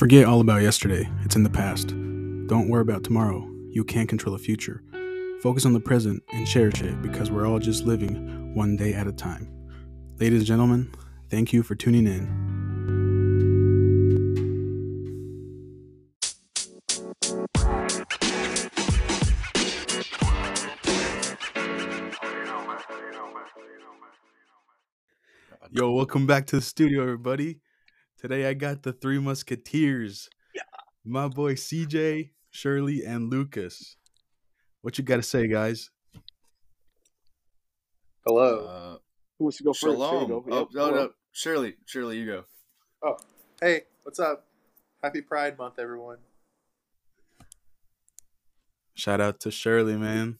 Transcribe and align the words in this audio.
Forget 0.00 0.24
all 0.24 0.40
about 0.40 0.62
yesterday, 0.62 1.06
it's 1.26 1.36
in 1.36 1.42
the 1.42 1.50
past. 1.50 1.88
Don't 2.46 2.70
worry 2.70 2.80
about 2.80 3.04
tomorrow, 3.04 3.46
you 3.68 3.84
can't 3.84 4.08
control 4.08 4.34
the 4.34 4.42
future. 4.42 4.82
Focus 5.42 5.66
on 5.66 5.74
the 5.74 5.78
present 5.78 6.22
and 6.32 6.46
cherish 6.46 6.80
it 6.80 7.02
because 7.02 7.30
we're 7.30 7.46
all 7.46 7.58
just 7.58 7.84
living 7.84 8.54
one 8.54 8.78
day 8.78 8.94
at 8.94 9.06
a 9.06 9.12
time. 9.12 9.46
Ladies 10.18 10.38
and 10.38 10.46
gentlemen, 10.46 10.90
thank 11.28 11.52
you 11.52 11.62
for 11.62 11.74
tuning 11.74 12.06
in. 12.06 12.26
Yo, 25.70 25.92
welcome 25.92 26.26
back 26.26 26.46
to 26.46 26.56
the 26.56 26.62
studio, 26.62 27.02
everybody. 27.02 27.60
Today 28.20 28.46
I 28.46 28.52
got 28.54 28.82
the 28.82 28.92
three 28.92 29.18
musketeers. 29.18 30.28
Yeah. 30.54 30.60
My 31.04 31.28
boy 31.28 31.54
CJ, 31.54 32.30
Shirley, 32.50 33.02
and 33.04 33.30
Lukas. 33.30 33.96
What 34.82 34.98
you 34.98 35.04
gotta 35.04 35.22
say, 35.22 35.46
guys? 35.48 35.88
Hello. 38.26 38.66
Uh, 38.66 38.98
Who 39.38 39.44
wants 39.46 39.56
to 39.56 39.64
go 39.64 39.72
first? 39.72 39.82
There 39.82 39.92
you 39.92 39.96
shalom. 39.96 40.28
go. 40.28 40.44
Oh, 40.50 40.58
Yep. 40.60 40.68
no, 40.74 40.90
no. 40.90 41.10
Shirley, 41.32 41.76
Shirley, 41.86 42.18
you 42.18 42.26
go. 42.26 42.44
oh, 43.02 43.16
hey, 43.60 43.82
what's 44.02 44.18
up? 44.18 44.46
Happy 45.02 45.22
Pride 45.22 45.56
Month, 45.56 45.78
everyone. 45.78 46.18
Shout 48.94 49.20
out 49.22 49.40
to 49.40 49.50
Shirley, 49.50 49.96
man. 49.96 50.38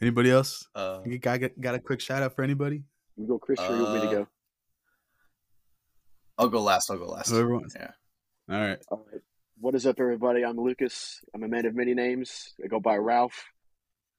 Anybody 0.00 0.30
else? 0.32 0.66
Uh, 0.74 1.00
You 1.06 1.18
got, 1.18 1.38
got, 1.40 1.50
got 1.60 1.74
a 1.76 1.78
quick 1.78 2.00
shout 2.00 2.22
out 2.24 2.34
for 2.34 2.42
anybody? 2.42 2.82
You 3.16 3.26
go, 3.28 3.38
Chris, 3.38 3.60
or 3.60 3.76
you 3.76 3.82
want 3.84 3.94
me 3.94 4.00
to 4.00 4.06
Uh, 4.08 4.10
go? 4.24 4.28
I'll 6.38 6.48
go 6.48 6.62
last. 6.62 6.90
I'll 6.90 6.98
go 6.98 7.06
last. 7.06 7.30
Whoever 7.30 7.54
wants. 7.54 7.74
Yeah. 7.78 7.90
All 8.48 8.60
right. 8.60 8.78
All 8.90 9.04
right. 9.12 9.20
What 9.60 9.74
is 9.74 9.86
up, 9.86 9.98
everybody? 9.98 10.44
I'm 10.44 10.56
Lukas. 10.56 11.20
I'm 11.34 11.42
a 11.42 11.48
man 11.48 11.66
of 11.66 11.74
many 11.74 11.94
names. 11.94 12.54
I 12.64 12.68
go 12.68 12.78
by 12.78 12.96
Ralph. 12.96 13.44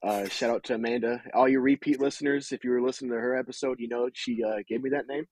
Uh, 0.04 0.28
shout 0.28 0.50
out 0.50 0.66
to 0.66 0.76
Amanda. 0.76 1.22
All 1.34 1.48
you 1.48 1.62
repeat 1.62 2.02
listeners, 2.02 2.52
if 2.52 2.66
you 2.66 2.72
were 2.72 2.82
listening 2.82 3.12
to 3.12 3.18
her 3.18 3.38
episode, 3.38 3.80
you 3.80 3.88
know 3.88 4.10
she 4.14 4.44
uh, 4.44 4.58
gave 4.68 4.84
me 4.84 4.90
that 4.90 5.08
name. 5.08 5.28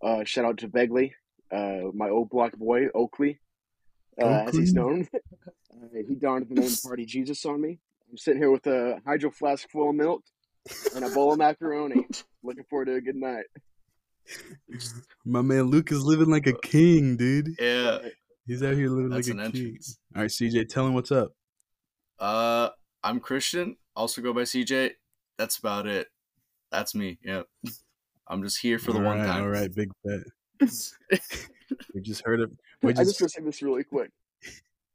Uh, 0.00 0.22
shout 0.22 0.44
out 0.44 0.58
to 0.58 0.68
Begley, 0.68 1.10
uh, 1.52 1.90
my 1.92 2.08
old 2.08 2.30
block 2.30 2.56
boy, 2.56 2.86
Oakley, 2.94 3.40
uh, 4.20 4.44
as 4.46 4.56
he's 4.56 4.72
known. 4.72 5.08
uh, 5.14 5.86
he 6.08 6.14
donned 6.14 6.46
the 6.48 6.60
name 6.60 6.70
Party 6.84 7.04
Jesus 7.04 7.44
on 7.46 7.60
me. 7.60 7.78
I'm 8.10 8.16
sitting 8.16 8.40
here 8.40 8.50
with 8.50 8.66
a 8.66 9.00
hydro 9.06 9.30
flask 9.30 9.68
full 9.70 9.90
of 9.90 9.96
milk 9.96 10.22
and 10.94 11.04
a 11.04 11.10
bowl 11.10 11.32
of 11.32 11.38
macaroni. 11.38 12.06
Looking 12.42 12.64
forward 12.70 12.86
to 12.86 12.94
a 12.94 13.00
good 13.00 13.16
night. 13.16 13.44
My 15.24 15.42
man 15.42 15.64
Luke 15.64 15.92
is 15.92 16.04
living 16.04 16.30
like 16.30 16.46
a 16.46 16.52
king, 16.52 17.16
dude. 17.16 17.48
Yeah. 17.58 17.98
He's 18.46 18.62
out 18.62 18.74
here 18.74 18.88
living 18.88 19.10
That's 19.10 19.28
like 19.28 19.36
an 19.36 19.46
a 19.46 19.50
king. 19.52 19.78
All 20.14 20.22
right, 20.22 20.30
CJ, 20.30 20.68
tell 20.68 20.86
him 20.86 20.94
what's 20.94 21.12
up. 21.12 21.32
Uh, 22.18 22.70
I'm 23.02 23.20
Christian. 23.20 23.76
Also 23.94 24.22
go 24.22 24.32
by 24.32 24.42
CJ. 24.42 24.92
That's 25.38 25.58
about 25.58 25.86
it. 25.86 26.08
That's 26.70 26.94
me. 26.94 27.18
Yeah. 27.22 27.42
I'm 28.26 28.42
just 28.42 28.60
here 28.60 28.78
for 28.78 28.92
the 28.92 28.98
All 28.98 29.04
one 29.04 29.18
right, 29.18 29.26
time. 29.26 29.42
All 29.42 29.48
right, 29.48 29.74
big 29.74 29.90
bet. 30.04 30.20
We 31.94 32.00
just 32.00 32.22
heard 32.24 32.40
it. 32.40 32.50
We 32.82 32.90
I 32.90 32.92
just 32.92 33.18
just 33.18 33.20
want 33.20 33.32
to 33.32 33.40
say 33.40 33.44
this 33.44 33.62
really 33.62 33.84
quick. 33.84 34.10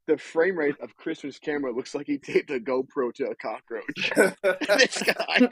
The 0.06 0.16
frame 0.16 0.56
rate 0.56 0.76
of 0.80 0.96
Christian's 0.96 1.38
camera 1.38 1.72
looks 1.72 1.94
like 1.94 2.06
he 2.06 2.18
taped 2.18 2.50
a 2.50 2.60
GoPro 2.60 3.12
to 3.14 3.26
a 3.26 3.34
cockroach. 3.34 4.12
this 4.68 5.02
guy. 5.02 5.48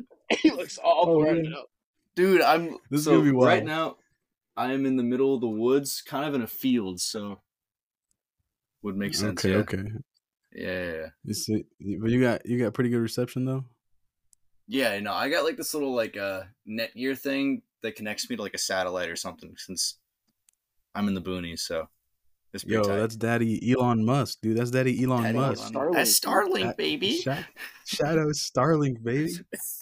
he 0.40 0.50
looks 0.50 0.78
all 0.78 1.04
Oh, 1.08 1.24
burned 1.24 1.46
yeah. 1.50 1.58
up. 1.58 1.66
Dude, 2.16 2.40
I'm 2.42 2.76
This 2.90 3.00
is 3.00 3.04
so 3.04 3.18
gonna 3.18 3.30
be 3.32 3.36
right 3.36 3.64
now. 3.64 3.96
I 4.56 4.72
am 4.72 4.84
in 4.86 4.96
the 4.96 5.02
middle 5.02 5.34
of 5.34 5.40
the 5.40 5.48
woods, 5.48 6.02
kind 6.02 6.24
of 6.26 6.34
in 6.34 6.42
a 6.42 6.46
field, 6.46 7.00
so 7.00 7.40
would 8.82 8.96
make 8.96 9.14
sense. 9.14 9.44
okay, 9.44 9.50
yeah. 9.52 9.56
okay. 9.58 9.82
Yeah, 10.52 10.84
yeah, 10.84 10.92
yeah. 10.92 11.06
You 11.24 11.34
see, 11.34 11.64
but 12.00 12.10
you 12.10 12.20
got 12.20 12.44
you 12.46 12.58
got 12.58 12.74
pretty 12.74 12.90
good 12.90 12.98
reception 13.00 13.44
though. 13.44 13.64
Yeah, 14.66 14.98
no, 15.00 15.12
I 15.12 15.28
got 15.30 15.44
like 15.44 15.56
this 15.56 15.72
little 15.74 15.94
like 15.94 16.16
uh 16.16 16.42
Netgear 16.68 17.16
thing 17.18 17.62
that 17.82 17.96
connects 17.96 18.28
me 18.28 18.36
to 18.36 18.42
like 18.42 18.54
a 18.54 18.58
satellite 18.58 19.08
or 19.08 19.16
something 19.16 19.54
since 19.56 19.96
I'm 20.94 21.08
in 21.08 21.14
the 21.14 21.22
boonies, 21.22 21.60
so 21.60 21.88
it's 22.52 22.64
Yo, 22.64 22.82
tight. 22.82 22.96
that's 22.96 23.16
Daddy 23.16 23.72
Elon 23.72 24.04
Musk, 24.04 24.38
dude. 24.42 24.56
That's 24.58 24.72
Daddy 24.72 25.02
Elon 25.04 25.22
Daddy 25.22 25.38
Musk. 25.38 25.72
Elon- 25.74 25.92
That's 25.92 26.18
Starlink, 26.18 26.76
baby. 26.76 27.18
Shout, 27.18 27.44
shout 27.86 28.18
out 28.18 28.26
Starlink, 28.28 29.02
baby. 29.02 29.32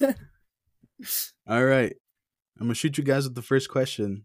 All 1.46 1.64
right. 1.64 1.94
I'm 2.58 2.66
going 2.66 2.70
to 2.70 2.74
shoot 2.74 2.98
you 2.98 3.04
guys 3.04 3.24
with 3.24 3.34
the 3.34 3.42
first 3.42 3.68
question. 3.68 4.24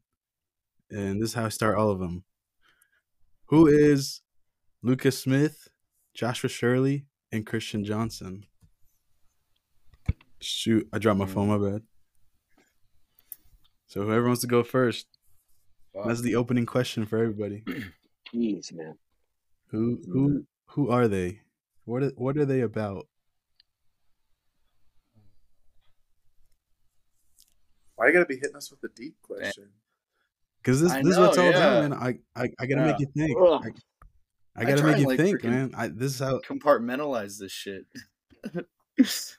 And 0.89 1.21
this 1.21 1.29
is 1.29 1.35
how 1.35 1.45
I 1.45 1.49
start 1.49 1.77
all 1.77 1.89
of 1.89 1.99
them. 1.99 2.23
Who 3.47 3.67
is 3.67 4.21
Lukas 4.81 5.19
Smith, 5.19 5.67
Joshua 6.13 6.49
Shirley, 6.49 7.05
and 7.31 7.45
Christian 7.45 7.85
Johnson? 7.85 8.45
Shoot, 10.39 10.87
I 10.91 10.99
dropped 10.99 11.19
my 11.19 11.25
phone, 11.25 11.49
mm. 11.49 11.61
my 11.61 11.69
bad. 11.71 11.81
So 13.87 14.01
whoever 14.01 14.25
wants 14.25 14.41
to 14.41 14.47
go 14.47 14.63
first, 14.63 15.07
that's 16.05 16.21
the 16.21 16.35
opening 16.35 16.65
question 16.65 17.05
for 17.05 17.19
everybody. 17.19 17.63
Jeez, 18.33 18.73
man. 18.73 18.97
Who 19.67 19.99
who 20.11 20.29
mm. 20.29 20.45
who 20.69 20.89
are 20.89 21.07
they? 21.07 21.41
What 21.85 22.03
are, 22.03 22.11
what 22.15 22.37
are 22.37 22.45
they 22.45 22.61
about? 22.61 23.07
Why 28.03 28.09
you 28.09 28.13
gotta 28.15 28.25
be 28.25 28.35
hitting 28.35 28.57
us 28.57 28.69
with 28.69 28.83
a 28.83 28.93
deep 28.93 29.15
question? 29.21 29.69
Because 30.61 30.81
this, 30.81 30.91
I 30.91 31.01
this 31.01 31.13
is 31.13 31.17
what 31.17 31.29
it's 31.29 31.37
know, 31.37 31.45
all 31.45 31.51
yeah. 31.51 31.57
about, 31.57 31.89
man. 31.89 31.93
I 31.93 32.07
I, 32.35 32.49
I 32.59 32.65
gotta 32.65 32.81
Yeah. 32.81 32.87
make 32.87 32.99
you 32.99 33.07
think. 33.15 33.37
Ugh. 33.39 33.61
I, 33.63 33.67
I 34.59 34.61
I 34.61 34.65
gotta 34.65 34.81
try 34.81 34.91
make 34.91 34.99
you 34.99 35.07
like, 35.07 35.17
think, 35.17 35.43
man. 35.45 35.71
I, 35.73 35.87
this 35.87 36.11
is 36.15 36.19
how 36.19 36.39
Compartmentalize 36.39 37.39
this 37.39 37.53
shit. 37.53 37.85
this 38.97 39.37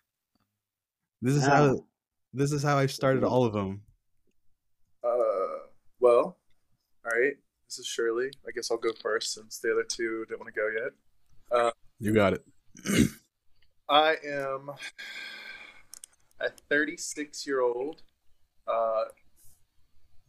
is 1.20 1.44
how 1.44 1.84
this 2.32 2.52
is 2.52 2.62
how 2.62 2.78
I 2.78 2.86
started 2.86 3.22
all 3.22 3.44
of 3.44 3.52
them. 3.52 3.82
Uh, 5.06 5.68
well, 6.00 6.38
all 7.04 7.12
right. 7.12 7.34
This 7.68 7.80
is 7.80 7.86
Shirley. 7.86 8.30
I 8.48 8.50
guess 8.54 8.70
I'll 8.70 8.78
go 8.78 8.92
first 9.02 9.34
since 9.34 9.58
the 9.58 9.72
other 9.72 9.84
two 9.86 10.24
didn't 10.26 10.40
want 10.40 10.54
to 10.54 10.58
go 10.58 10.70
yet. 11.62 11.74
You 12.00 12.14
got 12.14 12.32
it. 12.32 12.42
I 13.90 14.16
am 14.26 14.70
a 16.40 16.48
36 16.70 17.46
year 17.46 17.60
old 17.60 18.00
uh, 18.66 19.04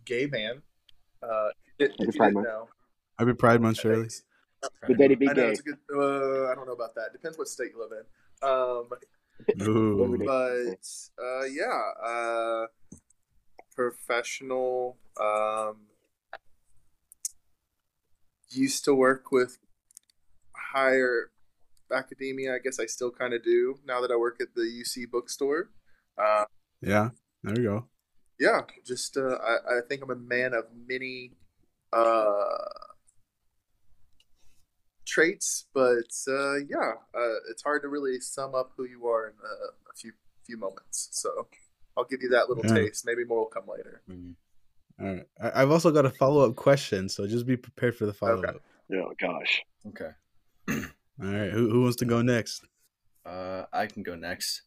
gay 0.05 0.27
man. 0.27 0.61
Uh, 1.21 1.49
if, 1.79 1.91
if 1.99 2.15
Pride 2.15 2.33
Month. 2.33 2.47
know, 2.47 2.69
I've 3.17 3.27
been 3.27 3.35
Pride 3.35 3.61
Month, 3.61 3.79
Shirley. 3.79 4.09
Good 4.87 4.97
day 4.97 5.07
to 5.07 5.15
be 5.15 5.29
I 5.29 5.33
know 5.33 5.41
gay. 5.43 5.51
it's 5.51 5.59
a 5.59 5.63
good. 5.63 5.77
Uh, 5.93 6.51
I 6.51 6.55
don't 6.55 6.65
know 6.65 6.73
about 6.73 6.95
that. 6.95 7.13
Depends 7.13 7.37
what 7.37 7.47
state 7.47 7.71
you 7.75 7.81
live 7.81 7.91
in. 7.91 8.05
Um, 8.47 9.67
Ooh. 9.67 10.17
But 10.25 10.87
uh, 11.23 11.45
yeah, 11.45 11.81
uh, 12.03 12.65
professional. 13.75 14.97
Um, 15.19 15.77
used 18.49 18.85
to 18.85 18.93
work 18.95 19.31
with 19.31 19.57
higher 20.73 21.31
academia. 21.91 22.55
I 22.55 22.59
guess 22.59 22.79
I 22.79 22.85
still 22.85 23.11
kind 23.11 23.33
of 23.33 23.43
do 23.43 23.79
now 23.85 24.01
that 24.01 24.11
I 24.11 24.15
work 24.15 24.39
at 24.41 24.55
the 24.55 24.61
UC 24.61 25.09
bookstore. 25.09 25.69
Uh, 26.17 26.45
Yeah, 26.81 27.09
there 27.43 27.55
you 27.57 27.63
go. 27.63 27.85
Yeah, 28.39 28.61
just 28.85 29.17
uh, 29.17 29.35
I, 29.35 29.77
I 29.77 29.81
think 29.87 30.03
I'm 30.03 30.11
a 30.11 30.15
man 30.15 30.53
of 30.53 30.65
many 30.87 31.31
uh, 31.93 32.43
traits, 35.05 35.65
but 35.73 36.11
uh, 36.27 36.55
yeah, 36.57 36.93
uh, 37.13 37.35
it's 37.49 37.63
hard 37.63 37.81
to 37.83 37.87
really 37.87 38.19
sum 38.19 38.55
up 38.55 38.71
who 38.75 38.85
you 38.85 39.07
are 39.07 39.27
in 39.27 39.33
a, 39.33 39.91
a 39.91 39.93
few 39.95 40.11
few 40.45 40.57
moments. 40.57 41.09
So 41.11 41.47
I'll 41.97 42.05
give 42.05 42.21
you 42.21 42.29
that 42.29 42.49
little 42.49 42.63
Yeah. 42.63 42.75
taste. 42.75 43.05
Maybe 43.05 43.23
more 43.23 43.39
will 43.39 43.45
come 43.45 43.65
later. 43.67 44.01
All 44.99 45.05
right. 45.07 45.25
I, 45.41 45.61
I've 45.61 45.71
also 45.71 45.91
got 45.91 46.05
a 46.05 46.09
follow 46.09 46.47
up 46.47 46.55
question, 46.55 47.09
so 47.09 47.27
just 47.27 47.45
be 47.45 47.57
prepared 47.57 47.95
for 47.95 48.05
the 48.05 48.13
follow 48.13 48.43
up. 48.43 48.61
Oh, 48.93 49.13
gosh. 49.19 49.61
Okay. 49.87 50.11
All 50.69 50.77
right. 51.19 51.51
Who 51.51 51.69
who 51.69 51.81
wants 51.81 51.97
to 51.97 52.05
go 52.05 52.21
next? 52.21 52.65
Uh, 53.25 53.65
I 53.73 53.87
can 53.87 54.03
go 54.03 54.15
next. 54.15 54.61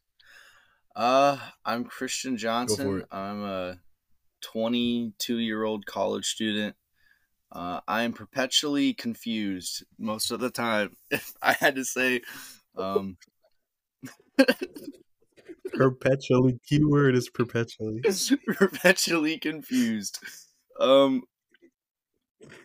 Uh, 0.97 1.39
I'm 1.65 1.85
Christian 1.85 2.37
Johnson. 2.37 3.05
I'm 3.11 3.43
a 3.45 3.79
22 4.43 5.39
year 5.39 5.65
old 5.65 5.87
college 5.87 6.27
student. 6.27 6.77
Uh, 7.51 7.81
I 7.89 8.03
am 8.03 8.13
perpetually 8.13 8.93
confused 8.93 9.85
most 9.99 10.31
of 10.31 10.41
the 10.41 10.51
time. 10.51 10.97
If 11.11 11.33
I 11.41 11.53
had 11.53 11.77
to 11.77 11.85
say, 11.85 12.23
um, 12.77 13.17
Perpetually. 15.73 16.59
Keyword 16.67 17.15
is 17.15 17.29
perpetually. 17.29 18.03
perpetually 18.47 19.39
confused. 19.39 20.19
Um, 20.81 21.23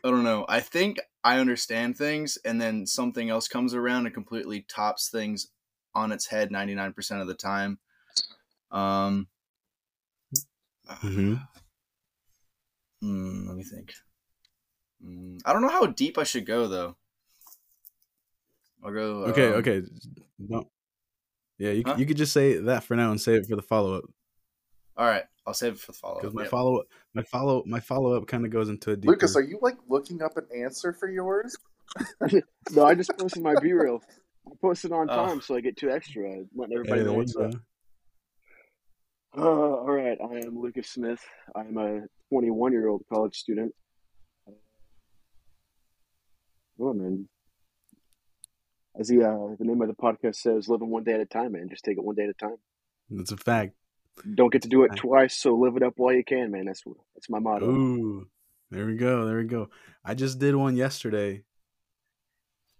I 0.04 0.10
don't 0.10 0.24
know. 0.24 0.46
I 0.48 0.60
think 0.60 1.00
I 1.24 1.40
understand 1.40 1.98
things, 1.98 2.38
and 2.46 2.62
then 2.62 2.86
something 2.86 3.30
else 3.30 3.48
comes 3.48 3.74
around 3.74 4.06
and 4.06 4.14
completely 4.14 4.66
tops 4.68 5.10
things 5.10 5.48
on 5.96 6.12
its 6.12 6.28
head 6.28 6.52
99% 6.52 7.22
of 7.22 7.28
the 7.28 7.34
time. 7.34 7.80
Um, 8.74 9.28
Mhm. 10.88 11.40
Mm, 13.04 13.48
let 13.48 13.58
me 13.58 13.64
think. 13.66 13.94
Mm, 15.06 15.42
I 15.44 15.52
don't 15.52 15.62
know 15.62 15.68
how 15.68 15.86
deep 15.88 16.18
I 16.18 16.24
should 16.24 16.46
go 16.46 16.68
though. 16.70 16.96
I'll 18.82 18.94
go. 18.94 19.26
Okay, 19.26 19.48
um, 19.50 19.54
okay. 19.56 19.82
Don't. 20.50 20.68
Yeah, 21.58 21.72
you, 21.72 21.84
Huh? 21.86 21.96
you 21.98 22.06
could 22.06 22.16
just 22.16 22.32
say 22.32 22.58
that 22.60 22.84
for 22.86 22.96
now 22.96 23.12
and 23.12 23.20
save 23.20 23.42
it 23.42 23.48
for 23.50 23.58
the 23.58 23.62
follow 23.62 23.96
up. 23.98 24.06
All 24.96 25.06
right, 25.06 25.24
I'll 25.46 25.54
save 25.54 25.74
it 25.74 25.80
for 25.80 25.92
the 25.92 25.98
follow 25.98 26.16
Because 26.22 26.30
up. 26.30 26.36
my 26.36 26.46
follow 26.46 26.78
up, 26.80 26.86
my 27.14 27.24
follow, 27.24 27.64
my 27.66 27.80
follow 27.82 28.16
up 28.16 28.26
kind 28.28 28.46
of 28.46 28.52
goes 28.52 28.70
into 28.70 28.92
a 28.92 28.96
deeper. 28.96 29.12
Lukas, 29.12 29.36
are 29.36 29.42
you 29.42 29.60
like 29.62 29.76
looking 29.90 30.22
up 30.22 30.38
an 30.38 30.48
answer 30.56 30.94
for 30.94 31.10
yours? 31.10 31.58
No, 32.72 32.86
I 32.86 32.96
just 32.96 33.12
posted 33.18 33.44
my 33.44 33.56
BeReal. 33.56 34.00
I 34.48 34.52
posted 34.62 34.94
on 34.94 35.10
Oh. 35.10 35.26
time, 35.26 35.42
so 35.42 35.56
I 35.56 35.62
get 35.62 35.76
two 35.78 35.92
extra. 35.92 36.24
I'm 36.32 36.50
letting 36.56 36.72
Hey, 36.78 36.80
everybody 36.80 37.02
know 37.02 37.06
there 37.08 37.12
you 37.14 37.18
what's 37.18 37.36
up. 37.36 37.52
Uh, 39.36 39.42
all 39.42 39.92
right, 39.92 40.18
I 40.22 40.46
am 40.46 40.62
Lukas 40.62 40.90
Smith. 40.90 41.20
I'm 41.56 41.78
a 41.78 42.02
21 42.30 42.72
year 42.72 42.88
old 42.88 43.04
college 43.12 43.36
student. 43.36 43.74
Oh 46.80 46.94
man, 46.94 47.28
as 49.00 49.08
the 49.08 49.24
uh, 49.24 49.56
the 49.58 49.66
name 49.66 49.82
of 49.82 49.88
the 49.88 49.96
podcast 49.96 50.36
says, 50.36 50.70
living 50.70 50.90
one 50.90 51.04
day 51.04 51.14
at 51.14 51.20
a 51.20 51.26
time, 51.26 51.54
man. 51.54 51.70
Just 51.70 51.84
take 51.84 51.98
it 51.98 52.04
one 52.04 52.16
day 52.16 52.26
at 52.26 52.30
a 52.30 52.34
time. 52.34 52.58
That's 53.10 53.32
a 53.32 53.38
fact. 53.38 53.74
Don't 54.36 54.52
get 54.52 54.62
to 54.64 54.68
do 54.68 54.84
it 54.84 54.96
twice, 54.96 55.36
so 55.36 55.56
live 55.56 55.78
it 55.78 55.84
up 55.84 55.94
while 55.98 56.14
you 56.14 56.24
can, 56.24 56.52
man. 56.52 56.66
That's 56.66 56.84
that's 57.16 57.30
my 57.30 57.40
motto. 57.40 57.66
Ooh, 57.66 58.28
there 58.70 58.86
we 58.86 58.96
go. 58.96 59.26
There 59.26 59.38
we 59.38 59.46
go. 59.46 59.70
I 60.06 60.14
just 60.14 60.38
did 60.38 60.56
one 60.56 60.76
yesterday, 60.76 61.44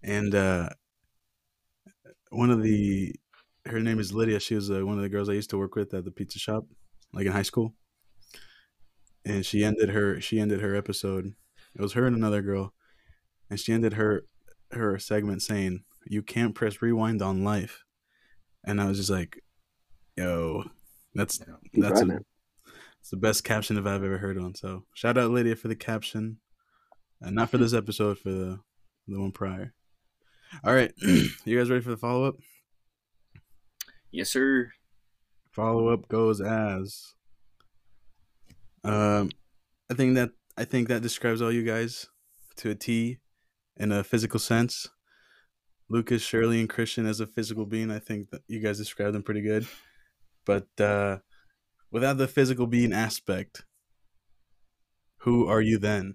and 0.02 0.32
uh, 0.32 0.68
one 2.30 2.50
of 2.50 2.62
the 2.62 3.16
her 3.66 3.80
name 3.80 3.98
is 3.98 4.12
Lydia. 4.12 4.40
She 4.40 4.54
was 4.54 4.70
uh, 4.70 4.84
one 4.84 4.96
of 4.96 5.02
the 5.02 5.08
girls 5.08 5.28
I 5.28 5.34
used 5.34 5.50
to 5.50 5.58
work 5.58 5.74
with 5.74 5.94
at 5.94 6.04
the 6.04 6.10
pizza 6.10 6.38
shop, 6.38 6.66
like 7.12 7.26
in 7.26 7.32
high 7.32 7.42
school. 7.42 7.74
And 9.24 9.44
she 9.44 9.64
ended 9.64 9.90
her 9.90 10.20
she 10.20 10.38
ended 10.38 10.60
her 10.60 10.74
episode. 10.74 11.32
It 11.74 11.80
was 11.80 11.94
her 11.94 12.06
and 12.06 12.14
another 12.14 12.42
girl, 12.42 12.74
and 13.48 13.58
she 13.58 13.72
ended 13.72 13.94
her 13.94 14.24
her 14.70 14.98
segment 14.98 15.42
saying, 15.42 15.84
"You 16.06 16.22
can't 16.22 16.54
press 16.54 16.82
rewind 16.82 17.22
on 17.22 17.42
life," 17.42 17.84
and 18.64 18.80
I 18.80 18.86
was 18.86 18.98
just 18.98 19.10
like, 19.10 19.42
"Yo, 20.16 20.64
that's 21.14 21.40
He's 21.72 21.82
that's 21.82 22.02
right, 22.02 22.18
a, 22.18 22.70
it's 23.00 23.10
the 23.10 23.16
best 23.16 23.44
caption 23.44 23.78
if 23.78 23.86
I've 23.86 24.04
ever 24.04 24.18
heard 24.18 24.38
one. 24.38 24.54
So 24.54 24.84
shout 24.94 25.16
out 25.16 25.30
Lydia 25.30 25.56
for 25.56 25.68
the 25.68 25.76
caption, 25.76 26.38
and 27.22 27.34
not 27.34 27.48
for 27.48 27.56
this 27.56 27.72
episode, 27.72 28.18
for 28.18 28.30
the 28.30 28.60
the 29.08 29.18
one 29.18 29.32
prior. 29.32 29.72
All 30.62 30.74
right, 30.74 30.92
you 30.98 31.58
guys 31.58 31.70
ready 31.70 31.82
for 31.82 31.90
the 31.90 31.96
follow 31.96 32.24
up? 32.24 32.34
Yes, 34.14 34.30
sir. 34.30 34.70
Follow 35.50 35.88
up 35.88 36.06
goes 36.06 36.40
as. 36.40 37.14
Um, 38.84 39.30
I 39.90 39.94
think 39.94 40.14
that 40.14 40.30
I 40.56 40.64
think 40.64 40.86
that 40.86 41.02
describes 41.02 41.42
all 41.42 41.50
you 41.50 41.64
guys 41.64 42.06
to 42.58 42.70
a 42.70 42.76
T, 42.76 43.18
in 43.76 43.90
a 43.90 44.04
physical 44.04 44.38
sense. 44.38 44.88
Lukas, 45.88 46.22
Shirley, 46.22 46.60
and 46.60 46.68
Christian 46.68 47.06
as 47.06 47.18
a 47.18 47.26
physical 47.26 47.66
being, 47.66 47.90
I 47.90 47.98
think 47.98 48.30
that 48.30 48.42
you 48.46 48.60
guys 48.60 48.78
described 48.78 49.16
them 49.16 49.24
pretty 49.24 49.42
good. 49.42 49.66
But 50.46 50.68
uh, 50.78 51.18
without 51.90 52.16
the 52.16 52.28
physical 52.28 52.68
being 52.68 52.92
aspect, 52.92 53.64
who 55.22 55.48
are 55.48 55.60
you 55.60 55.76
then? 55.76 56.14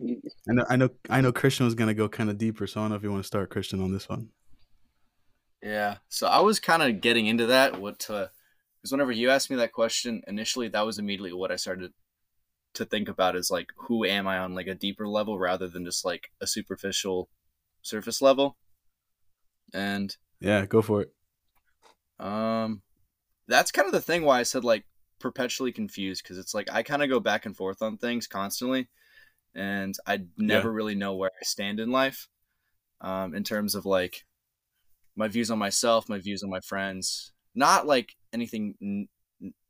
I 0.00 0.52
know, 0.52 0.64
I 0.68 0.76
know, 0.76 0.90
I 1.10 1.20
know. 1.20 1.32
Christian 1.32 1.64
was 1.66 1.74
gonna 1.74 1.94
go 1.94 2.08
kind 2.08 2.30
of 2.30 2.38
deeper, 2.38 2.66
so 2.66 2.80
I 2.80 2.84
don't 2.84 2.90
know 2.90 2.96
if 2.96 3.02
you 3.02 3.10
want 3.10 3.22
to 3.22 3.26
start 3.26 3.50
Christian 3.50 3.80
on 3.82 3.92
this 3.92 4.08
one. 4.08 4.30
Yeah. 5.62 5.96
So 6.08 6.26
I 6.28 6.40
was 6.40 6.60
kind 6.60 6.82
of 6.82 7.00
getting 7.00 7.26
into 7.26 7.46
that. 7.46 7.80
What 7.80 7.98
to? 8.00 8.30
Because 8.80 8.92
whenever 8.92 9.12
you 9.12 9.30
asked 9.30 9.50
me 9.50 9.56
that 9.56 9.72
question 9.72 10.22
initially, 10.28 10.68
that 10.68 10.86
was 10.86 10.98
immediately 10.98 11.32
what 11.32 11.50
I 11.50 11.56
started 11.56 11.92
to 12.74 12.84
think 12.84 13.08
about 13.08 13.34
is 13.34 13.50
like, 13.50 13.72
who 13.76 14.04
am 14.04 14.28
I 14.28 14.38
on 14.38 14.54
like 14.54 14.68
a 14.68 14.74
deeper 14.74 15.08
level 15.08 15.38
rather 15.38 15.66
than 15.66 15.84
just 15.84 16.04
like 16.04 16.30
a 16.40 16.46
superficial 16.46 17.28
surface 17.82 18.22
level. 18.22 18.56
And 19.74 20.16
Yeah, 20.40 20.64
go 20.66 20.80
for 20.80 21.02
it. 21.02 21.12
um, 22.24 22.82
that's 23.48 23.72
kind 23.72 23.86
of 23.86 23.92
the 23.92 24.00
thing 24.00 24.22
why 24.22 24.38
I 24.40 24.44
said 24.44 24.64
like 24.64 24.84
perpetually 25.18 25.72
confused 25.72 26.22
because 26.22 26.38
it's 26.38 26.54
like 26.54 26.70
I 26.72 26.82
kind 26.82 27.02
of 27.02 27.08
go 27.08 27.18
back 27.20 27.46
and 27.46 27.56
forth 27.56 27.82
on 27.82 27.96
things 27.98 28.26
constantly, 28.28 28.88
and 29.54 29.94
I 30.06 30.20
never 30.36 30.72
really 30.72 30.94
know 30.94 31.14
where 31.14 31.30
I 31.30 31.44
stand 31.44 31.80
in 31.80 31.90
life, 31.90 32.28
um, 33.00 33.34
in 33.34 33.44
terms 33.44 33.74
of 33.74 33.86
like 33.86 34.24
my 35.16 35.28
views 35.28 35.50
on 35.50 35.58
myself, 35.58 36.08
my 36.08 36.18
views 36.18 36.42
on 36.42 36.50
my 36.50 36.60
friends. 36.60 37.32
Not 37.54 37.86
like 37.86 38.14
anything 38.32 38.74
n- 38.80 39.08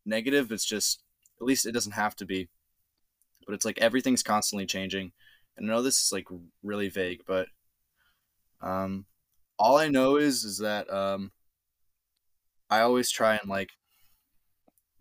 negative. 0.04 0.52
It's 0.52 0.64
just 0.64 1.02
at 1.40 1.46
least 1.46 1.66
it 1.66 1.72
doesn't 1.72 1.92
have 1.92 2.14
to 2.16 2.26
be, 2.26 2.48
but 3.46 3.54
it's 3.54 3.64
like 3.64 3.78
everything's 3.78 4.22
constantly 4.22 4.66
changing. 4.66 5.12
And 5.56 5.70
I 5.70 5.74
know 5.74 5.82
this 5.82 6.04
is 6.04 6.12
like 6.12 6.26
really 6.62 6.88
vague, 6.88 7.22
but 7.26 7.48
um, 8.60 9.06
all 9.58 9.76
I 9.76 9.88
know 9.88 10.16
is 10.16 10.44
is 10.44 10.58
that 10.58 10.92
um, 10.92 11.32
I 12.70 12.80
always 12.80 13.10
try 13.10 13.36
and 13.36 13.48
like 13.48 13.70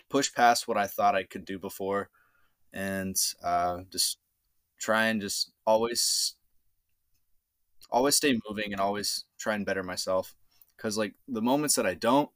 push 0.09 0.33
past 0.33 0.67
what 0.67 0.77
I 0.77 0.87
thought 0.87 1.15
I 1.15 1.23
could 1.23 1.45
do 1.45 1.59
before, 1.59 2.09
and 2.73 3.15
uh, 3.43 3.79
just 3.91 4.17
try 4.77 5.07
and 5.07 5.21
just 5.21 5.51
always 5.65 6.35
always 7.89 8.15
stay 8.15 8.37
moving 8.47 8.71
and 8.71 8.81
always 8.81 9.25
try 9.37 9.55
and 9.55 9.65
better 9.65 9.83
myself. 9.83 10.35
Because 10.75 10.97
like 10.97 11.15
the 11.27 11.41
moments 11.41 11.75
that 11.75 11.85
I 11.85 11.93
don't, 11.93 12.29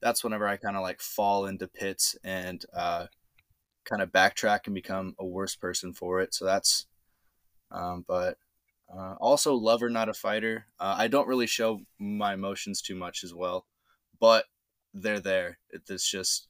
that's 0.00 0.24
whenever 0.24 0.46
I 0.46 0.56
kind 0.56 0.76
of 0.76 0.82
like 0.82 1.00
fall 1.00 1.46
into 1.46 1.68
pits 1.68 2.16
and 2.24 2.64
uh, 2.74 3.06
kind 3.84 4.02
of 4.02 4.12
backtrack 4.12 4.60
and 4.66 4.74
become 4.74 5.14
a 5.18 5.24
worse 5.24 5.54
person 5.54 5.92
for 5.92 6.20
it. 6.20 6.34
So 6.34 6.44
that's, 6.44 6.86
um, 7.70 8.04
but 8.06 8.38
uh, 8.92 9.14
also 9.20 9.54
lover, 9.54 9.88
not 9.88 10.08
a 10.08 10.14
fighter. 10.14 10.66
Uh, 10.78 10.94
I 10.98 11.08
don't 11.08 11.28
really 11.28 11.46
show 11.46 11.80
my 11.98 12.34
emotions 12.34 12.82
too 12.82 12.94
much 12.94 13.24
as 13.24 13.34
well, 13.34 13.66
but 14.18 14.46
they're 14.92 15.20
there. 15.20 15.58
It's 15.70 16.10
just 16.10 16.48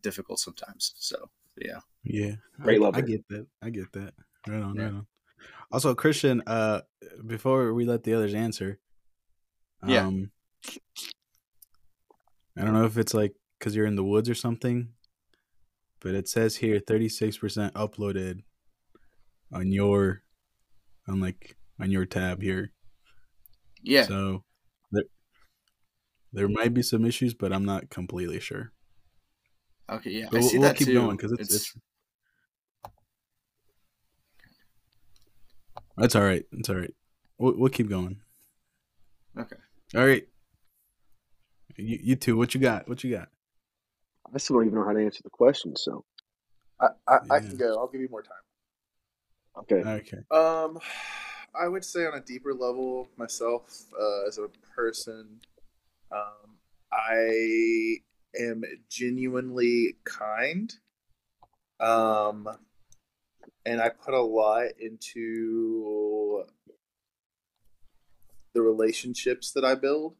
difficult 0.00 0.38
sometimes. 0.38 0.94
So 0.96 1.30
yeah. 1.56 1.80
Yeah, 2.02 2.36
Great 2.60 2.80
I, 2.80 2.84
lover. 2.84 2.98
I 2.98 3.00
get 3.02 3.28
that. 3.28 3.46
I 3.62 3.70
get 3.70 3.92
that. 3.92 4.14
Right 4.46 4.62
on, 4.62 4.74
Yeah. 4.76 4.82
right 4.84 4.92
on. 4.94 5.06
Also, 5.72 5.94
Christian, 5.94 6.42
uh, 6.46 6.82
before 7.26 7.74
we 7.74 7.84
let 7.84 8.04
the 8.04 8.14
others 8.14 8.34
answer, 8.34 8.78
Yeah. 9.86 10.06
um, 10.06 10.30
I 12.56 12.64
don't 12.64 12.72
know 12.72 12.84
if 12.84 12.96
it's 12.96 13.14
like 13.14 13.34
because 13.58 13.74
you're 13.74 13.86
in 13.86 13.96
the 13.96 14.04
woods 14.04 14.30
or 14.30 14.34
something, 14.34 14.94
but 16.00 16.14
it 16.14 16.28
says 16.28 16.56
here 16.56 16.78
36% 16.78 17.72
uploaded 17.72 18.44
on 19.52 19.72
your, 19.72 20.22
on 21.08 21.20
like 21.20 21.56
on 21.80 21.90
your 21.90 22.06
tab 22.06 22.42
here. 22.42 22.72
Yeah. 23.82 24.04
So 24.04 24.44
there, 24.92 25.04
there 26.32 26.48
might 26.48 26.74
be 26.74 26.82
some 26.82 27.04
issues, 27.04 27.34
but 27.34 27.52
I'm 27.52 27.64
not 27.64 27.90
completely 27.90 28.40
sure. 28.40 28.72
Okay. 29.90 30.10
Yeah. 30.10 30.28
But 30.30 30.38
I 30.38 30.40
we'll, 30.40 30.48
see 30.48 30.58
we'll 30.58 30.74
keep 30.74 30.86
too. 30.88 30.94
going 30.94 31.16
because 31.16 31.32
it's, 31.32 31.54
it's 31.54 31.74
That's 35.96 36.14
all 36.14 36.22
right. 36.22 36.44
It's 36.52 36.68
all 36.68 36.76
right. 36.76 36.94
We'll, 37.38 37.54
we'll 37.56 37.70
keep 37.70 37.88
going. 37.88 38.20
okay. 39.38 39.56
All 39.94 40.06
right. 40.06 40.26
You, 41.76 41.98
you 42.02 42.16
two, 42.16 42.36
what 42.36 42.54
you 42.54 42.60
got? 42.60 42.88
What 42.88 43.04
you 43.04 43.14
got? 43.14 43.28
I 44.34 44.38
still 44.38 44.56
don't 44.56 44.66
even 44.66 44.78
know 44.78 44.84
how 44.84 44.92
to 44.92 45.04
answer 45.04 45.22
the 45.22 45.30
question. 45.30 45.76
So 45.76 46.04
I, 46.80 46.88
I, 47.06 47.18
I 47.30 47.40
can 47.40 47.56
go. 47.56 47.76
I'll 47.78 47.88
give 47.88 48.00
you 48.00 48.08
more 48.10 48.22
time. 48.22 48.32
okay, 49.58 49.88
Okay. 49.88 50.18
Um, 50.30 50.78
I 51.58 51.68
would 51.68 51.84
say 51.84 52.06
on 52.06 52.14
a 52.14 52.20
deeper 52.20 52.52
level, 52.52 53.08
myself 53.16 53.84
uh, 53.98 54.26
as 54.26 54.38
a 54.38 54.48
person, 54.74 55.40
um, 56.12 56.58
I 56.92 57.96
am 58.38 58.62
genuinely 58.90 59.96
kind. 60.04 60.74
Um, 61.80 62.48
and 63.66 63.82
I 63.82 63.88
put 63.88 64.14
a 64.14 64.22
lot 64.22 64.68
into 64.78 66.44
the 68.54 68.62
relationships 68.62 69.50
that 69.52 69.64
I 69.64 69.74
build. 69.74 70.14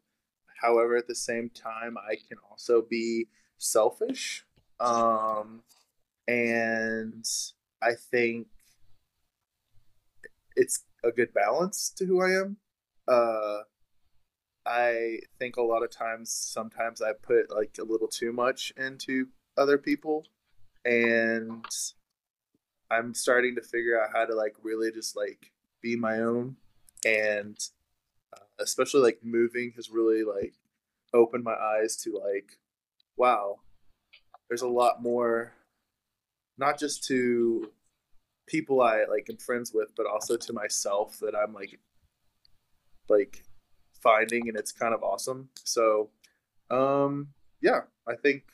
However, 0.61 0.97
at 0.97 1.07
the 1.07 1.15
same 1.15 1.51
time, 1.51 1.97
I 1.97 2.17
can 2.17 2.39
also 2.51 2.83
be 2.83 3.29
selfish. 3.57 4.45
Um, 4.81 5.63
and 6.27 7.25
I 7.81 7.93
think 7.95 8.49
it's 10.57 10.85
a 11.05 11.13
good 11.13 11.33
balance 11.33 11.93
to 11.97 12.05
who 12.05 12.21
I 12.21 12.31
am. 12.41 12.57
Uh, 13.07 13.61
I 14.67 15.21
think 15.39 15.57
a 15.57 15.63
lot 15.63 15.85
of 15.85 15.91
times, 15.93 16.33
sometimes 16.33 17.01
I 17.01 17.13
put 17.13 17.55
like 17.55 17.77
a 17.79 17.85
little 17.85 18.09
too 18.09 18.33
much 18.33 18.73
into 18.77 19.29
other 19.57 19.79
people, 19.79 20.27
and 20.85 21.65
I'm 22.91 23.15
starting 23.15 23.55
to 23.57 23.63
figure 23.63 24.01
out 24.01 24.11
how 24.15 24.25
to 24.25 24.35
like 24.35 24.55
really 24.63 24.93
just 24.93 25.17
like 25.17 25.53
be 25.83 25.97
my 25.97 26.21
own, 26.21 26.57
and 27.05 27.59
uh, 28.35 28.45
especially 28.61 29.01
like 29.01 29.21
moving 29.23 29.73
has 29.77 29.91
really 29.91 30.23
like 30.23 30.55
opened 31.15 31.45
my 31.45 31.55
eyes 31.55 31.97
to 31.97 32.13
like, 32.13 32.59
wow, 33.17 33.57
there's 34.49 34.63
a 34.63 34.69
lot 34.69 35.03
more, 35.03 35.53
not 36.59 36.79
just 36.79 37.05
to 37.05 37.71
people 38.47 38.81
I 38.81 39.05
like 39.09 39.27
am 39.29 39.39
friends 39.39 39.73
with, 39.75 39.93
but 39.97 40.07
also 40.07 40.37
to 40.37 40.53
myself 40.53 41.19
that 41.21 41.35
I'm 41.35 41.53
like, 41.53 41.79
like 43.09 43.45
finding, 44.01 44.49
and 44.49 44.57
it's 44.57 44.73
kind 44.73 44.95
of 44.95 45.03
awesome. 45.03 45.49
So, 45.65 46.11
um, 46.71 47.29
yeah, 47.61 47.81
I 48.07 48.15
think 48.15 48.45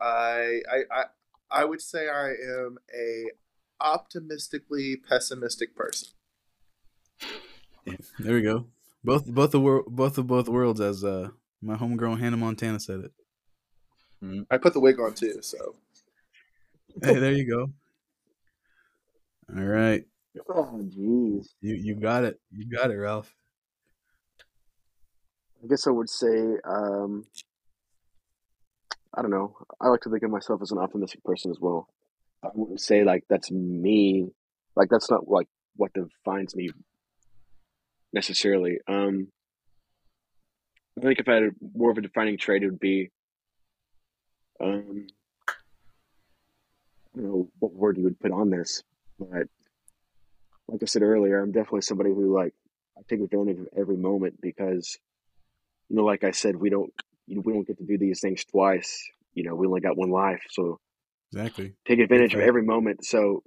I 0.00 0.60
I 0.70 0.82
I 0.90 1.04
I 1.50 1.64
would 1.64 1.80
say 1.80 2.08
I 2.08 2.30
am 2.30 2.78
a 2.94 3.30
optimistically 3.80 4.96
pessimistic 4.96 5.76
person. 5.76 6.08
There 8.18 8.34
we 8.34 8.42
go. 8.42 8.66
Both 9.04 9.26
both 9.26 9.52
the 9.52 9.60
world 9.60 9.86
both 9.88 10.18
of 10.18 10.26
both 10.26 10.48
worlds 10.48 10.80
as 10.80 11.04
uh 11.04 11.28
my 11.62 11.76
homegrown 11.76 12.18
Hannah 12.18 12.36
Montana 12.36 12.80
said 12.80 13.00
it. 13.00 13.12
I 14.50 14.58
put 14.58 14.72
the 14.72 14.80
wig 14.80 14.98
on 14.98 15.14
too, 15.14 15.38
so 15.42 15.76
Hey, 17.02 17.18
there 17.18 17.32
you 17.32 17.46
go. 17.46 17.72
All 19.54 19.64
right. 19.64 20.04
Oh, 20.48 20.80
jeez. 20.82 21.48
You 21.60 21.74
you 21.74 21.94
got 21.94 22.24
it. 22.24 22.40
You 22.50 22.66
got 22.68 22.90
it, 22.90 22.96
Ralph. 22.96 23.34
I 25.62 25.68
guess 25.68 25.86
I 25.86 25.90
would 25.90 26.08
say, 26.08 26.56
um, 26.64 27.24
I 29.16 29.22
don't 29.22 29.30
know. 29.30 29.56
I 29.80 29.88
like 29.88 30.02
to 30.02 30.10
think 30.10 30.22
of 30.22 30.30
myself 30.30 30.60
as 30.62 30.72
an 30.72 30.78
optimistic 30.78 31.24
person 31.24 31.50
as 31.50 31.58
well. 31.58 31.88
I 32.44 32.48
wouldn't 32.54 32.80
say 32.80 33.02
like 33.02 33.24
that's 33.28 33.50
me. 33.50 34.28
Like 34.74 34.90
that's 34.90 35.10
not 35.10 35.26
like 35.26 35.48
what 35.76 35.92
defines 35.94 36.54
me 36.54 36.70
necessarily. 38.12 38.78
Um, 38.86 39.28
I 40.98 41.02
think 41.02 41.18
if 41.18 41.28
I 41.28 41.34
had 41.34 41.42
a, 41.44 41.50
more 41.74 41.90
of 41.90 41.98
a 41.98 42.02
defining 42.02 42.38
trait, 42.38 42.62
it 42.62 42.66
would 42.66 42.80
be, 42.80 43.10
um, 44.60 45.06
I 47.14 47.20
don't 47.20 47.24
know 47.24 47.48
what 47.58 47.74
word 47.74 47.96
you 47.96 48.04
would 48.04 48.20
put 48.20 48.32
on 48.32 48.50
this, 48.50 48.82
but 49.18 49.48
like 50.68 50.82
I 50.82 50.86
said 50.86 51.02
earlier, 51.02 51.40
I'm 51.40 51.52
definitely 51.52 51.82
somebody 51.82 52.10
who 52.10 52.34
like 52.34 52.54
I 52.98 53.02
take 53.08 53.20
advantage 53.20 53.60
of 53.60 53.68
every 53.76 53.96
moment 53.96 54.40
because, 54.40 54.98
you 55.88 55.96
know, 55.96 56.04
like 56.04 56.24
I 56.24 56.32
said, 56.32 56.56
we 56.56 56.70
don't 56.70 56.92
you 57.26 57.40
we 57.44 57.52
don't 57.52 57.66
get 57.66 57.78
to 57.78 57.84
do 57.84 57.98
these 57.98 58.20
things 58.20 58.44
twice. 58.44 59.02
You 59.34 59.44
know, 59.44 59.54
we 59.54 59.66
only 59.66 59.80
got 59.80 59.96
one 59.96 60.10
life, 60.10 60.42
so 60.50 60.78
Exactly. 61.32 61.74
take 61.86 61.98
advantage 61.98 62.34
of 62.34 62.40
every 62.40 62.62
moment. 62.62 63.04
So 63.04 63.42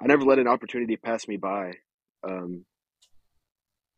I 0.00 0.06
never 0.06 0.22
let 0.22 0.38
an 0.38 0.48
opportunity 0.48 0.96
pass 0.96 1.26
me 1.28 1.36
by. 1.36 1.72
Um, 2.26 2.64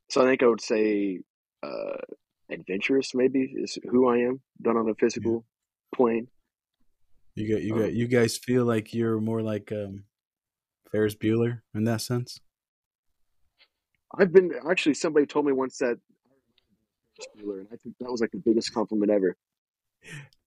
so 0.09 0.23
I 0.23 0.25
think 0.25 0.43
I 0.43 0.47
would 0.47 0.61
say 0.61 1.21
uh, 1.63 1.99
adventurous 2.51 3.15
maybe 3.15 3.43
is 3.43 3.79
who 3.89 4.09
I 4.09 4.19
am, 4.19 4.41
done 4.61 4.77
on 4.77 4.89
a 4.89 4.95
physical 4.95 5.45
plane. 5.95 6.29
You 7.37 7.55
got 7.55 7.63
you 7.63 7.75
Um, 7.75 7.81
got 7.81 7.93
you 7.93 8.09
guys 8.09 8.37
feel 8.37 8.65
like 8.65 8.93
you're 8.93 9.21
more 9.21 9.43
like 9.43 9.71
um 9.73 10.05
Ferris 10.91 11.15
Bueller 11.15 11.61
in 11.75 11.85
that 11.85 12.01
sense. 12.01 12.41
I've 14.19 14.33
been 14.33 14.53
actually 14.69 14.95
somebody 14.95 15.27
told 15.27 15.47
me 15.47 15.53
once 15.53 15.79
that 15.79 15.99
And 17.35 17.67
I 17.73 17.77
think 17.77 17.97
that 18.01 18.11
was 18.11 18.21
like 18.21 18.31
the 18.31 18.39
biggest 18.39 18.73
compliment 18.73 19.11
ever. 19.11 19.37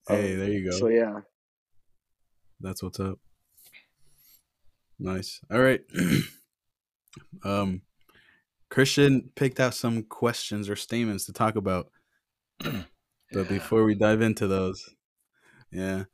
Hey, 0.08 0.32
Um, 0.34 0.38
there 0.38 0.48
you 0.50 0.70
go. 0.70 0.76
So 0.78 0.88
yeah, 0.88 1.20
That's 2.60 2.82
what's 2.82 3.00
up. 3.00 3.18
Nice. 4.98 5.40
All 5.50 5.60
right. 5.60 5.82
um 7.44 7.82
Christian 8.70 9.30
picked 9.36 9.60
out 9.60 9.74
some 9.74 10.02
questions 10.02 10.68
or 10.68 10.76
statements 10.76 11.26
to 11.26 11.32
talk 11.32 11.56
about. 11.56 11.90
But 13.32 13.50
Yeah. 13.50 13.58
before 13.58 13.84
we 13.84 13.94
dive 13.96 14.20
into 14.22 14.46
those, 14.46 14.94
yeah. 15.72 16.04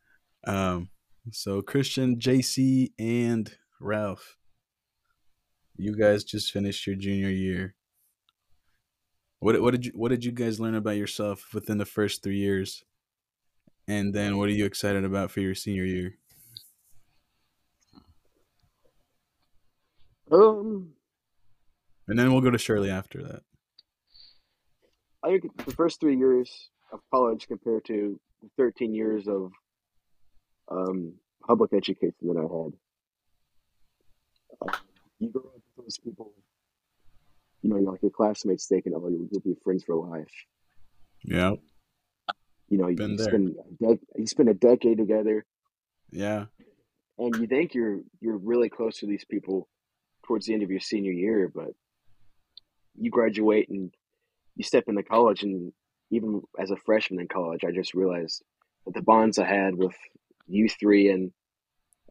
Um 0.46 0.88
so 1.32 1.60
Christian, 1.60 2.18
JC 2.18 2.92
and 2.98 3.54
Ralph. 3.78 4.36
You 5.76 5.96
guys 5.96 6.24
just 6.24 6.50
finished 6.52 6.86
your 6.86 6.96
junior 6.96 7.28
year. 7.30 7.74
What 9.40 9.60
what 9.60 9.72
did 9.72 9.86
you 9.86 9.92
what 9.94 10.10
did 10.10 10.24
you 10.24 10.32
guys 10.32 10.60
learn 10.60 10.74
about 10.74 10.96
yourself 10.96 11.48
within 11.54 11.78
the 11.78 11.86
first 11.86 12.22
3 12.22 12.36
years? 12.36 12.84
And 13.88 14.14
then 14.14 14.36
what 14.36 14.48
are 14.48 14.52
you 14.52 14.66
excited 14.66 15.04
about 15.04 15.30
for 15.30 15.40
your 15.40 15.54
senior 15.54 15.84
year? 15.84 16.14
um, 20.30 20.92
And 22.06 22.18
then 22.18 22.32
we'll 22.32 22.42
go 22.42 22.50
to 22.50 22.58
Shirley 22.58 22.90
after 22.90 23.22
that. 23.22 23.42
I 25.22 25.38
think 25.38 25.64
the 25.64 25.72
first 25.72 26.00
three 26.00 26.16
years 26.16 26.70
of 26.92 27.00
college 27.12 27.46
compared 27.48 27.84
to 27.86 28.18
the 28.42 28.48
13 28.56 28.94
years 28.94 29.26
of 29.28 29.52
um, 30.70 31.14
public 31.46 31.72
education 31.72 32.14
that 32.22 32.36
I 32.36 32.42
had. 32.42 32.72
Uh, 34.62 34.78
you 35.18 35.28
grow 35.30 35.42
up 35.42 35.54
with 35.76 35.86
those 35.86 35.98
people, 35.98 36.32
you 37.62 37.70
know, 37.70 37.76
like 37.76 38.02
your 38.02 38.10
classmates 38.10 38.66
thinking, 38.66 38.92
oh, 38.94 39.08
you'll, 39.08 39.28
you'll 39.30 39.40
be 39.40 39.54
friends 39.62 39.84
for 39.84 39.94
life. 39.96 40.32
Yeah. 41.22 41.54
You 42.68 42.78
know, 42.78 42.86
Been 42.94 43.12
you 43.12 43.16
there. 43.16 43.26
spend 43.26 43.54
you 44.16 44.26
spend 44.26 44.48
a 44.48 44.54
decade 44.54 44.98
together, 44.98 45.44
Yeah. 46.12 46.46
and 47.18 47.34
you 47.36 47.46
think 47.48 47.74
you're 47.74 48.00
you're 48.20 48.36
really 48.38 48.68
close 48.68 48.98
to 48.98 49.06
these 49.06 49.24
people 49.24 49.68
towards 50.24 50.46
the 50.46 50.54
end 50.54 50.62
of 50.62 50.70
your 50.70 50.78
senior 50.80 51.10
year, 51.12 51.50
but 51.52 51.70
you 52.96 53.10
graduate 53.10 53.68
and 53.68 53.92
you 54.56 54.62
step 54.64 54.84
into 54.86 55.02
college, 55.02 55.42
and 55.42 55.72
even 56.10 56.42
as 56.58 56.70
a 56.70 56.76
freshman 56.76 57.20
in 57.20 57.26
college, 57.28 57.64
I 57.64 57.72
just 57.72 57.92
realized 57.94 58.42
that 58.86 58.94
the 58.94 59.02
bonds 59.02 59.38
I 59.38 59.46
had 59.46 59.74
with 59.74 59.96
you 60.46 60.68
three 60.68 61.08
and 61.10 61.32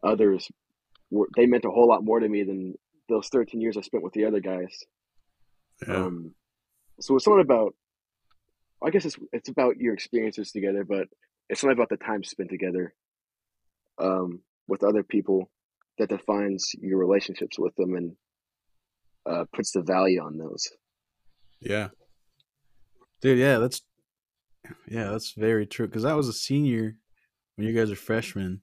others 0.02 0.46
were 1.10 1.28
they 1.36 1.46
meant 1.46 1.64
a 1.64 1.70
whole 1.70 1.88
lot 1.88 2.04
more 2.04 2.20
to 2.20 2.28
me 2.28 2.42
than 2.44 2.74
those 3.08 3.28
13 3.28 3.60
years 3.62 3.76
I 3.78 3.80
spent 3.80 4.04
with 4.04 4.12
the 4.12 4.26
other 4.26 4.40
guys. 4.40 4.84
Yeah. 5.86 5.94
Um, 5.94 6.34
so 7.00 7.16
it's 7.16 7.26
not 7.26 7.40
about, 7.40 7.74
I 8.82 8.90
guess 8.90 9.04
it's 9.04 9.16
it's 9.32 9.48
about 9.48 9.76
your 9.78 9.94
experiences 9.94 10.52
together, 10.52 10.84
but 10.84 11.08
it's 11.48 11.64
not 11.64 11.72
about 11.72 11.88
the 11.88 11.96
time 11.96 12.22
spent 12.22 12.50
together 12.50 12.94
um, 13.98 14.40
with 14.68 14.84
other 14.84 15.02
people 15.02 15.50
that 15.98 16.08
defines 16.08 16.72
your 16.80 16.98
relationships 16.98 17.58
with 17.58 17.74
them 17.76 17.94
and 17.94 18.16
uh, 19.28 19.44
puts 19.54 19.72
the 19.72 19.82
value 19.82 20.20
on 20.22 20.38
those. 20.38 20.68
yeah. 21.60 21.88
Dude, 23.20 23.38
yeah, 23.38 23.58
that's 23.58 23.82
yeah, 24.88 25.10
that's 25.10 25.32
very 25.32 25.66
true. 25.66 25.86
Cause 25.88 26.06
I 26.06 26.14
was 26.14 26.26
a 26.28 26.32
senior 26.32 26.96
when 27.56 27.66
you 27.66 27.74
guys 27.74 27.90
are 27.90 27.96
freshmen, 27.96 28.62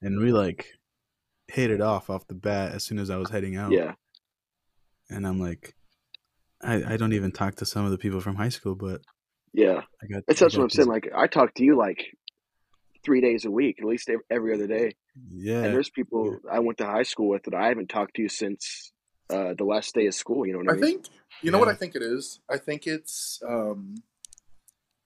and 0.00 0.18
we 0.18 0.32
like 0.32 0.72
hit 1.48 1.70
it 1.70 1.82
off 1.82 2.08
off 2.08 2.26
the 2.26 2.34
bat 2.34 2.72
as 2.72 2.84
soon 2.84 2.98
as 2.98 3.10
I 3.10 3.16
was 3.16 3.28
heading 3.28 3.56
out. 3.56 3.72
Yeah, 3.72 3.94
And 5.10 5.26
I'm 5.26 5.38
like, 5.38 5.74
I 6.62 6.94
I 6.94 6.96
don't 6.96 7.12
even 7.12 7.32
talk 7.32 7.56
to 7.56 7.66
some 7.66 7.84
of 7.84 7.90
the 7.90 7.98
people 7.98 8.20
from 8.20 8.36
high 8.36 8.48
school, 8.48 8.74
but 8.74 9.00
yeah. 9.52 9.82
I 10.02 10.06
got. 10.06 10.24
That's 10.26 10.42
I 10.42 10.44
that's 10.46 10.54
got 10.54 10.58
what 10.58 10.64
I'm 10.64 10.70
saying. 10.70 10.88
Like 10.88 11.08
I 11.14 11.26
talk 11.26 11.54
to 11.54 11.64
you 11.64 11.76
like 11.76 12.04
three 13.04 13.20
days 13.20 13.44
a 13.44 13.50
week, 13.50 13.76
at 13.80 13.86
least 13.86 14.10
every 14.30 14.54
other 14.54 14.66
day. 14.66 14.92
yeah. 15.32 15.62
And 15.62 15.74
there's 15.74 15.90
people 15.90 16.38
I 16.50 16.58
went 16.58 16.78
to 16.78 16.86
high 16.86 17.04
school 17.04 17.28
with 17.28 17.44
that 17.44 17.54
I 17.54 17.68
haven't 17.68 17.88
talked 17.88 18.14
to 18.16 18.22
you 18.22 18.28
since 18.28 18.92
uh, 19.30 19.54
the 19.56 19.64
last 19.64 19.94
day 19.94 20.06
of 20.06 20.14
school. 20.14 20.46
You 20.46 20.52
know 20.54 20.58
what 20.58 20.68
I, 20.70 20.72
I 20.72 20.74
mean? 20.74 20.84
think 20.84 21.06
you 21.42 21.50
know 21.50 21.58
what 21.58 21.68
I 21.68 21.74
think 21.74 21.94
it 21.94 22.02
is. 22.02 22.40
I 22.50 22.58
think 22.58 22.86
it's 22.86 23.40
um, 23.48 23.96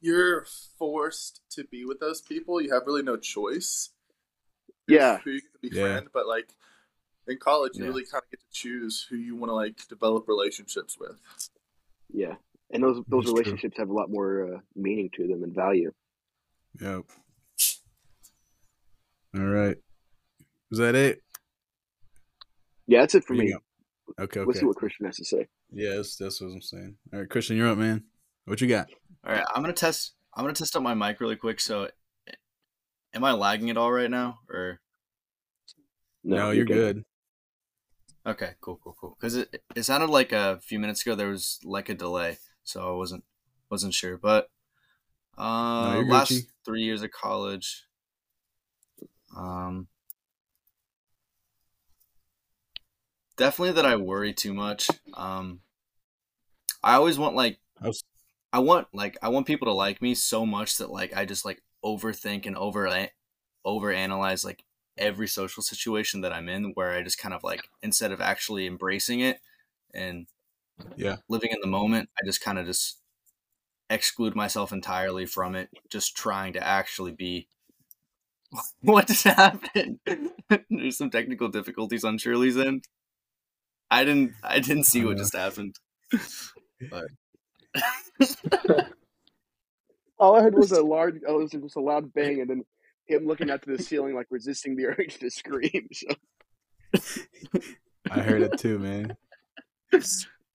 you're 0.01 0.47
forced 0.79 1.43
to 1.51 1.65
be 1.65 1.85
with 1.85 2.01
those 2.01 2.21
people. 2.21 2.61
You 2.61 2.73
have 2.73 2.83
really 2.87 3.03
no 3.03 3.17
choice. 3.17 3.91
Yeah. 4.89 5.19
who 5.25 5.31
you 5.31 5.41
get 5.41 5.71
to 5.71 5.77
Yeah. 5.77 5.83
befriend, 5.85 6.09
but 6.13 6.27
like 6.27 6.49
in 7.29 7.39
college, 7.39 7.73
you 7.77 7.85
Yeah. 7.85 7.91
really 7.91 8.05
kind 8.05 8.23
of 8.25 8.31
get 8.31 8.41
to 8.41 8.47
choose 8.53 9.07
who 9.09 9.17
you 9.17 9.37
want 9.37 9.51
to 9.51 9.55
like 9.55 9.89
develop 9.89 10.27
relationships 10.29 10.99
with. 10.99 11.21
Yeah, 12.13 12.35
and 12.71 12.83
those 12.83 12.97
those 12.97 13.05
That's 13.07 13.25
true. 13.25 13.33
relationships 13.35 13.77
have 13.79 13.89
a 13.89 13.93
lot 13.93 14.11
more 14.11 14.55
uh, 14.55 14.59
meaning 14.75 15.11
to 15.17 15.27
them 15.29 15.43
and 15.43 15.55
value. 15.55 15.93
Yep. 16.81 17.03
All 19.35 19.45
right. 19.45 19.77
Is 20.71 20.79
that 20.79 20.95
it? 20.95 21.21
Yeah, 22.87 23.01
that's 23.01 23.15
it 23.15 23.25
for 23.25 23.35
There 23.37 23.45
me. 23.45 23.53
go. 23.53 24.25
Okay. 24.25 24.41
Let's 24.41 24.61
see 24.61 24.67
what 24.67 24.77
Christian 24.77 25.07
has 25.07 25.17
to 25.17 25.25
say. 25.25 25.47
Yeah, 25.71 25.97
that's, 25.97 26.17
that's 26.17 26.41
what 26.41 26.49
I'm 26.49 26.61
saying. 26.61 26.97
All 27.13 27.21
right, 27.21 27.29
Christian, 27.31 27.57
you're 27.57 27.69
up, 27.69 27.79
man. 27.79 28.05
What 28.45 28.61
you 28.61 28.69
got? 28.69 28.89
All 29.25 29.33
right, 29.33 29.45
I'm 29.55 29.63
gonna 29.63 29.73
test. 29.73 30.15
I'm 30.35 30.45
gonna 30.45 30.55
test 30.55 30.77
out 30.77 30.83
my 30.83 30.95
mic 30.95 31.21
really 31.21 31.37
quick. 31.37 31.61
So, 31.61 31.89
am 33.15 33.25
I 33.25 33.33
lagging 33.33 33.71
at 33.71 33.77
all 33.77 33.93
right 33.93 34.11
now? 34.11 34.41
Or 34.51 34.81
No, 36.25 36.51
you're 36.51 36.65
good. 36.65 37.05
Okay, 38.27 38.53
cool, 38.61 38.81
cool, 38.83 38.97
cool. 39.01 39.17
Because 39.21 39.37
it 39.37 39.63
it 39.75 39.83
sounded 39.85 40.11
like 40.11 40.33
a 40.33 40.61
few 40.63 40.79
minutes 40.79 41.03
ago 41.03 41.15
there 41.15 41.29
was 41.29 41.59
like 41.65 41.89
a 41.89 41.95
delay, 41.95 42.39
so 42.65 42.93
I 42.95 42.97
wasn't 42.97 43.25
wasn't 43.71 43.95
sure. 43.95 44.17
But 44.17 44.51
uh, 45.39 45.95
you're 45.97 46.05
last 46.07 46.31
Gucci. 46.33 46.47
three 46.65 46.83
years 46.83 47.03
of 47.03 47.11
college, 47.13 47.85
um, 49.37 49.89
definitely 53.37 53.73
that 53.73 53.87
I 53.87 53.97
worry 53.97 54.33
too 54.33 54.55
much. 54.55 54.89
Um, 55.15 55.61
I 56.83 56.95
always 56.95 57.19
want 57.19 57.35
like 57.37 57.59
I 58.53 58.59
want 58.61 58.89
like 58.93 59.17
I 59.23 59.29
want 59.29 59.47
people 59.47 59.67
to 59.67 59.73
like 59.73 60.03
me 60.03 60.15
so 60.15 60.45
much 60.47 60.79
that 60.79 60.91
like 60.91 61.17
I 61.17 61.25
just 61.25 61.45
like 61.45 61.63
overthink 61.85 62.47
and 62.47 62.57
over 62.57 62.89
overanalyze 63.67 64.45
like 64.45 64.65
every 64.99 65.29
social 65.29 65.63
situation 65.63 66.21
that 66.23 66.33
I'm 66.33 66.49
in 66.49 66.73
where 66.75 66.93
I 66.93 67.03
just 67.03 67.19
kind 67.19 67.35
of 67.35 67.43
like 67.45 67.69
instead 67.83 68.13
of 68.13 68.21
actually 68.21 68.67
embracing 68.67 69.21
it 69.21 69.41
and 69.95 70.27
Yeah. 70.97 71.17
living 71.29 71.51
in 71.53 71.61
the 71.61 71.67
moment, 71.69 72.11
I 72.21 72.27
just 72.27 72.41
kind 72.43 72.59
of 72.59 72.67
just 72.67 72.99
exclude 73.91 74.35
myself 74.37 74.73
entirely 74.73 75.27
from 75.27 75.55
it, 75.55 75.71
just 75.91 76.17
trying 76.17 76.55
to 76.55 76.67
actually 76.67 77.13
be 77.13 77.49
what 78.83 79.07
just 79.09 79.25
happened? 79.25 79.99
There's 80.71 80.99
some 80.99 81.11
technical 81.11 81.49
difficulties 81.49 82.05
on 82.05 82.19
Shirley's 82.19 82.59
end. 82.59 82.85
I 83.91 84.05
didn't 84.05 84.33
I 84.43 84.59
didn't 84.61 84.85
see 84.85 85.05
what 85.05 85.17
Uh. 85.17 85.19
just 85.19 85.37
happened. 85.37 85.77
All 90.19 90.37
I 90.37 90.43
heard 90.43 90.55
was 90.55 90.73
a 90.73 90.83
large, 90.83 91.17
oh, 91.27 91.41
it 91.41 91.43
was 91.43 91.51
just 91.51 91.77
a 91.77 91.81
loud 91.81 92.13
bang, 92.13 92.41
and 92.41 92.49
then 92.51 92.65
him 93.13 93.27
looking 93.27 93.51
up 93.51 93.63
to 93.63 93.77
the 93.77 93.83
ceiling, 93.83 94.15
like 94.15 94.27
resisting 94.31 94.77
the 94.77 94.87
urge 94.99 95.19
to 95.19 95.31
scream. 95.31 95.89
So 95.93 96.09
I 98.11 98.21
heard 98.21 98.43
it 98.43 98.59
too, 98.59 98.79
man. 98.79 99.17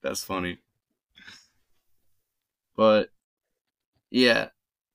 That's 0.01 0.23
funny. 0.23 0.59
But 2.75 3.09
yeah, 4.09 4.49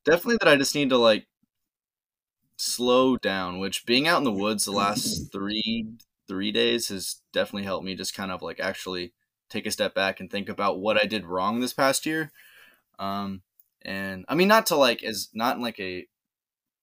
definitely 0.04 0.38
that 0.40 0.48
I 0.48 0.56
just 0.56 0.74
need 0.74 0.90
to 0.90 0.98
like 0.98 1.26
slow 2.56 3.16
down, 3.16 3.58
which 3.58 3.84
being 3.86 4.06
out 4.06 4.18
in 4.18 4.24
the 4.24 4.32
woods 4.32 4.64
the 4.64 4.72
last 4.72 5.32
3 5.32 5.88
3 6.28 6.52
days 6.52 6.88
has 6.88 7.16
definitely 7.32 7.64
helped 7.64 7.84
me 7.84 7.94
just 7.94 8.14
kind 8.14 8.30
of 8.30 8.40
like 8.42 8.60
actually 8.60 9.12
take 9.48 9.66
a 9.66 9.70
step 9.70 9.94
back 9.94 10.20
and 10.20 10.30
think 10.30 10.48
about 10.48 10.78
what 10.78 11.02
I 11.02 11.06
did 11.06 11.26
wrong 11.26 11.60
this 11.60 11.74
past 11.74 12.06
year. 12.06 12.30
Um 12.98 13.42
and 13.82 14.24
I 14.28 14.34
mean 14.34 14.48
not 14.48 14.66
to 14.66 14.76
like 14.76 15.02
as 15.02 15.28
not 15.34 15.56
in 15.56 15.62
like 15.62 15.80
a 15.80 16.06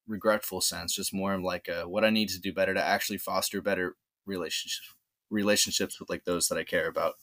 regretful 0.09 0.59
sense, 0.61 0.93
just 0.93 1.13
more 1.13 1.33
of 1.33 1.41
like 1.41 1.69
a, 1.69 1.87
what 1.87 2.03
I 2.03 2.09
need 2.09 2.29
to 2.29 2.39
do 2.39 2.51
better 2.51 2.73
to 2.73 2.83
actually 2.83 3.19
foster 3.19 3.61
better 3.61 3.95
relationships 4.25 4.95
relationships 5.29 5.99
with 5.99 6.09
like 6.09 6.25
those 6.25 6.47
that 6.47 6.57
I 6.57 6.63
care 6.63 6.87
about. 6.87 7.13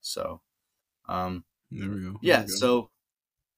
So, 0.00 0.40
um, 1.08 1.44
There 1.70 1.88
we 1.90 1.96
go. 1.96 2.02
There 2.02 2.18
yeah. 2.22 2.40
we 2.42 2.46
go. 2.46 2.54
So, 2.54 2.90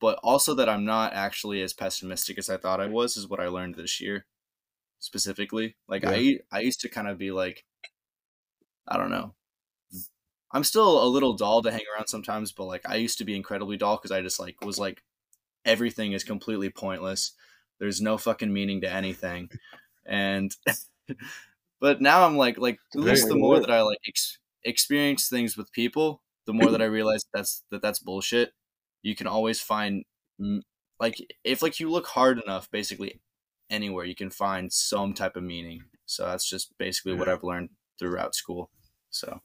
but 0.01 0.19
also 0.23 0.55
that 0.55 0.69
I'm 0.69 0.85
not 0.85 1.13
actually 1.13 1.63
as 1.63 1.73
pessimistic 1.73 2.39
as 2.39 2.51
I 2.51 2.57
thought 2.57 2.81
I 2.81 2.87
was 2.87 3.17
is 3.17 3.29
what 3.29 3.39
I 3.41 3.49
learned 3.49 3.77
this 3.77 4.01
year, 4.01 4.27
specifically. 4.99 5.77
Like 5.89 6.05
I, 6.05 6.39
I 6.51 6.61
used 6.61 6.81
to 6.81 6.89
kind 6.89 7.07
of 7.07 7.19
be 7.19 7.31
like, 7.31 7.65
I 8.89 8.97
don't 8.97 9.11
know. 9.11 9.35
I'm 10.55 10.65
still 10.65 11.03
a 11.03 11.07
little 11.07 11.35
dull 11.35 11.63
to 11.63 11.71
hang 11.71 11.85
around 11.95 12.09
sometimes, 12.09 12.53
but 12.53 12.65
like 12.65 12.83
I 12.89 12.97
used 12.97 13.19
to 13.19 13.25
be 13.25 13.37
incredibly 13.37 13.77
dull 13.77 13.97
because 13.97 14.11
I 14.11 14.23
just 14.23 14.41
like 14.41 14.61
was 14.65 14.79
like, 14.79 15.03
everything 15.65 16.13
is 16.13 16.25
completely 16.25 16.71
pointless. 16.71 17.33
There's 17.83 18.01
no 18.01 18.17
fucking 18.17 18.53
meaning 18.53 18.81
to 18.83 18.91
anything, 18.91 19.51
and. 20.07 20.55
but 21.81 22.01
now 22.01 22.25
I'm 22.25 22.37
like, 22.37 22.59
like 22.59 22.79
at 22.95 23.01
least 23.01 23.29
the 23.29 23.35
more 23.35 23.59
that 23.59 23.71
I 23.71 23.83
like 23.83 23.99
ex- 24.07 24.39
experience 24.63 25.29
things 25.29 25.57
with 25.57 25.73
people, 25.73 26.23
the 26.47 26.53
more 26.53 26.71
that 26.71 26.81
I 26.81 26.85
realize 26.85 27.25
that's 27.35 27.65
that 27.73 27.83
that's 27.83 27.99
bullshit. 27.99 28.53
You 29.03 29.17
can 29.17 29.27
always 29.27 29.61
find 29.61 30.05
like 31.01 31.17
if 31.43 31.61
like 31.61 31.81
you 31.81 31.91
look 31.91 32.07
hard 32.07 32.41
enough, 32.41 32.71
basically 32.71 33.21
anywhere 33.69 34.05
you 34.05 34.15
can 34.15 34.31
find 34.31 34.73
some 34.73 35.13
type 35.13 35.35
of 35.35 35.43
meaning. 35.43 35.83
So 36.07 36.25
that's 36.27 36.49
just 36.49 36.73
basically 36.79 37.15
what 37.15 37.29
I've 37.29 37.43
learned 37.43 37.71
throughout 37.99 38.37
school. 38.37 38.71
So 39.11 39.41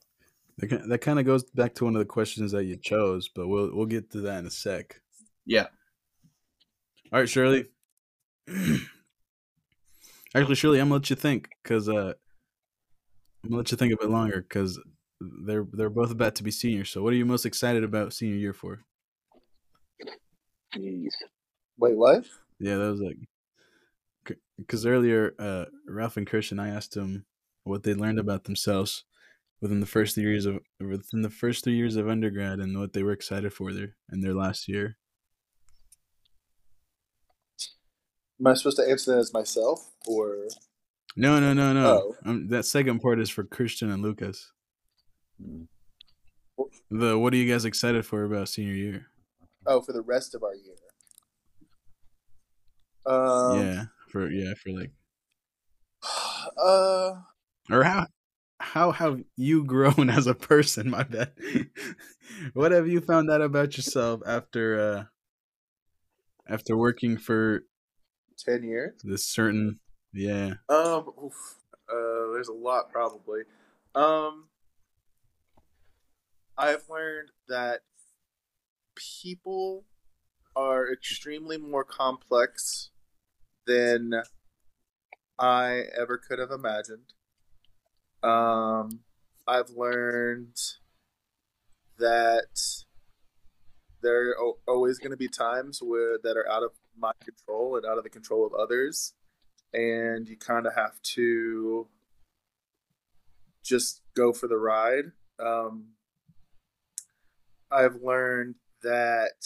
That, 0.59 0.87
that 0.89 0.99
kind 0.99 1.17
of 1.17 1.25
goes 1.25 1.43
back 1.43 1.73
to 1.75 1.85
one 1.85 1.95
of 1.95 1.99
the 1.99 2.05
questions 2.05 2.51
that 2.51 2.65
you 2.65 2.77
chose, 2.77 3.29
but 3.33 3.47
we'll 3.47 3.75
we'll 3.75 3.87
get 3.87 4.11
to 4.11 4.21
that 4.21 4.39
in 4.39 4.45
a 4.45 4.51
sec. 4.51 5.01
yeah, 5.45 5.67
All 7.11 7.19
right, 7.19 7.29
Shirley. 7.29 7.65
Actually, 10.35 10.55
Shirley, 10.55 10.79
I'm 10.79 10.87
gonna 10.87 10.95
let 10.95 11.09
you 11.09 11.15
think 11.15 11.49
because 11.63 11.89
uh, 11.89 12.13
I'm 13.43 13.49
gonna 13.49 13.57
let 13.57 13.71
you 13.71 13.77
think 13.77 13.93
a 13.93 13.97
bit 13.97 14.09
longer 14.09 14.41
because 14.41 14.79
they're 15.45 15.65
they're 15.71 15.89
both 15.89 16.11
about 16.11 16.35
to 16.35 16.43
be 16.43 16.51
seniors. 16.51 16.89
So, 16.89 17.01
what 17.01 17.13
are 17.13 17.17
you 17.17 17.25
most 17.25 17.45
excited 17.45 17.83
about 17.83 18.13
senior 18.13 18.35
year 18.35 18.53
for? 18.53 18.81
Jeez. 20.75 21.11
Wait, 21.77 21.95
what? 21.97 22.25
Yeah, 22.59 22.77
that 22.77 22.91
was 22.91 23.01
like 23.01 23.17
because 24.57 24.85
earlier, 24.85 25.33
uh, 25.39 25.65
Ralph 25.87 26.17
and 26.17 26.27
Christian, 26.27 26.59
I 26.59 26.69
asked 26.69 26.93
them 26.93 27.25
what 27.63 27.83
they 27.83 27.93
learned 27.93 28.19
about 28.19 28.45
themselves 28.45 29.03
within 29.61 29.79
the 29.79 29.85
first 29.85 30.15
three 30.15 30.23
years 30.23 30.45
of 30.45 30.59
within 30.79 31.21
the 31.21 31.29
first 31.29 31.63
three 31.63 31.75
years 31.75 31.95
of 31.95 32.09
undergrad 32.09 32.59
and 32.59 32.77
what 32.77 32.93
they 32.93 33.03
were 33.03 33.11
excited 33.11 33.53
for 33.53 33.73
their 33.73 33.95
in 34.11 34.21
their 34.21 34.33
last 34.33 34.67
year. 34.67 34.97
Am 38.39 38.47
I 38.47 38.53
supposed 38.53 38.77
to 38.77 38.89
answer 38.89 39.13
that 39.13 39.19
as 39.19 39.33
myself 39.33 39.91
or? 40.05 40.47
No, 41.15 41.39
no, 41.39 41.53
no, 41.53 41.73
no. 41.73 41.87
Oh. 41.87 42.15
Um, 42.25 42.47
that 42.49 42.65
second 42.65 42.99
part 42.99 43.19
is 43.19 43.29
for 43.29 43.43
Christian 43.43 43.89
and 43.91 44.03
Lukas. 44.03 44.51
The 46.89 47.17
what 47.17 47.33
are 47.33 47.37
you 47.37 47.51
guys 47.51 47.65
excited 47.65 48.05
for 48.05 48.23
about 48.23 48.49
senior 48.49 48.73
year? 48.73 49.07
Oh, 49.65 49.81
for 49.81 49.93
the 49.93 50.01
rest 50.01 50.35
of 50.35 50.43
our 50.43 50.55
year. 50.55 50.75
Um, 53.05 53.59
yeah, 53.59 53.83
for 54.11 54.29
yeah, 54.29 54.53
for 54.61 54.71
like 54.71 54.91
Uh, 56.57 57.13
or 57.69 57.83
how 57.83 58.07
how 58.59 58.91
have 58.91 59.21
you 59.35 59.63
grown 59.65 60.09
as 60.09 60.27
a 60.27 60.33
person? 60.33 60.89
My 60.89 61.03
bad. 61.03 61.31
what 62.53 62.71
have 62.71 62.87
you 62.87 63.01
found 63.01 63.29
out 63.29 63.41
about 63.41 63.77
yourself 63.77 64.21
after 64.25 64.79
uh 64.79 65.03
after 66.51 66.77
working 66.77 67.17
for 67.17 67.63
ten 68.37 68.63
years. 68.63 68.93
this 69.03 69.25
certain 69.25 69.79
yeah 70.13 70.53
Um, 70.69 71.11
oof, 71.23 71.59
uh, 71.89 72.31
there's 72.33 72.47
a 72.47 72.53
lot 72.53 72.89
probably. 72.91 73.41
Um, 73.95 74.49
I've 76.57 76.83
learned 76.89 77.29
that 77.47 77.81
people 78.95 79.85
are 80.55 80.91
extremely 80.91 81.57
more 81.57 81.83
complex 81.83 82.89
than 83.67 84.23
I 85.37 85.83
ever 85.99 86.17
could 86.17 86.39
have 86.39 86.51
imagined. 86.51 87.13
Um, 88.23 89.01
I've 89.47 89.69
learned 89.69 90.57
that 91.99 92.85
there 94.01 94.31
are 94.31 94.53
always 94.67 94.97
going 94.97 95.11
to 95.11 95.17
be 95.17 95.27
times 95.27 95.79
where 95.81 96.17
that 96.23 96.37
are 96.37 96.49
out 96.49 96.63
of 96.63 96.71
my 96.99 97.11
control 97.23 97.77
and 97.77 97.85
out 97.85 97.97
of 97.97 98.03
the 98.03 98.09
control 98.09 98.45
of 98.45 98.53
others 98.53 99.13
and 99.73 100.27
you 100.27 100.37
kind 100.37 100.65
of 100.65 100.75
have 100.75 101.01
to 101.01 101.87
just 103.63 104.01
go 104.15 104.31
for 104.31 104.47
the 104.47 104.57
ride. 104.57 105.11
Um, 105.39 105.89
I've 107.69 108.01
learned 108.01 108.55
that 108.81 109.45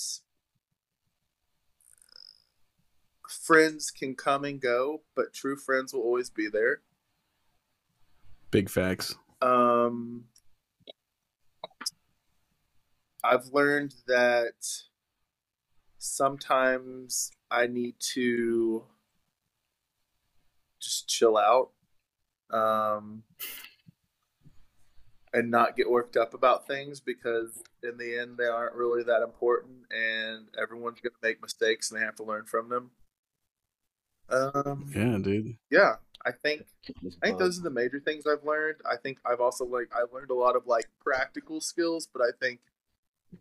friends 3.28 3.90
can 3.90 4.16
come 4.16 4.46
and 4.46 4.62
go, 4.62 5.02
but 5.16 5.34
true 5.34 5.56
friends 5.56 5.94
will 5.94 6.02
always 6.02 6.30
be 6.30 6.48
there. 6.48 6.82
big 8.52 8.70
facts. 8.70 9.16
Um, 9.42 10.26
I've 13.24 13.48
learned 13.52 13.96
that 14.08 14.54
sometimes 16.02 17.30
I 17.52 17.68
need 17.68 17.96
to 18.14 18.86
just 20.82 21.08
chill 21.08 21.38
out 21.38 21.70
um, 22.50 23.22
and 25.32 25.52
not 25.52 25.78
get 25.78 25.92
worked 25.92 26.18
up 26.18 26.34
about 26.34 26.66
things 26.66 27.00
because 27.00 27.62
in 27.84 27.98
the 27.98 28.18
end 28.18 28.38
they 28.38 28.46
aren't 28.46 28.74
really 28.74 29.04
that 29.04 29.22
important 29.22 29.86
and 29.92 30.48
everyone's 30.60 31.00
going 31.02 31.14
to 31.14 31.28
make 31.28 31.40
mistakes 31.40 31.92
and 31.92 32.02
they 32.02 32.06
have 32.06 32.16
to 32.16 32.24
learn 32.24 32.46
from 32.46 32.70
them. 32.70 32.90
Um, 34.28 34.92
Yeah, 34.96 35.20
dude. 35.22 35.58
yeah, 35.70 35.98
I 36.26 36.32
think 36.32 36.64
I 37.22 37.28
think 37.28 37.38
those 37.38 37.60
are 37.60 37.64
the 37.64 37.70
major 37.70 38.00
things 38.00 38.26
I've 38.26 38.44
learned. 38.44 38.78
I 38.92 38.96
think 38.96 39.20
I've 39.24 39.42
also 39.42 39.66
like 39.66 39.92
I've 39.96 40.12
learned 40.12 40.32
a 40.32 40.36
lot 40.36 40.56
of 40.56 40.66
like 40.66 40.90
practical 41.00 41.62
skills, 41.62 42.08
but 42.12 42.24
I 42.24 42.32
think 42.40 42.62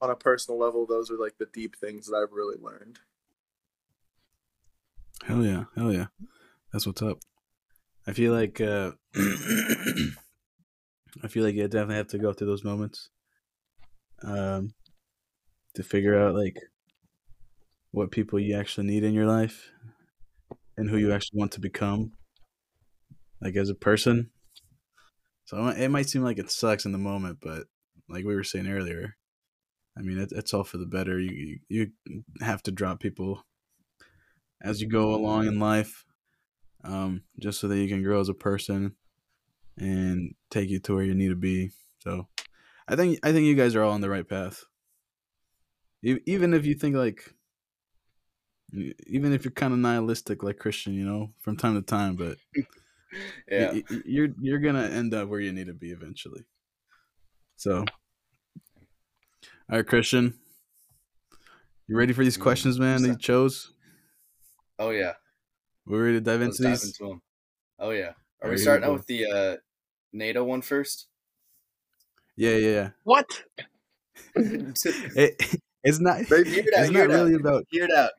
on 0.01 0.11
a 0.11 0.17
personal 0.17 0.59
level, 0.59 0.87
those 0.87 1.11
are 1.11 1.19
like 1.19 1.39
the 1.39 1.49
deep 1.53 1.77
things 1.77 2.07
that 2.07 2.17
I've 2.17 2.33
really 2.33 2.59
learned. 2.61 2.99
Hell 5.25 5.45
yeah, 5.45 5.65
hell 5.77 5.93
yeah. 5.93 6.07
That's 6.73 6.87
what's 6.87 7.03
up. 7.03 7.19
I 8.07 8.13
feel 8.13 8.33
like 8.33 8.61
uh 8.61 8.93
I 11.23 11.29
feel 11.29 11.45
like 11.45 11.55
you 11.55 11.69
definitely 11.69 11.97
have 11.97 12.09
to 12.09 12.19
go 12.19 12.33
through 12.33 12.47
those 12.47 12.65
moments. 12.65 13.11
Um 14.23 14.75
to 15.75 15.83
figure 15.83 16.19
out 16.19 16.35
like 16.35 16.57
what 17.93 18.11
people 18.11 18.39
you 18.39 18.57
actually 18.57 18.87
need 18.87 19.05
in 19.05 19.15
your 19.15 19.27
life 19.27 19.71
and 20.77 20.89
who 20.89 20.97
you 20.97 21.13
actually 21.13 21.39
want 21.39 21.53
to 21.53 21.61
become 21.61 22.13
like 23.41 23.57
as 23.57 23.69
a 23.69 23.75
person. 23.75 24.31
So 25.45 25.69
it 25.69 25.89
might 25.89 26.09
seem 26.09 26.23
like 26.23 26.39
it 26.39 26.51
sucks 26.51 26.85
in 26.85 26.93
the 26.93 26.99
moment, 26.99 27.39
but 27.43 27.65
like 28.09 28.25
we 28.25 28.35
were 28.35 28.45
saying 28.45 28.69
earlier, 28.69 29.17
I 29.97 30.03
mean 30.03 30.19
it, 30.19 30.33
it's 30.33 30.55
all 30.55 30.65
for 30.65 30.79
the 30.79 30.87
better. 30.87 31.19
You, 31.19 31.59
you 31.69 31.91
you 32.07 32.25
have 32.41 32.63
to 32.65 32.73
drop 32.73 33.01
people 33.01 33.45
as 34.63 34.81
you 34.81 34.89
go 34.89 35.15
along 35.15 35.47
in 35.47 35.59
life, 35.59 36.05
um, 36.85 37.23
just 37.39 37.61
so 37.61 37.69
that 37.69 37.79
you 37.79 37.89
can 37.89 38.03
grow 38.03 38.21
as 38.21 38.29
a 38.29 38.35
person 38.35 38.95
and 39.79 40.35
take 40.51 40.69
you 40.69 40.79
to 40.81 40.95
where 40.95 41.05
you 41.05 41.15
need 41.15 41.29
to 41.29 41.37
be. 41.37 41.71
So, 42.01 42.29
I 42.89 42.97
think 42.97 43.19
I 43.23 43.33
think 43.33 43.47
you 43.47 43.55
guys 43.55 43.75
are 43.75 43.83
all 43.83 43.93
on 43.93 44.01
the 44.01 44.11
right 44.11 44.29
path. 44.29 44.65
Even 46.03 46.55
if 46.55 46.65
you 46.65 46.75
think 46.75 46.97
like, 46.97 47.35
even 48.73 49.33
if 49.33 49.45
you're 49.45 49.53
kind 49.53 49.73
of 49.73 49.79
nihilistic 49.81 50.43
like 50.43 50.59
Christian, 50.59 50.95
you 50.95 51.05
know, 51.05 51.33
from 51.41 51.57
time 51.57 51.75
to 51.75 51.83
time, 51.83 52.17
but 52.17 52.39
Yeah. 53.51 53.75
you're 54.05 54.29
you're 54.41 54.61
gonna 54.61 54.85
end 54.85 55.13
up 55.13 55.29
where 55.29 55.41
you 55.41 55.53
need 55.53 55.67
to 55.67 55.75
be 55.75 55.91
eventually. 55.91 56.45
So, 57.57 57.85
all 59.71 59.77
right, 59.79 59.87
Christian, 59.87 60.35
you 61.87 61.97
ready 61.97 62.13
for 62.13 62.25
these 62.25 62.37
Mm, 62.39 62.43
questions, 62.43 62.79
man? 62.79 63.03
That 63.03 63.09
you 63.09 63.17
chose. 63.19 63.73
Oh 64.79 64.91
yeah. 64.91 65.13
We're 65.87 66.05
ready 66.05 66.17
to 66.17 66.21
dive 66.21 66.41
Let's 66.41 66.59
into 66.59 66.71
dive 66.71 66.81
these. 66.81 66.85
into 67.01 67.11
them. 67.13 67.23
Oh 67.79 67.91
yeah. 67.91 68.03
Are 68.43 68.45
Alright, 68.45 68.53
we 68.59 68.63
starting 68.63 68.85
out 68.89 68.93
with 68.95 69.07
the 69.07 69.27
uh, 69.27 69.57
NATO 70.13 70.45
one 70.45 70.63
first? 70.63 71.07
Yeah, 72.37 72.53
yeah, 72.57 72.69
yeah. 72.69 72.91
What? 73.05 73.43
It, 74.37 75.61
it's 75.83 75.99
not. 76.01 76.23
Maybe- 76.31 76.51
Hear 76.51 76.65
it 76.67 76.75
out, 76.75 76.81
It's 76.85 76.91
hear 76.91 77.09
not 77.09 77.11
it 77.15 77.19
out. 77.21 77.25
really 77.25 77.35
about. 77.35 77.65
Hear 77.71 77.85
it 77.85 77.91
out. 77.93 78.11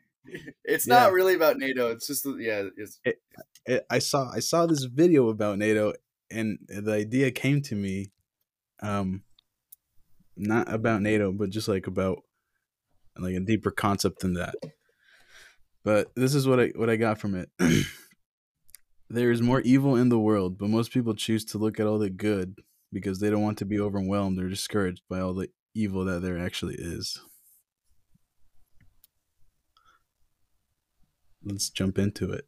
It's 0.66 0.88
Yeah. 0.88 0.94
not 0.96 1.14
really 1.14 1.36
about 1.36 1.58
NATO. 1.58 1.90
It's 1.92 2.08
just 2.08 2.26
yeah. 2.40 2.64
It's 2.78 3.00
it, 3.66 3.86
I 3.90 4.00
saw 4.00 4.30
I 4.32 4.40
saw 4.40 4.66
this 4.66 4.84
video 4.84 5.30
about 5.30 5.58
NATO, 5.58 5.94
and 6.30 6.60
the 6.68 6.92
idea 6.92 7.32
came 7.32 7.62
to 7.64 7.76
me, 7.76 8.12
um, 8.82 9.24
not 10.36 10.72
about 10.72 11.02
NATO, 11.02 11.32
but 11.32 11.50
just 11.50 11.68
like 11.68 11.88
about 11.88 12.20
like 13.18 13.36
a 13.36 13.40
deeper 13.40 13.72
concept 13.72 14.20
than 14.20 14.34
that. 14.34 14.56
But 15.84 16.12
this 16.16 16.36
is 16.36 16.48
what 16.48 16.60
I 16.60 16.68
what 16.76 16.90
I 16.90 16.96
got 16.96 17.20
from 17.20 17.36
it. 17.36 17.50
there 19.10 19.32
is 19.32 19.42
more 19.42 19.62
evil 19.62 19.96
in 19.96 20.10
the 20.10 20.20
world, 20.20 20.58
but 20.58 20.70
most 20.70 20.92
people 20.92 21.14
choose 21.16 21.44
to 21.46 21.58
look 21.58 21.80
at 21.80 21.88
all 21.88 22.00
the 22.00 22.10
good 22.10 22.60
because 22.94 23.20
they 23.20 23.30
don't 23.30 23.42
want 23.44 23.58
to 23.60 23.66
be 23.66 23.80
overwhelmed 23.80 24.40
or 24.40 24.50
discouraged 24.50 25.02
by 25.10 25.20
all 25.20 25.34
the 25.34 25.50
evil 25.74 26.06
that 26.06 26.22
there 26.22 26.38
actually 26.38 26.76
is. 26.76 27.20
Let's 31.44 31.70
jump 31.70 31.98
into 31.98 32.32
it. 32.32 32.46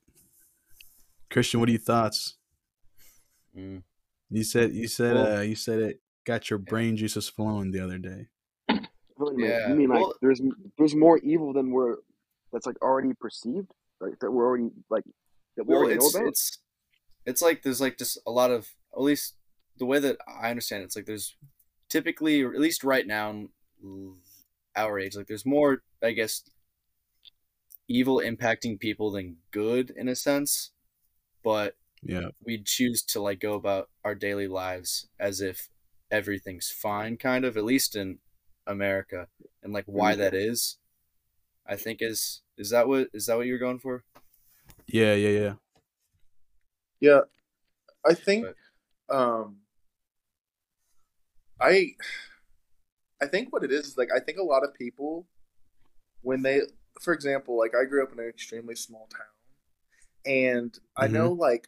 Christian, 1.31 1.59
what 1.59 1.69
are 1.69 1.71
your 1.73 1.81
thoughts? 1.81 2.35
mm, 3.57 3.81
You 4.29 4.43
said 4.43 4.73
you 4.73 4.87
said 4.87 5.15
Well- 5.15 5.37
uh 5.37 5.41
you 5.41 5.55
said 5.55 5.79
it 5.79 6.01
got 6.25 6.49
your 6.49 6.59
brain 6.59 6.95
juices 6.97 7.29
flowing 7.29 7.71
the 7.71 7.79
other 7.83 7.97
day. 7.97 8.27
Wait 8.69 9.35
Yeah, 9.37 9.69
You 9.69 9.75
mean 9.75 9.89
like 9.89 10.01
well- 10.01 10.13
there's 10.21 10.41
there's 10.77 10.95
more 10.95 11.17
evil 11.19 11.53
than 11.53 11.71
we're 11.71 11.97
that's 12.51 12.65
like 12.65 12.81
already 12.81 13.13
perceived, 13.19 13.71
like 13.99 14.19
that 14.19 14.31
we're 14.31 14.45
already 14.45 14.69
like 14.89 15.03
that 15.57 15.65
we 15.65 15.73
well, 15.73 15.83
already 15.83 15.95
know 15.99 16.05
it's 16.05 16.15
about. 16.15 16.27
it's 16.27 16.57
it's 17.25 17.41
like 17.41 17.63
there's 17.63 17.81
like 17.81 17.97
just 17.97 18.19
a 18.27 18.31
lot 18.31 18.51
of 18.51 18.69
at 18.95 19.01
least 19.01 19.35
the 19.77 19.85
way 19.85 19.99
that 19.99 20.17
I 20.27 20.49
understand 20.49 20.81
it, 20.81 20.85
it's 20.85 20.95
like 20.95 21.05
there's 21.05 21.35
typically 21.89 22.41
or 22.41 22.53
at 22.53 22.59
least 22.59 22.83
right 22.83 23.05
now 23.07 23.29
in 23.31 23.49
our 24.75 24.99
age 24.99 25.15
like 25.15 25.27
there's 25.27 25.45
more 25.45 25.83
I 26.01 26.11
guess 26.11 26.43
evil 27.87 28.17
impacting 28.23 28.79
people 28.79 29.11
than 29.11 29.37
good 29.51 29.91
in 29.95 30.07
a 30.07 30.15
sense, 30.15 30.71
but 31.43 31.75
Yeah. 32.01 32.29
we 32.43 32.61
choose 32.63 33.03
to 33.09 33.21
like 33.21 33.39
go 33.39 33.53
about 33.53 33.89
our 34.03 34.15
daily 34.15 34.47
lives 34.47 35.07
as 35.19 35.41
if 35.41 35.69
everything's 36.19 36.69
fine 36.69 37.17
kind 37.17 37.43
of 37.45 37.57
at 37.57 37.63
least 37.63 37.95
in 37.95 38.19
america 38.67 39.27
and 39.63 39.73
like 39.73 39.85
why 39.87 40.15
that 40.15 40.33
is 40.33 40.77
i 41.65 41.75
think 41.75 41.97
is 42.01 42.41
is 42.57 42.69
that 42.69 42.87
what 42.87 43.07
is 43.13 43.25
that 43.25 43.37
what 43.37 43.47
you're 43.47 43.65
going 43.67 43.79
for 43.79 44.03
Yeah, 44.87 45.15
yeah, 45.15 45.33
yeah. 45.41 45.53
Yeah, 46.99 47.21
I 48.05 48.13
think 48.13 48.45
But- 48.45 49.15
um 49.19 49.47
I 51.59 51.73
I 53.21 53.27
think 53.27 53.51
what 53.51 53.63
it 53.63 53.71
is 53.71 53.85
is 53.87 53.97
like 53.97 54.09
I 54.15 54.19
think 54.19 54.37
a 54.37 54.43
lot 54.53 54.63
of 54.63 54.73
people 54.73 55.27
when 56.21 56.41
they 56.43 56.61
for 57.01 57.13
example, 57.13 57.57
like 57.57 57.73
I 57.75 57.85
grew 57.85 58.03
up 58.03 58.11
in 58.13 58.19
an 58.19 58.29
extremely 58.29 58.75
small 58.75 59.07
town 59.07 59.33
and 60.25 60.71
I 60.95 61.07
Mhm. 61.07 61.13
know 61.13 61.31
like 61.31 61.67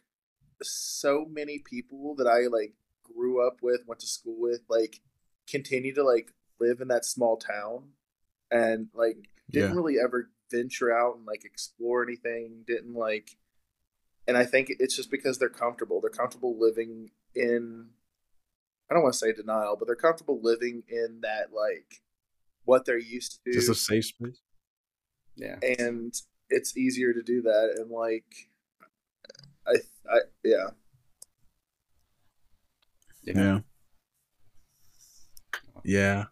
so 0.62 1.24
many 1.26 1.58
people 1.58 2.14
that 2.16 2.26
I 2.26 2.46
like 2.46 2.74
grew 3.16 3.46
up 3.46 3.58
with, 3.62 3.80
went 3.86 4.00
to 4.00 4.06
school 4.06 4.36
with, 4.38 4.60
like 4.68 5.00
continue 5.48 5.94
to 5.94 6.02
like 6.02 6.32
live 6.60 6.80
in 6.80 6.88
that 6.88 7.04
small 7.04 7.36
town 7.36 7.90
and 8.50 8.88
like 8.94 9.28
didn't 9.50 9.70
Yeah. 9.70 9.76
really 9.76 9.96
ever 10.02 10.30
venture 10.50 10.92
out 10.96 11.16
and 11.16 11.26
like 11.26 11.44
explore 11.44 12.02
anything, 12.02 12.64
didn't 12.66 12.94
like 12.94 13.36
and 14.28 14.36
I 14.36 14.44
think 14.44 14.68
it's 14.80 14.96
just 14.96 15.08
because 15.10 15.38
they're 15.38 15.48
comfortable. 15.48 16.00
They're 16.00 16.10
comfortable 16.10 16.58
living 16.58 17.10
in 17.34 17.90
I 18.90 18.94
don't 18.94 19.02
want 19.02 19.14
to 19.14 19.18
say 19.18 19.32
denial, 19.32 19.76
but 19.76 19.86
they're 19.86 19.96
comfortable 19.96 20.40
living 20.42 20.82
in 20.88 21.20
that 21.22 21.52
like 21.52 22.02
what 22.64 22.84
they're 22.84 22.98
used 22.98 23.40
to 23.44 23.52
Just 23.52 23.68
a 23.68 23.74
safe 23.74 24.06
space. 24.06 24.40
yeah 25.36 25.58
and 25.78 26.14
it's 26.50 26.76
easier 26.76 27.12
to 27.12 27.22
do 27.22 27.42
that 27.42 27.74
and 27.78 27.90
like 27.90 28.24
I 29.66 29.74
I 30.10 30.18
yeah. 30.44 30.70
Yeah. 33.26 33.60
Yeah. 35.84 36.24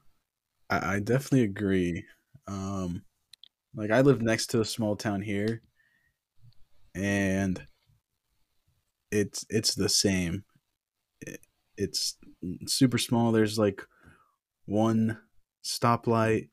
I, 0.71 0.97
I 0.97 1.01
definitely 1.01 1.43
agree. 1.45 2.05
Um 2.49 3.05
like 3.75 3.91
I 3.91 4.03
live 4.03 4.23
next 4.23 4.49
to 4.49 4.61
a 4.63 4.65
small 4.65 4.97
town 4.97 5.23
here 5.23 5.63
and 6.95 7.67
it's 9.11 9.45
it's 9.49 9.75
the 9.75 9.89
same. 9.89 10.45
It, 11.23 11.41
it's 11.79 12.17
super 12.67 12.99
small. 12.99 13.33
There's 13.33 13.59
like 13.59 13.83
one 14.67 15.19
stoplight 15.65 16.49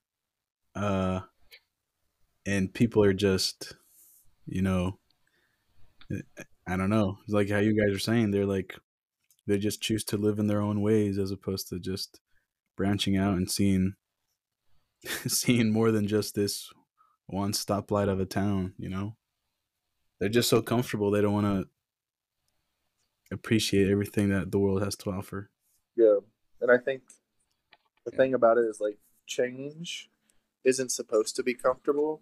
uh 0.75 1.21
and 2.45 2.73
people 2.73 3.03
are 3.03 3.13
just 3.13 3.73
you 4.47 4.61
know 4.61 4.99
I 6.67 6.77
don't 6.77 6.89
know. 6.89 7.17
It's 7.23 7.33
like 7.33 7.49
how 7.49 7.59
you 7.59 7.73
guys 7.79 7.95
are 7.95 7.99
saying 7.99 8.31
they're 8.31 8.45
like 8.45 8.75
they 9.47 9.57
just 9.57 9.81
choose 9.81 10.03
to 10.05 10.17
live 10.17 10.39
in 10.39 10.47
their 10.47 10.61
own 10.61 10.81
ways 10.81 11.17
as 11.17 11.31
opposed 11.31 11.67
to 11.69 11.79
just 11.79 12.19
branching 12.77 13.17
out 13.17 13.35
and 13.37 13.49
seeing 13.49 13.95
seeing 15.27 15.71
more 15.71 15.91
than 15.91 16.07
just 16.07 16.35
this 16.35 16.69
one 17.27 17.53
stoplight 17.53 18.09
of 18.09 18.19
a 18.19 18.25
town, 18.25 18.73
you 18.77 18.89
know? 18.89 19.15
They're 20.19 20.29
just 20.29 20.49
so 20.49 20.61
comfortable 20.61 21.09
they 21.09 21.21
don't 21.21 21.33
want 21.33 21.47
to 21.47 21.67
appreciate 23.31 23.89
everything 23.89 24.29
that 24.29 24.51
the 24.51 24.59
world 24.59 24.83
has 24.83 24.95
to 24.97 25.09
offer. 25.11 25.49
Yeah. 25.95 26.17
And 26.59 26.69
I 26.71 26.77
think 26.77 27.03
the 28.05 28.11
Yeah. 28.11 28.17
thing 28.17 28.33
about 28.33 28.57
it 28.57 28.65
is 28.65 28.79
like 28.81 28.99
change 29.25 30.09
isn't 30.63 30.89
supposed 30.91 31.35
to 31.37 31.43
be 31.43 31.53
comfortable. 31.55 32.21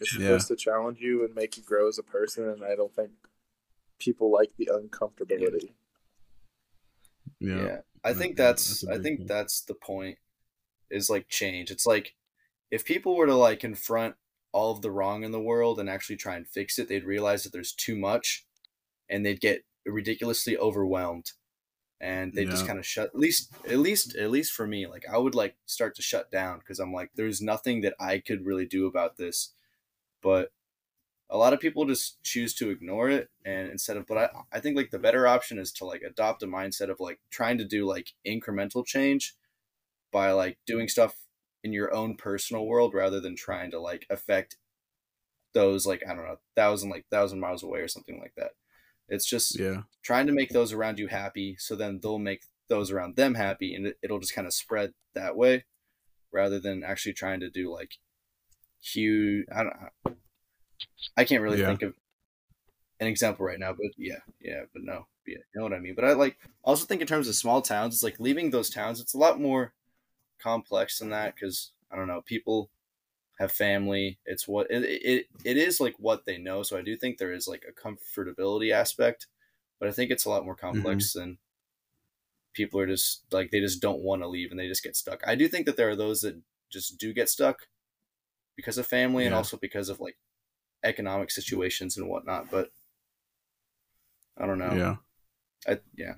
It's 0.00 0.12
Yeah. 0.12 0.26
supposed 0.26 0.48
to 0.48 0.56
challenge 0.56 1.00
you 1.00 1.24
and 1.24 1.34
make 1.34 1.56
you 1.56 1.62
grow 1.62 1.88
as 1.88 1.98
a 1.98 2.02
person 2.02 2.48
and 2.48 2.62
I 2.64 2.74
don't 2.74 2.94
think 2.94 3.12
people 3.98 4.30
like 4.30 4.56
the 4.56 4.66
uncomfortability. 4.72 5.74
Yeah, 7.40 7.64
Yeah. 7.64 7.78
i 8.04 8.12
think 8.12 8.36
that- 8.36 8.44
that's, 8.56 8.80
that's 8.82 8.98
i 8.98 9.02
think 9.02 9.20
point. 9.20 9.28
that's 9.28 9.60
the 9.62 9.74
point 9.74 10.18
is 10.90 11.08
like 11.10 11.28
change 11.28 11.70
it's 11.70 11.86
like 11.86 12.14
if 12.70 12.84
people 12.84 13.16
were 13.16 13.26
to 13.26 13.34
like 13.34 13.60
confront 13.60 14.14
all 14.52 14.70
of 14.72 14.82
the 14.82 14.90
wrong 14.90 15.24
in 15.24 15.32
the 15.32 15.40
world 15.40 15.78
and 15.80 15.88
actually 15.90 16.16
try 16.16 16.36
and 16.36 16.46
fix 16.46 16.78
it 16.78 16.88
they'd 16.88 17.04
realize 17.04 17.42
that 17.42 17.52
there's 17.52 17.72
too 17.72 17.96
much 17.96 18.44
and 19.08 19.24
they'd 19.24 19.40
get 19.40 19.64
ridiculously 19.86 20.56
overwhelmed 20.56 21.32
and 22.00 22.32
they 22.34 22.44
just 22.44 22.66
kind 22.66 22.78
of 22.78 22.86
shut 22.86 23.06
at 23.08 23.14
least 23.16 23.52
at 23.68 23.78
least 23.78 24.14
at 24.16 24.30
least 24.30 24.52
for 24.52 24.66
me 24.66 24.86
like 24.86 25.04
i 25.12 25.16
would 25.18 25.34
like 25.34 25.56
start 25.66 25.94
to 25.94 26.02
shut 26.02 26.30
down 26.30 26.58
because 26.58 26.78
i'm 26.78 26.92
like 26.92 27.10
there's 27.14 27.40
nothing 27.40 27.80
that 27.80 27.94
i 28.00 28.18
could 28.18 28.44
really 28.44 28.66
do 28.66 28.86
about 28.86 29.16
this 29.16 29.52
but 30.22 30.50
a 31.30 31.36
lot 31.36 31.52
of 31.52 31.60
people 31.60 31.86
just 31.86 32.22
choose 32.22 32.54
to 32.54 32.70
ignore 32.70 33.08
it 33.08 33.30
and 33.44 33.70
instead 33.70 33.96
of 33.96 34.06
but 34.06 34.18
i 34.18 34.28
i 34.52 34.60
think 34.60 34.76
like 34.76 34.90
the 34.90 34.98
better 34.98 35.26
option 35.26 35.58
is 35.58 35.72
to 35.72 35.84
like 35.84 36.02
adopt 36.02 36.42
a 36.42 36.46
mindset 36.46 36.90
of 36.90 37.00
like 37.00 37.20
trying 37.30 37.58
to 37.58 37.64
do 37.64 37.86
like 37.86 38.12
incremental 38.26 38.84
change 38.84 39.34
by 40.12 40.30
like 40.30 40.58
doing 40.66 40.88
stuff 40.88 41.16
in 41.62 41.72
your 41.72 41.92
own 41.94 42.16
personal 42.16 42.66
world 42.66 42.94
rather 42.94 43.20
than 43.20 43.34
trying 43.34 43.70
to 43.70 43.80
like 43.80 44.06
affect 44.10 44.56
those 45.54 45.86
like 45.86 46.02
i 46.08 46.14
don't 46.14 46.24
know 46.24 46.38
thousand 46.54 46.90
like 46.90 47.06
thousand 47.10 47.40
miles 47.40 47.62
away 47.62 47.80
or 47.80 47.88
something 47.88 48.20
like 48.20 48.34
that 48.36 48.52
it's 49.08 49.26
just 49.26 49.58
Yeah. 49.58 49.82
trying 50.02 50.26
to 50.26 50.32
make 50.32 50.50
those 50.50 50.72
around 50.72 50.98
you 50.98 51.08
happy 51.08 51.56
so 51.58 51.74
then 51.76 52.00
they'll 52.02 52.18
make 52.18 52.42
those 52.68 52.90
around 52.90 53.16
them 53.16 53.34
happy 53.34 53.74
and 53.74 53.86
it, 53.86 53.98
it'll 54.02 54.18
just 54.20 54.34
kind 54.34 54.46
of 54.46 54.54
spread 54.54 54.94
that 55.14 55.36
way 55.36 55.64
rather 56.32 56.58
than 56.58 56.82
actually 56.82 57.12
trying 57.12 57.40
to 57.40 57.50
do 57.50 57.72
like 57.72 57.98
huge 58.80 59.46
i 59.54 59.62
don't 59.62 59.76
know 59.80 60.14
i 61.16 61.24
can't 61.24 61.42
really 61.42 61.60
Yeah. 61.60 61.66
think 61.66 61.82
of 61.82 61.94
an 63.00 63.06
example 63.06 63.44
right 63.44 63.58
now 63.58 63.72
but 63.72 63.86
yeah 63.96 64.20
yeah 64.40 64.62
but 64.72 64.82
no 64.82 65.06
yeah 65.26 65.38
you 65.38 65.44
know 65.56 65.62
what 65.62 65.72
i 65.72 65.78
mean 65.78 65.94
but 65.94 66.04
i 66.04 66.12
like 66.12 66.38
also 66.62 66.84
think 66.84 67.00
in 67.00 67.06
terms 67.06 67.28
of 67.28 67.34
small 67.34 67.62
towns 67.62 67.94
it's 67.94 68.02
like 68.02 68.20
leaving 68.20 68.50
those 68.50 68.70
towns 68.70 69.00
it's 69.00 69.14
a 69.14 69.18
lot 69.18 69.40
more 69.40 69.72
complex 70.40 70.98
than 70.98 71.10
that 71.10 71.34
because 71.34 71.72
i 71.90 71.96
don't 71.96 72.08
know 72.08 72.22
people 72.22 72.70
have 73.38 73.52
family. 73.52 74.18
It's 74.24 74.46
what 74.46 74.70
it, 74.70 74.84
it 74.84 75.26
it 75.44 75.56
is 75.56 75.80
like 75.80 75.94
what 75.98 76.24
they 76.24 76.38
know. 76.38 76.62
So 76.62 76.78
I 76.78 76.82
do 76.82 76.96
think 76.96 77.18
there 77.18 77.32
is 77.32 77.48
like 77.48 77.64
a 77.68 77.72
comfortability 77.72 78.72
aspect, 78.72 79.26
but 79.78 79.88
I 79.88 79.92
think 79.92 80.10
it's 80.10 80.24
a 80.24 80.30
lot 80.30 80.44
more 80.44 80.54
mm-hmm. 80.56 80.66
complex 80.66 81.12
than 81.12 81.38
people 82.52 82.78
are 82.80 82.86
just 82.86 83.22
like 83.32 83.50
they 83.50 83.60
just 83.60 83.82
don't 83.82 84.00
want 84.00 84.22
to 84.22 84.28
leave 84.28 84.50
and 84.50 84.60
they 84.60 84.68
just 84.68 84.84
get 84.84 84.96
stuck. 84.96 85.22
I 85.26 85.34
do 85.34 85.48
think 85.48 85.66
that 85.66 85.76
there 85.76 85.90
are 85.90 85.96
those 85.96 86.20
that 86.20 86.40
just 86.70 86.98
do 86.98 87.12
get 87.12 87.28
stuck 87.28 87.66
because 88.56 88.78
of 88.78 88.86
family 88.86 89.26
and 89.26 89.34
also 89.34 89.56
because 89.56 89.88
of 89.88 90.00
like 90.00 90.16
economic 90.84 91.30
situations 91.30 91.96
and 91.96 92.08
whatnot. 92.08 92.50
But 92.50 92.70
I 94.38 94.46
don't 94.46 94.58
know. 94.58 94.74
Yeah. 94.74 94.96
I, 95.72 95.80
yeah. 95.96 96.14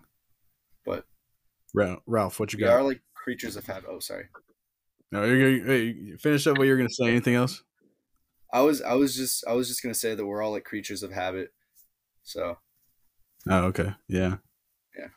But 0.85 1.05
Ralph, 1.75 2.41
what 2.41 2.53
you 2.53 2.59
we 2.59 2.65
got? 2.65 2.73
are 2.73 2.83
like 2.83 3.01
creatures 3.15 3.57
of 3.57 3.67
habit. 3.67 3.89
Oh, 3.91 4.01
sorry. 4.01 4.27
No, 5.13 5.25
you're 5.25 5.59
gonna 5.59 5.73
hey, 5.73 6.17
finish 6.19 6.47
up 6.47 6.59
what 6.59 6.67
you're 6.67 6.77
gonna 6.77 6.91
say. 6.91 7.07
Anything 7.07 7.35
else? 7.35 7.63
I 8.53 8.61
was 8.63 8.83
I 8.83 8.95
was 8.95 9.15
just 9.15 9.45
I 9.47 9.53
was 9.53 9.69
just 9.69 9.83
gonna 9.83 9.95
say 9.95 10.15
that 10.15 10.27
we're 10.27 10.43
all 10.43 10.53
like 10.53 10.65
creatures 10.65 11.03
of 11.03 11.13
habit. 11.13 11.53
So 12.23 12.57
Oh, 13.49 13.65
okay. 13.67 13.95
Yeah. 14.09 14.37
Yeah. 14.99 15.09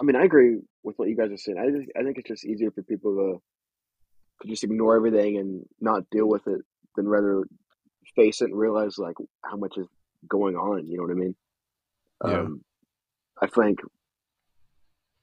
I 0.00 0.04
mean, 0.04 0.16
I 0.16 0.24
agree 0.24 0.58
with 0.82 0.98
what 0.98 1.08
you 1.08 1.16
guys 1.16 1.30
are 1.30 1.36
saying. 1.36 1.58
I 1.58 1.70
think 1.70 1.88
I 1.98 2.02
think 2.02 2.18
it's 2.18 2.28
just 2.28 2.44
easier 2.44 2.70
for 2.70 2.82
people 2.82 3.14
to 3.14 3.42
to 4.42 4.48
just 4.48 4.64
ignore 4.64 4.96
everything 4.96 5.38
and 5.38 5.64
not 5.80 6.10
deal 6.10 6.28
with 6.28 6.46
it 6.46 6.60
than 6.96 7.08
rather 7.08 7.44
face 8.14 8.40
it 8.40 8.46
and 8.46 8.58
realize 8.58 8.98
like 8.98 9.16
how 9.44 9.56
much 9.56 9.76
is 9.76 9.86
going 10.28 10.56
on. 10.56 10.86
You 10.88 10.98
know 10.98 11.02
what 11.04 11.12
I 11.12 11.14
mean? 11.14 11.34
Yeah. 12.24 12.36
Um, 12.36 12.64
I 13.42 13.46
think, 13.48 13.80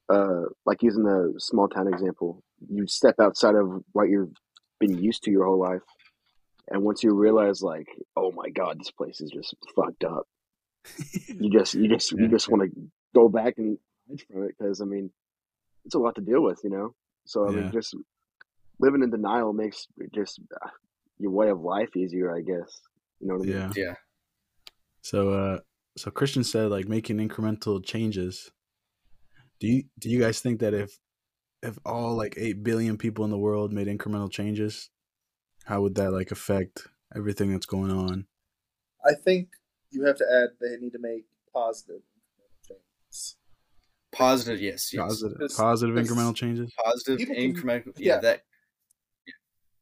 uh, 0.09 0.43
like 0.65 0.83
using 0.83 1.03
the 1.03 1.33
small 1.37 1.67
town 1.69 1.87
example, 1.87 2.43
you 2.69 2.85
step 2.87 3.15
outside 3.19 3.55
of 3.55 3.83
what 3.93 4.09
you've 4.09 4.33
been 4.79 4.97
used 5.01 5.23
to 5.23 5.31
your 5.31 5.45
whole 5.45 5.59
life, 5.59 5.81
and 6.69 6.83
once 6.83 7.03
you 7.03 7.13
realize 7.13 7.61
like, 7.61 7.87
oh 8.15 8.31
my 8.31 8.49
god, 8.49 8.79
this 8.79 8.91
place 8.91 9.21
is 9.21 9.31
just 9.31 9.55
fucked 9.75 10.03
up. 10.03 10.27
You 11.39 11.49
just 11.57 11.73
you 11.73 11.87
just 11.87 12.11
you 12.11 12.27
just 12.29 12.49
want 12.49 12.63
to 12.63 12.81
go 13.15 13.29
back 13.29 13.55
and 13.57 13.77
hide 14.09 14.21
from 14.31 14.43
it 14.43 14.55
because 14.57 14.81
I 14.81 14.85
mean, 14.85 15.11
it's 15.85 15.95
a 15.95 15.99
lot 15.99 16.15
to 16.15 16.21
deal 16.21 16.41
with, 16.43 16.59
you 16.63 16.69
know. 16.69 16.93
So 17.25 17.47
I 17.47 17.51
Yeah. 17.51 17.61
mean, 17.61 17.71
just 17.71 17.95
living 18.79 19.03
in 19.03 19.09
denial 19.11 19.53
makes 19.53 19.87
just 20.13 20.39
uh, 20.63 20.69
your 21.21 21.31
way 21.31 21.49
of 21.49 21.61
life 21.61 21.95
easier, 21.95 22.35
I 22.35 22.41
guess. 22.41 22.81
You 23.19 23.27
know 23.27 23.35
what 23.35 23.47
I 23.47 23.51
mean? 23.51 23.57
Yeah. 23.57 23.71
yeah. 23.75 23.93
So, 25.01 25.33
uh, 25.33 25.59
so 25.97 26.11
Christian 26.11 26.43
said 26.43 26.69
like 26.71 26.87
making 26.87 27.17
incremental 27.17 27.83
changes. 27.83 28.51
Do 29.59 29.67
you 29.67 29.83
do 29.99 30.09
you 30.09 30.19
guys 30.19 30.39
think 30.39 30.59
that 30.61 30.73
if 30.73 30.97
if 31.61 31.77
all 31.85 32.15
like 32.15 32.33
eight 32.37 32.63
billion 32.63 32.97
people 32.97 33.23
in 33.25 33.31
the 33.31 33.37
world 33.37 33.71
made 33.71 33.87
incremental 33.87 34.31
changes, 34.31 34.89
how 35.65 35.81
would 35.81 35.95
that 35.95 36.11
like 36.11 36.31
affect 36.31 36.87
everything 37.15 37.51
that's 37.51 37.65
going 37.67 37.91
on? 37.91 38.25
I 39.05 39.13
think 39.13 39.49
you 39.91 40.05
have 40.05 40.17
to 40.17 40.25
add 40.25 40.49
they 40.59 40.77
need 40.77 40.93
to 40.93 40.99
make 40.99 41.25
positive 41.53 42.01
changes. 42.67 43.35
Positive, 44.11 44.61
yes, 44.61 44.93
yes. 44.93 45.01
Positive, 45.01 45.37
It's- 45.41 45.57
positive 45.57 45.97
it's- 45.97 46.11
incremental 46.11 46.35
changes. 46.35 46.73
Positive 46.83 47.27
incremental. 47.29 47.93
Yeah, 47.97 48.15
yeah. 48.15 48.19
that 48.19 48.41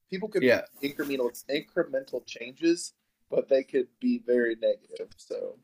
People 0.10 0.30
could 0.30 0.44
Yeah. 0.44 0.66
make 0.82 0.98
incremental 0.98 1.32
incremental 1.50 2.26
changes, 2.26 2.94
but 3.30 3.48
they 3.50 3.64
could 3.64 3.88
be 4.00 4.20
very 4.20 4.56
negative. 4.56 5.10
So 5.18 5.60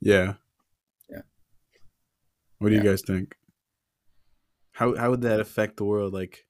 Yeah. 0.00 0.34
Yeah. 1.08 1.22
What 2.58 2.70
do 2.70 2.74
you 2.74 2.82
guys 2.82 3.02
think? 3.02 3.36
How 4.72 4.94
how 4.96 5.10
would 5.10 5.22
that 5.22 5.40
affect 5.40 5.76
the 5.76 5.84
world 5.84 6.12
like 6.12 6.46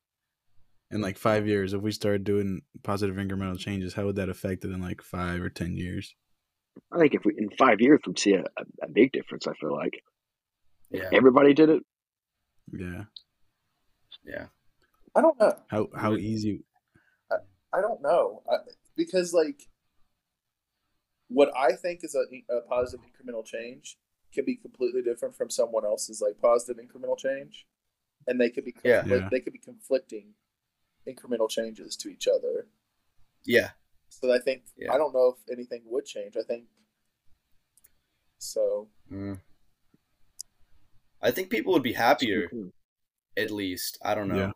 in 0.91 1.01
like 1.01 1.19
5 1.19 1.47
years 1.47 1.73
if 1.73 1.83
we 1.83 1.93
started 1.93 2.25
doing 2.25 2.63
positive 2.83 3.17
incremental 3.17 3.59
changes, 3.59 3.95
how 3.95 4.07
would 4.07 4.17
that 4.17 4.29
affect 4.29 4.65
it 4.65 4.71
in 4.71 4.81
like 4.81 5.03
5 5.03 5.41
or 5.43 5.51
10 5.51 5.77
years? 5.77 6.15
I 6.91 6.99
think 6.99 7.15
if 7.15 7.25
we 7.25 7.35
in 7.39 7.51
five 7.51 7.81
years 7.81 8.01
we'd 8.07 8.19
see 8.19 8.35
a, 8.35 8.41
a, 8.41 8.65
a 8.83 8.89
big 8.89 9.13
difference. 9.13 9.47
I 9.47 9.55
feel 9.55 9.73
like 9.73 10.03
yeah, 10.91 11.09
everybody 11.13 11.55
did 11.55 11.69
it. 11.71 11.83
Yeah. 12.73 13.05
yeah. 14.25 14.47
I 15.15 15.21
don't 15.21 15.39
know. 15.39 15.57
How 15.69 15.89
how 15.97 16.15
easy 16.17 16.65
I 17.31 17.81
don't 17.81 18.03
know 18.03 18.43
I, 18.51 18.59
because 18.97 19.33
like 19.35 19.69
what 21.29 21.51
I 21.57 21.73
think 21.73 22.01
is 22.05 22.15
a, 22.15 22.25
a 22.55 22.61
positive 22.63 23.05
incremental 23.05 23.45
change 23.45 23.99
can 24.33 24.45
be 24.45 24.57
completely 24.57 25.03
different 25.03 25.35
from 25.37 25.51
someone 25.51 25.85
else's 25.85 26.21
like 26.21 26.41
positive 26.41 26.83
incremental 26.85 27.17
change, 27.19 27.67
and 28.27 28.41
they 28.41 28.51
could 28.51 28.65
be 28.65 28.75
Yeah. 28.85 29.01
conflict- 29.03 29.23
Yeah. 29.23 29.29
they 29.31 29.41
could 29.41 29.53
be 29.53 29.59
conflicting 29.59 30.35
incremental 31.07 31.49
changes 31.49 31.97
to 31.99 32.09
each 32.09 32.27
other. 32.29 32.69
Yeah, 33.45 33.71
So 34.09 34.33
I 34.33 34.39
think 34.39 34.65
Yeah. 34.77 34.93
I 34.93 34.99
don't 34.99 35.13
know 35.13 35.37
if 35.37 35.53
anything 35.53 35.83
would 35.87 36.05
change. 36.07 36.37
I 36.37 36.43
think 36.43 36.67
so. 38.39 38.89
Mm. 39.11 39.41
I 41.21 41.31
think 41.31 41.51
people 41.51 41.73
would 41.73 41.83
be 41.83 41.93
happier 41.95 42.49
at 43.37 43.51
least. 43.51 43.99
I 44.03 44.15
don't 44.15 44.29
know. 44.29 44.53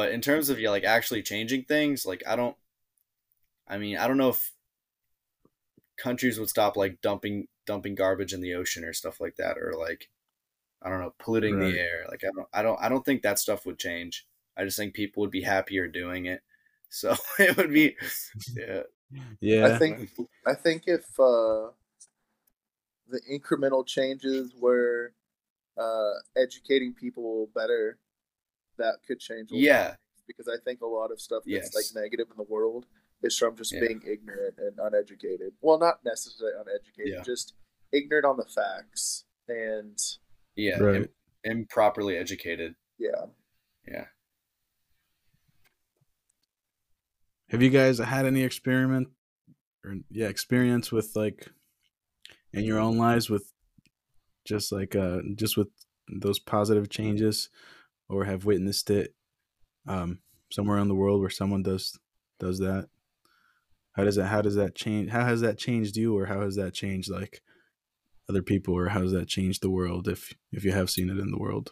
Yeah. 0.00 0.08
But 0.08 0.12
in 0.12 0.20
terms 0.20 0.50
of 0.50 0.58
yeah, 0.60 0.70
like 0.70 0.84
actually 0.84 1.22
changing 1.22 1.64
things, 1.64 2.06
like 2.06 2.22
I 2.26 2.36
don't 2.36 2.56
I 3.66 3.78
mean, 3.78 3.96
I 3.96 4.06
don't 4.08 4.16
know 4.18 4.30
if 4.30 4.52
countries 5.96 6.38
would 6.38 6.48
stop 6.48 6.76
like 6.76 7.00
dumping 7.00 7.46
dumping 7.66 7.94
garbage 7.94 8.32
in 8.32 8.40
the 8.40 8.54
ocean 8.54 8.84
or 8.84 8.92
stuff 8.92 9.20
like 9.20 9.36
that 9.36 9.56
or 9.58 9.72
like 9.78 10.08
I 10.82 10.90
don't 10.90 11.00
know, 11.00 11.14
polluting 11.18 11.58
Right. 11.58 11.72
the 11.72 11.78
air. 11.80 12.06
Like 12.10 12.24
I 12.24 12.30
don't 12.36 12.48
I 12.54 12.62
don't 12.62 12.80
I 12.82 12.90
don't 12.90 13.04
think 13.04 13.22
that 13.22 13.38
stuff 13.40 13.66
would 13.66 13.78
change. 13.78 14.26
I 14.56 14.64
just 14.64 14.78
think 14.78 14.94
people 14.94 15.22
would 15.22 15.30
be 15.30 15.42
happier 15.42 15.88
doing 15.88 16.26
it. 16.26 16.42
So 16.90 17.16
it 17.40 17.56
would 17.56 17.72
be 17.72 17.96
yeah. 18.56 18.82
Yeah. 19.40 19.66
I 19.66 19.78
think 19.78 20.10
I 20.46 20.54
think 20.54 20.84
if 20.86 21.04
uh, 21.18 21.70
the 23.08 23.20
incremental 23.30 23.86
changes 23.86 24.54
were 24.58 25.12
uh, 25.78 26.12
educating 26.36 26.94
people 26.94 27.50
better, 27.54 27.98
that 28.78 28.98
could 29.06 29.20
change. 29.20 29.50
a 29.50 29.54
lot. 29.54 29.60
Yeah. 29.60 29.94
because 30.26 30.48
I 30.48 30.56
think 30.64 30.80
a 30.80 30.86
lot 30.86 31.10
of 31.12 31.20
stuff 31.20 31.42
that's 31.44 31.74
Yes. 31.74 31.74
like 31.94 32.02
negative 32.02 32.28
in 32.30 32.36
the 32.38 32.44
world 32.50 32.86
is 33.22 33.36
from 33.36 33.54
just 33.56 33.72
Yeah. 33.74 33.80
being 33.80 34.00
ignorant 34.06 34.54
and 34.56 34.78
uneducated. 34.78 35.52
Well, 35.60 35.78
not 35.78 36.02
necessarily 36.02 36.56
uneducated, 36.58 37.12
Yeah. 37.12 37.22
just 37.22 37.52
ignorant 37.92 38.24
on 38.24 38.38
the 38.38 38.46
facts. 38.46 39.26
And 39.48 39.98
Yeah. 40.56 40.78
Right. 40.78 40.96
im- 41.02 41.08
improperly 41.44 42.16
educated. 42.16 42.74
yeah, 42.96 43.26
Yeah. 43.86 44.06
Have 47.50 47.62
you 47.62 47.70
guys 47.70 47.98
had 47.98 48.24
any 48.26 48.42
experiment 48.42 49.08
or 49.84 49.96
yeah, 50.10 50.28
experience 50.28 50.90
with 50.90 51.14
like 51.14 51.50
in 52.52 52.64
your 52.64 52.78
own 52.78 52.96
lives 52.96 53.28
with 53.28 53.52
just 54.46 54.72
like 54.72 54.96
uh 54.96 55.20
just 55.34 55.56
with 55.56 55.68
those 56.08 56.38
positive 56.38 56.88
changes 56.88 57.50
or 58.08 58.24
have 58.24 58.44
witnessed 58.44 58.90
it 58.90 59.14
um 59.86 60.18
somewhere 60.50 60.78
in 60.78 60.88
the 60.88 60.94
world 60.94 61.20
where 61.20 61.30
someone 61.30 61.62
does 61.62 61.98
does 62.38 62.58
that? 62.58 62.88
How 63.92 64.04
does 64.04 64.16
that 64.16 64.26
how 64.26 64.42
does 64.42 64.56
that 64.56 64.74
change 64.74 65.10
how 65.10 65.24
has 65.24 65.40
that 65.40 65.58
changed 65.58 65.96
you 65.96 66.16
or 66.16 66.26
how 66.26 66.40
has 66.42 66.56
that 66.56 66.74
changed 66.74 67.10
like 67.10 67.42
other 68.28 68.42
people 68.42 68.74
or 68.74 68.88
how 68.88 69.02
has 69.02 69.12
that 69.12 69.28
changed 69.28 69.62
the 69.62 69.70
world 69.70 70.08
if 70.08 70.34
if 70.52 70.64
you 70.64 70.72
have 70.72 70.90
seen 70.90 71.10
it 71.10 71.18
in 71.18 71.30
the 71.30 71.38
world? 71.38 71.70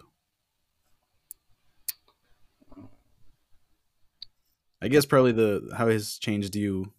I 4.82 4.88
guess 4.88 5.06
probably 5.06 5.32
the 5.32 5.72
how 5.76 5.88
has 5.88 6.18
changed 6.18 6.56
you. 6.56 6.92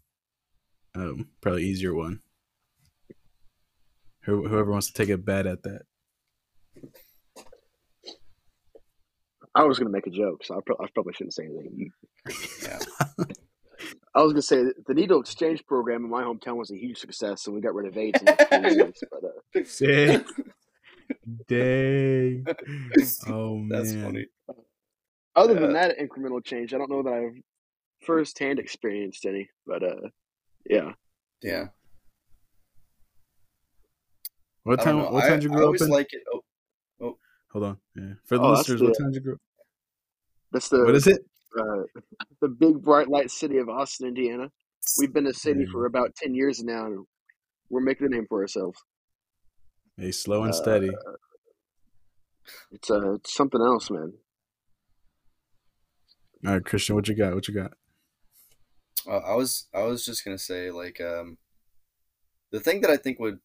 Um, 0.96 1.30
probably 1.42 1.64
easier 1.64 1.94
one. 1.94 2.22
Whoever 4.22 4.72
wants 4.72 4.88
to 4.88 4.94
take 4.94 5.10
a 5.10 5.18
bet 5.18 5.46
at 5.46 5.64
that. 5.64 5.82
I 9.56 9.64
was 9.64 9.78
gonna 9.78 9.92
make 9.92 10.08
a 10.08 10.12
joke, 10.12 10.44
so 10.46 10.56
I, 10.56 10.60
pro- 10.66 10.78
I 10.84 10.88
probably 10.94 11.14
shouldn't 11.14 11.34
say 11.36 11.44
anything. 11.46 11.92
Yeah. 12.64 12.80
I 14.16 14.22
was 14.24 14.32
gonna 14.34 14.42
say 14.42 14.64
the 14.88 14.94
needle 14.94 15.20
exchange 15.20 15.66
program 15.68 16.04
in 16.06 16.10
my 16.10 16.24
hometown 16.24 16.56
was 16.58 16.72
a 16.72 16.78
huge 16.78 16.98
success, 17.00 17.46
and 17.46 17.56
we 17.56 17.62
got 17.62 17.74
rid 17.76 17.88
of 17.88 17.98
AIDS 17.98 18.20
in 18.22 18.26
like 18.28 18.50
three 18.64 18.76
years. 18.76 19.04
But 19.12 19.24
uh, 19.24 19.64
Dang. 19.80 20.26
Dang. 22.46 22.46
Oh 23.28 23.58
man. 23.58 23.70
That's 23.70 23.94
funny. 23.94 24.26
other 25.36 25.54
than 25.56 25.74
that 25.74 25.98
incremental 26.00 26.44
change, 26.44 26.74
I 26.74 26.78
don't 26.78 26.90
know 26.90 27.04
that 27.04 27.14
I've 27.14 27.42
firsthand 28.06 28.60
experienced 28.60 29.26
any. 29.26 29.50
But 29.68 29.84
uh, 29.84 29.96
yeah, 30.70 30.94
Yeah. 31.42 31.68
What 34.64 34.80
I 34.80 34.86
don't 34.86 35.04
time? 35.04 35.14
What 35.14 35.24
I- 35.26 35.28
time 35.30 35.40
did 35.40 35.44
you 35.46 35.52
I 35.52 35.56
grow 35.56 35.64
up 35.64 35.68
always 35.68 35.82
in? 35.82 35.90
like 35.90 36.14
it. 36.14 36.22
Oh, 36.34 36.43
Hold 37.54 37.66
on. 37.66 37.78
Yeah. 37.96 38.14
For 38.26 38.38
the 38.38 38.44
Oh, 38.44 38.52
listeners, 38.52 38.80
the- 38.80 38.86
what 38.88 38.98
time 38.98 39.12
did 39.12 39.16
you 39.16 39.22
grow? 39.22 39.38
that's 40.52 40.70
the 40.70 40.84
What 40.84 40.96
is 40.96 41.08
it? 41.08 41.26
uh, 41.60 41.84
the 42.42 42.48
big 42.50 42.82
bright 42.82 43.08
light 43.08 43.30
city 43.32 43.58
of 43.58 43.70
Austin, 43.70 44.08
Indiana. 44.08 44.52
We've 45.00 45.14
been 45.14 45.28
a 45.28 45.34
city 45.34 45.60
There 45.66 45.72
for 45.72 45.86
about 45.86 46.16
ten 46.16 46.34
years 46.36 46.64
now, 46.64 46.86
and 46.88 47.06
we're 47.70 47.82
making 47.82 48.08
a 48.08 48.10
name 48.10 48.26
for 48.28 48.42
ourselves. 48.42 48.84
Hey, 49.98 50.12
slow 50.12 50.42
and 50.44 50.52
Uh, 50.52 50.56
steady. 50.56 50.92
It's 52.72 52.90
uh, 52.92 53.14
it's 53.14 53.34
something 53.34 53.62
else, 53.62 53.90
man. 53.92 54.14
All 56.46 56.54
right, 56.54 56.66
Christian, 56.66 56.96
what 56.96 57.08
you 57.08 57.16
got? 57.16 57.34
What 57.36 57.48
you 57.48 57.54
got? 57.54 57.74
Uh, 59.08 59.18
I 59.20 59.36
was 59.36 59.68
I 59.74 59.84
was 59.84 60.04
just 60.06 60.26
gonna 60.26 60.38
say 60.40 60.72
like 60.72 61.00
um, 61.00 61.38
the 62.52 62.60
thing 62.60 62.82
that 62.82 62.90
I 62.90 62.98
think 62.98 63.20
would 63.20 63.40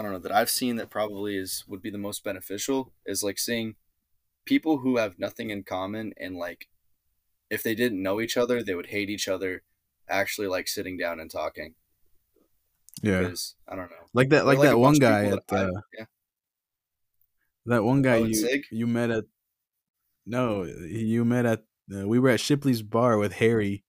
I 0.00 0.02
don't 0.02 0.12
know 0.12 0.18
that 0.18 0.32
I've 0.32 0.48
seen 0.48 0.76
that 0.76 0.88
probably 0.88 1.36
is 1.36 1.64
would 1.68 1.82
be 1.82 1.90
the 1.90 1.98
most 1.98 2.24
beneficial 2.24 2.94
is 3.04 3.22
like 3.22 3.38
seeing 3.38 3.76
people 4.46 4.78
who 4.78 4.96
have 4.96 5.18
nothing 5.18 5.50
in 5.50 5.62
common 5.62 6.14
and 6.16 6.36
like 6.36 6.68
if 7.50 7.62
they 7.62 7.74
didn't 7.74 8.02
know 8.02 8.18
each 8.18 8.38
other 8.38 8.62
they 8.62 8.74
would 8.74 8.86
hate 8.86 9.10
each 9.10 9.28
other 9.28 9.62
actually 10.08 10.46
like 10.48 10.68
sitting 10.68 10.96
down 10.96 11.20
and 11.20 11.30
talking 11.30 11.74
Yeah, 13.02 13.18
because 13.20 13.56
I 13.68 13.76
don't 13.76 13.90
know 13.90 14.08
like 14.14 14.30
that, 14.30 14.46
They're 14.46 14.54
like, 14.54 14.62
that 14.62 14.78
one 14.78 14.94
guy 14.98 15.26
at 15.26 15.46
that 15.48 15.58
I- 15.58 15.64
uh, 15.64 15.80
yeah 15.98 16.04
that 17.66 17.84
one 17.84 18.00
guy 18.00 18.16
Oh, 18.16 18.24
you 18.24 18.34
Sig? 18.34 18.64
you 18.70 18.86
met 18.86 19.10
at. 19.10 19.24
No, 20.26 20.64
you 20.64 21.24
met 21.26 21.44
at. 21.46 21.64
Uh, 21.94 22.08
we 22.08 22.18
were 22.18 22.30
at 22.30 22.40
Shipley's 22.40 22.82
bar 22.82 23.18
with 23.18 23.34
Harry, 23.34 23.84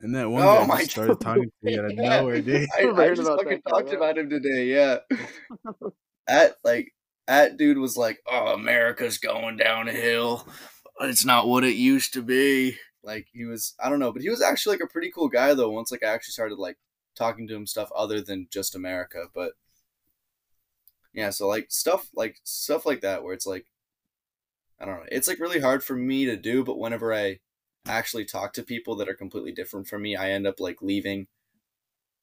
and 0.00 0.14
that 0.14 0.30
one 0.30 0.48
Oh 0.48 0.50
guy 0.50 0.66
my 0.66 0.78
just 0.78 0.90
started 0.90 1.20
talking 1.20 1.48
to 1.50 1.52
me 1.62 1.78
out 1.78 1.84
of 1.84 1.94
Yeah. 1.96 2.22
nowhere, 2.22 2.40
dude. 2.40 2.68
I, 2.78 2.88
I've 2.88 2.94
I 2.96 3.08
heard 3.08 3.10
just 3.10 3.32
about 3.32 3.44
fucking 3.44 3.62
that 3.64 3.64
talked 3.68 3.92
about 3.92 4.18
him 4.18 4.30
today. 4.30 4.66
Yeah, 4.66 4.98
that 6.26 6.56
like 6.64 6.92
that 7.26 7.56
dude 7.56 7.78
was 7.78 7.96
like, 7.96 8.20
"Oh, 8.30 8.48
America's 8.54 9.18
going 9.18 9.56
downhill. 9.56 10.46
It's 11.00 11.24
not 11.24 11.46
what 11.48 11.64
it 11.64 11.76
used 11.76 12.12
to 12.14 12.22
be." 12.22 12.76
Like 13.02 13.28
he 13.32 13.44
was, 13.44 13.74
I 13.80 13.88
don't 13.88 14.00
know, 14.00 14.12
but 14.12 14.22
he 14.22 14.28
was 14.30 14.42
actually 14.42 14.76
like 14.76 14.84
a 14.88 14.92
pretty 14.92 15.10
cool 15.10 15.28
guy 15.28 15.54
though. 15.54 15.70
Once 15.70 15.90
like 15.92 16.02
I 16.04 16.08
actually 16.08 16.32
started 16.32 16.58
like 16.58 16.78
talking 17.16 17.46
to 17.48 17.54
him 17.54 17.66
stuff 17.66 17.90
other 17.94 18.20
than 18.20 18.48
just 18.50 18.74
America, 18.74 19.24
but 19.34 19.52
yeah, 21.12 21.30
so 21.30 21.48
like 21.48 21.66
stuff 21.70 22.08
like 22.14 22.38
stuff 22.44 22.86
like 22.86 23.00
that 23.00 23.22
where 23.22 23.34
it's 23.34 23.46
like 23.46 23.66
I 24.80 24.84
don't 24.84 24.98
know, 25.00 25.06
it's 25.10 25.28
like 25.28 25.40
really 25.40 25.60
hard 25.60 25.82
for 25.84 25.94
me 25.96 26.24
to 26.26 26.36
do, 26.36 26.64
but 26.64 26.78
whenever 26.78 27.12
I 27.12 27.40
actually 27.88 28.24
talk 28.24 28.52
to 28.54 28.62
people 28.62 28.94
that 28.96 29.08
are 29.08 29.14
completely 29.14 29.52
different 29.52 29.88
from 29.88 30.02
me, 30.02 30.14
I 30.16 30.30
end 30.30 30.46
up 30.46 30.60
like 30.60 30.82
leaving 30.82 31.26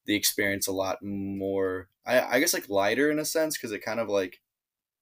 the 0.06 0.16
experience 0.16 0.68
a 0.68 0.72
lot 0.72 1.02
more 1.02 1.90
I, 2.06 2.36
I 2.36 2.40
guess 2.40 2.54
like 2.54 2.70
lighter 2.70 3.10
in 3.10 3.18
a 3.18 3.26
sense 3.26 3.58
because 3.58 3.72
it 3.72 3.84
kind 3.84 4.00
of 4.00 4.08
like 4.08 4.40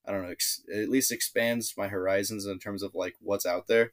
I 0.07 0.11
don't 0.11 0.23
know 0.23 0.29
ex- 0.31 0.63
at 0.73 0.89
least 0.89 1.11
expands 1.11 1.73
my 1.77 1.87
horizons 1.89 2.45
in 2.45 2.59
terms 2.59 2.83
of 2.83 2.95
like 2.95 3.15
what's 3.19 3.45
out 3.45 3.67
there 3.67 3.91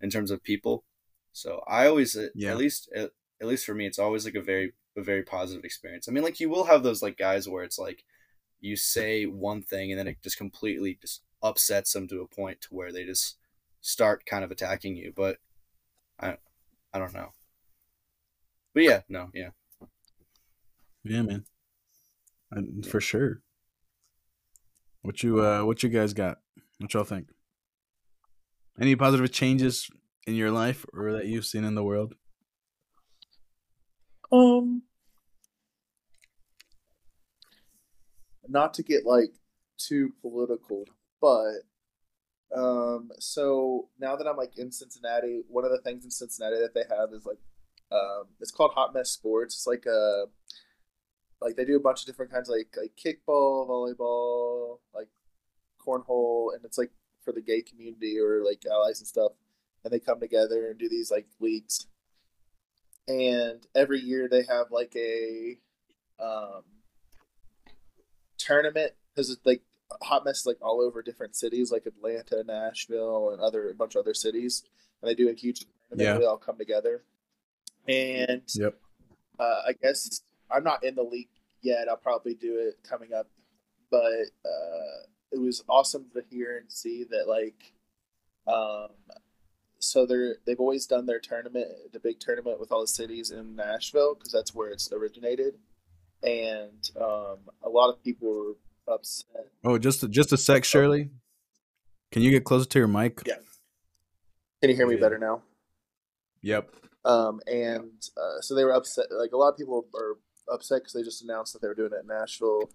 in 0.00 0.10
terms 0.10 0.30
of 0.30 0.42
people. 0.42 0.84
So 1.32 1.62
I 1.68 1.86
always 1.86 2.16
at, 2.16 2.30
Yeah. 2.34 2.52
at 2.52 2.56
least 2.56 2.88
at, 2.94 3.10
at 3.40 3.46
least 3.46 3.66
for 3.66 3.74
me 3.74 3.86
it's 3.86 3.98
always 3.98 4.24
like 4.24 4.34
a 4.34 4.40
very 4.42 4.72
a 4.96 5.02
very 5.02 5.22
positive 5.22 5.64
experience. 5.64 6.08
I 6.08 6.12
mean 6.12 6.24
like 6.24 6.40
you 6.40 6.48
will 6.48 6.64
have 6.64 6.82
those 6.82 7.02
like 7.02 7.18
guys 7.18 7.48
where 7.48 7.62
it's 7.64 7.78
like 7.78 8.04
you 8.60 8.76
say 8.76 9.24
one 9.24 9.62
thing 9.62 9.90
and 9.92 9.98
then 9.98 10.08
it 10.08 10.22
just 10.22 10.36
completely 10.38 10.98
just 11.00 11.22
upsets 11.42 11.92
them 11.92 12.08
to 12.08 12.20
a 12.22 12.26
point 12.34 12.60
to 12.62 12.68
where 12.70 12.92
they 12.92 13.04
just 13.04 13.36
start 13.82 14.26
kind 14.26 14.44
of 14.44 14.50
attacking 14.50 14.96
you, 14.96 15.12
but 15.14 15.38
I 16.20 16.36
I 16.92 16.98
don't 16.98 17.14
know. 17.14 17.30
But 18.74 18.82
yeah, 18.84 19.00
no, 19.08 19.30
yeah. 19.34 19.50
Yeah, 21.02 21.22
man, 21.22 21.44
I, 22.52 22.60
for 22.86 23.00
sure. 23.00 23.42
What 25.02 25.22
you 25.22 25.42
uh, 25.42 25.64
what 25.64 25.82
you 25.82 25.88
guys 25.88 26.12
got? 26.12 26.38
What 26.78 26.92
y'all 26.92 27.04
think? 27.04 27.28
Any 28.80 28.96
positive 28.96 29.30
changes 29.32 29.88
in 30.26 30.34
your 30.34 30.50
life 30.50 30.84
or 30.92 31.12
that 31.12 31.26
you've 31.26 31.46
seen 31.46 31.64
in 31.64 31.74
the 31.74 31.84
world? 31.84 32.14
Um, 34.32 34.82
not 38.48 38.74
to 38.74 38.82
get 38.82 39.04
like 39.06 39.32
too 39.78 40.12
political, 40.20 40.84
but 41.20 41.62
um, 42.56 43.10
so 43.18 43.88
now 43.98 44.16
that 44.16 44.26
I'm 44.26 44.36
like 44.36 44.58
in 44.58 44.72
Cincinnati, 44.72 45.42
one 45.48 45.64
of 45.64 45.70
the 45.70 45.80
things 45.80 46.04
in 46.04 46.10
Cincinnati 46.10 46.56
that 46.56 46.74
they 46.74 46.84
have 46.88 47.10
is 47.12 47.26
like, 47.26 47.38
um, 47.92 48.24
it's 48.40 48.50
called 48.50 48.72
Hot 48.74 48.94
Mess 48.94 49.10
Sports. 49.10 49.54
It's 49.54 49.66
like 49.66 49.86
a, 49.86 50.26
like 51.40 51.56
they 51.56 51.64
do 51.64 51.76
a 51.76 51.80
bunch 51.80 52.00
of 52.00 52.06
different 52.06 52.32
kinds 52.32 52.48
like 52.48 52.76
like 52.76 52.92
kickball, 52.96 53.68
volleyball, 53.68 54.78
like 54.94 55.08
cornhole, 55.84 56.54
and 56.54 56.64
it's 56.64 56.78
like 56.78 56.90
for 57.24 57.32
the 57.32 57.40
gay 57.40 57.62
community 57.62 58.18
or 58.18 58.44
like 58.44 58.62
allies 58.70 59.00
and 59.00 59.08
stuff, 59.08 59.32
and 59.84 59.92
they 59.92 60.00
come 60.00 60.20
together 60.20 60.68
and 60.68 60.78
do 60.78 60.88
these 60.88 61.10
like 61.10 61.26
leagues 61.40 61.86
and 63.10 63.66
every 63.74 64.00
year 64.00 64.28
they 64.28 64.44
have 64.44 64.70
like 64.70 64.94
a 64.96 65.58
um, 66.20 66.62
tournament 68.38 68.92
because 69.14 69.30
it's 69.30 69.44
like 69.44 69.62
hot 70.02 70.24
mess 70.24 70.46
like 70.46 70.58
all 70.62 70.80
over 70.80 71.02
different 71.02 71.34
cities 71.36 71.70
like 71.72 71.84
atlanta 71.86 72.42
nashville 72.44 73.30
and 73.30 73.40
other 73.40 73.70
a 73.70 73.74
bunch 73.74 73.94
of 73.96 74.00
other 74.00 74.14
cities. 74.14 74.62
And 75.02 75.10
they 75.10 75.14
do 75.14 75.28
a 75.28 75.32
huge 75.34 75.60
tournament 75.88 76.14
Yeah. 76.14 76.18
they 76.18 76.26
all 76.26 76.36
come 76.38 76.58
together. 76.58 77.02
And 77.88 78.42
Yep. 78.54 78.78
uh, 79.38 79.62
i 79.68 79.72
guess 79.82 80.22
i'm 80.50 80.64
not 80.64 80.84
in 80.84 80.94
the 80.94 81.02
league 81.02 81.28
yet. 81.62 81.88
I'll 81.88 81.96
probably 81.96 82.34
do 82.34 82.58
it 82.58 82.78
coming 82.88 83.12
up. 83.12 83.28
But 83.90 84.30
uh, 84.44 85.02
it 85.32 85.38
was 85.40 85.62
awesome 85.68 86.06
to 86.14 86.22
hear 86.30 86.56
and 86.58 86.70
see 86.70 87.04
that 87.10 87.28
like 87.28 87.74
um, 88.46 88.88
so 89.78 90.06
they're 90.06 90.36
they've 90.46 90.60
always 90.60 90.86
done 90.86 91.06
their 91.06 91.20
tournament, 91.20 91.68
the 91.92 92.00
big 92.00 92.18
tournament 92.20 92.60
with 92.60 92.70
all 92.72 92.80
the 92.80 92.86
cities 92.86 93.30
in 93.30 93.56
Nashville 93.56 94.14
because 94.14 94.32
that's 94.32 94.54
where 94.54 94.70
it's 94.70 94.92
originated, 94.92 95.54
and 96.22 96.90
um, 97.00 97.38
a 97.62 97.68
lot 97.68 97.90
of 97.90 98.02
people 98.02 98.28
were 98.28 98.54
upset. 98.90 99.46
Oh, 99.64 99.78
just 99.78 100.08
just 100.10 100.32
a 100.32 100.36
sec, 100.36 100.64
Shirley. 100.64 101.10
Can 102.12 102.22
you 102.22 102.30
get 102.30 102.44
closer 102.44 102.68
to 102.68 102.78
your 102.78 102.88
mic? 102.88 103.20
Yeah. 103.26 103.36
Can 104.60 104.70
you 104.70 104.76
hear 104.76 104.86
me 104.86 104.96
better 104.96 105.18
now? 105.18 105.42
Yep. 106.42 106.70
Um, 107.04 107.40
and 107.46 107.92
uh, 108.16 108.40
so 108.40 108.54
they 108.54 108.64
were 108.64 108.74
upset. 108.74 109.06
Like 109.10 109.32
a 109.32 109.36
lot 109.36 109.50
of 109.50 109.56
people 109.56 109.86
are 109.94 110.16
upset 110.52 110.80
because 110.80 110.92
they 110.92 111.02
just 111.02 111.22
announced 111.22 111.52
that 111.52 111.62
they 111.62 111.68
were 111.68 111.74
doing 111.74 111.92
it 111.92 112.00
in 112.02 112.06
Nashville, 112.08 112.70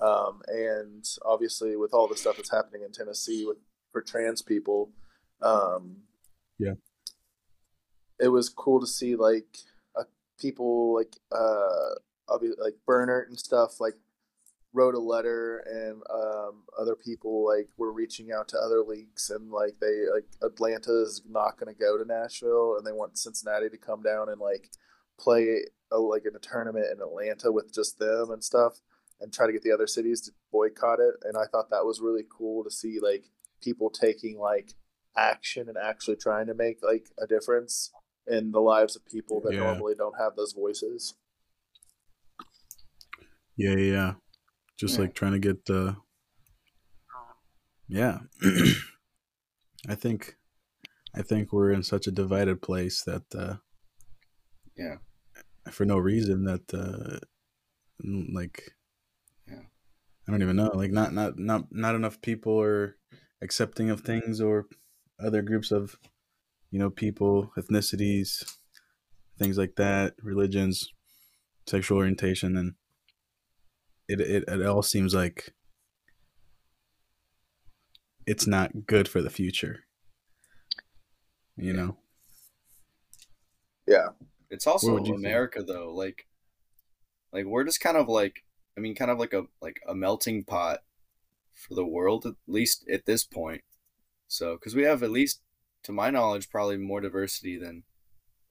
um, 0.00 0.42
and 0.48 1.04
obviously 1.24 1.76
with 1.76 1.92
all 1.92 2.08
the 2.08 2.16
stuff 2.16 2.36
that's 2.36 2.50
happening 2.50 2.82
in 2.82 2.92
Tennessee 2.92 3.44
with 3.46 3.58
for 3.92 4.02
trans 4.02 4.42
people, 4.42 4.90
um, 5.42 5.98
Yeah. 6.58 6.74
it 8.20 8.28
was 8.28 8.48
cool 8.48 8.80
to 8.80 8.86
see 8.86 9.14
like 9.16 9.58
uh, 9.98 10.04
people 10.40 10.94
like 10.94 11.16
uh, 11.32 11.94
obvi- 12.28 12.58
like 12.58 12.74
Bernard 12.86 13.28
and 13.28 13.38
stuff 13.38 13.80
like 13.80 13.94
wrote 14.78 14.94
a 14.94 14.98
letter 15.14 15.58
and 15.66 15.96
um, 16.22 16.62
other 16.80 16.94
people 16.94 17.44
like 17.44 17.68
were 17.76 17.92
reaching 17.92 18.28
out 18.32 18.46
to 18.48 18.56
other 18.58 18.80
leagues 18.82 19.28
and 19.30 19.50
like 19.50 19.74
they 19.80 19.96
like 20.14 20.28
Atlanta 20.42 21.02
is 21.02 21.22
not 21.28 21.58
going 21.58 21.72
to 21.74 21.78
go 21.78 21.98
to 21.98 22.04
Nashville 22.04 22.76
and 22.76 22.86
they 22.86 22.92
want 22.92 23.18
Cincinnati 23.18 23.68
to 23.68 23.76
come 23.76 24.02
down 24.02 24.28
and 24.28 24.40
like 24.40 24.70
play 25.18 25.62
a, 25.92 25.98
like 25.98 26.24
in 26.26 26.36
a 26.36 26.38
tournament 26.38 26.86
in 26.92 27.02
Atlanta 27.02 27.50
with 27.50 27.74
just 27.74 27.98
them 27.98 28.30
and 28.30 28.42
stuff 28.44 28.74
and 29.20 29.32
try 29.32 29.46
to 29.46 29.52
get 29.52 29.62
the 29.62 29.72
other 29.72 29.88
cities 29.88 30.20
to 30.22 30.30
boycott 30.52 31.00
it 31.00 31.14
and 31.24 31.36
I 31.36 31.46
thought 31.50 31.70
that 31.70 31.84
was 31.84 32.00
really 32.00 32.24
cool 32.30 32.62
to 32.62 32.70
see 32.70 32.98
like 33.02 33.24
people 33.60 33.90
taking 33.90 34.38
like 34.38 34.74
action 35.16 35.68
and 35.68 35.76
actually 35.76 36.16
trying 36.16 36.46
to 36.46 36.54
make 36.54 36.78
like 36.82 37.06
a 37.20 37.26
difference 37.26 37.90
in 38.28 38.52
the 38.52 38.60
lives 38.60 38.94
of 38.94 39.04
people 39.06 39.40
that 39.40 39.54
Yeah. 39.54 39.64
normally 39.64 39.94
don't 39.96 40.20
have 40.20 40.36
those 40.36 40.52
voices. 40.52 41.14
Yeah, 43.56 43.74
yeah, 43.76 43.92
yeah. 43.92 44.12
Just 44.78 44.94
Yeah. 44.94 45.00
like 45.02 45.14
trying 45.14 45.32
to 45.32 45.38
get 45.38 45.68
uh 45.70 45.94
Yeah. 47.88 48.20
I 49.88 49.94
think 49.94 50.36
I 51.14 51.22
think 51.22 51.52
we're 51.52 51.72
in 51.72 51.82
such 51.82 52.06
a 52.06 52.12
divided 52.12 52.62
place 52.62 53.02
that 53.04 53.24
uh 53.34 53.56
Yeah. 54.76 54.96
for 55.70 55.84
no 55.84 55.98
reason 55.98 56.44
that 56.44 56.72
uh 56.74 57.18
like 58.32 58.74
Yeah. 59.46 59.62
I 60.26 60.30
don't 60.30 60.42
even 60.42 60.56
know. 60.56 60.70
Like 60.74 60.92
not 60.92 61.12
not 61.12 61.38
not 61.38 61.72
not 61.72 61.94
enough 61.94 62.20
people 62.20 62.60
are 62.60 62.96
accepting 63.42 63.90
of 63.90 64.00
things 64.02 64.40
or 64.40 64.66
other 65.18 65.42
groups 65.42 65.70
of 65.72 65.96
you 66.70 66.78
know 66.78 66.90
people, 66.90 67.50
ethnicities, 67.56 68.44
things 69.38 69.56
like 69.56 69.76
that, 69.76 70.14
religions, 70.22 70.92
sexual 71.66 71.98
orientation 71.98 72.56
and 72.56 72.74
it 74.08 74.20
it, 74.20 74.44
it 74.48 74.66
all 74.66 74.82
seems 74.82 75.14
like 75.14 75.52
it's 78.26 78.46
not 78.46 78.86
good 78.86 79.08
for 79.08 79.22
the 79.22 79.30
future. 79.30 79.84
You 81.56 81.72
know. 81.72 81.96
Yeah. 83.86 84.08
It's 84.50 84.66
also 84.66 84.92
would 84.92 85.06
you 85.06 85.14
think? 85.14 85.24
America 85.24 85.62
though, 85.62 85.92
like 85.92 86.26
like 87.32 87.46
we're 87.46 87.64
just 87.64 87.80
kind 87.80 87.96
of 87.96 88.08
like 88.08 88.44
I 88.76 88.80
mean 88.80 88.94
kind 88.94 89.10
of 89.10 89.18
like 89.18 89.32
a 89.32 89.44
like 89.60 89.80
a 89.86 89.94
melting 89.94 90.44
pot 90.44 90.80
for 91.54 91.74
the 91.74 91.86
world 91.86 92.24
at 92.26 92.34
least 92.46 92.88
at 92.88 93.06
this 93.06 93.24
point. 93.24 93.62
So 94.26 94.56
cuz 94.58 94.74
we 94.74 94.84
have 94.84 95.02
at 95.02 95.10
least 95.10 95.40
to 95.84 95.92
my 95.92 96.10
knowledge 96.10 96.50
probably 96.50 96.76
more 96.76 97.00
diversity 97.00 97.58
than 97.58 97.84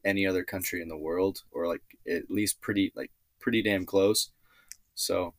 any 0.04 0.26
other 0.26 0.44
country 0.44 0.82
in 0.82 0.88
the 0.88 0.98
world 0.98 1.44
or 1.52 1.68
like 1.68 1.84
at 2.08 2.30
least 2.30 2.62
pretty 2.62 2.92
like 2.96 3.12
pretty 3.40 3.62
damn 3.62 3.86
close. 3.86 4.32
So 4.96 5.36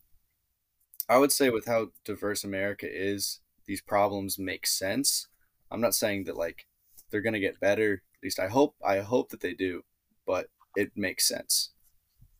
I 1.09 1.17
would 1.17 1.31
say 1.31 1.49
with 1.49 1.65
how 1.65 1.87
diverse 2.05 2.43
America 2.43 2.87
is, 2.89 3.39
these 3.65 3.81
problems 3.81 4.37
make 4.37 4.67
sense. 4.67 5.27
I'm 5.71 5.81
not 5.81 5.95
saying 5.95 6.25
that 6.25 6.37
like 6.37 6.67
they're 7.09 7.21
going 7.21 7.33
to 7.33 7.39
get 7.39 7.59
better 7.59 8.03
At 8.15 8.23
least 8.23 8.39
I 8.39 8.47
hope 8.47 8.75
I 8.85 8.99
hope 8.99 9.29
that 9.29 9.41
they 9.41 9.53
do, 9.53 9.81
but 10.25 10.47
it 10.75 10.91
makes 10.95 11.27
sense. 11.27 11.71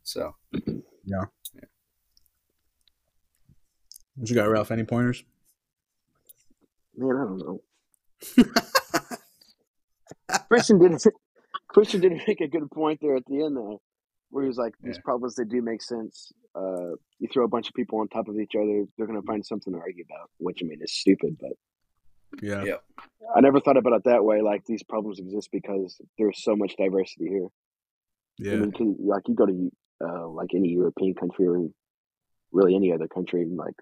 So 0.04 0.36
What 4.16 4.30
you 4.30 4.36
got, 4.36 4.50
Ralph? 4.50 4.70
Any 4.70 4.84
pointers? 4.84 5.24
Man, 6.98 7.16
I 7.16 7.24
don't 7.24 7.38
know. 7.38 7.62
Christian 10.50 10.78
didn't 10.78 11.06
Christian 11.70 12.02
didn't 12.02 12.24
make 12.28 12.42
a 12.42 12.48
good 12.48 12.70
point 12.70 13.00
there 13.02 13.16
at 13.16 13.26
the 13.28 13.46
end 13.46 13.56
though, 13.56 13.82
where 14.30 14.44
he 14.44 14.48
was 14.48 14.58
like, 14.58 14.74
"These 14.82 14.98
Yeah. 14.98 15.02
problems 15.04 15.36
they 15.36 15.44
do 15.46 15.62
make 15.62 15.82
sense. 15.82 16.32
Uh, 16.56 16.92
you 17.20 17.28
throw 17.32 17.46
a 17.46 17.48
bunch 17.56 17.68
of 17.70 17.74
people 17.76 18.00
on 18.00 18.08
top 18.08 18.28
of 18.28 18.40
each 18.40 18.56
other, 18.56 18.86
they're 18.98 19.08
going 19.08 19.20
to 19.22 19.26
find 19.26 19.46
something 19.46 19.74
to 19.74 19.80
argue 19.80 20.04
about." 20.10 20.30
Which 20.38 20.62
I 20.64 20.66
mean 20.66 20.82
is 20.82 20.94
stupid, 20.94 21.38
but 21.40 21.54
Yeah. 22.42 22.64
Yeah. 22.64 22.78
I 23.36 23.42
never 23.42 23.60
thought 23.60 23.78
about 23.78 23.94
it 23.94 24.04
that 24.06 24.24
way. 24.24 24.42
Like 24.42 24.66
these 24.66 24.84
problems 24.84 25.20
exist 25.20 25.50
because 25.52 26.00
there's 26.18 26.44
so 26.44 26.56
much 26.56 26.76
diversity 26.78 27.28
here. 27.28 27.48
I 27.48 28.44
Yeah. 28.44 28.56
mean, 28.58 28.72
'cause, 28.72 28.96
like 29.00 29.28
you 29.28 29.36
go 29.36 29.46
to 29.46 29.72
uh, 30.02 30.28
like 30.30 30.54
any 30.56 30.70
European 30.70 31.14
country 31.16 31.46
or 31.48 31.70
really 32.52 32.74
any 32.76 32.92
other 32.94 33.08
country, 33.08 33.42
and, 33.42 33.58
like 33.58 33.76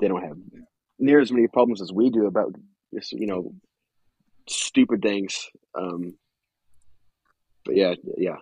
they 0.00 0.08
don't 0.08 0.22
have 0.22 0.38
near 0.98 1.20
as 1.20 1.32
many 1.32 1.48
problems 1.48 1.82
as 1.82 1.92
we 1.92 2.10
do 2.10 2.26
about 2.26 2.54
just 2.94 3.12
you 3.12 3.26
know 3.26 3.52
stupid 4.48 5.02
things. 5.02 5.50
Um, 5.74 6.16
but 7.64 7.74
yeah, 7.76 7.94
yeah, 8.16 8.36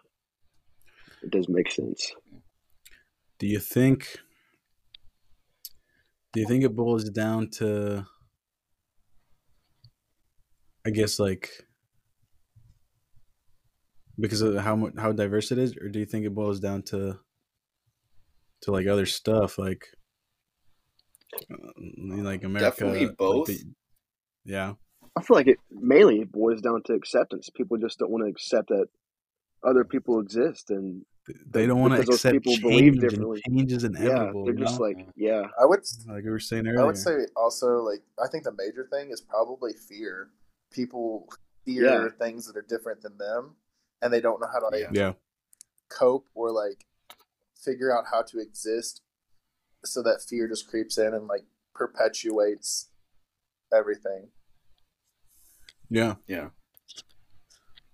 it 1.24 1.30
does 1.30 1.48
make 1.48 1.70
sense. 1.70 2.12
Do 3.38 3.46
you 3.46 3.58
think? 3.58 4.16
Do 6.32 6.40
you 6.40 6.46
think 6.46 6.64
it 6.64 6.76
boils 6.76 7.08
down 7.10 7.50
to? 7.58 8.04
I 10.86 10.90
guess 10.90 11.18
like 11.18 11.50
because 14.20 14.42
of 14.42 14.56
how 14.56 14.76
much 14.76 14.92
how 14.98 15.12
diverse 15.12 15.50
it 15.50 15.58
is, 15.58 15.76
or 15.76 15.88
do 15.88 15.98
you 15.98 16.06
think 16.06 16.26
it 16.26 16.34
boils 16.34 16.60
down 16.60 16.82
to 16.82 17.18
to 18.62 18.70
like 18.70 18.86
other 18.86 19.06
stuff 19.06 19.58
like 19.58 19.86
uh, 21.50 21.56
like 22.22 22.44
America? 22.44 22.70
Definitely 22.70 23.06
like 23.06 23.16
both. 23.16 23.46
the- 23.46 23.64
yeah. 24.44 24.74
I 25.16 25.22
feel 25.22 25.36
like 25.36 25.46
it 25.46 25.58
mainly 25.70 26.24
boils 26.24 26.60
down 26.60 26.82
to 26.86 26.92
acceptance. 26.92 27.48
People 27.48 27.78
just 27.78 27.98
don't 28.00 28.10
want 28.10 28.24
to 28.24 28.30
accept 28.30 28.68
that 28.68 28.88
other 29.62 29.84
people 29.84 30.20
exist, 30.20 30.70
and 30.70 31.04
They 31.50 31.66
don't 31.66 31.80
want 31.80 31.94
to 31.94 32.00
accept 32.00 32.34
people 32.34 32.54
believe 32.60 32.92
change, 32.94 33.02
and 33.02 33.10
differently. 33.10 33.42
change 33.48 33.72
is 33.72 33.82
yeah, 33.84 33.88
inevitable. 33.90 34.44
they're 34.44 34.54
just 34.54 34.78
know? 34.78 34.86
like, 34.86 35.06
yeah, 35.16 35.46
I 35.60 35.64
would 35.64 35.80
like 36.06 36.24
we 36.24 36.30
were 36.30 36.38
saying 36.38 36.66
earlier. 36.66 36.82
I 36.82 36.84
would 36.84 36.98
say 36.98 37.26
also 37.36 37.78
like 37.78 38.02
I 38.22 38.28
think 38.28 38.44
the 38.44 38.52
major 38.52 38.86
thing 38.90 39.10
is 39.10 39.20
probably 39.22 39.72
fear. 39.72 40.28
People 40.70 41.28
fear 41.64 41.84
Yeah. 41.84 42.08
things 42.18 42.46
that 42.46 42.56
are 42.58 42.66
different 42.68 43.00
than 43.00 43.16
them, 43.16 43.56
and 44.02 44.12
they 44.12 44.20
don't 44.20 44.40
know 44.40 44.48
how 44.52 44.58
to 44.58 44.66
like, 44.66 44.80
Yeah. 44.80 44.90
yeah, 44.92 45.12
cope 45.88 46.26
or 46.34 46.50
like 46.50 46.84
figure 47.56 47.96
out 47.96 48.04
how 48.10 48.20
to 48.22 48.38
exist. 48.38 49.00
So 49.84 50.02
that 50.02 50.20
fear 50.28 50.46
just 50.48 50.68
creeps 50.68 50.98
in 50.98 51.14
and 51.14 51.26
like 51.26 51.44
perpetuates 51.74 52.90
everything. 53.72 54.28
yeah. 55.90 56.16
yeah, 56.26 56.48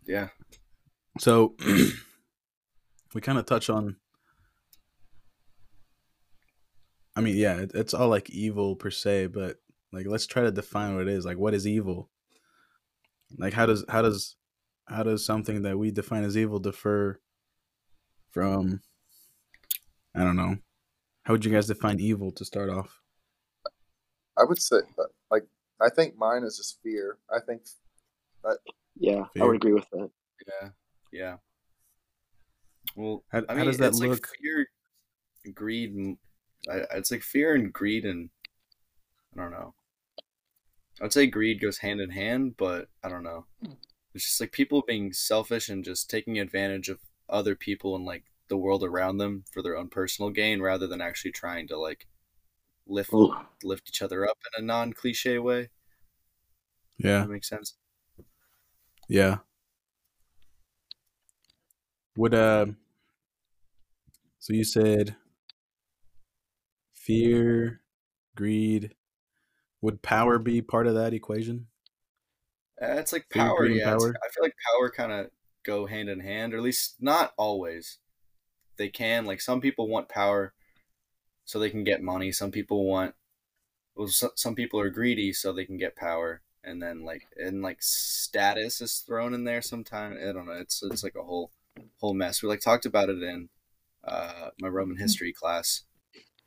yeah, 0.06 0.28
So 1.18 1.54
we 3.14 3.20
kind 3.20 3.38
of 3.38 3.46
touch 3.46 3.68
on. 3.68 3.96
I 7.16 7.20
mean, 7.20 7.36
yeah, 7.36 7.56
it, 7.56 7.72
it's 7.74 7.94
all 7.94 8.08
like 8.08 8.30
evil 8.30 8.76
per 8.76 8.90
se, 8.90 9.26
but 9.26 9.56
like 9.92 10.06
let's 10.06 10.26
try 10.26 10.42
to 10.42 10.50
define 10.50 10.94
what 10.94 11.08
it 11.08 11.12
is. 11.12 11.24
Like, 11.24 11.38
what 11.38 11.54
is 11.54 11.66
evil? 11.66 12.08
Like, 13.36 13.52
how 13.52 13.66
does 13.66 13.84
how 13.88 14.02
does 14.02 14.36
how 14.86 15.02
does 15.02 15.24
something 15.24 15.62
that 15.62 15.78
we 15.78 15.90
define 15.90 16.24
as 16.24 16.36
evil 16.36 16.58
differ 16.58 17.20
from? 18.30 18.80
I 20.14 20.24
don't 20.24 20.36
know. 20.36 20.56
How 21.24 21.34
would 21.34 21.44
you 21.44 21.52
guys 21.52 21.66
define 21.66 22.00
evil 22.00 22.32
to 22.32 22.44
start 22.44 22.70
off? 22.70 23.00
I 24.38 24.44
would 24.44 24.60
say 24.60 24.78
uh, 24.98 25.04
like 25.30 25.44
I 25.80 25.90
think 25.90 26.16
mine 26.16 26.44
is 26.44 26.56
just 26.56 26.78
fear. 26.82 27.18
I 27.30 27.40
think 27.40 27.62
yeah, 28.98 29.24
I 29.40 29.44
would 29.44 29.56
agree 29.56 29.72
with 29.72 29.88
that. 29.90 30.10
yeah, 30.46 30.68
yeah. 31.12 31.36
Well, 33.00 33.24
How, 33.32 33.42
I 33.48 33.54
how 33.54 33.64
mean, 33.64 33.64
does 33.64 33.78
that 33.78 33.92
it's 33.92 34.00
look? 34.00 34.10
like 34.22 34.26
fear, 34.40 34.66
greed, 35.54 35.94
and 35.94 36.18
I, 36.70 36.84
it's 36.98 37.10
like 37.10 37.22
fear 37.22 37.54
and 37.54 37.72
greed, 37.72 38.04
and 38.06 38.30
I 39.36 39.40
don't 39.42 39.50
know. 39.50 39.74
I 41.00 41.04
would 41.04 41.12
say 41.12 41.26
greed 41.26 41.60
goes 41.60 41.78
hand 41.78 42.00
in 42.00 42.10
hand, 42.10 42.56
but 42.56 42.88
I 43.02 43.08
don't 43.08 43.22
know. 43.24 43.46
It's 44.14 44.24
just 44.24 44.40
like 44.40 44.52
people 44.52 44.82
being 44.82 45.12
selfish 45.12 45.68
and 45.68 45.84
just 45.84 46.10
taking 46.10 46.38
advantage 46.38 46.88
of 46.88 47.00
other 47.28 47.56
people 47.56 47.96
and 47.96 48.04
like 48.04 48.24
the 48.48 48.56
world 48.58 48.84
around 48.84 49.18
them 49.18 49.44
for 49.52 49.62
their 49.62 49.76
own 49.76 49.88
personal 49.90 50.30
gain, 50.30 50.62
rather 50.62 50.86
than 50.86 51.00
actually 51.00 51.32
trying 51.32 51.68
to 51.68 51.78
like 51.78 52.08
lift 52.86 53.12
Ooh. 53.14 53.34
lift 53.64 53.88
each 53.90 54.02
other 54.02 54.28
up 54.28 54.38
in 54.56 54.64
a 54.64 54.66
non 54.66 54.92
cliche 54.94 55.38
way. 55.38 55.70
yeah, 56.98 57.20
That 57.22 57.28
makes 57.28 57.48
sense. 57.48 57.74
yeah. 59.08 59.38
Would 62.16 62.34
uh? 62.34 62.66
So 64.40 64.54
you 64.54 64.64
said 64.64 65.16
fear, 66.94 67.82
greed. 68.34 68.94
Would 69.82 70.02
power 70.02 70.38
be 70.38 70.62
part 70.62 70.86
of 70.86 70.94
that 70.94 71.12
equation? 71.12 71.66
Uh, 72.80 72.92
it's 72.92 73.12
like 73.12 73.26
Fear, 73.30 73.44
power, 73.44 73.66
yeah. 73.66 73.84
power? 73.84 74.08
I 74.08 74.28
feel 74.30 74.42
like 74.42 74.54
power 74.72 74.90
kind 74.90 75.12
of 75.12 75.30
go 75.62 75.86
hand 75.86 76.08
in 76.08 76.20
hand, 76.20 76.54
or 76.54 76.56
at 76.56 76.62
least 76.62 76.96
not 77.00 77.34
always. 77.36 77.98
They 78.78 78.88
can 78.88 79.26
like 79.26 79.42
some 79.42 79.60
people 79.60 79.88
want 79.88 80.08
power 80.08 80.54
so 81.44 81.58
they 81.58 81.68
can 81.68 81.84
get 81.84 82.02
money. 82.02 82.32
Some 82.32 82.50
people 82.50 82.86
want 82.86 83.14
well, 83.94 84.08
so, 84.08 84.30
some 84.36 84.54
people 84.54 84.80
are 84.80 84.88
greedy 84.88 85.34
so 85.34 85.52
they 85.52 85.66
can 85.66 85.76
get 85.76 85.96
power, 85.96 86.40
and 86.64 86.82
then 86.82 87.04
like 87.04 87.26
and 87.36 87.60
like 87.60 87.82
status 87.82 88.80
is 88.80 89.00
thrown 89.00 89.34
in 89.34 89.44
there. 89.44 89.60
Sometimes 89.60 90.16
I 90.18 90.32
don't 90.32 90.46
know. 90.46 90.52
It's 90.52 90.82
it's 90.82 91.04
like 91.04 91.16
a 91.16 91.22
whole 91.22 91.50
whole 92.00 92.14
mess. 92.14 92.42
We 92.42 92.48
like 92.48 92.60
talked 92.60 92.86
about 92.86 93.10
it 93.10 93.22
in 93.22 93.50
uh, 94.04 94.50
my 94.60 94.68
Roman 94.68 94.96
history 94.96 95.32
class, 95.32 95.82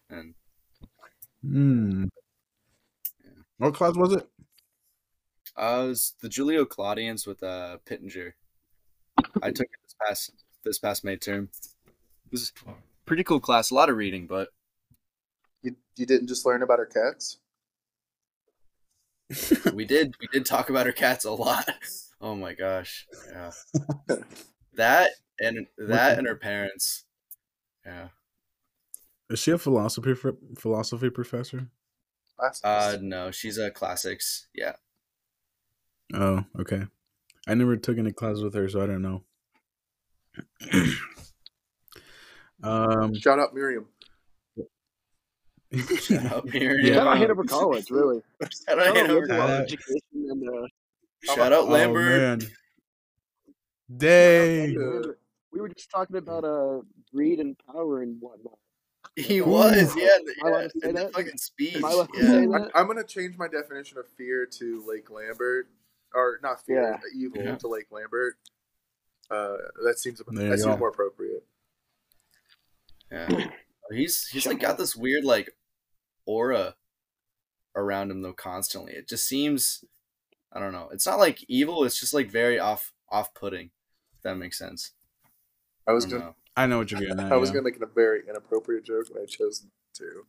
and 0.10 0.34
Hmm. 1.42 2.06
What 3.58 3.74
class 3.74 3.96
was 3.96 4.14
it? 4.14 4.30
Uh, 5.58 5.84
it 5.86 5.88
was 5.90 6.14
the 6.22 6.30
Julio 6.30 6.66
Claudians 6.66 7.28
with 7.28 7.44
uh 7.44 7.78
Pittenger. 7.86 8.34
I 9.42 9.52
took 9.52 9.68
it 9.68 9.80
this 9.84 9.96
past 10.02 10.32
this 10.64 10.80
past 10.80 11.04
May 11.04 11.18
term. 11.18 11.50
It 11.86 12.32
was 12.32 12.52
a 12.66 12.72
pretty 13.06 13.24
cool 13.24 13.40
class. 13.40 13.70
A 13.72 13.76
lot 13.76 13.90
of 13.90 13.98
reading, 13.98 14.26
but 14.26 14.50
you 15.62 15.76
you 15.96 16.06
didn't 16.06 16.28
just 16.28 16.46
learn 16.46 16.64
about 16.64 16.80
our 16.80 16.86
cats. 16.86 17.40
we 19.74 19.86
did 19.86 20.16
we 20.20 20.28
did 20.32 20.46
talk 20.46 20.70
about 20.70 20.86
her 20.86 20.92
cats 20.92 21.26
a 21.26 21.32
lot. 21.32 21.70
Oh 22.22 22.36
my 22.36 22.54
gosh, 22.54 23.06
yeah. 23.30 23.52
That 24.76 25.12
and 25.40 25.68
that 25.78 26.18
and 26.18 26.26
her 26.26 26.36
parents. 26.36 27.06
Yeah. 27.86 28.08
Is 29.30 29.40
she 29.40 29.52
a 29.52 29.58
philosophy 29.58 30.14
fr- 30.16 30.30
philosophy 30.58 31.10
professor? 31.10 31.68
Classes. 32.38 32.64
Uh, 32.64 32.98
no, 33.02 33.32
she's 33.32 33.58
a 33.58 33.72
classics. 33.72 34.48
Yeah. 34.54 34.74
Oh, 36.14 36.44
okay. 36.60 36.84
I 37.48 37.54
never 37.56 37.76
took 37.78 37.98
any 37.98 38.12
classes 38.12 38.44
with 38.44 38.54
her, 38.54 38.68
so 38.70 38.82
I 38.82 38.86
don't 38.88 39.02
know. 39.02 39.24
um, 42.64 43.14
Shout 43.16 43.40
out 43.40 43.54
Miriam. 43.54 43.88
Shout 46.00 46.26
out 46.32 46.46
Miriam. 46.54 46.86
Yeah. 46.86 46.94
Shout 46.96 47.08
out 47.08 47.18
Hanover 47.18 47.44
College, 47.44 47.90
really. 47.92 48.22
Shout 48.68 48.80
out 48.80 48.96
Hanover 48.96 49.28
Shout 49.28 49.38
College. 49.40 49.52
out. 49.52 49.62
education 49.62 50.02
and 50.14 50.50
uh, 50.50 50.68
Shout 51.24 51.54
out 51.54 51.66
oh, 51.66 51.72
Lambert. 51.72 52.40
man. 52.40 52.42
Dang. 53.96 55.14
Yeah. 55.54 55.56
we 55.56 55.62
were 55.62 55.70
just 55.70 55.90
talking 55.92 56.16
about 56.18 56.44
uh 56.44 56.82
greed 57.14 57.40
and 57.40 57.56
power 57.72 58.02
and 58.02 58.18
whatnot. 58.20 58.58
He 59.16 59.40
Ooh. 59.40 59.46
was, 59.46 59.96
yeah, 59.96 60.18
the, 60.26 60.34
Am 60.42 60.46
I 60.46 60.50
allowed 60.50 60.62
yeah, 60.62 60.68
to 60.68 60.80
say 60.82 60.92
that? 60.94 61.14
fucking 61.14 61.38
speech. 61.38 61.76
Am 61.76 61.86
I 61.86 61.92
allowed 61.92 62.14
to 62.14 62.20
yeah. 62.20 62.28
say 62.30 62.38
I, 62.44 62.60
that? 62.60 62.72
I'm 62.74 62.88
gonna 62.88 63.04
change 63.04 63.38
my 63.38 63.48
definition 63.48 63.98
of 63.98 64.08
fear 64.08 64.46
to 64.46 64.84
Lake 64.88 65.12
Lambert, 65.12 65.68
or 66.16 66.40
not 66.42 66.66
fear, 66.66 66.82
Yeah. 66.82 66.98
evil 67.16 67.42
Yeah. 67.44 67.56
to 67.58 67.68
Lake 67.68 67.88
Lambert. 67.92 68.38
Uh, 69.30 69.58
that 69.84 70.00
seems 70.00 70.22
There 70.28 70.44
you 70.44 70.50
that 70.50 70.58
seems 70.60 70.66
go. 70.66 70.78
more 70.78 70.90
appropriate. 70.90 71.44
Yeah. 73.12 73.48
He's 73.92 74.28
he's 74.28 74.48
like 74.48 74.60
got 74.60 74.78
this 74.78 74.96
weird 74.96 75.24
like 75.24 75.56
aura 76.26 76.76
around 77.76 78.10
him 78.12 78.22
though 78.22 78.34
constantly. 78.34 78.94
It 78.94 79.08
just 79.08 79.28
seems 79.28 79.84
I 80.52 80.60
don't 80.60 80.72
know. 80.72 80.90
It's 80.92 81.06
not 81.06 81.20
like 81.20 81.44
evil, 81.48 81.84
it's 81.84 82.00
just 82.00 82.14
like 82.14 82.30
very 82.32 82.58
off 82.60 82.94
off 83.10 83.34
putting. 83.34 83.72
If 84.16 84.24
that 84.24 84.36
makes 84.38 84.58
sense. 84.58 84.92
I 85.88 85.92
I 85.92 85.94
was 85.94 86.06
gonna 86.06 86.26
know. 86.26 86.36
I 86.56 86.66
know 86.68 86.78
what 86.80 86.92
you're 86.92 87.00
getting 87.00 87.20
at. 87.20 87.32
I 87.32 87.38
was 87.38 87.50
yeah. 87.50 87.56
gonna 87.56 87.64
make 87.64 87.82
a 87.82 87.86
very 87.86 88.22
inappropriate 88.28 88.86
joke, 88.86 89.08
and 89.10 89.20
I 89.22 89.26
chose 89.26 89.66
to. 89.96 90.26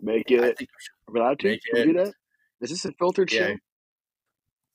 Make 0.00 0.30
it. 0.30 0.58
think 0.58 0.70
Are 1.08 1.12
we 1.12 1.20
allowed 1.20 1.40
to? 1.40 1.48
Make 1.48 1.60
Can 1.72 1.86
we 1.88 1.92
do 1.92 2.04
that? 2.04 2.14
Is 2.60 2.70
this 2.70 2.84
a 2.84 2.92
filtered 2.92 3.32
Yeah. 3.32 3.48
show? 3.48 3.56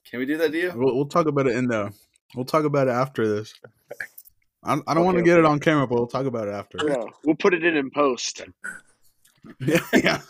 Can 0.09 0.19
we 0.19 0.25
do 0.25 0.37
that, 0.37 0.51
do 0.51 0.57
you? 0.57 0.73
We'll, 0.75 0.95
we'll 0.95 1.05
talk 1.05 1.27
about 1.27 1.47
it 1.47 1.55
in 1.55 1.67
the 1.67 1.93
We'll 2.35 2.45
talk 2.45 2.65
about 2.65 2.87
it 2.87 2.91
after 2.91 3.27
this. 3.27 3.53
I, 4.63 4.79
I 4.87 4.93
don't 4.93 5.05
want 5.05 5.15
to 5.17 5.21
Okay, 5.21 5.31
get 5.31 5.39
it 5.39 5.45
on 5.45 5.59
camera, 5.59 5.87
but 5.87 5.95
we'll 5.95 6.07
talk 6.07 6.25
about 6.25 6.47
it 6.47 6.53
after. 6.53 6.77
Yeah, 6.87 7.03
we'll 7.25 7.35
put 7.35 7.53
it 7.53 7.63
in 7.63 7.75
in 7.75 7.91
post. 7.91 8.41
yeah, 9.59 9.79
yeah. 9.93 10.21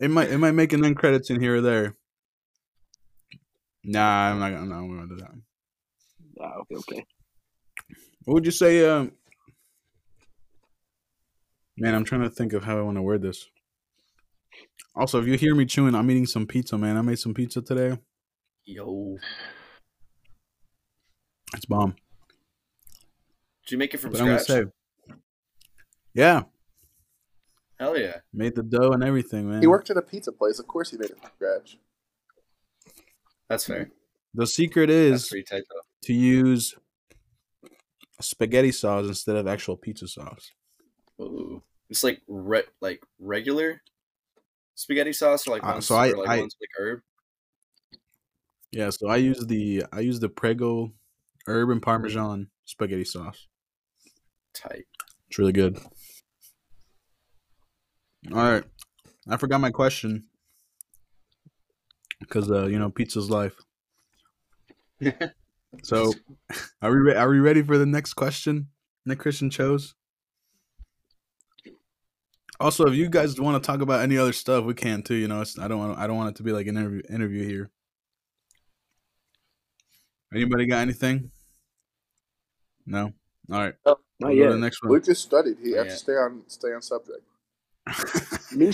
It 0.00 0.10
might 0.10 0.30
it 0.30 0.38
might 0.38 0.50
make 0.52 0.72
an 0.72 0.84
end 0.84 0.96
credits 0.96 1.30
in 1.30 1.40
here 1.40 1.56
or 1.56 1.60
there. 1.60 1.94
Nah, 3.84 4.30
I'm 4.30 4.40
not 4.40 4.50
gonna. 4.50 4.66
No, 4.66 4.74
I'm 4.74 4.88
gonna 4.88 5.06
do 5.06 5.16
that. 5.16 5.30
Ah, 6.40 6.54
okay, 6.60 6.76
okay. 6.76 7.06
What 8.24 8.34
would 8.34 8.46
you 8.46 8.52
say? 8.52 8.88
Um, 8.88 9.12
man, 11.76 11.94
I'm 11.94 12.04
trying 12.04 12.22
to 12.22 12.30
think 12.30 12.52
of 12.52 12.64
how 12.64 12.78
I 12.78 12.82
want 12.82 12.96
to 12.96 13.02
word 13.02 13.22
this. 13.22 13.48
Also, 14.94 15.20
if 15.20 15.26
you 15.26 15.34
hear 15.34 15.54
me 15.54 15.64
chewing, 15.64 15.94
I'm 15.94 16.10
eating 16.10 16.26
some 16.26 16.46
pizza, 16.46 16.76
man. 16.76 16.96
I 16.96 17.02
made 17.02 17.18
some 17.18 17.34
pizza 17.34 17.62
today. 17.62 17.98
Yo, 18.64 19.16
It's 21.54 21.64
bomb. 21.64 21.96
did 23.64 23.72
you 23.72 23.78
make 23.78 23.92
it 23.94 23.98
from 23.98 24.12
But 24.12 24.20
I'm 24.20 24.38
scratch? 24.38 24.46
say, 24.46 25.16
yeah, 26.14 26.42
Hell 27.80 27.98
yeah. 27.98 28.18
made 28.32 28.54
the 28.54 28.62
dough 28.62 28.92
and 28.92 29.02
everything, 29.02 29.50
man. 29.50 29.60
He 29.62 29.66
worked 29.66 29.90
at 29.90 29.96
a 29.96 30.02
pizza 30.02 30.30
place. 30.30 30.58
Of 30.60 30.66
course, 30.68 30.90
he 30.90 30.96
made 30.98 31.10
it 31.10 31.18
from 31.20 31.30
scratch. 31.34 31.78
That's 33.48 33.64
fair. 33.64 33.90
The 34.34 34.46
secret 34.46 34.86
That's 34.86 35.24
is 35.24 35.28
pretty 35.28 35.44
tight 35.44 35.64
though. 35.68 35.80
To 36.02 36.12
use 36.12 36.74
spaghetti 38.20 38.72
sauce 38.72 39.06
instead 39.06 39.36
of 39.36 39.46
actual 39.46 39.76
pizza 39.76 40.06
sauce. 40.08 40.50
Ooh. 41.20 41.62
It's 41.90 42.02
like 42.04 42.22
re- 42.28 42.62
like 42.80 43.02
regular 43.18 43.82
spaghetti 44.74 45.12
sauce 45.12 45.46
or 45.46 45.52
like 45.52 45.64
Uh, 45.64 45.72
ones 45.72 45.86
so 45.86 45.94
I- 45.96 46.12
like 46.12 46.28
I- 46.28 46.40
ones 46.40 46.56
with, 46.58 46.68
like 46.68 46.80
herb. 46.86 47.02
Yeah, 48.70 48.88
so 48.90 49.08
I 49.08 49.16
use 49.16 49.44
the 49.46 49.84
I 49.92 50.00
use 50.00 50.18
the 50.20 50.30
Prego 50.30 50.92
herb 51.46 51.68
and 51.70 51.82
parmesan 51.82 52.48
spaghetti 52.64 53.04
sauce. 53.04 53.46
Tight. 54.54 54.86
It's 55.28 55.38
really 55.38 55.52
good. 55.52 55.76
All 58.32 58.36
right, 58.38 58.64
I 59.28 59.36
forgot 59.36 59.60
my 59.60 59.70
question 59.70 60.24
because 62.20 62.50
uh, 62.50 62.66
you 62.66 62.78
know 62.78 62.88
pizza's 62.88 63.28
life. 63.28 63.56
So, 65.82 66.12
are 66.82 66.90
we 66.90 66.96
re- 66.98 67.14
are 67.16 67.28
we 67.28 67.40
ready 67.40 67.62
for 67.62 67.78
the 67.78 67.86
next 67.86 68.14
question 68.14 68.68
that 69.06 69.16
Christian 69.16 69.50
chose? 69.50 69.94
Also, 72.60 72.86
if 72.86 72.94
you 72.94 73.08
guys 73.08 73.40
want 73.40 73.60
to 73.62 73.66
talk 73.66 73.80
about 73.80 74.02
any 74.02 74.16
other 74.16 74.32
stuff, 74.32 74.64
we 74.64 74.74
can 74.74 75.02
too. 75.02 75.14
You 75.14 75.26
know, 75.28 75.40
it's, 75.40 75.58
I 75.58 75.66
don't 75.68 75.78
want 75.78 75.98
I 75.98 76.06
don't 76.06 76.16
want 76.16 76.30
it 76.30 76.36
to 76.36 76.42
be 76.42 76.52
like 76.52 76.66
an 76.66 76.76
interview 76.76 77.02
interview 77.10 77.44
here. 77.44 77.70
Anybody 80.34 80.66
got 80.66 80.78
anything? 80.78 81.30
No. 82.86 83.12
All 83.50 83.58
right. 83.60 83.74
Oh, 83.84 83.96
not 84.20 84.28
We'll 84.28 84.30
go 84.30 84.34
to 84.34 84.40
yet. 84.44 84.50
the 84.52 84.58
next 84.58 84.82
one. 84.82 84.92
Luke 84.92 85.04
just 85.04 85.22
studied. 85.22 85.56
He 85.62 85.72
has 85.72 85.86
Yeah. 85.86 85.90
to 85.92 85.96
stay 85.96 86.12
on 86.12 86.42
stay 86.46 86.72
on 86.72 86.82
subject. 86.82 87.20
Me, 88.52 88.70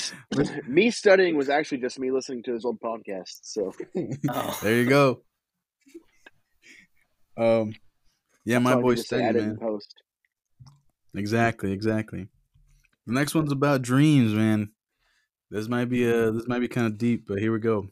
me 0.66 0.90
studying 0.90 1.36
was 1.36 1.48
actually 1.48 1.78
just 1.78 1.98
me 2.00 2.10
listening 2.10 2.42
to 2.42 2.52
his 2.52 2.64
old 2.64 2.80
podcast. 2.80 3.38
So 3.42 3.72
Oh. 4.28 4.58
there 4.62 4.74
you 4.74 4.88
go. 4.88 5.22
Um, 7.38 7.72
yeah, 8.44 8.58
my 8.58 8.74
boy 8.74 8.90
need 8.90 8.96
to 8.96 9.02
say. 9.02 9.06
steady 9.06 9.24
Add 9.24 9.36
it 9.36 9.38
in 9.40 9.48
man. 9.48 9.58
post. 9.58 9.94
Exactly, 11.14 11.72
exactly. 11.72 12.28
The 13.06 13.12
next 13.12 13.34
one's 13.34 13.52
about 13.52 13.82
dreams, 13.82 14.34
man. 14.34 14.70
This 15.50 15.68
might 15.68 15.86
be 15.86 16.04
a 16.04 16.30
this 16.32 16.46
might 16.46 16.60
be 16.60 16.68
kind 16.68 16.86
of 16.86 16.98
deep, 16.98 17.24
but 17.26 17.38
here 17.38 17.52
we 17.52 17.58
go. 17.58 17.88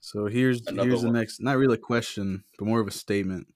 So 0.00 0.26
here's 0.26 0.66
Another 0.66 0.88
here's 0.88 1.02
the 1.02 1.10
next 1.10 1.40
not 1.40 1.56
really 1.56 1.74
a 1.74 1.78
question, 1.78 2.44
but 2.58 2.66
more 2.66 2.80
of 2.80 2.88
a 2.88 2.92
statement. 2.92 3.46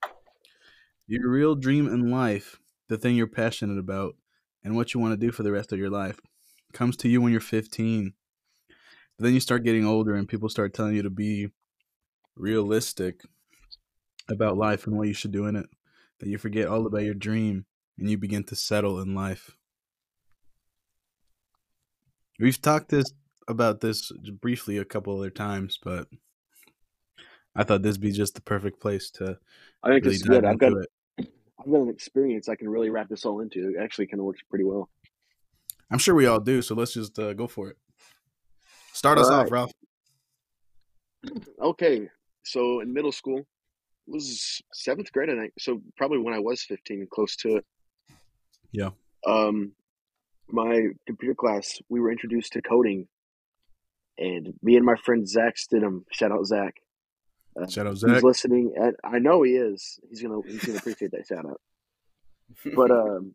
Your 1.06 1.28
real 1.28 1.54
dream 1.54 1.88
in 1.88 2.10
life, 2.10 2.58
the 2.88 2.96
thing 2.96 3.16
you're 3.16 3.26
passionate 3.26 3.78
about, 3.78 4.14
and 4.62 4.76
what 4.76 4.94
you 4.94 5.00
want 5.00 5.12
to 5.12 5.26
do 5.26 5.32
for 5.32 5.42
the 5.42 5.52
rest 5.52 5.72
of 5.72 5.78
your 5.78 5.90
life, 5.90 6.20
comes 6.72 6.96
to 6.98 7.08
you 7.08 7.20
when 7.20 7.32
you're 7.32 7.40
15. 7.40 8.14
But 9.18 9.24
then 9.24 9.34
you 9.34 9.40
start 9.40 9.64
getting 9.64 9.84
older, 9.84 10.14
and 10.14 10.28
people 10.28 10.48
start 10.48 10.72
telling 10.72 10.94
you 10.94 11.02
to 11.02 11.10
be 11.10 11.48
realistic 12.36 13.20
about 14.30 14.56
life 14.56 14.86
and 14.86 14.96
what 14.96 15.08
you 15.08 15.14
should 15.14 15.32
do 15.32 15.46
in 15.46 15.56
it. 15.56 15.66
That 16.20 16.28
you 16.28 16.38
forget 16.38 16.68
all 16.68 16.86
about 16.86 17.02
your 17.02 17.14
dream, 17.14 17.66
and 17.98 18.08
you 18.08 18.16
begin 18.16 18.44
to 18.44 18.56
settle 18.56 19.00
in 19.00 19.14
life. 19.14 19.56
We've 22.38 22.60
talked 22.60 22.90
this 22.90 23.12
about 23.48 23.80
this 23.80 24.10
briefly 24.40 24.78
a 24.78 24.84
couple 24.84 25.18
other 25.18 25.30
times, 25.30 25.78
but 25.82 26.08
I 27.54 27.64
thought 27.64 27.82
this 27.82 27.94
would 27.94 28.02
be 28.02 28.12
just 28.12 28.34
the 28.34 28.40
perfect 28.40 28.80
place 28.80 29.10
to 29.12 29.38
I 29.82 29.90
think 29.90 30.04
really 30.04 30.16
is 30.16 30.22
good. 30.22 30.44
I've 30.44 30.58
got 30.58 30.72
it. 30.72 30.88
I've 31.58 31.70
got 31.70 31.82
an 31.82 31.90
experience 31.90 32.48
I 32.48 32.56
can 32.56 32.68
really 32.68 32.90
wrap 32.90 33.08
this 33.08 33.24
all 33.24 33.40
into. 33.40 33.70
It 33.70 33.82
actually 33.82 34.06
kind 34.06 34.20
of 34.20 34.26
works 34.26 34.42
pretty 34.48 34.64
well. 34.64 34.88
I'm 35.90 35.98
sure 35.98 36.14
we 36.14 36.26
all 36.26 36.40
do, 36.40 36.62
so 36.62 36.74
let's 36.74 36.94
just 36.94 37.18
uh, 37.18 37.34
go 37.34 37.46
for 37.46 37.68
it. 37.68 37.76
Start 38.92 39.18
us 39.18 39.28
All 39.28 39.40
off. 39.40 39.50
Ralph. 39.50 39.72
Okay, 41.60 42.08
so 42.42 42.80
in 42.80 42.92
middle 42.92 43.12
school, 43.12 43.46
was 44.12 44.62
seventh 44.72 45.10
grade, 45.12 45.30
I 45.30 45.34
think. 45.34 45.52
So 45.58 45.80
probably 45.96 46.18
when 46.18 46.34
I 46.34 46.38
was 46.38 46.62
fifteen, 46.62 47.06
close 47.10 47.34
to 47.36 47.56
it. 47.56 47.64
Yeah. 48.70 48.90
Um, 49.26 49.72
my 50.48 50.88
computer 51.06 51.34
class, 51.34 51.80
we 51.88 52.00
were 52.00 52.10
introduced 52.12 52.52
to 52.52 52.62
coding, 52.62 53.08
and 54.18 54.54
me 54.62 54.76
and 54.76 54.84
my 54.84 54.96
friend 54.96 55.28
Zach 55.28 55.56
Stidham, 55.56 56.04
shout 56.12 56.32
out 56.32 56.46
Zach. 56.46 56.74
Uh, 57.60 57.66
Shout 57.68 57.86
out 57.86 57.92
He's 57.92 58.00
Zach. 58.00 58.22
listening, 58.22 58.72
and 58.76 58.96
I 59.04 59.18
know 59.18 59.42
he 59.42 59.52
is. 59.52 59.98
He's 60.08 60.22
gonna 60.22 60.40
he's 60.46 60.64
gonna 60.64 60.78
appreciate 60.78 61.10
that 61.12 61.26
shout 61.26 61.44
out. 61.44 61.60
But 62.74 62.90
um, 63.02 63.34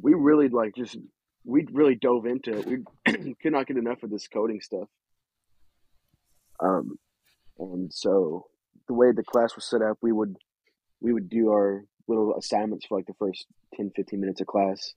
we 0.00 0.14
really 0.14 0.48
like 0.48 0.74
just 0.76 0.96
we 1.44 1.66
really 1.72 1.94
dove 1.96 2.26
into 2.26 2.58
it. 2.58 2.66
We 2.66 3.34
could 3.42 3.52
not 3.52 3.66
get 3.66 3.76
enough 3.76 4.02
of 4.02 4.10
this 4.10 4.28
coding 4.28 4.60
stuff. 4.60 4.88
Um, 6.60 6.98
and 7.58 7.92
so 7.92 8.46
the 8.90 8.94
way 8.94 9.12
the 9.12 9.22
class 9.22 9.54
was 9.54 9.64
set 9.64 9.82
up, 9.82 9.98
we 10.02 10.10
would 10.10 10.34
we 11.00 11.12
would 11.12 11.30
do 11.30 11.50
our 11.50 11.84
little 12.08 12.34
assignments 12.36 12.86
for 12.86 12.98
like 12.98 13.06
the 13.06 13.14
first 13.20 13.46
10, 13.76 13.92
15 13.94 14.20
minutes 14.20 14.40
of 14.40 14.48
class, 14.48 14.94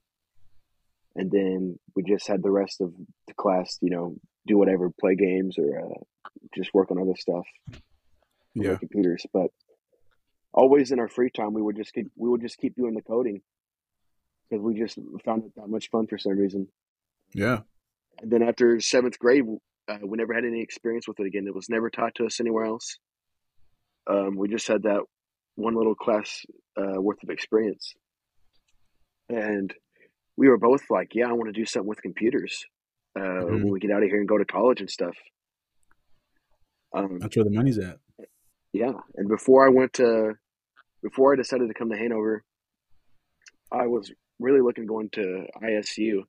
and 1.14 1.30
then 1.30 1.78
we 1.94 2.02
just 2.02 2.26
had 2.26 2.42
the 2.42 2.50
rest 2.50 2.80
of 2.80 2.92
the 3.28 3.34
class, 3.34 3.78
you 3.80 3.90
know, 3.90 4.16
do 4.48 4.58
whatever, 4.58 4.90
play 4.90 5.14
games 5.14 5.56
or 5.58 5.78
uh, 5.78 6.28
just 6.56 6.74
work 6.74 6.90
on 6.90 6.98
other 6.98 7.14
stuff 7.16 7.46
Yeah, 8.54 8.76
computers. 8.76 9.24
But 9.32 9.50
always 10.52 10.90
in 10.90 10.98
our 10.98 11.08
free 11.08 11.30
time, 11.30 11.52
we 11.54 11.62
would 11.62 11.76
just 11.76 11.92
keep 11.94 12.10
we 12.16 12.28
would 12.28 12.40
just 12.42 12.58
keep 12.58 12.74
doing 12.74 12.94
the 12.94 13.02
coding 13.02 13.42
because 14.50 14.60
we 14.60 14.74
just 14.74 14.98
found 15.24 15.44
it 15.44 15.52
that 15.54 15.68
much 15.68 15.88
fun 15.90 16.08
for 16.08 16.18
some 16.18 16.36
reason. 16.36 16.66
yeah, 17.32 17.60
And 18.20 18.32
then 18.32 18.42
after 18.42 18.80
seventh 18.80 19.20
grade, 19.20 19.44
uh, 19.88 19.98
we 20.02 20.18
never 20.18 20.34
had 20.34 20.44
any 20.44 20.62
experience 20.62 21.06
with 21.06 21.20
it 21.20 21.26
again. 21.26 21.46
It 21.46 21.54
was 21.54 21.68
never 21.68 21.90
taught 21.90 22.16
to 22.16 22.26
us 22.26 22.40
anywhere 22.40 22.64
else. 22.64 22.98
Um, 24.06 24.36
we 24.36 24.48
just 24.48 24.68
had 24.68 24.82
that 24.82 25.02
one 25.56 25.74
little 25.74 25.94
class 25.94 26.44
uh, 26.76 27.00
worth 27.00 27.22
of 27.22 27.30
experience, 27.30 27.94
and 29.28 29.72
we 30.36 30.48
were 30.48 30.58
both 30.58 30.82
like, 30.90 31.14
"Yeah, 31.14 31.28
I 31.28 31.32
want 31.32 31.52
to 31.54 31.58
do 31.58 31.64
something 31.64 31.88
with 31.88 32.02
computers 32.02 32.66
uh, 33.16 33.20
Mhm. 33.20 33.62
when 33.62 33.68
we 33.70 33.80
get 33.80 33.90
out 33.90 34.02
of 34.02 34.08
here 34.08 34.18
and 34.18 34.28
go 34.28 34.38
to 34.38 34.44
college 34.44 34.80
and 34.80 34.90
stuff." 34.90 35.16
Um, 36.92 37.18
that's 37.18 37.36
where 37.36 37.44
the 37.44 37.50
money's 37.50 37.78
at. 37.78 37.98
yeah, 38.72 38.92
and 39.16 39.28
before 39.28 39.66
I 39.66 39.70
went 39.70 39.94
to, 39.94 40.34
before 41.02 41.32
I 41.32 41.36
decided 41.36 41.68
to 41.68 41.74
come 41.74 41.90
to 41.90 41.96
Hanover, 41.96 42.44
I 43.72 43.86
was 43.86 44.12
really 44.38 44.60
looking 44.60 44.86
going 44.86 45.10
to 45.10 45.46
ISU. 45.62 46.24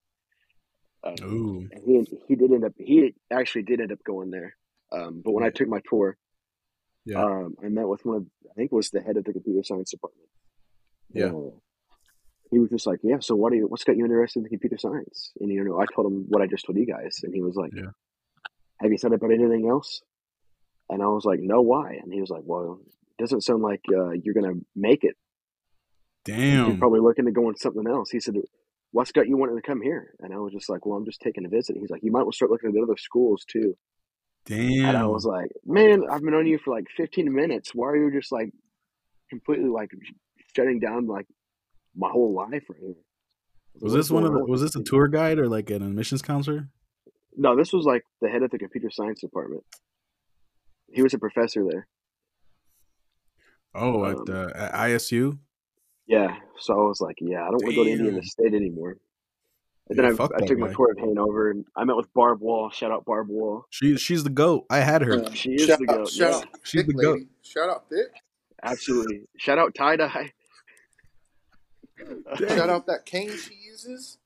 Um, 1.03 1.15
Ooh, 1.23 1.67
and 1.71 1.83
he 1.83 2.17
he 2.27 2.35
did 2.35 2.51
end 2.51 2.63
up 2.65 2.73
he 2.77 3.13
actually 3.31 3.63
did 3.63 3.79
end 3.81 3.91
up 3.91 4.03
going 4.03 4.31
there. 4.31 4.55
Um, 4.91 5.21
but 5.23 5.33
when 5.33 5.43
I 5.43 5.49
took 5.49 5.67
my 5.67 5.81
tour, 5.89 6.17
Yeah. 7.05 7.23
um, 7.23 7.55
I 7.63 7.69
met 7.69 7.87
with 7.87 8.03
one 8.05 8.17
of 8.17 8.25
I 8.49 8.53
think 8.55 8.71
it 8.71 8.75
was 8.75 8.89
the 8.89 9.01
head 9.01 9.17
of 9.17 9.23
the 9.25 9.33
computer 9.33 9.63
science 9.63 9.91
department. 9.91 10.27
Yeah. 11.13 11.25
Uh, 11.27 11.51
he 12.51 12.59
was 12.59 12.69
just 12.69 12.87
like, 12.87 12.99
"Yeah, 13.03 13.17
so 13.19 13.35
what 13.35 13.51
do 13.51 13.57
you? 13.57 13.67
What's 13.67 13.83
got 13.83 13.97
you 13.97 14.05
interested 14.05 14.43
in 14.43 14.49
computer 14.49 14.77
science?" 14.77 15.31
And 15.39 15.51
you 15.51 15.63
know, 15.63 15.79
I 15.79 15.85
told 15.93 16.11
him 16.11 16.25
what 16.29 16.41
I 16.41 16.47
just 16.47 16.65
told 16.65 16.77
you 16.77 16.85
guys, 16.85 17.19
and 17.23 17.33
he 17.33 17.41
was 17.41 17.55
like, 17.55 17.71
Yeah. 17.75 17.91
"Have 18.81 18.91
you 18.91 18.97
thought 18.97 19.13
about 19.13 19.31
anything 19.31 19.67
else?" 19.69 20.01
And 20.89 21.01
I 21.01 21.07
was 21.07 21.25
like, 21.25 21.39
"No, 21.41 21.61
why?" 21.61 21.99
And 22.01 22.13
he 22.13 22.21
was 22.21 22.29
like, 22.29 22.43
"Well, 22.45 22.79
it 22.85 23.21
doesn't 23.21 23.41
sound 23.41 23.61
like 23.63 23.81
uh, 23.91 24.11
you're 24.11 24.33
gonna 24.35 24.59
make 24.75 25.03
it. 25.03 25.15
Damn. 26.23 26.67
You're 26.69 26.77
probably 26.77 26.99
looking 27.01 27.25
to 27.25 27.31
go 27.31 27.47
on 27.47 27.55
something 27.57 27.87
else." 27.87 28.09
He 28.11 28.19
said, 28.19 28.35
"What's 28.91 29.11
got 29.11 29.27
you 29.27 29.37
wanting 29.37 29.55
to 29.57 29.61
come 29.61 29.81
here?" 29.81 30.13
And 30.19 30.33
I 30.33 30.37
was 30.37 30.53
just 30.53 30.69
like, 30.69 30.85
"Well, 30.85 30.97
I'm 30.97 31.05
just 31.05 31.21
taking 31.21 31.45
a 31.45 31.49
visit." 31.49 31.77
He's 31.77 31.89
like, 31.89 32.03
"You 32.03 32.11
might 32.11 32.23
want 32.23 32.33
to 32.33 32.37
start 32.37 32.51
looking 32.51 32.69
at 32.75 32.81
other 32.81 32.97
schools 32.97 33.43
too." 33.45 33.75
And 34.49 34.97
I 34.97 35.05
was 35.05 35.25
like, 35.25 35.49
"Man, 35.65 36.03
I've 36.09 36.21
been 36.21 36.33
on 36.33 36.45
you 36.45 36.59
for 36.63 36.73
like 36.73 36.85
15 36.95 37.33
minutes. 37.33 37.73
Why 37.73 37.87
are 37.89 37.97
you 37.97 38.11
just 38.11 38.31
like 38.31 38.51
completely 39.29 39.69
like 39.69 39.89
shutting 40.55 40.79
down 40.79 41.07
like 41.07 41.25
my 41.95 42.09
whole 42.09 42.33
life 42.33 42.63
right 42.69 42.79
here?" 42.79 42.95
Was 43.81 43.93
like, 43.93 43.99
this 43.99 44.11
one 44.11 44.23
of 44.23 44.33
the, 44.33 44.45
was 44.45 44.61
this 44.61 44.75
a 44.75 44.83
tour 44.83 45.07
guide 45.07 45.39
or 45.39 45.47
like 45.47 45.69
an 45.69 45.81
admissions 45.81 46.21
counselor? 46.21 46.69
No, 47.35 47.55
this 47.55 47.73
was 47.73 47.85
like 47.85 48.03
the 48.21 48.29
head 48.29 48.43
of 48.43 48.51
the 48.51 48.57
computer 48.57 48.89
science 48.89 49.21
department. 49.21 49.63
He 50.91 51.01
was 51.01 51.13
a 51.13 51.19
professor 51.19 51.65
there. 51.69 51.87
Oh, 53.73 54.05
at, 54.05 54.17
Um, 54.17 54.25
uh, 54.29 54.51
at 54.55 54.73
ISU. 54.73 55.37
Yeah, 56.07 56.37
so 56.59 56.73
I 56.73 56.83
was 56.87 57.01
like, 57.01 57.17
yeah, 57.19 57.41
I 57.41 57.45
don't 57.45 57.63
want 57.63 57.69
to 57.71 57.75
go 57.75 57.83
to 57.83 57.89
Indiana 57.89 58.13
Damn. 58.13 58.23
State 58.23 58.53
anymore. 58.53 58.97
And 59.87 59.99
then 59.99 60.05
Yeah, 60.05 60.27
I, 60.33 60.37
I 60.41 60.45
took 60.45 60.57
my 60.57 60.67
guy. 60.67 60.73
tour 60.73 60.91
of 60.91 60.97
Hanover, 60.97 61.51
and 61.51 61.65
I 61.75 61.83
met 61.83 61.95
with 61.95 62.11
Barb 62.13 62.41
Wahl. 62.41 62.71
Shout 62.71 62.91
out 62.91 63.05
Barb 63.05 63.27
Wahl. 63.29 63.65
She 63.69 63.95
she's 63.97 64.23
the 64.23 64.29
goat. 64.31 64.65
I 64.69 64.79
had 64.79 65.01
her. 65.03 65.23
Uh, 65.25 65.31
She 65.31 65.51
is 65.53 65.65
shout 65.67 65.79
the 65.79 65.91
out, 65.91 65.97
goat. 65.97 66.09
shout 66.09 66.31
Yeah, 66.31 66.37
out, 66.37 66.47
She's 66.63 66.81
thick 66.81 66.87
the 66.87 66.93
goat. 66.93 67.13
lady. 67.13 67.27
Shout 67.43 67.69
out, 67.69 67.85
thick. 67.89 68.07
absolutely. 68.63 69.21
Shout 69.37 69.59
out 69.59 69.75
tie 69.75 69.95
dye. 69.95 70.31
Shout 72.39 72.69
out 72.69 72.87
that 72.87 73.05
cane 73.05 73.31
she 73.37 73.53
uses. 73.55 74.17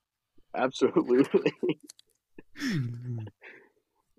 absolutely. 0.55 1.25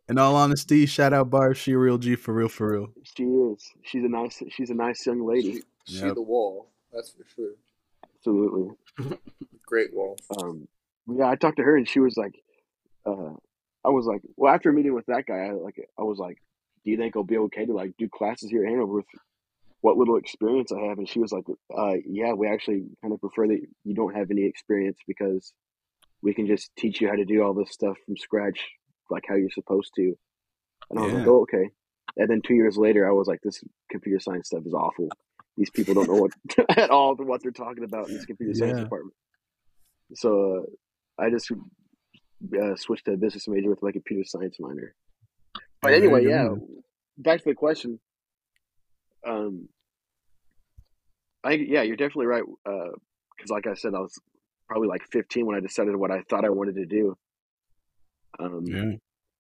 In 0.09 0.19
all 0.19 0.35
honesty, 0.35 0.87
shout 0.87 1.13
out 1.13 1.31
Barb. 1.31 1.57
She 1.57 1.73
a 1.73 1.79
real 1.79 1.97
G 1.99 2.17
for 2.17 2.35
real, 2.35 2.49
for 2.49 2.73
real. 2.73 2.89
she 3.03 3.23
is. 3.25 3.73
She's 3.83 4.03
a 4.05 4.09
nice. 4.09 4.43
She's 4.51 4.71
a 4.71 4.75
nice 4.75 5.07
young 5.07 5.25
lady. 5.27 5.63
She, 5.87 5.97
she 5.99 6.05
Yep. 6.05 6.15
the 6.17 6.23
wall. 6.23 6.69
That's 6.93 7.11
for 7.11 7.25
sure. 7.35 7.53
Absolutely. 8.17 8.75
Great 9.67 9.95
wall. 9.95 10.17
Um, 10.43 10.67
yeah, 11.09 11.29
I 11.29 11.37
talked 11.37 11.57
to 11.59 11.63
her, 11.63 11.77
and 11.77 11.89
she 11.89 12.01
was 12.01 12.17
like, 12.17 12.35
uh, 13.07 13.35
I 13.85 13.89
was 13.89 14.07
like, 14.07 14.21
well, 14.37 14.53
after 14.55 14.73
meeting 14.73 14.95
with 14.95 15.07
that 15.07 15.27
guy, 15.27 15.47
I 15.47 15.53
like, 15.53 15.77
I 15.99 16.03
was 16.03 16.19
like, 16.19 16.37
do 16.85 16.91
you 16.91 16.97
think 16.97 17.17
I'll 17.17 17.25
be 17.25 17.39
okay 17.39 17.67
to 17.67 17.73
like 17.73 17.93
do 17.99 18.09
classes 18.09 18.51
here 18.51 18.65
at 18.65 18.71
Hanover 18.71 18.97
with 18.97 19.07
what 19.81 19.97
little 19.97 20.17
experience 20.17 20.73
I 20.73 20.81
have? 20.89 20.99
And 20.99 21.09
she 21.09 21.19
was 21.19 21.33
like, 21.33 21.45
uh, 21.77 21.95
yeah, 22.07 22.33
we 22.33 22.49
actually 22.49 22.85
kind 23.03 23.13
of 23.15 23.21
prefer 23.21 23.49
that 23.49 23.61
you 23.85 23.95
don't 23.95 24.15
have 24.15 24.31
any 24.31 24.45
experience 24.45 24.99
because 25.07 25.53
we 26.23 26.35
can 26.35 26.47
just 26.47 26.71
teach 26.77 27.01
you 27.01 27.09
how 27.09 27.17
to 27.17 27.25
do 27.25 27.43
all 27.43 27.55
this 27.55 27.73
stuff 27.73 27.97
from 28.05 28.17
scratch, 28.17 28.61
like 29.11 29.25
how 29.29 29.37
you're 29.37 29.51
supposed 29.51 29.93
to. 29.97 30.15
And 30.91 30.99
I 30.99 31.03
was 31.03 31.13
like, 31.15 31.27
oh, 31.27 31.43
okay. 31.43 31.71
And 32.17 32.29
then 32.29 32.43
two 32.43 32.55
years 32.55 32.77
later, 32.77 33.09
I 33.09 33.13
was 33.13 33.29
like, 33.29 33.41
this 33.43 33.63
computer 33.91 34.21
science 34.21 34.49
stuff 34.49 34.67
is 34.67 34.75
awful. 34.75 35.09
These 35.57 35.71
people 35.71 35.95
don't 35.95 36.09
know 36.09 36.17
what 36.17 36.33
at 36.79 36.91
all 36.91 37.15
what 37.17 37.43
they're 37.43 37.53
talking 37.53 37.85
about 37.85 38.09
in 38.09 38.15
this 38.15 38.25
computer 38.27 38.55
science 38.55 38.77
Yeah. 38.79 38.85
department. 38.85 39.15
So 40.15 40.59
uh, 40.59 40.71
I 41.21 41.31
just 41.31 41.51
uh, 41.53 42.75
switched 42.77 43.05
to 43.07 43.13
a 43.13 43.17
business 43.17 43.47
major 43.49 43.69
with 43.71 43.83
my 43.83 43.93
computer 43.93 44.25
science 44.25 44.57
minor. 44.59 44.95
But 45.83 45.93
anyway, 45.95 46.25
yeah. 46.27 46.49
Back 47.19 47.39
to 47.43 47.51
the 47.51 47.55
question. 47.55 48.01
Um, 49.27 49.69
I 51.45 51.53
yeah, 51.53 51.83
you're 51.83 51.97
definitely 51.97 52.27
right. 52.27 52.43
Because 52.65 53.51
like 53.51 53.67
I 53.67 53.75
said, 53.75 53.95
I 53.95 54.01
was 54.01 54.19
probably 54.69 54.89
like 54.89 55.03
15 55.11 55.47
when 55.47 55.57
I 55.57 55.61
decided 55.61 55.97
what 55.97 56.11
I 56.11 56.23
thought 56.29 56.45
I 56.45 56.51
wanted 56.51 56.77
to 56.77 56.87
do. 56.87 57.17
Um, 58.39 58.65
Yeah. 58.67 58.83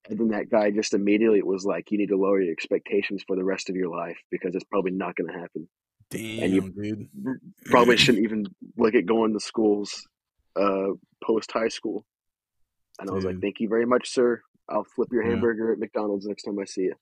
and 0.09 0.19
then 0.19 0.29
that 0.29 0.51
guy 0.51 0.71
just 0.71 0.93
immediately 0.95 1.43
was 1.43 1.65
like, 1.65 1.91
"You 1.91 1.99
need 1.99 2.09
to 2.09 2.17
lower 2.17 2.41
your 2.41 2.53
expectations 2.53 3.23
for 3.27 3.37
the 3.37 3.45
rest 3.45 3.71
of 3.71 3.77
your 3.77 3.89
life 3.89 4.19
because 4.31 4.55
it's 4.55 4.65
probably 4.65 4.91
not 4.93 5.15
going 5.17 5.33
to 5.33 5.39
happen. 5.39 5.69
Damn, 6.11 6.51
you- 6.53 6.73
dude. 6.73 7.09
Probably 7.67 7.97
shouldn't 7.97 8.25
even 8.25 8.47
look 8.77 8.95
at 8.95 9.07
going 9.07 9.33
to 9.35 9.41
schools 9.41 10.07
uh, 10.57 10.89
post 11.25 11.51
high 11.53 11.69
school." 11.69 12.07
And 12.99 13.09
I 13.11 13.13
was 13.13 13.25
like, 13.25 13.41
"Thank 13.41 13.61
you 13.61 13.69
very 13.69 13.87
much, 13.87 14.09
sir. 14.11 14.43
I'll 14.69 14.85
flip 14.85 15.09
your 15.13 15.25
Yeah. 15.25 15.31
hamburger 15.31 15.73
at 15.73 15.79
McDonald's 15.79 16.27
next 16.27 16.43
time 16.45 16.59
I 16.59 16.65
see 16.65 16.83
you." 16.83 16.95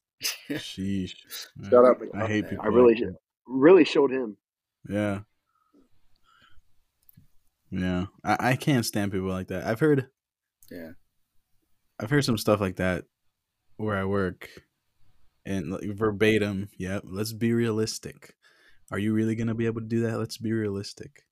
Sheesh. 0.50 1.14
Shout 1.70 1.84
out 1.84 2.00
McDonald's. 2.00 2.14
I 2.14 2.26
hate 2.26 2.48
people. 2.48 2.64
I 2.64 2.68
really, 2.68 2.94
like 2.94 3.14
really 3.46 3.84
showed 3.84 4.10
him. 4.10 4.36
Yeah. 4.88 5.20
Yeah. 7.70 8.06
I, 8.24 8.50
I 8.50 8.56
can't 8.56 8.86
stand 8.86 9.12
people 9.12 9.28
like 9.28 9.48
that. 9.48 9.64
I've 9.64 9.80
heard 9.80 10.08
Yeah. 10.70 10.92
I've 12.00 12.10
heard 12.10 12.24
some 12.24 12.38
stuff 12.38 12.60
like 12.60 12.76
that 12.76 13.04
where 13.76 13.96
I 13.96 14.04
work 14.04 14.48
and 15.44 15.70
like 15.72 15.82
verbatim, 15.96 16.68
yeah, 16.78 17.00
let's 17.04 17.32
be 17.32 17.52
realistic. 17.52 18.34
Are 18.90 18.98
you 18.98 19.12
really 19.12 19.34
gonna 19.34 19.54
be 19.54 19.66
able 19.66 19.80
to 19.82 19.86
do 19.86 20.00
that? 20.02 20.18
Let's 20.18 20.38
be 20.38 20.52
realistic. 20.52 21.24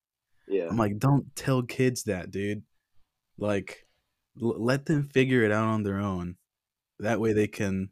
Yeah, 0.48 0.68
I'm 0.68 0.76
like, 0.76 0.98
don't 0.98 1.34
tell 1.36 1.62
kids 1.62 2.04
that, 2.04 2.30
dude. 2.30 2.62
Like, 3.38 3.86
l- 4.40 4.62
let 4.62 4.86
them 4.86 5.04
figure 5.04 5.42
it 5.42 5.52
out 5.52 5.66
on 5.66 5.82
their 5.82 5.98
own. 5.98 6.36
That 6.98 7.20
way 7.20 7.32
they 7.32 7.48
can 7.48 7.90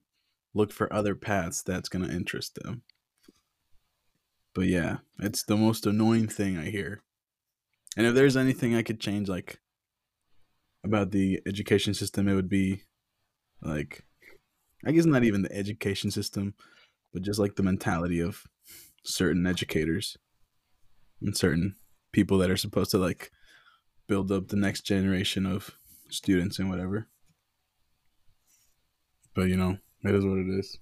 look 0.54 0.72
for 0.72 0.92
other 0.92 1.14
paths 1.14 1.62
that's 1.62 1.88
going 1.88 2.06
to 2.06 2.14
interest 2.14 2.54
them. 2.54 2.82
But 4.54 4.66
yeah, 4.66 4.98
it's 5.18 5.42
the 5.42 5.56
most 5.56 5.84
annoying 5.84 6.28
thing 6.28 6.56
I 6.56 6.70
hear. 6.70 7.02
And 7.96 8.06
if 8.06 8.14
there's 8.14 8.36
anything 8.36 8.74
I 8.74 8.82
could 8.82 9.00
change, 9.00 9.28
like, 9.28 9.58
about 10.84 11.10
the 11.10 11.40
education 11.46 11.92
system, 11.94 12.28
it 12.28 12.34
would 12.34 12.48
be 12.48 12.82
like, 13.62 14.04
I 14.86 14.92
guess 14.92 15.06
not 15.06 15.24
even 15.24 15.42
the 15.42 15.56
education 15.56 16.10
system, 16.10 16.54
but 17.12 17.22
just 17.22 17.38
like 17.38 17.56
the 17.56 17.62
mentality 17.62 18.20
of 18.20 18.44
certain 19.02 19.46
educators 19.46 20.16
and 21.20 21.36
certain 21.36 21.74
people 22.14 22.38
that 22.38 22.50
are 22.50 22.56
supposed 22.56 22.92
to 22.92 22.98
like 22.98 23.30
build 24.06 24.30
up 24.30 24.48
the 24.48 24.56
next 24.56 24.82
generation 24.82 25.44
of 25.44 25.72
students 26.08 26.58
and 26.58 26.70
whatever. 26.70 27.08
But 29.34 29.48
you 29.48 29.56
know, 29.56 29.78
it 30.04 30.14
is 30.14 30.24
what 30.24 30.38
it 30.38 30.48
is. 30.48 30.78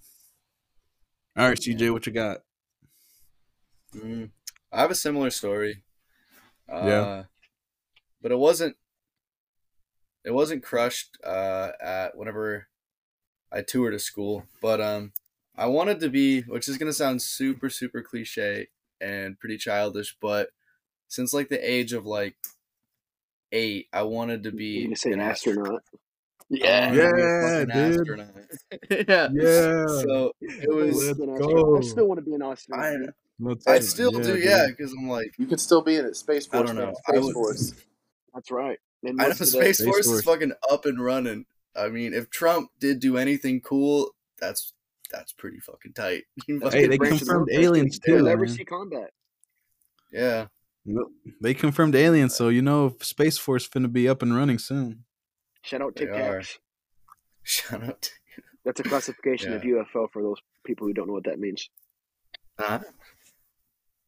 All 1.37 1.49
right, 1.49 1.59
CJ, 1.59 1.91
what 1.91 2.07
you 2.07 2.13
got? 2.13 2.41
Mm, 3.97 4.31
I 4.71 4.81
have 4.83 4.91
a 4.91 4.95
similar 4.95 5.31
story. 5.31 5.83
Uh, 6.69 6.83
Yeah. 6.85 7.25
But 8.21 8.33
it 8.33 8.39
wasn't. 8.39 8.77
It 10.25 10.33
wasn't 10.33 10.63
crushed 10.63 11.17
uh, 11.25 11.73
at 11.81 12.17
whenever 12.17 12.69
I 13.51 13.63
toured 13.63 13.95
a 13.95 13.99
school, 13.99 14.45
but 14.61 14.81
um, 14.81 15.13
I 15.57 15.67
wanted 15.67 15.99
to 16.01 16.09
be, 16.09 16.43
which 16.43 16.69
is 16.69 16.79
gonna 16.79 16.93
sound 16.93 17.23
super 17.23 17.69
super 17.71 18.03
cliche 18.03 18.69
and 19.01 19.39
pretty 19.41 19.57
childish, 19.59 20.17
but 20.21 20.51
since 21.13 21.35
like 21.35 21.49
the 21.51 21.59
age 21.71 21.93
of 21.93 22.07
like 22.07 22.35
eight, 23.53 23.89
I 23.93 24.03
wanted 24.03 24.45
to 24.45 24.51
be 24.53 24.85
gonna 24.85 24.97
say 24.97 25.13
an 25.13 25.21
astro- 25.21 25.53
astronaut? 25.53 25.83
I 25.93 25.97
Yeah. 26.49 26.91
be 26.91 26.99
a 26.99 27.03
Yeah, 27.03 27.65
dude. 27.65 27.71
astronaut. 27.71 28.29
yeah. 28.91 29.29
Yeah. 29.33 29.87
So 29.87 30.33
it 30.41 30.69
was. 30.75 31.07
Let's 31.19 31.19
go. 31.19 31.77
I 31.77 31.81
still 31.83 32.07
want 32.09 32.19
to 32.19 32.25
be 32.25 32.35
an 32.35 32.43
astronaut. 32.43 32.85
I, 32.85 32.95
I 33.73 33.79
go. 33.79 33.81
still 33.81 34.11
do, 34.13 34.23
dude. 34.23 34.43
yeah, 34.45 34.67
because 34.69 34.93
I'm 34.93 35.09
like, 35.09 35.35
You 35.39 35.47
can 35.47 35.59
still 35.59 35.83
be 35.83 35.97
in 35.97 36.07
it. 36.07 36.17
Space 36.17 36.47
Force, 36.47 36.63
I 36.63 36.65
Force. 36.65 36.69
don't 36.69 36.77
man. 36.77 36.87
know. 36.87 36.99
I 37.09 37.13
Space 37.13 37.25
would- 37.25 37.35
Force. 37.35 37.75
That's 38.35 38.51
right. 38.51 38.79
And 39.05 39.21
I 39.21 39.27
know 39.27 39.33
Space 39.33 39.51
Space 39.79 39.85
Force 39.85 40.07
is 40.07 40.23
fucking 40.25 40.53
up 40.71 40.87
and 40.87 41.03
running. 41.05 41.45
I 41.77 41.89
mean, 41.89 42.15
if 42.15 42.31
Trump 42.31 42.71
did 42.81 43.01
do 43.01 43.19
anything 43.19 43.61
cool, 43.61 44.11
that's 44.41 44.73
that's 45.11 45.33
pretty 45.33 45.59
fucking 45.59 45.93
tight. 45.93 46.25
You 46.49 46.61
Hey, 46.71 46.87
they 46.87 46.97
branch 46.97 47.15
of 47.15 47.19
the 47.21 47.25
confirmed 47.27 47.47
military. 47.49 47.65
aliens 47.67 47.99
They'll 47.99 48.19
too, 48.19 48.25
never 48.25 48.47
see 48.49 48.65
combat. 48.65 49.11
yeah, 50.11 50.47
They 51.41 51.55
confirmed 51.55 51.95
aliens, 51.95 52.35
so 52.35 52.49
you 52.49 52.63
know 52.63 52.97
Space 53.01 53.39
Force 53.39 53.69
finna 53.69 53.93
be 53.93 54.09
up 54.09 54.23
and 54.23 54.35
running 54.35 54.59
soon. 54.59 55.05
Shout 55.63 55.81
out 55.83 55.95
They 55.97 56.07
Tic. 56.07 56.15
Tacs. 56.15 56.59
shout 57.45 57.85
out. 57.85 58.03
To, 58.03 58.11
That's 58.65 58.81
a 58.81 58.85
classification 58.85 59.53
of 59.53 59.63
UFO 59.63 60.09
for 60.13 60.23
those 60.23 60.39
people 60.65 60.87
who 60.87 60.93
don't 60.93 61.07
know 61.07 61.13
what 61.15 61.25
that 61.25 61.39
means. 61.39 61.69
uh, 62.59 62.81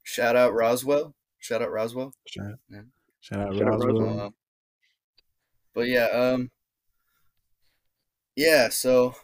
shout 0.03 0.37
out 0.37 0.53
Roswell. 0.55 1.15
Shout 1.39 1.63
out 1.63 1.71
Roswell. 1.71 2.13
Shout, 2.27 2.55
Yeah. 2.71 2.81
shout 3.21 3.41
out 3.41 3.55
Shout 3.55 3.63
out 3.63 3.69
Roswell. 3.75 3.95
Roswell. 4.01 4.21
Um, 4.21 4.35
but 5.75 5.89
yeah, 5.89 6.07
um, 6.07 6.51
yeah. 8.37 8.69
So 8.69 9.15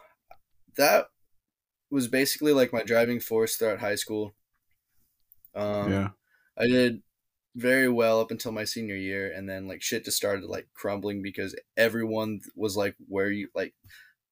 that 0.76 1.06
was 1.90 2.06
basically 2.08 2.52
like 2.52 2.72
my 2.72 2.82
driving 2.82 3.18
force 3.20 3.56
throughout 3.56 3.80
high 3.80 3.94
school. 3.96 4.34
Um, 5.54 5.90
yeah. 5.92 6.08
I 6.56 6.66
did 6.66 7.02
very 7.54 7.88
well 7.88 8.20
up 8.20 8.30
until 8.30 8.52
my 8.52 8.64
senior 8.64 8.96
year, 8.96 9.32
and 9.32 9.48
then 9.48 9.66
like 9.68 9.82
shit 9.82 10.04
just 10.04 10.16
started 10.16 10.44
like 10.44 10.68
crumbling 10.74 11.22
because 11.22 11.56
everyone 11.76 12.40
was 12.56 12.76
like, 12.76 12.96
"Where 13.08 13.30
you 13.30 13.48
like?" 13.54 13.74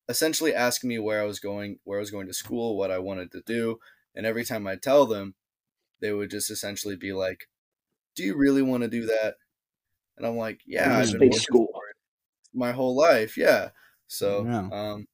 Essentially 0.09 0.55
asking 0.55 0.89
me 0.89 0.99
where 0.99 1.21
I 1.23 1.27
was 1.27 1.41
going, 1.41 1.81
where 1.85 1.99
I 1.99 2.01
was 2.01 2.11
going 2.11 2.29
to 2.29 2.35
school, 2.35 2.77
what 2.79 2.91
I 2.91 2.99
wanted 2.99 3.33
to 3.33 3.43
do, 3.47 3.79
and 4.15 4.27
every 4.27 4.45
time 4.45 4.67
I 4.67 4.77
tell 4.77 5.07
them, 5.07 5.35
they 6.01 6.13
would 6.13 6.31
just 6.31 6.51
essentially 6.51 6.97
be 6.97 7.13
like, 7.13 7.49
"Do 8.17 8.25
you 8.25 8.37
really 8.37 8.63
want 8.63 8.83
to 8.85 8.89
do 8.91 9.07
that?" 9.07 9.37
And 10.17 10.27
I'm 10.27 10.37
like, 10.37 10.63
"Yeah, 10.67 10.97
I've 10.99 11.19
been 11.19 11.33
school. 11.33 11.69
my 12.55 12.73
whole 12.73 12.97
life, 12.97 13.37
yeah." 13.37 13.71
So, 14.09 14.45
Yeah. 14.47 14.69
um, 14.73 15.07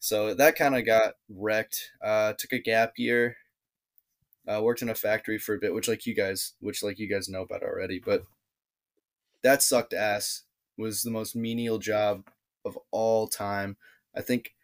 so 0.00 0.34
that 0.34 0.56
kind 0.56 0.76
of 0.76 0.86
got 0.86 1.14
wrecked. 1.28 1.92
Uh, 2.02 2.34
took 2.34 2.52
a 2.52 2.58
gap 2.58 2.94
year 2.98 3.36
uh, 4.50 4.60
worked 4.60 4.82
in 4.82 4.88
a 4.88 4.94
factory 4.94 5.38
for 5.38 5.54
a 5.54 5.58
bit, 5.58 5.74
which 5.74 5.88
like 5.88 6.06
you 6.06 6.14
guys, 6.14 6.54
which 6.60 6.82
like 6.82 6.98
you 6.98 7.08
guys 7.08 7.28
know 7.28 7.42
about 7.42 7.62
already, 7.62 8.00
but 8.04 8.24
that 9.42 9.62
sucked 9.62 9.94
ass. 9.94 10.42
Was 10.78 11.02
the 11.02 11.10
most 11.10 11.36
menial 11.36 11.78
job 11.78 12.24
of 12.64 12.78
all 12.90 13.26
time. 13.26 13.76
I 14.16 14.22
think 14.22 14.54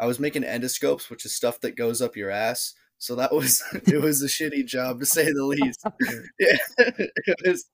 I 0.00 0.06
was 0.06 0.18
making 0.18 0.42
endoscopes, 0.42 1.08
which 1.08 1.24
is 1.24 1.34
stuff 1.34 1.60
that 1.60 1.76
goes 1.76 2.02
up 2.02 2.16
your 2.16 2.30
ass. 2.30 2.74
So 2.98 3.14
that 3.14 3.32
was 3.32 3.62
it 3.72 4.00
was 4.00 4.22
a 4.22 4.26
shitty 4.26 4.66
job 4.66 5.00
to 5.00 5.06
say 5.06 5.24
the 5.24 5.44
least. 5.44 5.84
yeah, 6.40 6.56
it 6.78 7.38
was 7.44 7.66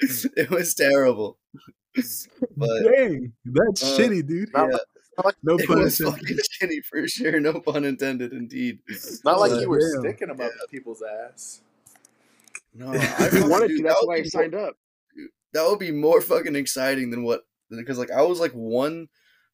it 0.00 0.50
was 0.50 0.74
terrible. 0.74 1.38
But 2.56 2.82
Dang, 2.84 3.32
that's 3.44 3.82
uh, 3.82 3.98
shitty, 3.98 4.26
dude. 4.26 4.50
Yeah, 4.54 4.60
not 4.60 4.72
like, 4.72 4.80
No 5.42 5.56
it 5.56 5.66
pun 5.66 5.78
was 5.80 6.00
intended. 6.00 6.20
fucking 6.20 6.38
shitty 6.68 6.84
for 6.84 7.06
sure. 7.08 7.40
No 7.40 7.60
pun 7.60 7.84
intended, 7.84 8.32
indeed. 8.32 8.80
not 9.24 9.40
like 9.40 9.50
But- 9.52 9.60
you 9.62 9.68
were 9.68 9.80
Damn. 9.80 10.00
sticking 10.00 10.28
them 10.28 10.40
up 10.40 10.50
people's 10.70 11.02
ass. 11.02 11.62
No, 12.74 12.88
I 12.92 12.94
If 12.96 13.02
you 13.02 13.16
fucking- 13.40 13.48
wanted 13.50 13.68
to, 13.76 13.82
that's 13.82 13.96
would 14.00 14.08
why 14.08 14.16
I 14.16 14.22
signed 14.24 14.52
more, 14.52 14.66
up. 14.68 14.76
That 15.52 15.66
would 15.68 15.78
be 15.80 15.90
more 15.90 16.20
fucking 16.20 16.54
exciting 16.56 17.10
than 17.10 17.22
what 17.24 17.42
because 17.68 17.98
like 17.98 18.10
I 18.10 18.22
was 18.22 18.38
like 18.40 18.52
one 18.52 19.08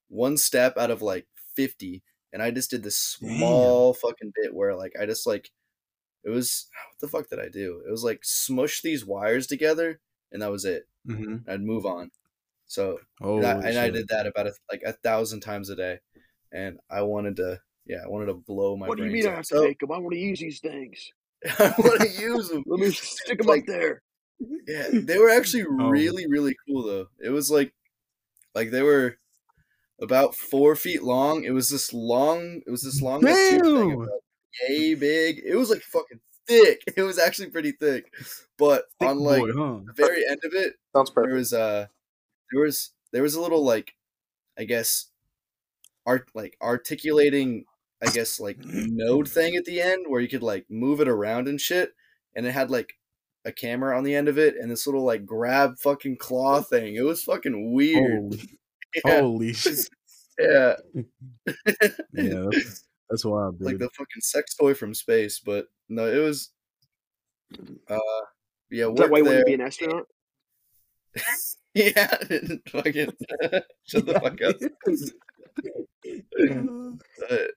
one 0.08 0.36
step 0.36 0.76
out 0.76 0.90
of 0.90 1.00
like 1.02 1.26
fifty, 1.54 2.02
and 2.32 2.42
I 2.42 2.50
just 2.50 2.70
did 2.70 2.82
this 2.82 2.96
small 2.98 3.94
fucking 3.94 4.32
bit 4.40 4.54
where 4.54 4.74
like 4.76 4.92
I 5.00 5.06
just 5.06 5.26
like 5.26 5.50
it 6.24 6.30
was 6.30 6.68
what 6.90 7.00
the 7.00 7.08
fuck 7.08 7.30
did 7.30 7.40
I 7.40 7.48
do? 7.48 7.82
It 7.86 7.90
was 7.90 8.04
like 8.04 8.20
smush 8.22 8.82
these 8.82 9.06
wires 9.06 9.46
together, 9.46 10.00
and 10.32 10.42
that 10.42 10.50
was 10.50 10.64
it. 10.66 10.86
hmm 11.06 11.36
I'd 11.48 11.62
move 11.62 11.86
on. 11.86 12.10
So 12.66 12.98
Oh, 13.20 13.40
that, 13.40 13.64
and 13.64 13.78
I 13.78 13.90
did 13.90 14.08
that 14.08 14.26
about 14.26 14.46
a, 14.48 14.52
like 14.70 14.82
a 14.84 14.92
thousand 14.92 15.40
times 15.40 15.70
a 15.70 15.76
day, 15.76 15.98
and 16.52 16.78
I 16.90 17.02
wanted 17.02 17.36
to, 17.36 17.60
yeah, 17.86 17.98
I 18.04 18.08
wanted 18.08 18.26
to 18.26 18.34
blow 18.34 18.76
my. 18.76 18.88
what 18.88 18.96
do 18.98 19.04
you 19.04 19.10
brains 19.10 19.24
mean 19.26 19.32
I 19.32 19.36
have 19.36 19.44
to 19.46 19.54
So, 19.56 19.66
take 19.66 19.78
them? 19.78 19.92
I 19.92 19.98
want 19.98 20.12
to 20.12 20.18
use 20.18 20.40
these 20.40 20.60
things. 20.60 21.10
I 21.58 21.74
want 21.78 22.00
to 22.00 22.08
use 22.20 22.48
them. 22.48 22.64
Let 22.66 22.80
me 22.80 22.90
stick 22.90 23.38
them 23.38 23.46
Like- 23.46 23.62
up 23.62 23.66
there. 23.66 24.02
Yeah, 24.66 24.88
they 24.92 25.16
were 25.18 25.30
actually 25.30 25.64
Oh. 25.80 25.88
really, 25.88 26.26
really 26.26 26.54
cool 26.68 26.82
though. 26.82 27.06
It 27.20 27.30
was 27.30 27.50
like, 27.50 27.72
like 28.54 28.70
they 28.70 28.82
were 28.82 29.16
about 30.02 30.34
four 30.34 30.76
feet 30.76 31.02
long. 31.02 31.44
It 31.44 31.52
was 31.52 31.70
this 31.70 31.92
long. 31.94 32.60
It 32.66 32.70
was 32.70 32.82
this 32.82 33.00
long. 33.00 33.20
tube 33.22 33.30
thing 33.30 34.06
yay 34.68 34.94
big. 34.94 35.40
It 35.44 35.54
was 35.56 35.70
like 35.70 35.82
fucking 35.82 36.20
thick. 36.46 36.82
It 36.96 37.02
was 37.02 37.18
actually 37.18 37.48
pretty 37.50 37.72
thick, 37.72 38.12
but 38.58 38.84
Thick 39.00 39.08
on 39.08 39.18
like 39.18 39.40
boy, 39.40 39.52
huh? 39.56 39.80
the 39.86 39.92
very 39.94 40.26
end 40.28 40.40
of 40.44 40.52
it, 40.54 40.74
Sounds 40.94 41.10
there 41.14 41.24
perfect. 41.24 41.34
was 41.36 41.52
uh 41.52 41.86
there 42.52 42.62
was 42.62 42.90
there 43.12 43.22
was 43.22 43.34
a 43.34 43.40
little 43.40 43.64
like 43.64 43.94
I 44.58 44.64
guess 44.64 45.10
art 46.04 46.30
like 46.34 46.56
articulating 46.62 47.64
I 48.06 48.10
guess 48.10 48.38
like 48.40 48.58
node 48.62 49.28
thing 49.28 49.56
at 49.56 49.64
the 49.64 49.80
end 49.80 50.06
where 50.08 50.20
you 50.20 50.28
could 50.28 50.42
like 50.42 50.66
move 50.70 51.00
it 51.00 51.08
around 51.08 51.48
and 51.48 51.60
shit 51.60 51.92
and 52.34 52.46
it 52.46 52.52
had 52.52 52.70
like 52.70 52.94
a 53.44 53.52
camera 53.52 53.96
on 53.96 54.04
the 54.04 54.14
end 54.14 54.28
of 54.28 54.38
it 54.38 54.56
and 54.56 54.70
this 54.70 54.86
little 54.86 55.04
like 55.04 55.24
grab 55.24 55.78
fucking 55.78 56.16
claw 56.18 56.60
thing. 56.60 56.94
It 56.96 57.02
was 57.04 57.22
fucking 57.22 57.72
weird. 57.72 58.34
Holy, 58.34 58.40
Yeah. 59.04 59.20
holy 59.20 59.52
shit! 59.52 59.88
Yeah. 60.38 60.76
Yeah, 62.12 62.46
that's, 62.50 62.84
that's 63.10 63.24
wild, 63.24 63.58
dude. 63.58 63.66
like 63.66 63.78
the 63.78 63.90
fucking 63.90 64.20
sex 64.20 64.54
toy 64.54 64.74
from 64.74 64.94
space, 64.94 65.38
but 65.38 65.66
no, 65.88 66.06
it 66.06 66.18
was 66.18 66.50
uh 67.88 67.98
yeah, 68.70 68.88
Is 68.88 68.94
that 68.98 69.10
why 69.10 69.18
you 69.18 69.24
there. 69.24 69.34
want 69.34 69.40
to 69.40 69.44
be 69.46 69.54
an 69.54 69.60
astronaut? 69.60 70.06
Yeah, 71.76 72.06
fucking 72.70 73.12
shut 73.84 74.06
the 74.06 74.14
fuck 74.14 74.40
up. 74.40 74.56
But, 77.18 77.50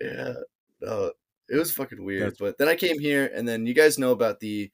yeah, 0.00 0.32
no, 0.80 1.12
it 1.48 1.56
was 1.56 1.72
fucking 1.72 2.04
weird. 2.04 2.34
But 2.40 2.58
then 2.58 2.66
I 2.66 2.74
came 2.74 2.98
here, 2.98 3.30
and 3.32 3.46
then 3.46 3.66
you 3.66 3.74
guys 3.74 3.96
know 3.96 4.10
about 4.10 4.40
the 4.40 4.72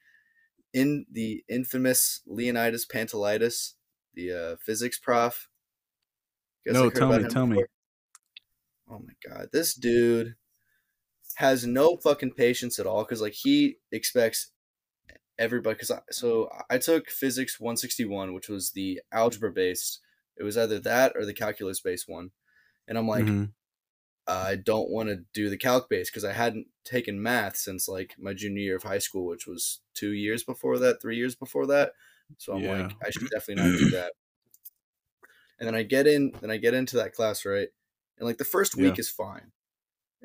in 0.72 1.04
the 1.12 1.44
infamous 1.46 2.22
Leonidas 2.26 2.86
Pantelitis, 2.86 3.74
the 4.14 4.32
uh, 4.32 4.56
physics 4.64 4.98
prof. 4.98 5.50
No, 6.64 6.88
tell 6.88 7.12
me, 7.12 7.28
tell 7.28 7.46
me. 7.46 7.62
Oh 8.90 9.00
my 9.00 9.12
god, 9.28 9.48
this 9.52 9.74
dude 9.74 10.36
has 11.34 11.66
no 11.66 11.98
fucking 11.98 12.32
patience 12.32 12.78
at 12.78 12.86
all 12.86 13.04
because 13.04 13.20
like 13.20 13.34
he 13.34 13.76
expects 13.92 14.52
everybody 15.38 15.74
because 15.74 15.90
I, 15.90 16.00
so 16.10 16.50
I 16.70 16.78
took 16.78 17.10
physics 17.10 17.60
161 17.60 18.34
which 18.34 18.48
was 18.48 18.72
the 18.72 19.00
algebra 19.12 19.52
based 19.52 20.00
it 20.36 20.42
was 20.44 20.56
either 20.56 20.78
that 20.80 21.12
or 21.16 21.24
the 21.26 21.34
calculus 21.34 21.80
based 21.80 22.08
one 22.08 22.30
and 22.88 22.98
i'm 22.98 23.08
like 23.08 23.34
Mhm. 23.34 23.52
I 24.28 24.56
don't 24.56 24.90
want 24.90 25.08
to 25.08 25.24
do 25.32 25.48
the 25.48 25.56
calc 25.56 25.88
base 25.88 26.10
because 26.10 26.24
I 26.24 26.32
hadn't 26.32 26.66
taken 26.84 27.22
math 27.22 27.56
since 27.56 27.88
like 27.88 28.16
my 28.18 28.34
junior 28.34 28.62
year 28.62 28.76
of 28.76 28.82
high 28.82 28.98
school, 28.98 29.26
which 29.26 29.46
was 29.46 29.82
two 29.94 30.12
years 30.12 30.42
before 30.42 30.78
that, 30.80 31.00
three 31.00 31.16
years 31.16 31.36
before 31.36 31.66
that. 31.68 31.92
So 32.38 32.52
I'm 32.54 32.64
Yeah. 32.64 32.66
like, 32.66 32.96
I 33.04 33.10
should 33.10 33.28
definitely 33.30 33.56
not 33.62 33.74
do 33.76 33.88
that. 33.90 34.12
And 35.58 35.66
then 35.66 35.74
I 35.74 35.82
get 35.82 36.06
in, 36.06 36.36
then 36.40 36.50
I 36.50 36.56
get 36.58 36.74
into 36.74 36.96
that 36.96 37.12
class, 37.12 37.44
right? 37.44 37.68
And 38.18 38.26
like 38.26 38.38
the 38.38 38.44
first 38.44 38.76
week 38.76 38.98
Yeah. 38.98 38.98
is 38.98 39.10
fine. 39.10 39.52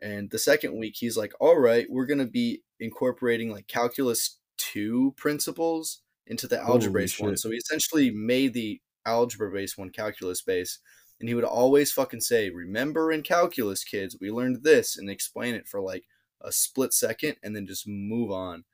And 0.02 0.32
the 0.32 0.40
second 0.40 0.78
week, 0.80 0.96
he's 0.98 1.18
like, 1.18 1.34
all 1.40 1.60
right, 1.60 1.88
we're 1.90 2.08
going 2.08 2.20
to 2.20 2.28
be 2.28 2.64
incorporating 2.80 3.52
like 3.52 3.68
calculus 3.68 4.40
two 4.62 5.14
principles 5.18 6.02
into 6.28 6.48
the 6.48 6.60
algebra 6.60 6.92
based 6.92 7.20
one. 7.20 7.36
So 7.38 7.50
he 7.52 7.58
essentially 7.58 8.12
made 8.12 8.54
the 8.54 8.82
algebra 9.06 9.52
based 9.52 9.78
one 9.78 9.90
calculus 9.90 10.42
based 10.42 10.80
and 11.20 11.30
he 11.30 11.36
would 11.36 11.44
always 11.44 11.92
fucking 11.92 12.22
say, 12.22 12.50
"Remember 12.50 13.12
in 13.12 13.22
calculus, 13.24 13.84
kids, 13.84 14.18
we 14.20 14.32
learned 14.32 14.64
this," 14.64 14.98
and 14.98 15.10
explain 15.10 15.54
it 15.56 15.68
for 15.68 15.80
like 15.82 16.06
a 16.42 16.52
split 16.52 16.94
second, 16.94 17.38
and 17.44 17.56
then 17.56 17.68
just 17.68 17.88
move 17.88 18.32
on. 18.32 18.66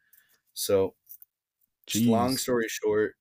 So, 0.54 0.96
just 1.88 2.08
long 2.08 2.38
story 2.38 2.68
short, 2.70 3.16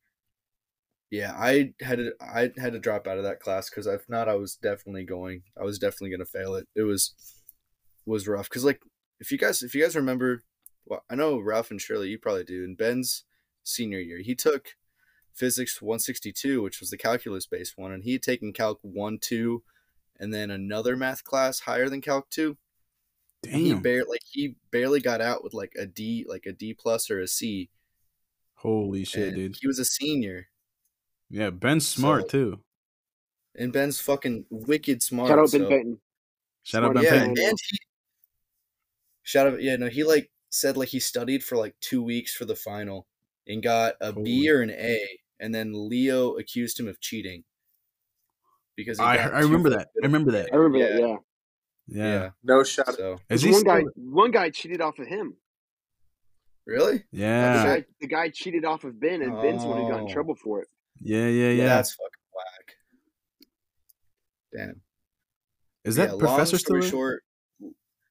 yeah, 1.11 1.33
I 1.37 1.75
had 1.81 1.99
to 1.99 2.13
I 2.21 2.51
had 2.59 2.73
to 2.73 2.79
drop 2.81 3.07
out 3.07 3.19
of 3.19 3.25
that 3.25 3.41
class 3.41 3.71
because 3.71 3.87
if 3.87 4.09
not, 4.09 4.29
I 4.29 4.35
was 4.35 4.57
definitely 4.57 5.05
going. 5.05 5.43
I 5.61 5.65
was 5.65 5.79
definitely 5.79 6.11
gonna 6.11 6.25
fail 6.27 6.55
it. 6.57 6.67
It 6.75 6.83
was 6.83 7.15
was 8.07 8.29
rough 8.29 8.49
because 8.49 8.65
like 8.65 8.83
if 9.21 9.33
you 9.33 9.39
guys 9.39 9.63
if 9.63 9.75
you 9.75 9.83
guys 9.83 9.97
remember, 9.97 10.43
well, 10.87 11.05
I 11.11 11.15
know 11.17 11.39
Ralph 11.39 11.71
and 11.71 11.81
Shirley, 11.81 12.09
you 12.09 12.19
probably 12.19 12.45
do. 12.45 12.65
In 12.65 12.75
Ben's 12.75 13.25
senior 13.65 13.99
year, 14.01 14.19
he 14.19 14.35
took 14.35 14.77
physics 15.35 15.83
162 15.83 16.63
which 16.63 16.81
was 16.81 16.89
the 16.89 16.97
calculus 16.97 17.45
based 17.47 17.77
one 17.77 17.93
and 17.93 18.05
he 18.05 18.13
had 18.13 18.23
taken 18.23 18.55
calc 18.55 18.79
1 18.81 19.19
2 19.21 19.63
and 20.19 20.33
then 20.33 20.51
another 20.51 20.97
math 20.97 21.25
class 21.25 21.61
higher 21.61 21.91
than 21.91 22.01
calc 22.01 22.31
2 22.31 22.57
Damn. 23.43 23.53
he 23.53 23.75
barely 23.75 24.09
like 24.09 24.23
he 24.25 24.57
barely 24.71 24.99
got 24.99 25.21
out 25.21 25.45
with 25.45 25.53
like 25.53 25.75
a 25.79 25.85
d 25.85 26.25
like 26.27 26.47
a 26.47 26.53
d 26.53 26.73
plus 26.73 27.11
or 27.11 27.21
a 27.21 27.27
c 27.29 27.69
Holy 28.55 29.05
shit, 29.05 29.29
and 29.29 29.37
dude. 29.37 29.57
he 29.61 29.67
was 29.67 29.79
a 29.79 29.85
senior 29.85 30.49
Yeah, 31.29 31.51
Ben's 31.51 31.87
smart 31.87 32.23
So- 32.23 32.29
too. 32.29 32.61
and 33.55 33.75
ben's 33.75 34.01
fucking 34.01 34.47
wicked 34.49 35.03
smart 35.03 35.29
Shout 35.29 35.39
out 35.39 35.53
Ben 35.53 35.61
so- 35.61 35.69
Benton. 35.69 36.01
Shout 36.63 36.83
out 36.83 36.93
Smart 36.93 36.95
Ben 36.95 37.05
yeah 37.05 37.11
Payne. 37.21 37.29
and 37.49 37.59
he 37.69 37.79
shout 39.23 39.47
out 39.49 39.63
yeah 39.63 39.77
no 39.77 39.89
he 39.89 40.03
like 40.03 40.31
said 40.61 40.77
like 40.77 40.89
he 40.89 41.01
studied 41.01 41.43
for 41.45 41.57
like 41.57 41.75
two 41.81 42.03
weeks 42.03 42.35
for 42.35 42.45
the 42.45 42.57
final 42.57 43.07
and 43.47 43.63
got 43.63 43.95
a 44.01 44.13
B 44.13 44.47
Holy- 44.47 44.49
or 44.49 44.61
an 44.63 44.71
a 44.71 45.01
and 45.41 45.55
then 45.55 45.73
leo 45.89 46.37
accused 46.37 46.81
him 46.81 46.89
of 46.89 47.01
cheating 47.01 47.45
because 48.77 48.99
he 48.99 49.05
I 49.05 49.17
I 49.29 49.41
remember 49.41 49.71
that. 49.71 49.89
I 50.03 50.07
remember 50.07 50.33
that. 50.33 50.49
I 50.53 50.57
remember 50.57 50.79
that. 50.79 51.01
Yeah. 51.01 51.07
Yeah. 51.07 51.17
Yeah. 51.89 52.13
yeah 52.23 52.31
No 52.43 52.63
shot. 52.65 52.95
so 52.95 53.15
Is 53.15 53.21
There's 53.29 53.43
he 53.43 53.51
one 53.51 53.61
still? 53.61 53.75
guy. 53.75 53.83
One 53.97 54.31
guy 54.31 54.51
cheated 54.51 54.81
off 54.81 54.99
of 54.99 55.07
him. 55.07 55.37
really 56.67 57.05
The 57.13 57.19
Yeah. 57.19 57.65
guy, 57.65 57.85
the 58.01 58.07
guy 58.09 58.29
cheated 58.31 58.65
off 58.65 58.85
of 58.85 58.99
Ben, 58.99 59.23
and 59.23 59.41
Ben's 59.41 59.63
the 59.63 59.69
one 59.69 59.83
who 59.83 59.89
got 59.89 60.01
in 60.01 60.07
Oh. 60.11 60.13
trouble 60.13 60.35
for 60.35 60.63
it. 60.63 60.69
Yeah, 61.01 61.29
yeah, 61.29 61.51
yeah. 61.51 61.67
That's 61.67 61.95
fucking 61.95 62.11
whack. 62.35 62.77
Damn. 64.55 64.81
Is 65.85 65.97
that 65.97 66.11
yeah, 66.13 66.19
professor 66.19 66.37
long 66.39 66.47
still 66.47 66.59
story 66.59 66.81
there? 66.81 66.91
short? 66.91 67.25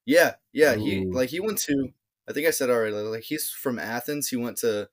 Yeah, 0.05 0.35
yeah. 0.53 0.75
He 0.75 1.05
like 1.05 1.29
he 1.29 1.39
went 1.39 1.57
to. 1.59 1.89
I 2.27 2.33
think 2.33 2.47
I 2.47 2.51
said 2.51 2.69
already. 2.69 2.95
Like 2.95 3.23
he's 3.23 3.49
from 3.51 3.79
Athens. 3.79 4.29
He 4.29 4.35
went 4.37 4.57
to 4.59 4.89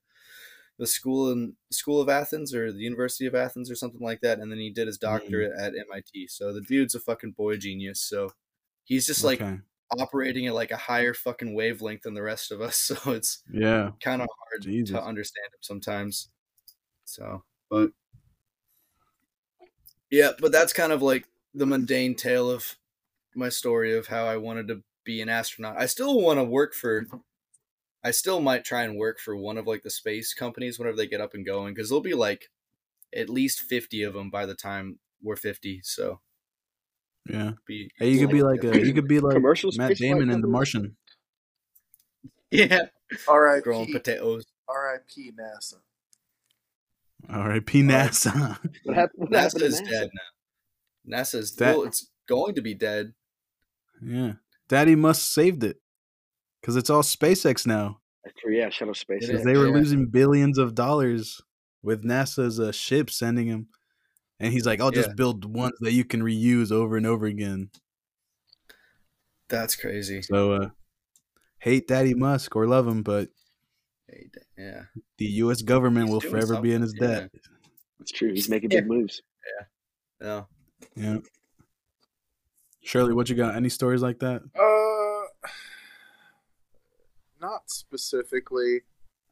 the 0.78 0.86
school 0.86 1.30
in 1.32 1.56
School 1.70 2.00
of 2.00 2.08
Athens 2.08 2.54
or 2.54 2.72
the 2.72 2.80
University 2.80 3.26
of 3.26 3.34
Athens 3.34 3.70
or 3.70 3.74
something 3.76 4.00
like 4.00 4.20
that, 4.22 4.38
and 4.40 4.50
then 4.50 4.58
he 4.58 4.70
did 4.70 4.86
his 4.86 4.98
Mm. 5.00 5.00
doctorate 5.00 5.52
at 5.58 5.74
MIT. 5.76 6.26
So 6.28 6.52
the 6.52 6.60
dude's 6.62 6.94
a 6.94 7.00
fucking 7.00 7.32
boy 7.32 7.56
genius. 7.58 8.00
So 8.00 8.32
he's 8.84 9.06
just 9.06 9.24
like 9.24 9.44
Okay. 9.44 9.60
operating 9.98 10.46
at 10.46 10.54
like 10.54 10.70
a 10.70 10.76
higher 10.76 11.14
fucking 11.14 11.54
wavelength 11.54 12.02
than 12.02 12.14
the 12.14 12.22
rest 12.22 12.50
of 12.52 12.60
us. 12.60 12.78
So 13.04 13.12
it's 13.12 13.44
Yeah. 13.52 13.92
kind 14.02 14.22
of 14.22 14.28
hard 14.50 14.62
Jesus. 14.62 14.90
to 14.92 15.02
understand 15.02 15.46
him 15.54 15.60
sometimes. 15.62 16.30
So, 17.04 17.44
but 17.70 17.92
yeah, 20.10 20.32
but 20.40 20.52
that's 20.52 20.72
kind 20.72 20.92
of 20.92 21.02
like 21.02 21.26
the 21.54 21.66
mundane 21.66 22.14
tale 22.14 22.50
of 22.50 22.76
my 23.36 23.48
story 23.48 23.96
of 23.96 24.08
how 24.08 24.26
I 24.26 24.36
wanted 24.38 24.68
to 24.68 24.84
be 25.04 25.20
an 25.20 25.28
astronaut. 25.28 25.76
I 25.78 25.86
still 25.86 26.20
want 26.20 26.38
to 26.38 26.44
work 26.44 26.74
for. 26.74 27.02
Mm-hmm. 27.02 27.16
I 28.04 28.10
still 28.10 28.40
might 28.40 28.64
try 28.64 28.82
and 28.82 28.96
work 28.96 29.20
for 29.20 29.36
one 29.36 29.56
of 29.58 29.66
like 29.66 29.82
the 29.82 29.90
space 29.90 30.34
companies 30.34 30.78
whenever 30.78 30.96
they 30.96 31.06
get 31.06 31.20
up 31.20 31.34
and 31.34 31.46
going 31.46 31.72
because 31.74 31.88
there'll 31.88 32.02
be 32.02 32.14
like 32.14 32.50
at 33.14 33.28
least 33.30 33.60
fifty 33.62 34.02
of 34.02 34.14
them 34.14 34.28
by 34.30 34.44
the 34.46 34.54
time 34.56 34.98
we're 35.22 35.36
fifty. 35.36 35.80
So 35.84 36.20
Yeah. 37.28 37.52
be 37.66 37.90
Hey, 37.96 38.10
you 38.10 38.18
could 38.26 38.32
be 38.34 38.42
like 38.42 38.64
a, 38.64 38.76
you 38.84 38.92
could 38.92 39.06
be 39.06 39.20
like 39.20 39.34
Commercial 39.34 39.70
Matt 39.76 39.90
space 39.96 39.98
flight 39.98 40.10
Damon 40.18 40.30
in 40.30 40.40
The? 40.40 40.48
Martian. 40.48 40.96
yeah 42.50 42.86
R.I.P. 43.28 43.62
growing 43.62 43.92
potatoes. 43.92 44.44
R.I.P. 44.68 45.32
NASA. 45.38 45.74
R.I.P. 47.28 47.82
NASA. 47.82 48.58
What 48.84 48.96
happened? 48.96 49.20
What 49.20 49.30
NASA 49.30 49.42
happened 49.42 49.62
is 49.62 49.80
NASA? 49.80 49.90
dead 49.90 50.10
now. 51.06 51.18
NASA's 51.18 51.54
That- 51.56 51.76
well, 51.76 51.86
it's 51.86 52.08
going 52.26 52.54
to 52.56 52.62
be 52.62 52.74
dead. 52.74 53.12
yeah. 54.04 54.32
Daddy 54.72 54.94
Musk 54.94 55.30
saved 55.30 55.64
it 55.64 55.76
because 56.60 56.76
it's 56.76 56.88
all 56.88 57.02
SpaceX 57.02 57.66
now. 57.66 57.98
Actually, 58.26 58.56
yeah, 58.56 58.70
shuttle 58.70 58.94
space. 58.94 59.24
It 59.24 59.26
Because 59.26 59.44
they 59.44 59.54
were 59.58 59.66
Yeah. 59.68 59.74
losing 59.74 60.06
billions 60.06 60.56
of 60.56 60.74
dollars 60.74 61.42
with 61.82 62.02
NASA's 62.04 62.58
uh, 62.58 62.72
ship 62.72 63.10
sending 63.10 63.48
him, 63.48 63.68
and 64.40 64.50
he's 64.50 64.64
like, 64.64 64.80
"I'll 64.80 64.90
just 64.90 65.10
Yeah. 65.10 65.14
build 65.14 65.44
ones 65.44 65.74
that 65.80 65.92
you 65.92 66.06
can 66.06 66.22
reuse 66.22 66.72
over 66.72 66.96
and 66.96 67.04
over 67.06 67.26
again." 67.26 67.68
That's 69.50 69.76
crazy. 69.76 70.22
So, 70.22 70.52
uh, 70.52 70.70
hate 71.58 71.86
Daddy 71.86 72.14
Musk 72.14 72.56
or 72.56 72.66
love 72.66 72.88
him, 72.88 73.02
but 73.02 73.28
Hey, 74.08 74.30
yeah. 74.56 74.84
The 75.18 75.26
U.S. 75.26 75.60
government 75.60 76.06
He's 76.06 76.12
will 76.14 76.20
doing 76.20 76.32
forever 76.32 76.60
be 76.62 76.72
in 76.72 76.80
his 76.80 76.92
something, 76.92 77.08
yeah. 77.10 77.18
debt. 77.20 77.30
It's 78.00 78.10
true. 78.12 78.32
He's 78.32 78.48
making 78.48 78.70
big 78.70 78.86
moves. 78.86 79.20
Yeah. 79.58 79.66
No. 80.26 80.48
Yeah. 80.96 81.18
Shirley, 82.82 83.12
what 83.14 83.28
you 83.28 83.36
got? 83.36 83.54
Any 83.54 83.68
stories 83.68 84.02
like 84.02 84.18
that? 84.20 84.42
Uh, 84.58 85.48
not 87.40 87.62
specifically. 87.70 88.82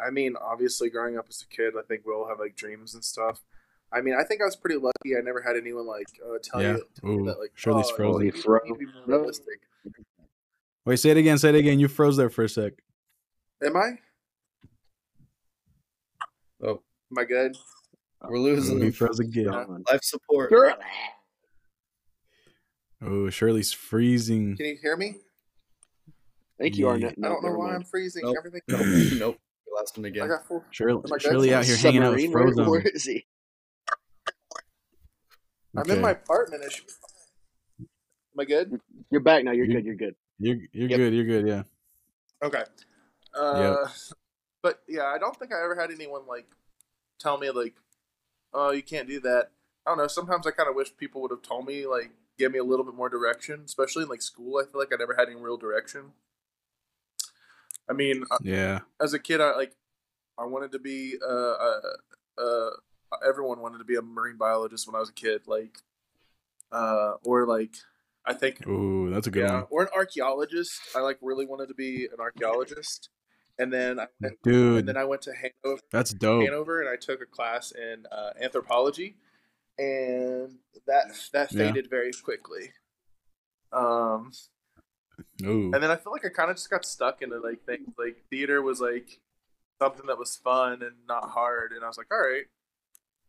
I 0.00 0.10
mean, 0.10 0.34
obviously, 0.40 0.88
growing 0.88 1.18
up 1.18 1.26
as 1.28 1.42
a 1.42 1.54
kid, 1.54 1.74
I 1.78 1.82
think 1.86 2.06
we 2.06 2.12
all 2.12 2.26
have 2.28 2.38
like 2.38 2.56
dreams 2.56 2.94
and 2.94 3.04
stuff. 3.04 3.40
I 3.92 4.00
mean, 4.00 4.14
I 4.18 4.22
think 4.24 4.40
I 4.40 4.44
was 4.44 4.56
pretty 4.56 4.76
lucky. 4.76 5.16
I 5.18 5.20
never 5.22 5.42
had 5.42 5.56
anyone 5.56 5.86
like 5.86 6.06
uh, 6.24 6.38
tell 6.42 6.62
Yeah. 6.62 6.76
you 6.76 6.84
tell 7.00 7.10
me 7.10 7.26
that 7.26 7.38
like 7.40 7.50
Shirley's 7.54 7.88
oh, 7.92 7.96
frozen. 7.96 8.20
you 8.20 8.26
need 8.26 8.34
you 8.36 8.76
be 8.78 8.86
Fro- 9.04 9.18
realistic. 9.18 9.60
Wait, 10.86 10.96
say 10.96 11.10
it 11.10 11.16
again. 11.16 11.36
Say 11.38 11.50
it 11.50 11.54
again. 11.56 11.78
You 11.78 11.88
froze 11.88 12.16
there 12.16 12.30
for 12.30 12.44
a 12.44 12.48
sec. 12.48 12.72
Am 13.64 13.76
I? 13.76 13.90
Oh, 16.62 16.80
Am 17.10 17.18
I 17.18 17.24
good? 17.24 17.56
we're 18.22 18.38
losing 18.38 18.76
He 18.78 18.84
them. 18.84 18.92
froze 18.92 19.18
again. 19.18 19.46
Gone. 19.46 19.84
Life 19.90 20.02
support. 20.04 20.52
Oh, 23.02 23.30
Shirley's 23.30 23.72
freezing. 23.72 24.56
Can 24.56 24.66
you 24.66 24.78
hear 24.80 24.96
me? 24.96 25.16
I 26.58 26.64
think 26.64 26.76
you 26.76 26.88
are. 26.88 26.96
Yeah. 26.98 27.06
net- 27.08 27.14
I 27.24 27.28
don't 27.28 27.42
know 27.42 27.52
why 27.54 27.66
mind. 27.68 27.76
I'm 27.76 27.84
freezing. 27.84 28.22
Nope. 28.24 28.36
Everything. 28.38 28.60
Nope. 28.68 28.80
nope. 29.18 29.38
We 29.66 29.72
lost 29.74 29.96
him 29.96 30.04
I 30.04 30.08
again. 30.08 30.28
got 30.28 30.46
full. 30.46 30.64
Shirley, 30.70 31.00
Am 31.04 31.04
I 31.06 31.08
good? 31.16 31.22
Shirley 31.22 31.54
out 31.54 31.64
here 31.64 31.76
hanging 31.76 32.02
out 32.02 32.12
with 32.12 32.20
Submarine? 32.22 32.54
Where- 32.54 32.54
Frozone. 32.66 32.70
where 32.70 32.80
is 32.82 33.04
he? 33.04 33.26
I'm 35.76 35.82
Okay. 35.82 35.92
in 35.94 36.00
my 36.00 36.10
apartment. 36.10 36.64
It 36.64 36.72
should. 36.72 36.84
Am 37.80 38.40
I 38.40 38.44
good? 38.44 38.80
You're 39.10 39.20
back 39.20 39.44
now. 39.44 39.52
You're 39.52 39.66
You- 39.66 39.74
good. 39.74 39.84
You're 39.86 39.94
good. 39.94 40.14
You're 40.38 40.56
you're 40.72 40.88
Yep. 40.88 40.98
good. 40.98 41.14
You're 41.14 41.24
good. 41.26 41.46
Yeah. 41.46 41.62
Okay. 42.42 42.64
Uh, 43.34 43.86
But 44.62 44.82
yeah, 44.88 45.04
I 45.04 45.16
don't 45.18 45.34
think 45.38 45.52
I 45.54 45.62
ever 45.64 45.74
had 45.74 45.90
anyone 45.90 46.26
like 46.26 46.46
tell 47.18 47.38
me 47.38 47.50
like, 47.50 47.74
"Oh, 48.52 48.72
you 48.72 48.82
can't 48.82 49.08
do 49.08 49.18
that." 49.20 49.52
I 49.86 49.90
don't 49.90 49.96
know. 49.98 50.06
Sometimes 50.06 50.46
I 50.46 50.50
kind 50.50 50.68
of 50.68 50.74
wish 50.74 50.94
people 50.96 51.22
would 51.22 51.30
have 51.30 51.40
told 51.42 51.66
me 51.66 51.86
like, 51.86 52.10
give 52.40 52.52
me 52.52 52.58
a 52.58 52.64
little 52.64 52.84
bit 52.84 52.94
more 52.94 53.08
direction, 53.08 53.62
especially 53.64 54.02
in 54.04 54.08
like 54.08 54.22
school. 54.22 54.58
I 54.58 54.64
feel 54.70 54.80
like 54.80 54.92
I 54.92 54.96
never 54.96 55.14
had 55.14 55.28
any 55.28 55.40
real 55.40 55.58
direction. 55.58 56.12
I 57.88 57.92
mean, 57.92 58.24
uh, 58.30 58.38
Yeah. 58.42 58.80
as 59.00 59.12
a 59.12 59.18
kid, 59.18 59.40
I 59.40 59.54
like 59.54 59.74
I 60.38 60.46
wanted 60.46 60.72
to 60.72 60.78
be 60.78 61.16
uh, 61.22 61.52
uh, 61.68 61.80
uh 62.38 62.70
everyone 63.28 63.60
wanted 63.60 63.78
to 63.78 63.84
be 63.84 63.96
a 63.96 64.02
marine 64.02 64.38
biologist 64.38 64.86
when 64.86 64.96
I 64.96 65.00
was 65.00 65.10
a 65.10 65.12
kid, 65.12 65.42
like 65.46 65.78
uh 66.72 67.14
or 67.24 67.46
like 67.46 67.74
I 68.24 68.32
think 68.32 68.66
Ooh, 68.66 69.10
that's 69.10 69.26
a 69.26 69.30
good 69.30 69.42
yeah, 69.42 69.54
one, 69.54 69.66
or 69.70 69.82
an 69.82 69.88
archaeologist. 69.94 70.72
I 70.96 71.00
like 71.00 71.18
really 71.20 71.46
wanted 71.46 71.68
to 71.68 71.74
be 71.74 72.06
an 72.06 72.20
archaeologist, 72.20 73.10
and 73.58 73.72
then 73.72 74.00
I 74.00 74.06
went, 74.20 74.38
and 74.44 74.88
then 74.88 74.96
I 74.96 75.04
went 75.04 75.22
to 75.22 75.32
Hanover, 75.32 75.82
That's 75.92 76.12
dope. 76.12 76.42
Hanover, 76.44 76.80
and 76.80 76.88
I 76.88 76.96
took 76.96 77.20
a 77.20 77.26
class 77.26 77.72
in 77.72 78.06
uh, 78.10 78.30
anthropology, 78.40 79.16
and 79.80 80.58
that 80.86 81.06
that 81.32 81.52
Yeah. 81.52 81.58
faded 81.72 81.88
very 81.88 82.12
quickly. 82.12 82.72
Um, 83.72 84.32
Ooh. 85.42 85.72
and 85.72 85.82
then 85.82 85.90
I 85.90 85.96
feel 85.96 86.12
like 86.12 86.24
I 86.24 86.28
kind 86.28 86.50
of 86.50 86.56
just 86.56 86.70
got 86.70 86.84
stuck 86.84 87.22
into 87.22 87.38
like 87.38 87.64
things 87.64 87.94
like 87.98 88.24
theater 88.30 88.60
was 88.62 88.80
like 88.80 89.20
something 89.80 90.06
that 90.06 90.18
was 90.18 90.36
fun 90.36 90.82
and 90.82 91.06
not 91.08 91.30
hard, 91.30 91.72
and 91.72 91.82
I 91.84 91.88
was 91.88 91.96
like, 91.98 92.12
all 92.12 92.18
right. 92.18 92.46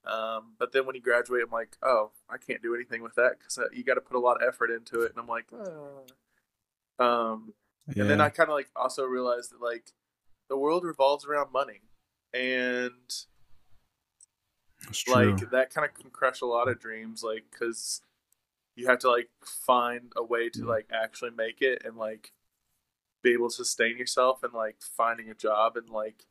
Um, 0.03 0.55
but 0.57 0.71
then 0.73 0.85
when 0.87 0.95
you 0.95 1.01
graduate, 1.01 1.43
I'm 1.45 1.51
like, 1.51 1.77
oh, 1.83 2.11
I 2.27 2.37
can't 2.37 2.63
do 2.63 2.73
anything 2.73 3.03
with 3.03 3.15
that 3.15 3.33
because 3.37 3.59
you 3.71 3.83
got 3.83 3.93
to 3.95 4.01
put 4.01 4.17
a 4.17 4.19
lot 4.19 4.41
of 4.41 4.47
effort 4.47 4.71
into 4.71 5.01
it, 5.01 5.11
and 5.11 5.19
I'm 5.19 5.27
like, 5.27 5.45
uh. 5.53 7.03
um, 7.03 7.53
Yeah. 7.95 8.01
and 8.01 8.09
then 8.09 8.21
I 8.21 8.29
kind 8.29 8.49
of 8.49 8.55
like 8.55 8.69
also 8.75 9.05
realized 9.05 9.51
that 9.51 9.61
like 9.61 9.91
the 10.49 10.57
world 10.57 10.83
revolves 10.83 11.23
around 11.25 11.51
money, 11.53 11.81
and 12.33 12.91
That's 14.85 14.99
true. 15.03 15.13
like 15.33 15.51
that 15.51 15.73
kind 15.73 15.87
of 15.87 15.93
can 15.93 16.09
crush 16.09 16.41
a 16.41 16.45
lot 16.45 16.67
of 16.67 16.79
dreams, 16.79 17.23
like 17.23 17.45
because 17.51 18.01
you 18.75 18.87
have 18.87 18.99
to 18.99 19.09
like 19.11 19.29
find 19.43 20.11
a 20.15 20.23
way 20.23 20.49
to 20.49 20.65
like 20.65 20.87
actually 20.91 21.31
make 21.31 21.61
it 21.61 21.83
and 21.85 21.97
like 21.97 22.31
be 23.23 23.33
able 23.33 23.49
to 23.49 23.55
sustain 23.55 23.97
yourself 23.97 24.43
and 24.43 24.53
like 24.53 24.77
finding 24.81 25.29
a 25.29 25.33
job 25.35 25.77
and 25.77 25.89
like 25.89 26.25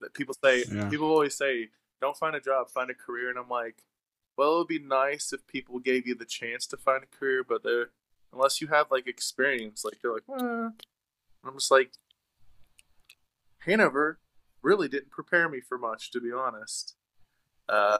that 0.00 0.14
people 0.14 0.34
say 0.42 0.64
Yeah. 0.72 0.88
people 0.88 1.08
always 1.08 1.36
say 1.36 1.68
don't 2.00 2.16
find 2.16 2.34
a 2.34 2.40
job 2.40 2.68
find 2.70 2.90
a 2.90 2.94
career 2.94 3.28
and 3.30 3.38
i'm 3.38 3.48
like 3.48 3.84
well 4.36 4.54
it 4.54 4.58
would 4.58 4.66
be 4.66 4.80
nice 4.80 5.32
if 5.32 5.46
people 5.46 5.78
gave 5.78 6.06
you 6.08 6.16
the 6.16 6.24
chance 6.24 6.66
to 6.68 6.76
find 6.76 7.04
a 7.04 7.16
career 7.16 7.44
but 7.48 7.62
they're 7.62 7.90
unless 8.32 8.60
you 8.60 8.66
have 8.68 8.90
like 8.90 9.06
experience 9.06 9.84
like 9.84 9.98
they're 10.02 10.12
like 10.14 10.24
eh. 10.28 10.42
And 10.42 10.72
i'm 11.46 11.54
just 11.54 11.70
like 11.70 11.92
hanover 13.60 14.18
really 14.62 14.88
didn't 14.88 15.10
prepare 15.10 15.48
me 15.48 15.60
for 15.60 15.78
much 15.78 16.10
to 16.10 16.20
be 16.20 16.32
honest 16.32 16.96
uh 17.72 17.98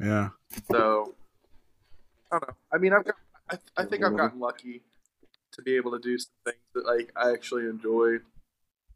yeah. 0.00 0.30
so 0.70 1.14
I 2.32 2.38
don't 2.38 2.48
know. 2.48 2.54
I 2.72 2.78
mean, 2.78 2.92
I've 2.92 3.04
got, 3.04 3.14
I, 3.50 3.58
I 3.76 3.84
think 3.84 4.04
I've 4.04 4.16
gotten 4.16 4.40
lucky 4.40 4.82
to 5.52 5.62
be 5.62 5.76
able 5.76 5.90
to 5.92 5.98
do 5.98 6.16
some 6.16 6.32
things 6.44 6.58
that 6.74 6.86
like 6.86 7.12
I 7.16 7.32
actually 7.32 7.66
enjoy. 7.66 8.18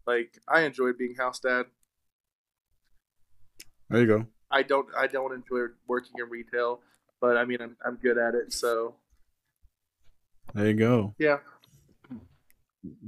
Like 0.07 0.39
I 0.49 0.62
enjoyed 0.62 0.97
being 0.99 1.14
house 1.16 1.41
dad. 1.41 1.66
There 3.91 4.01
you 4.01 4.07
go. 4.07 4.27
I 4.51 4.62
don't 4.62 4.87
I 4.97 5.07
don't 5.07 5.35
enjoy 5.35 5.72
working 5.87 6.12
in 6.18 6.31
retail, 6.31 6.81
but 7.20 7.37
I 7.37 7.45
mean 7.45 7.61
I'm 7.61 7.77
I'm 7.85 7.97
good 7.97 8.18
at 8.18 8.35
it. 8.35 8.53
So 8.53 8.95
There 10.55 10.66
you 10.68 10.75
go. 10.75 11.14
yeah. 11.18 11.39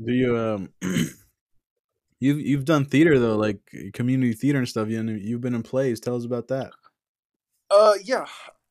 Do 0.04 0.12
you 0.12 0.36
um 0.36 0.70
you've 2.20 2.40
you've 2.40 2.64
done 2.64 2.84
theater 2.86 3.18
though, 3.18 3.36
like 3.36 3.60
community 3.92 4.32
theater 4.32 4.58
and 4.58 4.68
stuff. 4.68 4.88
You 4.88 5.02
you've 5.02 5.40
been 5.40 5.54
in 5.54 5.62
plays. 5.62 6.00
Tell 6.00 6.16
us 6.16 6.24
about 6.24 6.48
that. 6.48 6.72
Uh 7.70 7.94
yeah, 8.04 8.26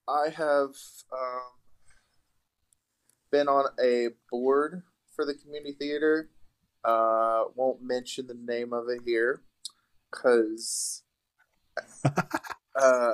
I 0.07 0.29
have 0.29 0.75
um, 1.11 1.41
been 3.31 3.47
on 3.47 3.65
a 3.81 4.09
board 4.31 4.83
for 5.15 5.25
the 5.25 5.33
community 5.33 5.73
theater. 5.73 6.29
Uh, 6.83 7.45
won't 7.55 7.81
mention 7.81 8.27
the 8.27 8.35
name 8.35 8.71
of 8.71 8.87
it 8.89 9.01
here, 9.05 9.41
cause 10.11 11.03
uh, 12.05 13.11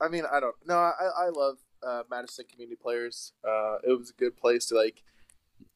I 0.00 0.08
mean 0.08 0.24
I 0.30 0.38
don't 0.40 0.54
no 0.66 0.76
I 0.76 0.92
I 1.18 1.28
love 1.30 1.56
uh, 1.82 2.02
Madison 2.10 2.44
Community 2.50 2.76
Players. 2.80 3.32
Uh, 3.46 3.76
it 3.86 3.98
was 3.98 4.10
a 4.10 4.14
good 4.20 4.36
place 4.36 4.66
to 4.66 4.74
like 4.76 5.02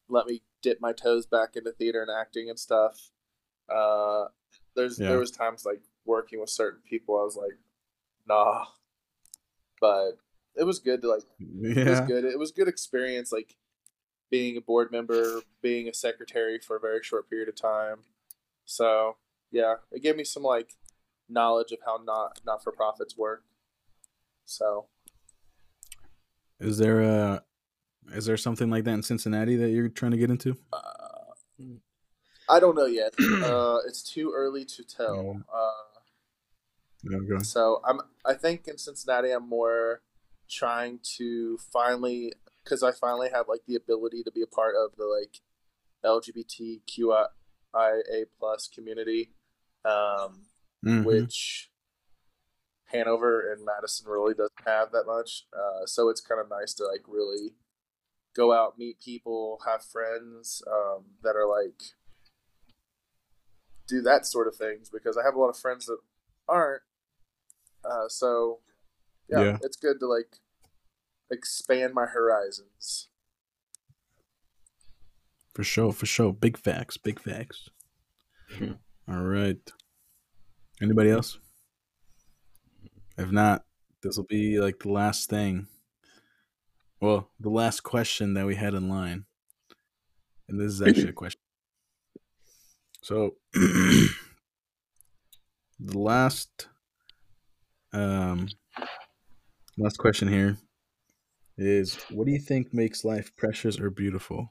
let 0.08 0.26
me 0.26 0.42
dip 0.62 0.80
my 0.80 0.92
toes 0.92 1.26
back 1.26 1.56
into 1.56 1.72
theater 1.72 2.02
and 2.02 2.10
acting 2.10 2.50
and 2.50 2.58
stuff. 2.58 3.10
Uh, 3.68 4.26
there's 4.76 4.98
Yeah. 4.98 5.08
there 5.08 5.18
was 5.18 5.30
times 5.30 5.64
like 5.64 5.80
working 6.04 6.40
with 6.40 6.50
certain 6.50 6.80
people 6.88 7.18
I 7.18 7.24
was 7.24 7.36
like, 7.36 7.58
nah, 8.28 8.66
but 9.80 10.18
it 10.56 10.64
was 10.64 10.78
good 10.78 11.02
to 11.02 11.08
like 11.08 11.24
it 11.38 11.88
was 11.88 12.00
good. 12.00 12.24
It 12.24 12.38
was 12.38 12.52
good 12.52 12.68
experience, 12.68 13.32
like 13.32 13.56
being 14.30 14.56
a 14.56 14.60
board 14.60 14.90
member, 14.90 15.42
being 15.62 15.88
a 15.88 15.94
secretary 15.94 16.58
for 16.58 16.76
a 16.76 16.80
very 16.80 17.02
short 17.02 17.28
period 17.28 17.48
of 17.48 17.56
time. 17.56 17.98
So 18.64 19.16
yeah, 19.50 19.76
it 19.92 20.02
gave 20.02 20.16
me 20.16 20.24
some 20.24 20.42
like 20.42 20.74
knowledge 21.28 21.72
of 21.72 21.78
how 21.84 22.00
not 22.04 22.40
not 22.44 22.62
for 22.62 22.72
profits 22.72 23.16
work. 23.16 23.44
So 24.44 24.86
Is 26.60 26.78
there 26.78 27.00
a 27.00 27.42
is 28.12 28.26
there 28.26 28.36
something 28.36 28.70
like 28.70 28.84
that 28.84 28.94
in 28.94 29.02
Cincinnati 29.02 29.56
that 29.56 29.70
you're 29.70 29.88
trying 29.88 30.12
to 30.12 30.18
get 30.18 30.30
into? 30.30 30.56
uh, 30.72 30.78
I 32.48 32.60
don't 32.60 32.76
know 32.76 32.86
yet. 32.86 33.14
uh, 33.42 33.78
it's 33.86 34.02
too 34.02 34.32
early 34.34 34.64
to 34.66 34.84
tell. 34.84 35.42
Uh, 35.52 35.93
Go. 37.08 37.38
So 37.38 37.80
I'm 37.84 38.00
I 38.24 38.34
think 38.34 38.66
in 38.66 38.78
Cincinnati 38.78 39.30
I'm 39.30 39.48
more 39.48 40.02
trying 40.48 41.00
to 41.16 41.58
finally 41.72 42.32
because 42.62 42.82
I 42.82 42.92
finally 42.92 43.28
have 43.32 43.46
like 43.48 43.62
the 43.66 43.76
ability 43.76 44.22
to 44.24 44.30
be 44.30 44.42
a 44.42 44.46
part 44.46 44.74
of 44.74 44.96
the 44.96 45.04
like 45.04 45.40
LGBTQIA 46.04 47.26
plus 48.38 48.68
community, 48.68 49.34
um, 49.84 50.46
Mhm. 50.84 51.04
which 51.04 51.70
Hanover 52.86 53.52
and 53.52 53.64
Madison 53.64 54.08
really 54.10 54.34
doesn't 54.34 54.66
have 54.66 54.92
that 54.92 55.04
much. 55.06 55.46
Uh, 55.52 55.86
so 55.86 56.08
it's 56.08 56.20
kind 56.20 56.40
of 56.40 56.48
nice 56.48 56.74
to 56.74 56.86
like 56.86 57.02
really 57.08 57.56
go 58.34 58.52
out, 58.52 58.78
meet 58.78 59.00
people, 59.00 59.60
have 59.64 59.84
friends 59.84 60.62
um, 60.66 61.16
that 61.22 61.36
are 61.36 61.46
like 61.46 61.82
do 63.86 64.00
that 64.00 64.26
sort 64.26 64.48
of 64.48 64.56
things 64.56 64.88
because 64.88 65.16
I 65.16 65.22
have 65.24 65.34
a 65.34 65.38
lot 65.40 65.48
of 65.50 65.58
friends 65.58 65.86
that 65.86 65.98
aren't. 66.48 66.82
Uh, 67.84 68.08
so 68.08 68.60
yeah, 69.28 69.42
Yeah. 69.42 69.58
it's 69.62 69.76
good 69.76 70.00
to 70.00 70.06
like 70.06 70.38
expand 71.30 71.94
my 71.94 72.06
horizons. 72.06 73.08
For 75.54 75.62
sure, 75.64 75.92
for 75.92 76.06
sure. 76.06 76.32
Big 76.32 76.58
facts, 76.58 76.96
big 76.96 77.20
facts. 77.20 77.68
Hmm. 78.50 78.72
All 79.08 79.22
right. 79.22 79.58
Anybody 80.82 81.10
else? 81.10 81.38
If 83.16 83.30
not, 83.30 83.64
this 84.02 84.16
will 84.16 84.24
be 84.24 84.58
like 84.58 84.80
the 84.80 84.90
last 84.90 85.30
thing. 85.30 85.68
Well, 87.00 87.30
the 87.38 87.50
last 87.50 87.82
question 87.82 88.34
that 88.34 88.46
we 88.46 88.56
had 88.56 88.74
in 88.74 88.88
line. 88.88 89.26
And 90.48 90.58
this 90.60 90.72
is 90.72 90.82
actually 90.86 91.10
a 91.10 91.12
question. 91.12 91.40
So 93.02 93.36
the 93.52 94.08
last 95.78 96.68
um 97.94 98.48
last 99.78 99.96
question 99.98 100.28
here 100.28 100.58
is 101.56 101.94
what 102.10 102.26
do 102.26 102.32
you 102.32 102.38
think 102.38 102.74
makes 102.74 103.04
life 103.04 103.30
precious 103.36 103.78
or 103.78 103.90
beautiful? 103.90 104.50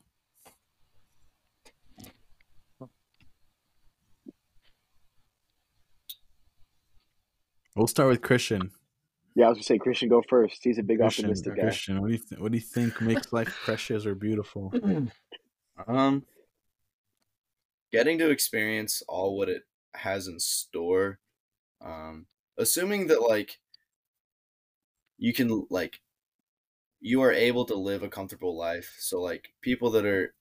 We'll 7.75 7.87
start 7.87 8.09
with 8.09 8.21
Christian. 8.21 8.71
Yeah, 9.35 9.47
I 9.47 9.49
was 9.49 9.57
gonna 9.57 9.63
say 9.63 9.77
Christian 9.79 10.09
go 10.09 10.21
first. 10.29 10.59
He's 10.61 10.77
a 10.77 10.83
big 10.83 10.99
Christian, 10.99 11.25
optimistic 11.25 11.55
guy. 11.55 11.61
Christian, 11.63 11.99
what 12.01 12.07
do 12.07 12.13
you 12.13 12.19
th- 12.19 12.39
what 12.39 12.51
do 12.51 12.57
you 12.57 12.63
think 12.63 13.01
makes 13.01 13.33
life 13.33 13.59
precious 13.65 14.05
or 14.05 14.15
beautiful? 14.15 14.73
Um, 15.87 16.23
getting 17.91 18.19
to 18.19 18.29
experience 18.29 19.01
all 19.07 19.35
what 19.35 19.49
it 19.49 19.63
has 19.95 20.27
in 20.27 20.39
store. 20.39 21.17
Um, 21.83 22.27
assuming 22.57 23.07
that 23.07 23.21
like 23.21 23.59
you 25.17 25.33
can 25.33 25.65
like 25.69 26.01
you 26.99 27.21
are 27.21 27.31
able 27.31 27.65
to 27.65 27.75
live 27.75 28.01
a 28.03 28.09
comfortable 28.09 28.55
life. 28.57 28.95
So 28.99 29.21
like 29.21 29.53
people 29.61 29.91
that 29.91 30.05
are 30.05 30.33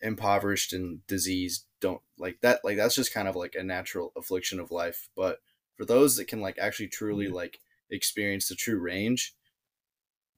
impoverished 0.00 0.72
and 0.72 1.04
diseased 1.06 1.66
don't 1.80 2.02
like 2.18 2.40
that. 2.40 2.64
Like 2.64 2.76
that's 2.76 2.94
just 2.94 3.12
kind 3.12 3.28
of 3.28 3.36
like 3.36 3.54
a 3.54 3.62
natural 3.62 4.12
affliction 4.16 4.60
of 4.60 4.70
life. 4.70 5.08
But 5.16 5.40
for 5.76 5.84
those 5.84 6.16
that 6.16 6.26
can 6.28 6.40
like 6.40 6.58
actually 6.58 6.88
truly 6.88 7.28
like 7.28 7.60
experience 7.90 8.48
the 8.48 8.54
true 8.54 8.78
range, 8.80 9.34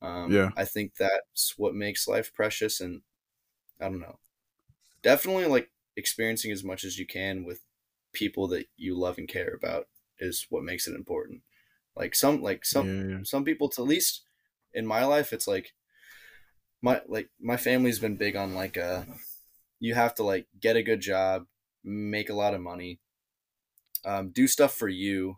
um, 0.02 0.32
Yeah. 0.32 0.50
I 0.56 0.64
think 0.64 0.96
that's 0.96 1.54
what 1.58 1.74
makes 1.74 2.08
life 2.08 2.32
precious. 2.32 2.80
And 2.80 3.02
I 3.80 3.86
don't 3.86 4.00
know, 4.00 4.18
definitely 5.02 5.46
like 5.46 5.70
experiencing 5.96 6.52
as 6.52 6.64
much 6.64 6.84
as 6.84 6.98
you 6.98 7.06
can 7.06 7.44
with 7.44 7.62
people 8.12 8.48
that 8.48 8.68
you 8.76 8.98
love 8.98 9.18
and 9.18 9.28
care 9.28 9.54
about 9.54 9.88
is 10.20 10.46
what 10.50 10.64
makes 10.64 10.86
it 10.88 10.94
important. 10.94 11.42
Like 11.96 12.14
some 12.14 12.42
like 12.42 12.64
some 12.64 12.86
yeah, 12.86 13.18
some 13.22 13.44
people 13.44 13.68
to 13.70 13.82
at 13.82 13.88
least 13.88 14.22
in 14.74 14.86
my 14.86 15.04
life 15.04 15.32
it's 15.32 15.48
like 15.48 15.74
my 16.82 17.02
like 17.06 17.30
my 17.40 17.56
family's 17.56 17.98
been 17.98 18.16
big 18.16 18.36
on 18.36 18.54
like 18.54 18.76
uh 18.76 19.04
you 19.80 19.94
have 19.94 20.14
to 20.14 20.22
like 20.24 20.48
get 20.60 20.76
a 20.76 20.82
good 20.82 21.00
job 21.00 21.46
make 21.84 22.30
a 22.30 22.34
lot 22.34 22.54
of 22.54 22.60
money 22.60 23.00
um, 24.04 24.30
do 24.30 24.46
stuff 24.46 24.74
for 24.74 24.88
you 24.88 25.36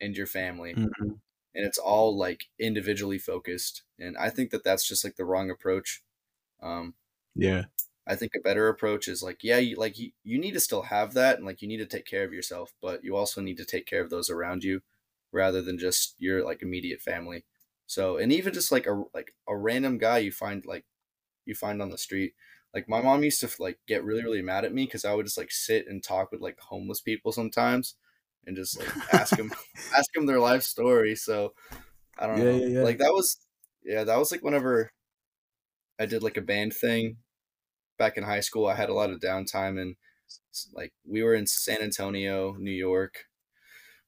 and 0.00 0.16
your 0.16 0.26
family 0.26 0.74
Mhm. 0.76 1.20
and 1.54 1.66
it's 1.66 1.78
all 1.78 2.16
like 2.16 2.46
individually 2.58 3.18
focused 3.18 3.84
and 3.98 4.16
i 4.18 4.30
think 4.30 4.50
that 4.50 4.64
that's 4.64 4.86
just 4.88 5.04
like 5.04 5.16
the 5.16 5.24
wrong 5.26 5.50
approach 5.50 6.04
um, 6.62 6.94
Yeah. 7.36 7.64
I 8.06 8.16
think 8.16 8.32
a 8.36 8.40
better 8.40 8.68
approach 8.68 9.08
is 9.08 9.22
like, 9.22 9.42
yeah, 9.42 9.58
you, 9.58 9.76
like 9.76 9.98
you, 9.98 10.12
you 10.24 10.38
need 10.38 10.52
to 10.52 10.60
still 10.60 10.82
have 10.82 11.14
that 11.14 11.36
and 11.36 11.46
like 11.46 11.62
you 11.62 11.68
need 11.68 11.78
to 11.78 11.86
take 11.86 12.04
care 12.06 12.24
of 12.24 12.32
yourself, 12.34 12.74
but 12.82 13.02
you 13.04 13.16
also 13.16 13.40
need 13.40 13.56
to 13.58 13.64
take 13.64 13.86
care 13.86 14.02
of 14.02 14.10
those 14.10 14.28
around 14.30 14.64
you 14.64 14.82
rather 15.32 15.62
than 15.62 15.78
just 15.78 16.14
your 16.18 16.44
like 16.44 16.62
immediate 16.62 17.00
family. 17.00 17.44
So, 17.86 18.16
and 18.18 18.32
even 18.32 18.52
just 18.54 18.72
like 18.72 18.86
a 18.86 19.04
like 19.14 19.34
a 19.48 19.56
random 19.56 19.98
guy 19.98 20.18
you 20.18 20.32
find 20.32 20.64
like 20.66 20.86
you 21.44 21.54
find 21.54 21.80
on 21.82 21.90
the 21.90 21.98
street. 21.98 22.34
Like 22.74 22.88
my 22.88 23.00
mom 23.02 23.22
used 23.24 23.40
to 23.40 23.50
like 23.62 23.80
get 23.86 24.04
really 24.04 24.22
really 24.24 24.42
mad 24.42 24.64
at 24.64 24.74
me 24.74 24.86
cuz 24.86 25.04
I 25.04 25.14
would 25.14 25.26
just 25.26 25.38
like 25.38 25.52
sit 25.52 25.86
and 25.86 26.02
talk 26.02 26.32
with 26.32 26.40
like 26.40 26.58
homeless 26.60 27.00
people 27.00 27.32
sometimes 27.32 27.96
and 28.46 28.56
just 28.56 28.78
like 28.78 28.96
ask 29.12 29.36
them 29.36 29.52
ask 29.96 30.12
them 30.14 30.26
their 30.26 30.40
life 30.40 30.62
story. 30.62 31.14
So, 31.16 31.54
I 32.18 32.26
don't 32.26 32.38
Yeah, 32.38 32.50
know. 32.50 32.64
yeah, 32.64 32.66
yeah. 32.66 32.88
Like 32.88 32.98
that 32.98 33.12
was 33.12 33.38
yeah, 33.84 34.04
that 34.04 34.18
was 34.18 34.32
like 34.32 34.42
whenever 34.42 34.90
I 35.98 36.06
did 36.06 36.22
like 36.22 36.36
a 36.36 36.40
band 36.42 36.72
thing 36.74 37.18
back 37.98 38.16
in 38.16 38.24
high 38.24 38.40
school. 38.40 38.66
I 38.66 38.74
had 38.74 38.88
a 38.88 38.94
lot 38.94 39.10
of 39.10 39.20
downtime 39.20 39.80
and 39.80 39.96
like 40.72 40.92
we 41.06 41.22
were 41.22 41.34
in 41.34 41.46
San 41.46 41.82
Antonio, 41.82 42.56
New 42.58 42.72
York, 42.72 43.26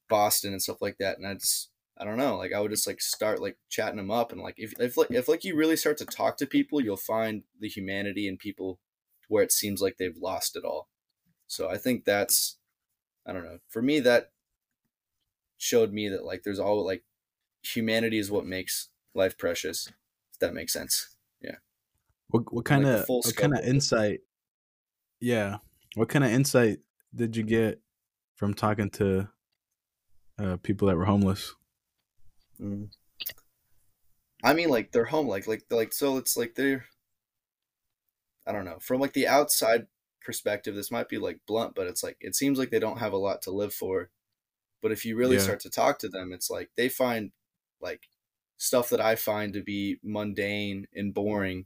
Boston, 0.09 0.51
and 0.51 0.61
stuff 0.61 0.81
like 0.81 0.97
that. 0.99 1.17
And 1.17 1.27
I 1.27 1.33
just 1.35 1.69
I 1.97 2.05
don't 2.05 2.17
know, 2.17 2.37
like 2.37 2.53
I 2.53 2.59
would 2.59 2.71
just 2.71 2.87
like 2.87 3.01
start 3.01 3.41
like 3.41 3.57
chatting 3.69 3.97
them 3.97 4.11
up 4.11 4.31
and 4.31 4.41
like 4.41 4.55
if 4.57 4.73
if 4.79 4.97
like 4.97 5.11
if 5.11 5.27
like 5.27 5.43
you 5.43 5.55
really 5.55 5.75
start 5.75 5.97
to 5.97 6.05
talk 6.05 6.37
to 6.37 6.45
people, 6.45 6.81
you'll 6.81 6.97
find 6.97 7.43
the 7.59 7.67
humanity 7.67 8.27
in 8.27 8.37
people 8.37 8.79
where 9.27 9.43
it 9.43 9.51
seems 9.51 9.81
like 9.81 9.97
they've 9.97 10.17
lost 10.17 10.55
it 10.55 10.63
all. 10.63 10.89
So 11.47 11.69
I 11.69 11.77
think 11.77 12.05
that's 12.05 12.57
I 13.25 13.33
don't 13.33 13.43
know. 13.43 13.59
For 13.67 13.81
me 13.81 13.99
that 14.01 14.31
showed 15.57 15.91
me 15.91 16.07
that 16.09 16.23
like 16.23 16.43
there's 16.43 16.59
all 16.59 16.85
like 16.85 17.03
humanity 17.63 18.19
is 18.19 18.31
what 18.31 18.45
makes 18.45 18.89
life 19.13 19.37
precious. 19.37 19.87
If 20.31 20.39
that 20.39 20.53
makes 20.53 20.73
sense. 20.73 21.16
What 22.29 22.53
what 22.53 22.65
kind 22.65 22.85
of 22.85 23.05
full 23.05 23.21
what 23.21 23.35
kind 23.35 23.53
of 23.53 23.63
insight? 23.63 24.21
Yeah. 25.19 25.57
What 25.95 26.09
kind 26.09 26.23
of 26.23 26.31
insight 26.31 26.79
did 27.15 27.35
you 27.35 27.43
get 27.43 27.81
from 28.35 28.53
talking 28.53 28.89
to 28.91 29.29
uh, 30.37 30.57
people 30.57 30.87
that 30.87 30.97
were 30.97 31.05
homeless? 31.05 31.55
Mm. 32.59 32.89
I 34.43 34.53
mean, 34.53 34.69
like 34.69 34.91
they're 34.91 35.05
home, 35.05 35.27
like 35.27 35.47
like 35.47 35.63
like 35.71 35.93
so. 35.93 36.17
It's 36.17 36.37
like 36.37 36.55
they're. 36.55 36.85
I 38.45 38.51
don't 38.51 38.65
know. 38.65 38.79
From 38.79 39.01
like 39.01 39.13
the 39.13 39.27
outside 39.27 39.87
perspective, 40.21 40.75
this 40.75 40.91
might 40.91 41.09
be 41.09 41.17
like 41.17 41.39
blunt, 41.47 41.75
but 41.75 41.87
it's 41.87 42.03
like 42.03 42.17
it 42.21 42.35
seems 42.35 42.57
like 42.59 42.69
they 42.69 42.79
don't 42.79 42.99
have 42.99 43.13
a 43.13 43.17
lot 43.17 43.41
to 43.43 43.51
live 43.51 43.73
for. 43.73 44.09
But 44.81 44.91
if 44.91 45.05
you 45.05 45.15
really 45.17 45.37
Yeah. 45.37 45.43
start 45.43 45.59
to 45.61 45.69
talk 45.69 45.99
to 45.99 46.09
them, 46.09 46.31
it's 46.33 46.49
like 46.49 46.71
they 46.77 46.89
find 46.89 47.31
like 47.81 48.09
stuff 48.57 48.89
that 48.89 49.01
I 49.01 49.15
find 49.15 49.53
to 49.53 49.63
be 49.63 49.99
mundane 50.03 50.87
and 50.93 51.13
boring, 51.13 51.65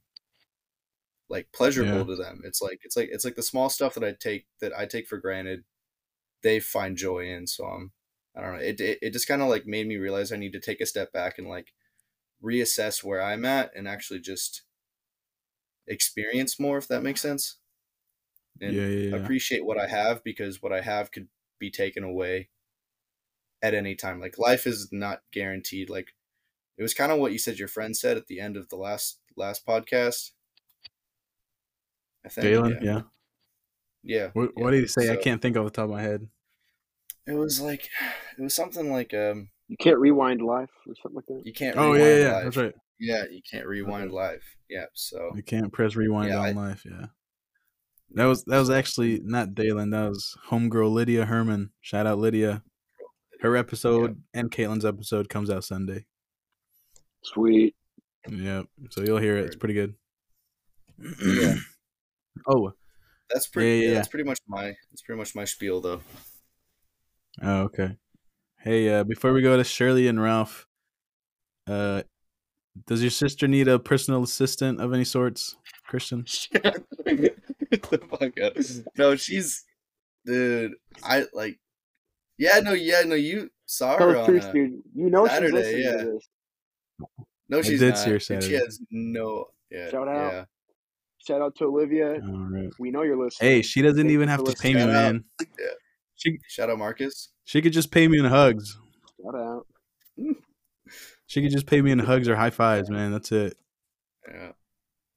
like 1.31 1.51
pleasurable 1.53 1.99
Yeah. 1.99 2.03
to 2.05 2.17
them. 2.17 2.43
It's 2.45 2.61
like 2.61 2.81
it's 2.83 2.97
like 2.97 3.09
it's 3.13 3.25
like 3.25 3.37
the 3.37 3.43
small 3.43 3.69
stuff 3.71 3.95
that 3.95 4.05
I 4.05 4.13
take 4.13 4.47
that 4.61 4.73
I 4.77 4.87
take 4.87 5.07
for 5.07 5.17
granted. 5.19 5.65
They 6.43 6.59
find 6.61 6.97
joy 6.97 7.27
in. 7.29 7.47
So 7.47 7.65
I'm 7.65 7.93
I 8.35 8.41
don't 8.41 8.53
know. 8.53 8.59
It 8.59 8.81
it, 8.81 8.99
it 9.01 9.13
just 9.13 9.27
kind 9.29 9.41
of 9.43 9.49
like 9.49 9.65
made 9.67 9.87
me 9.87 9.97
realize 9.97 10.31
I 10.33 10.37
need 10.37 10.53
to 10.53 10.61
take 10.61 10.81
a 10.81 10.87
step 10.87 11.13
back 11.13 11.39
and 11.39 11.47
like 11.49 11.73
reassess 12.43 13.03
where 13.03 13.21
I'm 13.21 13.45
at 13.45 13.71
and 13.75 13.87
actually 13.87 14.21
just 14.21 14.63
experience 15.87 16.59
more, 16.59 16.77
if 16.77 16.87
that 16.87 17.03
makes 17.03 17.21
sense. 17.21 17.57
And 18.61 18.73
yeah, 18.75 18.85
yeah, 18.87 19.09
yeah. 19.09 19.15
appreciate 19.15 19.65
what 19.65 19.79
I 19.79 19.87
have 19.87 20.23
because 20.23 20.61
what 20.61 20.73
I 20.73 20.81
have 20.81 21.11
could 21.11 21.29
be 21.59 21.71
taken 21.71 22.03
away 22.03 22.49
at 23.61 23.73
any 23.73 23.95
time. 23.95 24.19
Like 24.19 24.37
life 24.37 24.65
is 24.65 24.89
not 24.91 25.23
guaranteed. 25.31 25.89
Like 25.89 26.15
it 26.77 26.81
was 26.83 26.93
kind 26.93 27.11
of 27.11 27.19
what 27.19 27.31
you 27.33 27.39
said 27.39 27.59
your 27.59 27.67
friend 27.67 27.95
said 27.95 28.17
at 28.17 28.27
the 28.27 28.39
end 28.39 28.57
of 28.57 28.69
the 28.69 28.77
last 28.77 29.19
last 29.37 29.65
podcast. 29.65 30.31
I 32.25 32.29
think. 32.29 32.43
Galen, 32.45 32.77
yeah. 32.81 32.91
yeah. 32.93 33.01
Yeah. 34.03 34.27
What, 34.33 34.51
yeah. 34.57 34.63
what 34.63 34.71
did 34.71 34.81
he 34.81 34.87
say? 34.87 35.11
I 35.11 35.15
can't 35.15 35.41
think 35.41 35.55
off 35.57 35.65
the 35.65 35.71
top 35.71 35.85
of 35.85 35.91
my 35.91 36.01
head. 36.01 36.27
It 37.27 37.33
was 37.33 37.61
like 37.61 37.87
it 38.37 38.41
was 38.41 38.55
something 38.55 38.91
like 38.91 39.13
um 39.13 39.49
You 39.67 39.77
can't 39.77 39.99
rewind 39.99 40.41
life 40.41 40.69
or 40.87 40.93
something 41.01 41.15
like 41.17 41.25
that. 41.27 41.43
you 41.45 41.53
can't 41.53 41.77
Oh 41.77 41.91
rewind 41.93 42.01
yeah, 42.01 42.17
yeah, 42.17 42.33
life. 42.33 42.43
that's 42.45 42.57
right. 42.57 42.73
Yeah, 42.99 43.23
you 43.31 43.41
can't 43.49 43.65
rewind 43.67 44.11
life. 44.11 44.43
Yeah, 44.69 44.85
so 44.93 45.31
You 45.35 45.43
can't 45.43 45.71
press 45.73 45.95
rewind 45.95 46.29
Yeah, 46.29 46.37
on 46.39 46.45
I- 46.45 46.51
life. 46.51 46.83
Yeah. 46.85 47.07
That 48.13 48.25
was 48.25 48.43
that 48.45 48.59
was 48.59 48.69
actually 48.69 49.21
not 49.23 49.55
Dalen. 49.55 49.91
That 49.91 50.09
was 50.09 50.35
homegirl 50.49 50.91
Lydia 50.91 51.25
Herman. 51.25 51.71
Shout 51.79 52.05
out 52.05 52.17
Lydia. 52.19 52.61
Her 53.39 53.55
episode 53.55 54.21
and 54.33 54.51
Caitlin's 54.51 54.83
episode 54.85 55.29
comes 55.29 55.49
out 55.49 55.63
Sunday. 55.63 56.05
Sweet. 57.23 57.73
Yep. 58.29 58.65
So 58.89 59.01
you'll 59.03 59.17
hear 59.19 59.37
it. 59.37 59.45
It's 59.45 59.55
pretty 59.55 59.73
good. 59.75 59.95
Yeah. 61.23 61.55
oh. 62.47 62.73
that's 63.29 63.47
pretty 63.47 63.69
Yeah, 63.69 63.75
yeah, 63.75 63.81
yeah, 63.81 63.87
yeah. 63.89 63.95
that's 63.95 64.07
pretty 64.07 64.27
much 64.27 64.39
my 64.47 64.73
that's 64.91 65.01
pretty 65.01 65.19
much 65.19 65.35
my 65.35 65.45
spiel 65.45 65.81
though. 65.81 66.01
Oh, 67.41 67.61
okay. 67.63 67.97
Hey, 68.59 68.89
uh, 68.89 69.03
before 69.03 69.33
we 69.33 69.41
go 69.41 69.57
to 69.57 69.63
Shirley 69.63 70.07
and 70.07 70.21
Ralph, 70.21 70.67
uh, 71.67 72.03
does 72.85 73.01
your 73.01 73.11
sister 73.11 73.47
need 73.47 73.67
a 73.67 73.79
personal 73.79 74.23
assistant 74.23 74.79
of 74.79 74.93
any 74.93 75.03
sorts, 75.03 75.55
Christian? 75.87 76.25
Shut 76.25 76.61
the 77.03 78.01
fuck 78.09 78.39
up. 78.39 78.53
No, 78.97 79.15
she's 79.15 79.63
dude, 80.25 80.73
I 81.03 81.25
like 81.33 81.59
yeah, 82.37 82.59
no, 82.59 82.73
yeah, 82.73 83.01
no, 83.05 83.15
you 83.15 83.51
saw 83.65 83.97
her 83.97 84.17
on 84.17 84.25
truth, 84.25 84.45
a, 84.45 84.53
dude. 84.53 84.81
You 84.95 85.09
know 85.09 85.25
she's 85.25 85.33
Saturday, 85.33 85.53
listening 85.53 85.83
yeah. 85.83 85.91
to 85.91 86.11
this. 86.11 86.27
No, 87.49 87.57
I 87.59 87.61
she's 87.61 87.79
did 87.79 87.89
not. 87.89 87.97
see 87.97 88.09
her 88.09 88.19
Saturday. 88.19 88.47
She 88.47 88.53
has 88.53 88.79
no 88.89 89.45
yeah. 89.69 89.89
Shout 89.89 90.07
out. 90.07 90.33
Yeah. 90.33 90.45
Shout 91.25 91.41
out 91.41 91.55
to 91.57 91.65
Olivia. 91.65 92.13
All 92.15 92.47
right. 92.49 92.69
We 92.79 92.89
know 92.91 93.03
you're 93.03 93.21
listening. 93.21 93.49
Hey, 93.51 93.61
she 93.61 93.81
doesn't 93.81 93.97
Thank 93.97 94.11
even 94.11 94.27
have 94.27 94.43
to 94.43 94.53
pay 94.53 94.73
me, 94.73 94.81
out. 94.81 94.89
man. 94.89 95.23
Yeah. 95.39 95.65
She 96.15 96.37
Shout 96.47 96.69
out 96.69 96.77
Marcus. 96.79 97.29
she 97.45 97.61
could 97.61 97.73
just 97.73 97.91
pay 97.91 98.07
me 98.07 98.19
in 98.19 98.25
hugs. 98.25 98.77
Shout 99.23 99.35
out. 99.35 99.65
She 101.27 101.41
could 101.41 101.51
just 101.51 101.67
pay 101.67 101.81
me 101.81 101.91
in 101.91 101.99
hugs 101.99 102.27
or 102.27 102.35
high 102.35 102.49
fives, 102.49 102.89
man. 102.89 103.11
That's 103.11 103.31
it. 103.31 103.57
Yeah. 104.27 104.51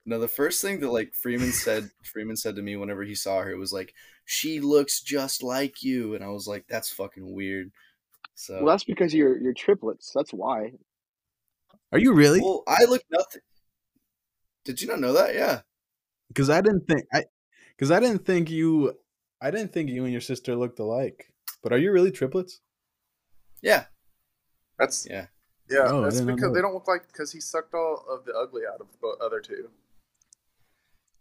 No, 0.06 0.18
the 0.18 0.28
first 0.28 0.60
thing 0.60 0.80
that 0.80 0.90
like 0.90 1.14
Freeman 1.14 1.50
said 1.52 1.90
Freeman 2.04 2.36
said 2.36 2.56
to 2.56 2.62
me 2.62 2.76
whenever 2.76 3.02
he 3.02 3.14
saw 3.14 3.40
her 3.42 3.56
was 3.56 3.72
like, 3.72 3.94
She 4.26 4.60
looks 4.60 5.00
just 5.00 5.42
like 5.42 5.82
you 5.82 6.14
and 6.14 6.22
I 6.22 6.28
was 6.28 6.46
like, 6.46 6.66
That's 6.68 6.90
fucking 6.90 7.34
weird. 7.34 7.70
So 8.34 8.56
Well, 8.62 8.74
that's 8.74 8.84
because 8.84 9.14
you're 9.14 9.38
you're 9.38 9.54
triplets. 9.54 10.12
That's 10.14 10.32
why. 10.32 10.72
Are 11.92 11.98
you 11.98 12.12
really? 12.12 12.40
Well, 12.40 12.62
I 12.68 12.84
look 12.84 13.02
nothing. 13.10 13.40
Did 14.64 14.80
you 14.82 14.88
not 14.88 15.00
know 15.00 15.12
that? 15.14 15.34
Yeah. 15.34 15.60
Because 16.34 16.50
I 16.50 16.60
didn't 16.60 16.86
think 16.88 17.04
I, 17.12 17.24
because 17.76 17.92
I 17.92 18.00
didn't 18.00 18.26
think 18.26 18.50
you, 18.50 18.94
I 19.40 19.52
didn't 19.52 19.72
think 19.72 19.88
you 19.88 20.02
and 20.02 20.12
your 20.12 20.20
sister 20.20 20.56
looked 20.56 20.80
alike. 20.80 21.32
But 21.62 21.72
are 21.72 21.78
you 21.78 21.92
really 21.92 22.10
triplets? 22.10 22.60
Yeah, 23.62 23.84
That's 24.78 25.06
yeah. 25.08 25.26
yeah. 25.70 25.86
Oh, 25.86 26.00
I 26.00 26.04
that's 26.04 26.20
because 26.20 26.42
know. 26.42 26.54
they 26.54 26.60
don't 26.60 26.74
look 26.74 26.88
like 26.88 27.06
because 27.06 27.32
he 27.32 27.40
sucked 27.40 27.72
all 27.72 28.04
of 28.10 28.24
the 28.24 28.34
ugly 28.34 28.62
out 28.70 28.80
of 28.80 28.88
the 29.00 29.24
other 29.24 29.40
two. 29.40 29.70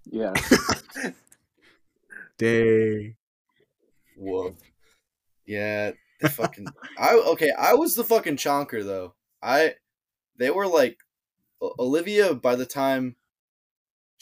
Yeah. 0.06 0.34
Dang. 2.38 3.16
Whoa. 4.18 4.56
Yeah, 5.46 5.92
the 6.20 6.30
fucking. 6.30 6.68
I 6.98 7.14
okay. 7.14 7.52
I 7.58 7.76
was 7.76 7.96
the 7.96 8.04
fucking 8.04 8.38
chonker 8.38 8.84
though. 8.84 9.14
I, 9.42 9.76
they 10.38 10.50
were 10.50 10.68
like, 10.68 10.98
Olivia. 11.62 12.34
By 12.34 12.56
the 12.56 12.66
time 12.66 13.16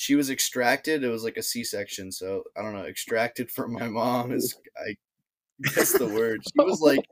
she 0.02 0.16
was 0.16 0.32
extracted, 0.32 1.04
it 1.04 1.10
was 1.10 1.24
like 1.24 1.38
a 1.38 1.44
C 1.44 1.64
section. 1.64 2.12
So 2.12 2.42
I 2.58 2.64
don't 2.64 2.74
know. 2.74 2.86
Extracted 2.86 3.52
from 3.52 3.72
my 3.72 3.88
mom 3.88 4.32
is 4.32 4.58
I 4.76 4.96
guess 5.76 5.92
the 5.94 6.08
word. 6.08 6.42
She 6.44 6.64
was 6.66 6.82
like 6.82 7.06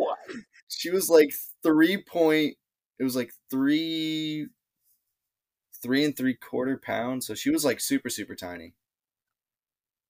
she 0.69 0.89
was 0.89 1.07
like 1.07 1.31
three 1.61 2.01
point. 2.01 2.55
It 2.97 3.03
was 3.03 3.15
like 3.15 3.31
three, 3.51 4.47
three 5.83 6.03
and 6.03 6.17
three 6.17 6.33
quarter 6.33 6.81
pounds. 6.83 7.27
So 7.27 7.35
she 7.35 7.51
was 7.51 7.63
like 7.63 7.79
super 7.79 8.09
super 8.09 8.33
tiny. 8.33 8.73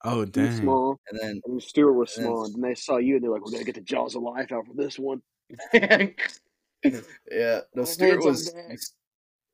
Oh 0.05 0.23
Too 0.23 0.49
small. 0.53 1.01
And 1.11 1.19
then 1.21 1.41
And 1.47 1.61
Stuart 1.61 1.91
was 1.91 2.15
And 2.15 2.25
then- 2.25 2.31
small. 2.31 2.45
And 2.45 2.63
they 2.63 2.75
saw 2.75 2.95
you 2.95 3.15
and 3.15 3.23
they're 3.25 3.31
like, 3.31 3.43
we're 3.43 3.51
going 3.51 3.65
to 3.65 3.65
get 3.65 3.75
the 3.75 3.81
jaws 3.81 4.15
of 4.15 4.21
life 4.21 4.53
out 4.53 4.65
for 4.65 4.73
this 4.73 4.97
one. 4.97 5.21
yeah, 5.73 6.07
no, 6.85 7.61
My 7.75 7.83
Stuart 7.83 8.23
was 8.23 8.55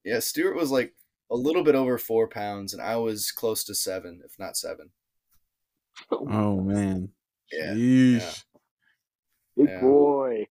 yeah, 0.03 0.19
Stuart 0.19 0.55
was 0.55 0.69
like 0.69 0.93
a 1.31 1.35
little 1.35 1.63
bit 1.63 1.75
over 1.75 1.97
four 1.97 2.27
pounds, 2.27 2.73
and 2.73 2.81
I 2.81 2.97
was 2.97 3.31
close 3.31 3.63
to 3.65 3.75
seven, 3.75 4.21
if 4.25 4.37
not 4.37 4.57
seven. 4.57 4.91
Oh 6.11 6.59
man. 6.61 7.09
Yeah, 7.51 7.73
Yeesh. 7.73 8.43
Big 9.55 9.69
yeah. 9.69 9.81
boy. 9.81 10.47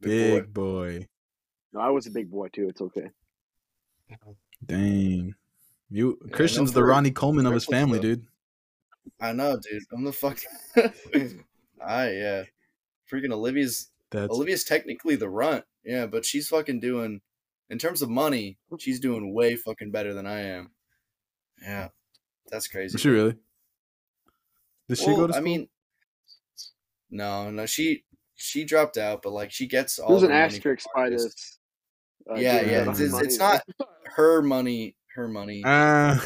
Big 0.00 0.52
boy. 0.52 1.06
No, 1.72 1.80
I 1.80 1.90
was 1.90 2.06
a 2.06 2.10
big 2.10 2.30
boy 2.30 2.48
too. 2.48 2.68
It's 2.68 2.80
okay. 2.80 3.10
Dang. 4.64 5.34
You 5.90 6.18
no 6.22 6.36
Christian's 6.36 6.72
the 6.72 6.82
Ronnie 6.82 7.10
Coleman 7.10 7.46
of 7.46 7.54
his 7.54 7.66
family, 7.66 7.98
though. 7.98 8.02
dude. 8.02 8.26
I 9.20 9.32
know, 9.32 9.58
dude. 9.58 9.82
I'm 9.92 10.04
the 10.04 10.12
fuck. 10.12 10.38
I 10.76 12.10
yeah, 12.10 12.42
freaking 13.10 13.32
Olivia's 13.32 13.90
That's 14.10 14.30
Olivia's 14.30 14.64
technically 14.64 15.16
the 15.16 15.28
runt, 15.28 15.64
yeah, 15.84 16.06
but 16.06 16.24
she's 16.24 16.48
fucking 16.48 16.80
doing 16.80 17.20
in 17.70 17.78
terms 17.78 18.02
of 18.02 18.08
money, 18.08 18.58
she's 18.78 19.00
doing 19.00 19.32
way 19.34 19.56
fucking 19.56 19.90
better 19.90 20.14
than 20.14 20.26
I 20.26 20.40
am. 20.42 20.70
Yeah, 21.62 21.88
that's 22.50 22.68
crazy. 22.68 22.94
is 22.96 23.00
she 23.00 23.08
really? 23.08 23.36
Did 24.88 24.98
she 24.98 25.06
go 25.06 25.26
to 25.26 25.32
school? 25.32 25.42
I 25.42 25.44
mean, 25.44 25.68
no, 27.10 27.50
no, 27.50 27.66
she 27.66 28.04
she 28.34 28.64
dropped 28.64 28.96
out, 28.98 29.22
but 29.22 29.32
like 29.32 29.50
she 29.50 29.66
gets 29.66 29.98
all 29.98 30.10
There's 30.10 30.22
an 30.24 30.28
money 30.30 30.42
asterisk 30.42 30.86
by 30.94 31.10
this. 31.10 31.58
uh, 32.30 32.34
Yeah, 32.34 32.60
yeah, 32.62 32.80
it's- 32.82 33.00
it's- 33.00 33.20
it's 33.22 33.38
not- 33.38 33.62
Her 34.16 34.40
money, 34.42 34.96
her 35.14 35.28
money. 35.28 35.62
Ah, 35.64 36.24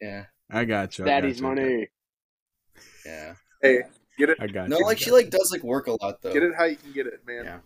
yeah, 0.00 0.24
I 0.50 0.64
got 0.64 0.98
you. 0.98 1.04
I 1.04 1.08
Daddy's 1.08 1.40
got 1.40 1.46
you, 1.46 1.52
I 1.52 1.54
got 1.54 1.60
you. 1.62 1.66
money. 1.70 1.88
yeah. 3.06 3.34
Hey, 3.62 3.82
get 4.18 4.30
it, 4.30 4.38
I 4.40 4.46
got 4.48 4.68
No, 4.68 4.78
you. 4.78 4.84
I 4.84 4.88
like 4.88 4.98
she 4.98 5.10
got 5.10 5.16
like 5.16 5.30
does 5.30 5.52
like 5.52 5.62
work 5.62 5.86
a 5.86 5.92
lot 6.02 6.20
though. 6.22 6.32
get 6.32 6.42
it 6.42 6.52
how 6.56 6.64
you 6.64 6.74
can 6.76 6.92
get 6.92 7.06
it, 7.06 7.20
man. 7.26 7.44
Yeah. 7.44 7.58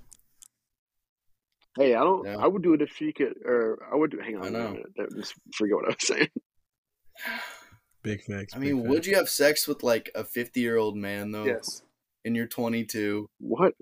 Hey, 1.76 1.94
I 1.94 2.00
don't. 2.00 2.26
Yeah. 2.26 2.36
I 2.38 2.46
would 2.46 2.62
do 2.62 2.74
it 2.74 2.82
if 2.82 2.90
she 2.96 3.12
could, 3.12 3.34
or 3.44 3.86
I 3.92 3.96
would. 3.96 4.10
do 4.10 4.18
Hang 4.18 4.36
on, 4.36 4.46
I 4.46 4.48
know. 4.48 4.70
minute. 4.70 4.86
That- 4.96 5.14
Just 5.16 5.34
forget 5.54 5.76
what 5.76 5.84
I 5.84 5.88
was 5.88 5.96
saying. 6.00 6.28
Big 8.02 8.22
facts. 8.22 8.54
I 8.54 8.58
big 8.58 8.74
mean, 8.74 8.88
would 8.88 9.04
you 9.04 9.14
have 9.16 9.28
sex 9.28 9.68
with 9.68 9.82
like 9.82 10.10
a 10.14 10.24
fifty-year-old 10.24 10.96
man 10.96 11.32
though? 11.32 11.44
Yes. 11.44 11.82
And 12.24 12.34
you're 12.34 12.46
twenty-two, 12.46 13.28
What? 13.38 13.74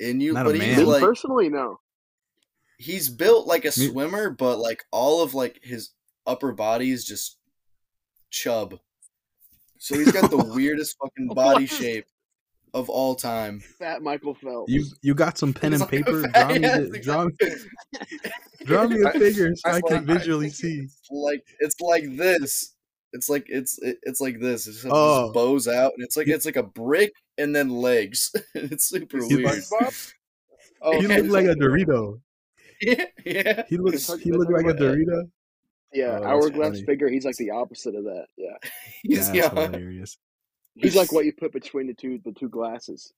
and 0.00 0.22
you, 0.22 0.32
Not 0.32 0.46
but 0.46 0.54
he's 0.54 0.76
man. 0.78 0.86
Like 0.86 1.02
personally, 1.02 1.50
no. 1.50 1.80
he's 2.78 3.10
built 3.10 3.46
like 3.46 3.64
a 3.64 3.72
Me- 3.78 3.88
swimmer, 3.88 4.30
but 4.30 4.58
like 4.58 4.84
all 4.90 5.22
of 5.22 5.34
like 5.34 5.60
his 5.62 5.90
upper 6.26 6.52
body 6.52 6.90
is 6.90 7.04
just 7.04 7.36
chub. 8.30 8.78
So 9.78 9.96
he's 9.98 10.12
got 10.12 10.30
the 10.30 10.36
weirdest 10.54 10.96
fucking 11.02 11.28
body 11.34 11.66
shape 11.66 12.06
of 12.74 12.88
all 12.88 13.14
time. 13.14 13.60
Fat 13.60 14.02
Michael 14.02 14.34
Phelps. 14.34 14.72
You 14.72 14.84
you 15.02 15.14
got 15.14 15.38
some 15.38 15.52
pen 15.52 15.72
He's 15.72 15.80
and 15.80 15.92
like 15.92 16.04
paper? 16.06 16.22
Draw 16.28 16.48
me, 16.48 16.60
yeah, 16.60 16.78
the, 16.90 16.98
draw, 17.00 17.22
exactly- 17.26 17.70
draw 18.66 18.86
me 18.86 19.02
a 19.02 19.08
I- 19.08 19.12
figure 19.12 19.54
so 19.56 19.70
I 19.70 19.74
I 19.76 19.80
can 19.80 20.06
like- 20.06 20.18
visually 20.18 20.50
think 20.50 20.90
see. 20.90 21.10
like 21.10 21.42
it's 21.60 21.80
like 21.80 22.04
this. 22.16 22.74
It's 23.12 23.28
like 23.28 23.46
it's 23.48 23.78
it, 23.82 23.98
it's 24.04 24.20
like 24.20 24.38
this. 24.40 24.66
It 24.68 24.72
just, 24.72 24.86
Oh. 24.88 25.24
just 25.24 25.34
bows 25.34 25.66
out, 25.68 25.92
and 25.96 26.04
it's 26.04 26.16
like 26.16 26.28
it's 26.28 26.46
like 26.46 26.56
a 26.56 26.62
brick 26.62 27.12
and 27.38 27.54
then 27.54 27.68
legs. 27.70 28.30
it's 28.54 28.84
super 28.88 29.18
You 29.18 29.38
weird. 29.38 29.62
SpongeBob? 29.64 30.12
oh, 30.82 31.00
He 31.00 31.06
yeah, 31.08 31.16
looked 31.16 31.30
like 31.30 31.46
a. 31.46 31.54
Dorito. 31.56 32.20
yeah, 32.80 33.04
yeah. 33.26 33.64
He 33.68 33.76
looks 33.78 34.06
he 34.14 34.30
they're 34.30 34.38
looked 34.38 34.52
like 34.52 34.66
a 34.66 34.78
Dorito. 34.78 35.28
Yeah, 35.92 36.04
Oh, 36.06 36.12
that's 36.12 36.24
hourglass 36.26 36.68
funny. 36.74 36.84
figure. 36.84 37.08
He's 37.08 37.24
like 37.24 37.34
the 37.36 37.50
opposite 37.50 37.96
of 37.96 38.04
that. 38.04 38.26
Yeah, 38.38 38.56
He's 39.02 39.26
That's 39.32 39.36
young. 39.54 39.72
hilarious. 39.72 40.16
He's 40.74 40.96
like 40.96 41.12
what 41.12 41.24
you 41.24 41.32
put 41.32 41.52
between 41.52 41.86
the 41.86 41.94
two 41.94 42.20
the 42.24 42.32
two 42.32 42.48
glasses. 42.48 43.12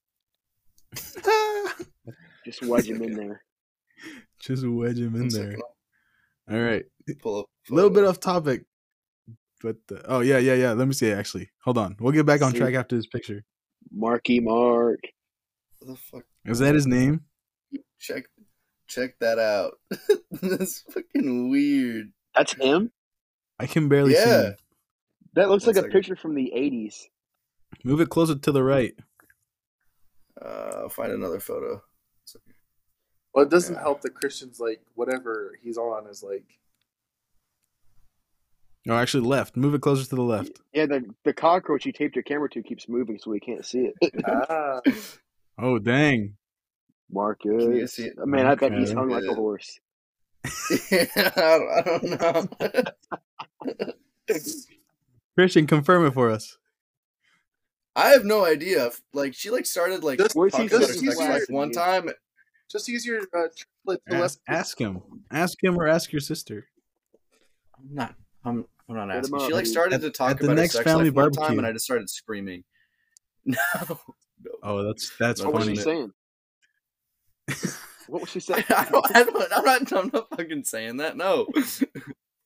Just 2.45 2.63
wedge 2.63 2.89
him 2.89 3.01
in 3.01 3.13
there. 3.15 3.41
Just 4.39 4.65
wedge 4.67 4.99
him 4.99 5.15
in 5.15 5.21
One 5.21 5.27
there. 5.29 5.55
All 6.51 6.59
right. 6.59 6.83
Pull 7.21 7.39
up. 7.39 7.45
A 7.71 7.73
little 7.73 7.89
bit 7.89 8.03
off 8.03 8.19
topic. 8.19 8.65
But 9.61 9.77
uh, 9.91 9.99
oh 10.05 10.19
yeah, 10.19 10.39
yeah, 10.39 10.55
yeah. 10.55 10.73
Let 10.73 10.87
me 10.87 10.93
see 10.93 11.11
actually. 11.11 11.49
Hold 11.63 11.77
on. 11.77 11.95
We'll 11.99 12.11
get 12.11 12.25
back 12.25 12.41
on 12.41 12.51
See. 12.51 12.57
track 12.59 12.73
after 12.73 12.95
this 12.97 13.07
picture. 13.07 13.43
Marky 13.91 14.39
Mark. 14.41 14.99
What 15.79 15.91
the 15.91 15.95
fuck? 15.95 16.23
Is 16.45 16.59
that 16.59 16.75
his 16.75 16.85
name? 16.85 17.21
Check, 17.99 18.23
check 18.87 19.11
that 19.21 19.39
out. 19.39 19.73
That's 20.31 20.83
fucking 20.93 21.49
weird. 21.49 22.11
That's 22.35 22.53
him. 22.53 22.91
I 23.59 23.65
can 23.67 23.87
barely 23.87 24.13
see 24.13 24.19
Yeah. 24.19 24.43
him. 24.47 24.55
That 25.35 25.49
looks 25.49 25.65
One 25.65 25.75
like 25.75 25.85
a 25.85 25.89
picture 25.89 26.15
from 26.17 26.35
the 26.35 26.51
'80s. 26.55 26.95
Move 27.83 28.01
it 28.01 28.09
closer 28.09 28.35
to 28.35 28.51
the 28.51 28.63
right. 28.63 28.93
Uh, 30.41 30.71
I'll 30.83 30.89
find 30.89 31.11
another 31.11 31.39
photo. 31.39 31.81
Well, 33.33 33.45
it 33.45 33.49
doesn't 33.49 33.75
Yeah. 33.75 33.81
help 33.81 34.01
that 34.01 34.13
Christian's 34.13 34.59
like 34.59 34.81
whatever 34.95 35.57
he's 35.61 35.77
on 35.77 36.07
is 36.07 36.21
like. 36.23 36.59
No, 38.85 38.95
actually 38.97 39.25
left. 39.25 39.55
Move 39.55 39.73
it 39.75 39.81
closer 39.81 40.03
to 40.07 40.15
the 40.15 40.21
left. 40.21 40.59
Yeah, 40.73 40.85
the 40.87 41.05
the 41.23 41.33
cockroach 41.33 41.85
you 41.85 41.91
taped 41.93 42.15
your 42.15 42.23
camera 42.23 42.49
to 42.49 42.61
keeps 42.61 42.87
moving, 42.89 43.17
so 43.17 43.31
we 43.31 43.39
can't 43.39 43.65
see 43.65 43.91
it. 44.01 44.13
Ah, 44.25 44.81
Oh 45.57 45.79
dang. 45.79 46.35
Marcus. 47.11 47.63
Can 47.63 47.75
you 47.75 47.87
see 47.87 48.05
it? 48.05 48.17
Man, 48.25 48.45
I 48.47 48.55
bet 48.55 48.73
he's 48.73 48.91
hung 48.91 49.09
like 49.09 49.23
a 49.23 49.27
Yeah. 49.27 49.35
horse. 49.35 49.79
I, 50.45 51.09
don't, 51.35 51.69
I 51.69 51.81
don't 51.85 52.03
know. 53.67 53.83
Christian, 55.35 55.67
confirm 55.67 56.05
it 56.05 56.13
for 56.13 56.29
us. 56.29 56.57
I 57.95 58.09
have 58.09 58.25
no 58.25 58.45
idea. 58.45 58.89
Like 59.13 59.33
she 59.35 59.49
like 59.49 59.65
started 59.65 60.03
like 60.03 60.17
Just- 60.19 60.33
talking 60.35 60.49
about 60.67 60.71
her 60.71 60.79
just 60.79 60.93
sex 60.93 61.01
use 61.01 61.17
life 61.19 61.43
one 61.49 61.71
time. 61.71 62.09
just 62.71 62.87
use 62.87 63.05
your 63.05 63.21
uh, 63.21 63.47
triplet 63.55 64.01
to 64.09 64.15
Ask, 64.15 64.39
ask 64.47 64.77
him. 64.79 65.01
Ask 65.31 65.63
him 65.63 65.77
or 65.79 65.87
ask 65.87 66.11
your 66.11 66.21
sister. 66.21 66.67
I'm 67.77 67.93
not. 67.93 68.15
I'm. 68.45 68.65
I'm 68.89 68.95
not 68.95 69.11
asking. 69.11 69.39
She 69.41 69.53
like 69.53 69.65
started 69.65 69.95
At- 69.95 70.01
to 70.01 70.09
talk 70.11 70.31
at 70.31 70.37
the 70.39 70.45
about 70.45 70.57
next 70.57 70.73
her 70.73 70.77
sex 70.79 70.89
family 70.89 71.05
life 71.05 71.15
one 71.15 71.31
time, 71.31 71.35
barbecue. 71.41 71.57
and 71.59 71.67
I 71.67 71.71
just 71.71 71.85
started 71.85 72.09
screaming. 72.09 72.63
No. 73.45 73.99
Oh, 74.63 74.83
that's 74.83 75.11
that's 75.19 75.41
No, 75.41 75.47
What 75.49 75.55
was 75.55 75.63
funny. 75.65 75.75
she 75.75 75.81
saying? 75.83 76.11
What 78.07 78.21
was 78.21 78.29
she 78.29 78.39
saying? 78.39 78.63
I 78.69 78.87
don't, 78.89 79.15
I 79.15 79.23
don't, 79.23 79.53
I'm 79.53 79.63
not. 79.65 79.93
I'm 79.93 80.09
not 80.13 80.29
fucking 80.29 80.63
saying 80.65 80.97
that. 80.97 81.15
No. 81.17 81.47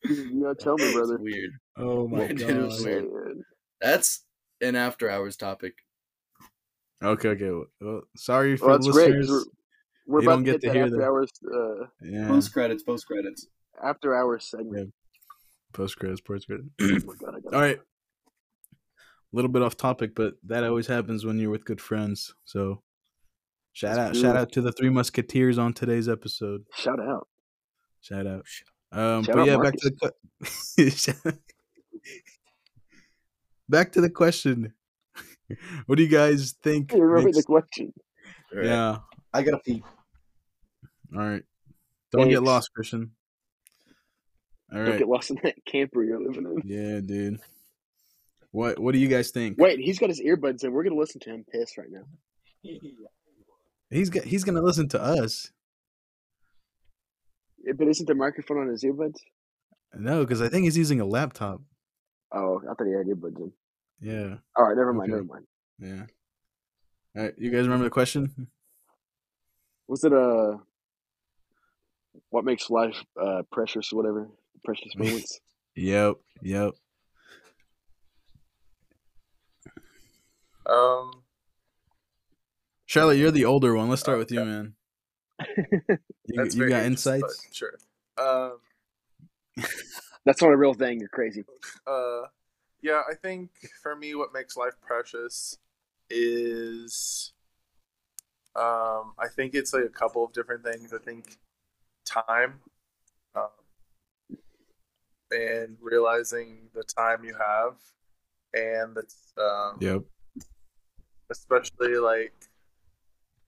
You 0.04 0.42
gotta 0.44 0.56
tell 0.56 0.76
me, 0.78 0.84
That's 0.86 0.96
brother. 0.96 1.18
weird. 1.18 1.52
Oh 1.78 2.08
my 2.08 2.28
Dude, 2.28 2.42
it 2.42 2.58
was 2.62 2.78
god. 2.84 2.86
weird. 2.86 3.38
That's 3.82 4.24
an 4.62 4.76
after 4.76 5.10
hours 5.10 5.36
topic. 5.36 5.74
Okay, 7.04 7.30
okay. 7.30 7.52
Well, 7.82 8.02
sorry 8.16 8.58
for 8.58 8.68
Well, 8.68 8.80
the 8.80 8.86
that's 8.86 8.96
great. 8.98 9.08
'cause 9.14 9.30
listeners. 9.30 9.48
We're, 10.08 10.14
we're 10.14 10.20
about 10.22 10.32
don't 10.32 10.46
to 10.46 10.52
get 10.52 10.62
to 10.62 10.68
that 10.68 10.74
hear 10.76 10.84
after 10.86 10.98
the- 10.98 11.04
hours, 11.06 11.32
uh, 11.54 11.86
Yeah, 12.02 12.28
Post 12.28 12.54
credits. 12.54 12.84
Post 12.84 13.08
credits. 13.08 13.48
after 13.84 14.16
hours 14.16 14.46
segment. 14.50 14.94
post 15.74 15.98
credits, 16.00 16.22
post 16.22 16.48
credits. 16.48 16.70
Oh 16.82 16.88
my 17.06 17.14
god, 17.20 17.36
I 17.36 17.40
got 17.42 17.54
All 17.54 17.62
right. 17.62 17.80
A 17.80 19.36
little 19.36 19.52
bit 19.52 19.62
off 19.62 19.76
topic, 19.78 20.16
but 20.16 20.36
that 20.46 20.64
always 20.64 20.88
happens 20.88 21.26
when 21.26 21.38
you're 21.38 21.52
with 21.52 21.66
good 21.66 21.82
friends. 21.82 22.34
So, 22.46 22.82
shout 23.74 23.96
That's 23.96 24.00
out, 24.10 24.14
true. 24.14 24.22
shout 24.22 24.36
out 24.38 24.52
to 24.54 24.62
the 24.62 24.72
three 24.72 24.90
musketeers 24.90 25.58
on 25.58 25.74
today's 25.74 26.08
episode. 26.10 26.64
Shout 26.74 27.00
out. 27.00 27.28
Shout 28.02 28.26
out. 28.26 28.46
Um, 28.94 29.24
Shout 29.26 29.36
but 29.36 29.42
out 29.42 29.48
yeah, 29.48 29.58
back 29.58 29.74
to 29.76 29.90
the 29.90 30.14
que- 30.80 30.90
Shout- 30.90 31.36
back 33.70 33.92
to 33.94 34.02
the 34.02 34.10
question. 34.10 34.74
what 35.86 35.98
do 35.98 36.04
you 36.04 36.10
guys 36.10 36.56
think? 36.64 36.94
You 36.94 37.02
remember 37.02 37.28
makes- 37.28 37.38
the 37.38 37.44
question? 37.44 37.94
All 38.52 38.60
right. 38.60 38.68
yeah. 38.68 38.98
I 39.34 39.44
gotta 39.44 39.60
pee. 39.60 39.84
All 41.16 41.22
right. 41.22 41.44
Don't 42.12 42.30
get 42.30 42.44
lost, 42.44 42.74
Christian. 42.74 43.12
All 44.74 44.84
Don't 44.84 44.98
get 44.98 45.08
lost 45.08 45.30
in 45.30 45.40
that 45.44 45.56
camper 45.66 46.04
you're 46.04 46.20
living 46.20 46.46
in. 46.46 46.62
Yeah, 46.66 47.00
dude. 47.02 47.40
What 48.52 48.80
What 48.80 48.94
do 48.94 49.00
you 49.00 49.08
guys 49.08 49.32
think? 49.32 49.58
Wait, 49.58 49.80
he's 49.80 50.00
got 50.00 50.10
his 50.10 50.22
earbuds 50.22 50.64
in. 50.64 50.72
We're 50.72 50.84
gonna 50.84 50.96
listen 50.96 51.20
to 51.22 51.30
him 51.30 51.46
piss 51.52 51.78
right 51.78 51.90
now. 51.90 52.04
He's 53.90 54.10
got, 54.10 54.24
he's 54.24 54.44
gonna 54.44 54.62
listen 54.62 54.90
to 54.90 55.02
us. 55.02 55.52
Yeah, 57.64 57.74
But 57.78 57.88
isn't 57.88 58.08
the 58.08 58.16
microphone 58.16 58.60
on 58.60 58.68
his 58.70 58.84
earbuds? 58.84 59.18
No, 59.94 60.26
because 60.26 60.42
I 60.42 60.50
think 60.50 60.66
he's 60.66 60.78
using 60.78 61.00
a 61.00 61.06
laptop. 61.06 61.62
Oh, 62.32 62.62
I 62.70 62.74
thought 62.74 62.88
he 62.88 62.94
had 62.94 63.08
earbuds 63.08 63.38
in. 63.40 63.52
Yeah, 64.00 64.36
All 64.56 64.66
right, 64.66 64.78
never 64.78 64.94
mind, 64.94 65.12
Okay. 65.14 65.24
never 65.26 65.34
mind. 65.34 65.46
yeah. 65.80 66.06
All 67.16 67.24
right, 67.24 67.34
you 67.38 67.50
guys 67.50 67.64
remember 67.64 67.86
the 67.86 67.90
question? 67.90 68.48
Was 69.88 70.04
it 70.04 70.14
uh, 70.14 70.58
what 72.30 72.46
makes 72.46 72.70
life 72.70 72.98
uh 73.20 73.44
precious 73.52 73.92
or 73.94 73.96
whatever? 73.98 74.30
Precious 74.64 74.94
moments. 74.98 75.40
Yep, 75.76 76.16
yep. 76.42 76.74
Um, 80.66 81.24
Charlotte, 82.86 83.18
you're 83.18 83.32
the 83.32 83.46
older 83.46 83.74
one. 83.76 83.90
Let's 83.90 84.02
start 84.02 84.18
with 84.18 84.32
you, 84.32 84.42
Okay. 84.42 84.50
man. 84.50 84.74
You, 86.30 86.36
that's 86.44 86.56
you 86.56 86.68
got 86.68 86.84
insights? 86.84 87.48
Sure. 87.54 87.72
Um, 88.18 88.58
That's 90.28 90.42
not 90.42 90.52
a 90.52 90.58
real 90.58 90.74
thing. 90.74 91.00
You're 91.00 91.08
crazy. 91.08 91.46
uh, 91.88 92.24
yeah, 92.82 93.02
I 93.10 93.16
think 93.16 93.50
for 93.82 93.96
me, 93.96 94.14
what 94.14 94.34
makes 94.34 94.58
life 94.58 94.74
precious 94.86 95.58
is, 96.10 97.32
um, 98.54 99.14
I 99.18 99.30
think 99.34 99.56
it's 99.56 99.74
like 99.74 99.86
a 99.86 99.90
couple 99.90 100.26
of 100.26 100.34
different 100.34 100.66
things. 100.66 100.94
I 100.94 100.98
think 100.98 101.38
time, 102.06 102.60
um, 103.36 103.48
and 105.32 105.78
realizing 105.80 106.72
the 106.74 106.84
time 106.84 107.24
you 107.24 107.34
have, 107.34 107.78
and 108.54 108.98
that's 108.98 109.32
um, 109.38 109.78
Yep. 109.80 110.02
especially 111.30 111.96
like 111.96 112.34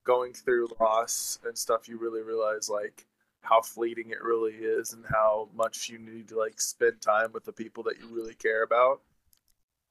going 0.06 0.31
through 0.31 0.69
loss 0.80 1.39
and 1.45 1.57
stuff 1.57 1.89
you 1.89 1.97
really 1.97 2.22
realize 2.22 2.69
like 2.69 3.06
how 3.41 3.61
fleeting 3.61 4.11
it 4.11 4.22
really 4.22 4.53
is 4.53 4.94
and 4.94 5.06
how 5.10 5.49
much 5.56 5.90
you 5.90 5.98
need 5.98 6.28
to 6.28 6.38
like 6.38 6.60
spend 6.60 7.02
time 7.02 7.32
with 7.34 7.45
the 7.45 7.52
people 7.52 7.84
that 7.84 7.98
you 7.99 8.07
really 8.07 8.36
care 8.36 8.64
about 8.64 9.02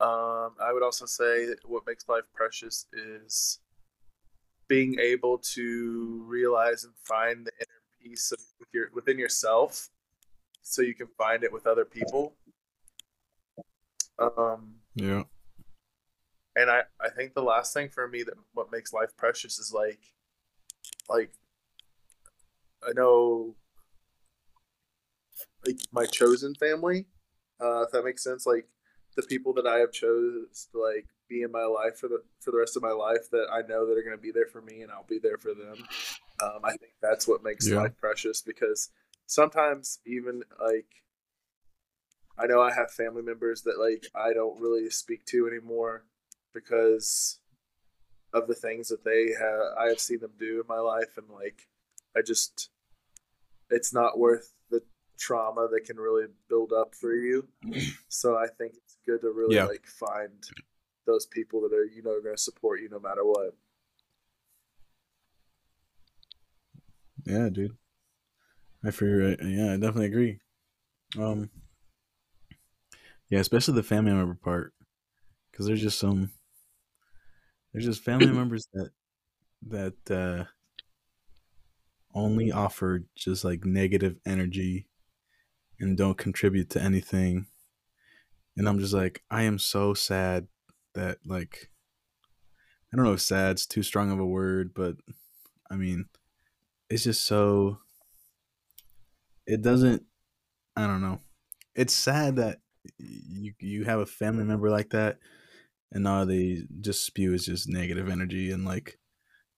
um, 0.01 0.53
i 0.61 0.73
would 0.73 0.83
also 0.83 1.07
say 1.07 1.47
that 1.47 1.59
what 1.65 1.87
makes 1.87 2.09
life 2.09 2.25
precious 2.35 2.87
is 2.93 3.59
being 4.69 4.99
able 5.01 5.39
to 5.39 6.23
realize 6.27 6.85
and 6.85 6.93
find 7.03 7.47
the 7.47 7.53
inner 7.59 7.81
peace 8.03 8.31
of, 8.33 8.39
with 8.61 8.69
your, 8.73 8.91
within 8.95 9.19
yourself 9.19 9.89
so 10.63 10.83
you 10.83 10.95
can 10.95 11.09
find 11.17 11.43
it 11.43 11.53
with 11.53 11.67
other 11.67 11.85
people 11.85 12.35
um, 14.19 14.75
Yeah. 14.95 15.23
and 16.55 16.71
I, 16.71 16.83
I 17.01 17.09
think 17.09 17.35
the 17.35 17.43
last 17.43 17.73
thing 17.73 17.89
for 17.89 18.07
me 18.07 18.23
that 18.25 18.35
what 18.53 18.71
makes 18.71 18.93
life 18.93 19.17
precious 19.17 19.59
is 19.59 19.73
like 19.73 20.01
like 21.09 21.31
I 22.87 22.93
know 22.93 23.55
like 25.67 25.79
my 25.93 26.07
chosen 26.07 26.55
family, 26.55 27.07
uh, 27.61 27.83
if 27.83 27.91
that 27.93 28.05
makes 28.05 28.23
sense, 28.23 28.47
like 28.47 28.69
the 29.17 29.23
people 29.23 29.53
that 29.55 29.67
I 29.67 29.79
have 29.79 29.93
chose 29.93 30.69
to 30.73 30.81
like 30.81 31.07
be 31.29 31.43
in 31.43 31.53
my 31.53 31.65
life 31.65 31.99
for 31.99 32.09
the 32.09 32.23
for 32.41 32.51
the 32.51 32.59
rest 32.59 32.77
of 32.77 32.83
my 32.83 32.91
life 32.93 33.31
that 33.33 33.47
I 33.53 33.63
know 33.63 33.87
that 33.87 33.99
are 33.99 34.03
gonna 34.03 34.17
be 34.17 34.31
there 34.31 34.47
for 34.47 34.63
me 34.63 34.83
and 34.83 34.91
I'll 34.91 35.05
be 35.09 35.19
there 35.19 35.39
for 35.39 35.55
them. 35.55 35.87
Um, 36.41 36.61
I 36.65 36.71
think 36.77 36.93
that's 37.03 37.27
what 37.27 37.43
makes 37.43 37.67
Yeah. 37.69 37.83
life 37.83 37.97
precious 38.01 38.41
because 38.43 38.91
sometimes 39.27 39.99
even 40.07 40.45
like 40.61 40.87
I 42.39 42.47
know 42.47 42.61
I 42.63 42.73
have 42.73 42.93
family 42.93 43.23
members 43.23 43.63
that 43.63 43.79
like 43.79 44.07
I 44.15 44.33
don't 44.33 44.61
really 44.61 44.89
speak 44.91 45.25
to 45.27 45.49
anymore 45.49 46.05
because 46.55 47.41
of 48.33 48.47
the 48.47 48.55
things 48.55 48.89
that 48.89 49.05
they 49.05 49.33
have 49.39 49.61
I 49.79 49.89
have 49.89 50.01
seen 50.01 50.21
them 50.21 50.33
do 50.39 50.61
in 50.61 50.67
my 50.69 50.79
life 50.79 51.17
and 51.17 51.29
like 51.29 51.67
I 52.19 52.23
just 52.23 52.71
it's 53.71 53.93
not 53.93 54.19
worth 54.19 54.53
the 54.71 54.83
trauma 55.19 55.69
that 55.71 55.85
can 55.85 55.97
really 55.99 56.27
build 56.49 56.73
up 56.73 56.95
for 56.95 57.13
you. 57.15 57.49
So 58.11 58.37
I 58.39 58.47
think 58.47 58.73
it's 58.75 58.97
good 59.05 59.21
to 59.21 59.31
really 59.31 59.57
Yeah. 59.57 59.67
like 59.67 59.87
find 59.87 60.43
those 61.07 61.27
people 61.27 61.61
that 61.61 61.75
are 61.75 61.85
you 61.85 62.03
know 62.03 62.21
going 62.23 62.35
to 62.35 62.41
support 62.43 62.81
you 62.81 62.89
no 62.89 62.99
matter 62.99 63.23
what. 63.23 63.55
Yeah, 67.27 67.51
dude. 67.51 67.77
I 68.85 68.91
figure. 68.91 69.37
Yeah, 69.43 69.73
I 69.75 69.77
definitely 69.77 70.07
agree. 70.07 70.39
Um. 71.19 71.51
Yeah, 73.29 73.41
especially 73.41 73.75
the 73.75 73.83
family 73.83 74.13
member 74.13 74.35
part, 74.35 74.73
because 75.51 75.67
there's 75.67 75.83
just 75.83 75.99
some. 75.99 76.31
There's 77.73 77.85
just 77.85 78.03
family 78.03 78.33
members 78.33 78.67
that 78.73 78.91
that 79.69 80.11
uh 80.11 80.45
only 82.15 82.51
offer 82.51 83.05
just 83.15 83.45
like 83.45 83.65
negative 83.65 84.17
energy 84.27 84.87
and 85.81 85.97
don't 85.97 86.19
contribute 86.19 86.71
to 86.71 86.83
anything. 86.83 87.47
And 88.57 88.69
I'm 88.69 88.79
just 88.79 88.95
like, 88.95 89.23
I 89.31 89.43
am 89.43 89.59
so 89.59 89.95
sad 89.95 90.49
that 90.95 91.19
like 91.25 91.71
I 92.93 92.97
don't 92.97 93.05
know 93.05 93.13
if 93.13 93.21
sad's 93.21 93.67
too 93.67 93.83
strong 93.83 94.11
of 94.11 94.19
a 94.19 94.27
word, 94.27 94.73
but 94.75 94.97
I 95.71 95.77
mean 95.77 96.07
it's 96.91 97.05
just 97.05 97.25
so 97.25 97.79
it 99.47 99.63
doesn't 99.63 100.05
I 100.77 100.87
don't 100.87 101.03
know. 101.03 101.21
It's 101.75 101.95
sad 101.95 102.37
that 102.37 102.59
you 102.99 103.53
you 103.61 103.85
have 103.85 104.01
a 104.01 104.07
family 104.07 104.45
member 104.45 104.71
like 104.71 104.91
that 104.91 105.19
and 105.93 106.07
all 106.07 106.27
they 106.27 106.63
just 106.81 107.05
spew 107.05 107.33
is 107.35 107.47
just 107.47 107.69
negative 107.69 108.09
energy 108.09 108.51
and 108.51 108.65
like 108.65 108.99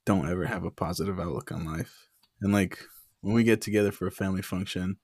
don't 0.06 0.28
ever 0.28 0.46
have 0.46 0.64
a 0.64 0.70
positive 0.70 1.18
outlook 1.18 1.52
on 1.52 1.64
life. 1.64 2.09
And 2.40 2.52
like 2.52 2.78
when 3.20 3.34
we 3.34 3.44
get 3.44 3.60
together 3.60 3.92
for 3.92 4.06
a 4.06 4.12
family 4.12 4.42
function, 4.42 4.96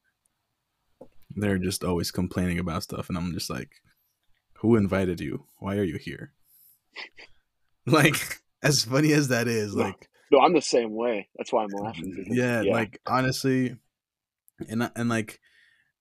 they're 1.31 1.59
just 1.59 1.85
always 1.85 2.11
complaining 2.11 2.59
about 2.59 2.83
stuff 2.83 3.09
and 3.09 3.19
I'm 3.19 3.33
just 3.33 3.51
like 3.51 3.71
who 4.61 4.77
invited 4.77 5.21
you? 5.21 5.45
Why 5.59 5.77
are 5.77 5.85
you 5.85 5.99
here? 5.99 6.33
like 7.87 8.41
as 8.63 8.85
funny 8.85 9.13
as 9.13 9.29
that 9.29 9.49
is, 9.49 9.75
No. 9.77 9.85
like 9.85 10.09
No, 10.31 10.41
I'm 10.41 10.55
the 10.55 10.63
same 10.63 10.95
way. 10.95 11.29
That's 11.37 11.53
why 11.53 11.65
I'm 11.65 11.71
laughing. 11.71 12.15
because- 12.17 12.37
yeah, 12.37 12.63
like 12.67 13.01
honestly, 13.07 13.77
and 14.69 14.83
uh, 14.85 14.91
and 14.97 15.09
like 15.09 15.41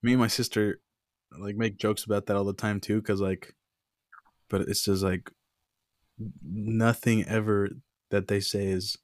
me 0.01 0.13
and 0.13 0.21
my 0.21 0.27
sister 0.27 0.79
like 1.37 1.57
make 1.57 1.77
jokes 1.77 2.05
about 2.05 2.27
that 2.27 2.37
all 2.37 2.45
the 2.45 2.53
time 2.53 2.79
too, 2.79 3.01
because 3.01 3.19
like, 3.19 3.53
but 4.49 4.61
it's 4.61 4.85
just 4.85 5.03
like 5.03 5.29
nothing 6.41 7.25
ever 7.27 7.69
that 8.09 8.27
they 8.29 8.39
say 8.39 8.67
is 8.67 8.97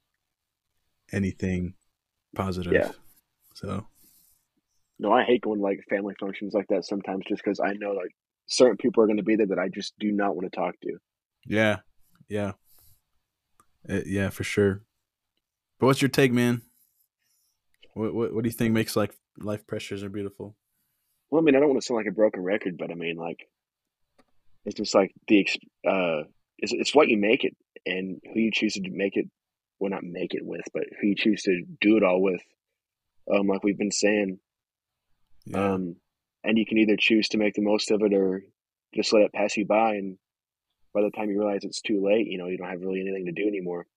anything 1.12 1.74
positive. 2.36 2.74
Yeah. 2.74 2.92
So 3.56 3.88
no, 5.00 5.12
I 5.12 5.24
hate 5.24 5.42
going 5.42 5.60
to, 5.60 5.64
like 5.64 5.80
family 5.90 6.14
functions 6.20 6.54
like 6.54 6.68
that 6.70 6.86
sometimes, 6.86 7.26
just 7.28 7.44
because 7.44 7.60
I 7.60 7.74
know 7.74 7.92
like 7.92 8.12
certain 8.46 8.78
people 8.78 9.04
are 9.04 9.08
going 9.08 9.18
to 9.18 9.24
be 9.24 9.36
there 9.36 9.48
that 9.48 9.60
I 9.60 9.68
just 9.70 9.94
do 10.00 10.12
not 10.12 10.36
want 10.36 10.52
to 10.52 10.56
talk 10.56 10.76
to. 10.82 10.98
yeah, 11.46 11.78
yeah, 12.30 12.54
Uh, 13.90 14.02
yeah, 14.06 14.30
for 14.30 14.44
sure. 14.44 14.84
But 15.80 15.88
what's 15.88 16.02
your 16.02 16.10
take, 16.10 16.32
man? 16.32 16.62
What 17.94 18.14
what 18.14 18.34
what 18.34 18.44
do 18.44 18.48
you 18.50 18.54
think 18.54 18.74
makes 18.74 18.96
like 18.96 19.16
life 19.38 19.66
pressures 19.68 20.04
are 20.04 20.10
beautiful? 20.10 20.56
Well, 21.30 21.42
I 21.42 21.44
mean, 21.44 21.56
I 21.56 21.60
don't 21.60 21.70
want 21.70 21.82
to 21.82 21.86
sound 21.86 21.98
like 21.98 22.08
a 22.08 22.12
broken 22.12 22.44
record, 22.44 22.78
but 22.78 22.92
I 22.92 22.94
mean, 22.94 23.16
like, 23.18 23.40
it's 24.66 24.76
just 24.76 24.94
like 24.94 25.12
the 25.28 25.40
ex- 25.42 25.58
uh, 25.88 26.24
it's 26.60 26.74
it's 26.74 26.94
what 26.96 27.08
you 27.08 27.18
make 27.18 27.44
it, 27.44 27.56
and 27.86 28.20
who 28.34 28.40
you 28.40 28.52
choose 28.52 28.74
to 28.74 28.82
make 28.92 29.18
it, 29.18 29.28
well, 29.82 29.90
not 29.90 30.04
make 30.04 30.34
it 30.34 30.46
with, 30.46 30.66
but 30.74 30.84
who 31.02 31.08
you 31.08 31.16
choose 31.16 31.42
to 31.44 31.64
do 31.82 31.98
it 31.98 32.04
all 32.04 32.22
with. 32.22 32.42
Um, 33.34 33.48
like 33.48 33.64
we've 33.64 33.78
been 33.78 33.92
saying, 33.92 34.40
Yeah, 35.46 35.74
um, 35.74 35.96
and 36.44 36.58
you 36.58 36.66
can 36.66 36.78
either 36.78 36.96
choose 36.98 37.30
to 37.30 37.38
make 37.38 37.56
the 37.56 37.62
most 37.64 37.92
of 37.92 38.02
it 38.04 38.14
or 38.14 38.44
just 38.94 39.12
let 39.12 39.24
it 39.24 39.34
pass 39.34 39.58
you 39.58 39.66
by, 39.66 39.96
and 39.96 40.18
by 40.94 41.02
the 41.02 41.10
time 41.12 41.30
you 41.30 41.40
realize 41.40 41.64
it's 41.64 41.82
too 41.82 42.04
late, 42.04 42.28
you 42.28 42.38
know, 42.38 42.48
you 42.48 42.58
don't 42.58 42.70
have 42.70 42.82
really 42.82 43.02
anything 43.02 43.26
to 43.26 43.32
do 43.32 43.48
anymore. 43.48 43.88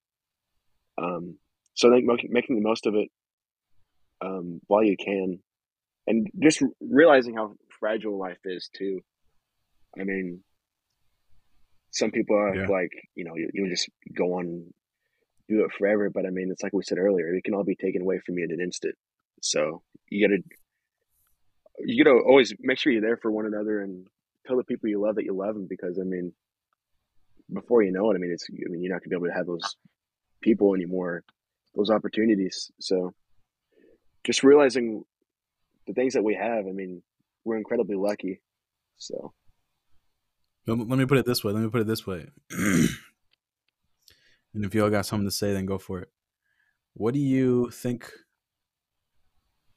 Um, 0.97 1.39
so 1.75 1.89
I 1.93 1.97
think 1.97 2.07
making 2.31 2.57
the 2.57 2.63
most 2.63 2.87
of 2.87 2.95
it 2.95 3.11
um, 4.21 4.61
while 4.69 4.85
you 4.85 4.97
can, 4.97 5.41
and 6.07 6.29
just 6.43 6.63
realizing 6.81 7.35
how 7.35 7.55
fragile 7.79 8.19
life 8.19 8.39
is 8.45 8.71
too. 8.75 9.01
I 9.99 10.05
mean, 10.05 10.43
some 11.91 12.11
people 12.11 12.37
are 12.37 12.57
Yeah. 12.57 12.67
like, 12.69 12.93
you 13.15 13.25
know, 13.25 13.37
you, 13.37 13.51
you 13.53 13.69
just 13.69 13.89
go 14.17 14.35
on 14.35 14.73
do 15.49 15.65
it 15.65 15.73
forever, 15.77 16.11
but 16.11 16.27
I 16.27 16.31
mean, 16.31 16.51
it's 16.51 16.63
like 16.63 16.73
we 16.73 16.83
said 16.83 16.99
earlier, 16.99 17.35
it 17.35 17.45
can 17.45 17.55
all 17.55 17.65
be 17.65 17.77
taken 17.77 18.03
away 18.03 18.21
from 18.25 18.39
you 18.39 18.45
in 18.45 18.53
an 18.53 18.61
instant. 18.61 18.95
So 19.43 19.83
you 20.09 20.27
gotta, 20.27 20.43
you 21.81 22.03
gotta 22.03 22.17
always 22.17 22.55
make 22.61 22.79
sure 22.79 22.93
you're 22.93 23.03
there 23.03 23.19
for 23.19 23.31
one 23.31 23.47
another 23.47 23.81
and 23.81 24.07
tell 24.47 24.57
the 24.57 24.65
people 24.65 24.89
you 24.89 25.01
love 25.01 25.17
that 25.17 25.25
you 25.25 25.35
love 25.35 25.55
them 25.55 25.67
because 25.69 25.99
I 25.99 26.05
mean, 26.05 26.33
before 27.53 27.83
you 27.83 27.93
know 27.93 28.11
it, 28.11 28.15
I 28.15 28.19
mean, 28.19 28.33
it's, 28.33 28.47
I 28.51 28.71
mean, 28.71 28.83
you're 28.83 28.93
not 28.93 29.03
gonna 29.03 29.11
be 29.11 29.17
able 29.17 29.27
to 29.27 29.37
have 29.37 29.47
those 29.47 29.77
people 30.41 30.75
anymore, 30.75 31.25
those 31.75 31.91
opportunities. 31.91 32.71
So 32.81 33.13
just 34.25 34.43
realizing 34.43 35.05
the 35.87 35.93
things 35.93 36.15
that 36.15 36.25
we 36.25 36.35
have, 36.35 36.67
I 36.67 36.73
mean, 36.73 37.03
we're 37.45 37.59
incredibly 37.59 37.97
lucky. 37.97 38.41
So 38.97 39.33
Let 40.67 40.79
let 40.79 40.99
me 40.99 41.07
put 41.07 41.19
it 41.19 41.27
this 41.27 41.45
way. 41.45 41.53
Let 41.53 41.63
me 41.63 41.69
put 41.69 41.83
it 41.83 41.87
this 41.87 42.07
way. 42.07 42.29
And 44.55 44.65
if 44.65 44.75
y'all 44.75 44.91
got 44.91 45.07
something 45.07 45.27
to 45.27 45.35
say, 45.35 45.53
then 45.53 45.67
go 45.67 45.79
for 45.79 46.01
it. 46.01 46.09
What 46.95 47.13
do 47.13 47.21
you 47.21 47.71
think? 47.71 48.11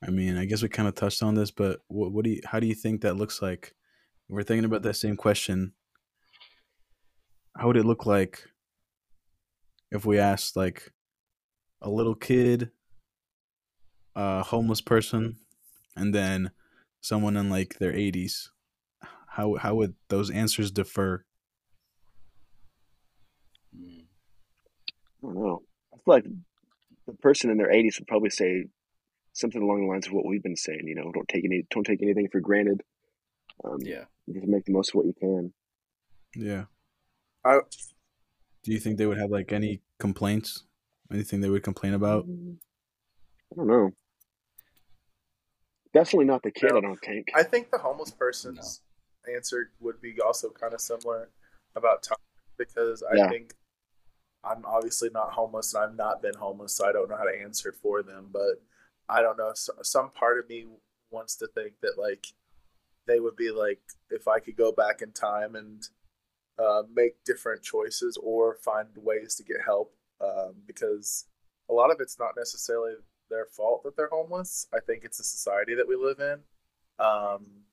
I 0.06 0.12
mean, 0.12 0.38
I 0.38 0.46
guess 0.46 0.62
we 0.62 0.70
kind 0.70 0.88
of 0.88 0.94
touched 0.94 1.24
on 1.24 1.34
this, 1.34 1.50
but 1.50 1.80
what, 1.88 2.12
what 2.12 2.24
do 2.24 2.30
you? 2.30 2.42
How 2.46 2.60
do 2.60 2.68
you 2.68 2.76
think 2.76 3.02
that 3.02 3.18
looks 3.18 3.42
like? 3.42 3.74
We're 4.30 4.44
thinking 4.44 4.66
about 4.66 4.84
that 4.84 4.96
same 4.96 5.16
question. 5.16 5.74
How 7.56 7.68
would 7.68 7.78
it 7.78 7.86
look 7.86 8.06
like 8.06 8.44
if 9.92 10.06
we 10.06 10.20
asked 10.20 10.56
like 10.56 10.92
a 11.82 11.90
little 11.90 12.14
kid, 12.14 12.70
a 14.16 14.44
homeless 14.44 14.82
person, 14.82 15.38
and 15.96 16.14
then 16.14 16.52
someone 17.02 17.36
in 17.36 17.50
like 17.50 17.80
their 17.80 17.94
80s? 17.94 18.50
How 19.28 19.56
how 19.56 19.76
would 19.76 19.96
those 20.10 20.30
answers 20.30 20.70
differ? 20.70 21.26
I 25.28 25.34
don't 25.34 25.44
know. 25.44 25.62
I 25.94 25.98
feel 25.98 26.14
like 26.14 26.26
the 27.06 27.14
person 27.14 27.50
in 27.50 27.58
their 27.58 27.72
80s 27.72 28.00
would 28.00 28.08
probably 28.08 28.30
say 28.30 28.66
something 29.34 29.62
along 29.62 29.82
the 29.82 29.88
lines 29.88 30.08
of 30.08 30.14
what 30.14 30.26
we've 30.26 30.44
been 30.44 30.56
saying. 30.56 30.82
You 30.86 30.96
know, 30.96 31.12
don't 31.14 31.28
take 31.28 31.46
any, 31.46 31.64
don't 31.70 31.84
take 31.86 32.02
anything 32.02 32.30
for 32.32 32.40
granted. 32.40 32.82
Um, 33.64 33.78
Yeah. 33.82 34.06
Just 34.32 34.48
make 34.48 34.66
the 34.66 34.74
most 34.74 34.90
of 34.90 34.96
what 34.96 35.06
you 35.06 35.14
can. 35.20 35.54
Yeah. 36.36 36.66
I 37.46 37.60
Do 38.64 38.72
you 38.74 38.80
think 38.80 38.98
they 38.98 39.06
would 39.06 39.18
have 39.18 39.30
like 39.32 39.52
any 39.54 39.82
complaints? 40.00 40.66
Anything 41.12 41.40
they 41.40 41.50
would 41.50 41.64
complain 41.64 41.94
about? 41.94 42.26
I 42.28 43.56
don't 43.56 43.68
know. 43.68 43.92
Definitely 45.94 46.26
not 46.26 46.44
the 46.44 46.52
kid. 46.52 46.72
No. 46.72 46.78
I 46.78 46.82
don't 46.82 47.00
think. 47.00 47.28
I 47.34 47.44
think 47.44 47.72
the 47.72 47.78
homeless 47.78 48.12
person's 48.12 48.82
answer 49.34 49.72
would 49.80 50.02
be 50.02 50.16
also 50.20 50.50
kind 50.50 50.74
of 50.74 50.82
similar 50.82 51.30
about 51.76 52.04
time 52.04 52.18
because 52.58 53.02
I 53.04 53.16
Yeah. 53.16 53.30
think 53.30 53.54
I'm 54.44 54.64
obviously 54.66 55.10
not 55.10 55.34
homeless 55.34 55.74
and 55.74 55.84
I've 55.84 55.96
not 55.96 56.22
been 56.22 56.36
homeless, 56.40 56.76
so 56.76 56.88
I 56.88 56.92
don't 56.92 57.10
know 57.10 57.18
how 57.18 57.24
to 57.24 57.42
answer 57.42 57.72
for 57.72 58.04
them. 58.04 58.30
But 58.32 58.62
I 59.10 59.22
don't 59.22 59.38
know. 59.38 59.52
So, 59.56 59.74
some 59.82 60.12
part 60.12 60.40
of 60.40 60.50
me 60.50 60.66
wants 61.12 61.36
to 61.38 61.48
think 61.48 61.74
that 61.82 61.98
like 61.98 62.28
they 63.08 63.20
would 63.20 63.36
be 63.36 63.52
like 63.52 63.80
if 64.10 64.28
I 64.28 64.40
could 64.40 64.58
go 64.58 64.72
back 64.72 65.02
in 65.02 65.12
time 65.12 65.56
and 65.56 65.88
uh, 66.60 66.84
make 66.94 67.24
different 67.24 67.64
choices 67.64 68.18
or 68.22 68.56
find 68.56 68.88
ways 68.96 69.36
to 69.36 69.44
get 69.44 69.58
help 69.66 69.94
um, 70.22 70.56
because 70.66 71.26
a 71.70 71.74
lot 71.74 71.92
of 71.92 71.98
it's 72.00 72.20
not 72.20 72.36
necessarily 72.36 72.94
their 73.30 73.46
fault 73.46 73.84
that 73.84 73.96
they're 73.96 74.10
homeless. 74.12 74.68
I 74.74 74.80
think 74.80 75.04
it's 75.04 75.18
the 75.18 75.24
society 75.24 75.76
that 75.76 75.88
we 75.88 75.96
live 75.96 76.20
in. 76.20 76.40
Um, 77.00 77.66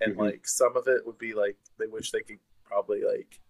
and 0.00 0.14
Mhm. 0.14 0.18
like 0.18 0.48
some 0.48 0.76
of 0.76 0.88
it 0.88 1.06
would 1.06 1.18
be 1.18 1.34
like 1.34 1.58
they 1.78 1.86
wish 1.86 2.10
they 2.10 2.22
could 2.22 2.40
probably 2.64 3.02
like 3.04 3.40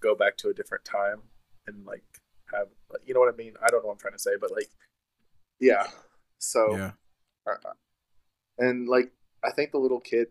go 0.00 0.14
back 0.14 0.36
to 0.38 0.48
a 0.48 0.54
different 0.54 0.84
time 0.84 1.22
and 1.66 1.84
like 1.86 2.04
have 2.52 2.68
you 3.04 3.14
know 3.14 3.20
what 3.20 3.32
I 3.32 3.36
mean. 3.36 3.54
I 3.62 3.68
don't 3.68 3.82
know 3.82 3.88
what 3.88 3.94
I'm 3.94 3.98
trying 3.98 4.14
to 4.14 4.18
say, 4.18 4.32
but 4.40 4.50
like 4.50 4.70
yeah. 5.60 5.86
So 6.38 6.72
Yeah. 6.72 6.90
uh, 7.46 7.72
and 8.58 8.88
like 8.88 9.12
I 9.42 9.50
think 9.50 9.72
the 9.72 9.78
little 9.78 10.00
kid, 10.00 10.28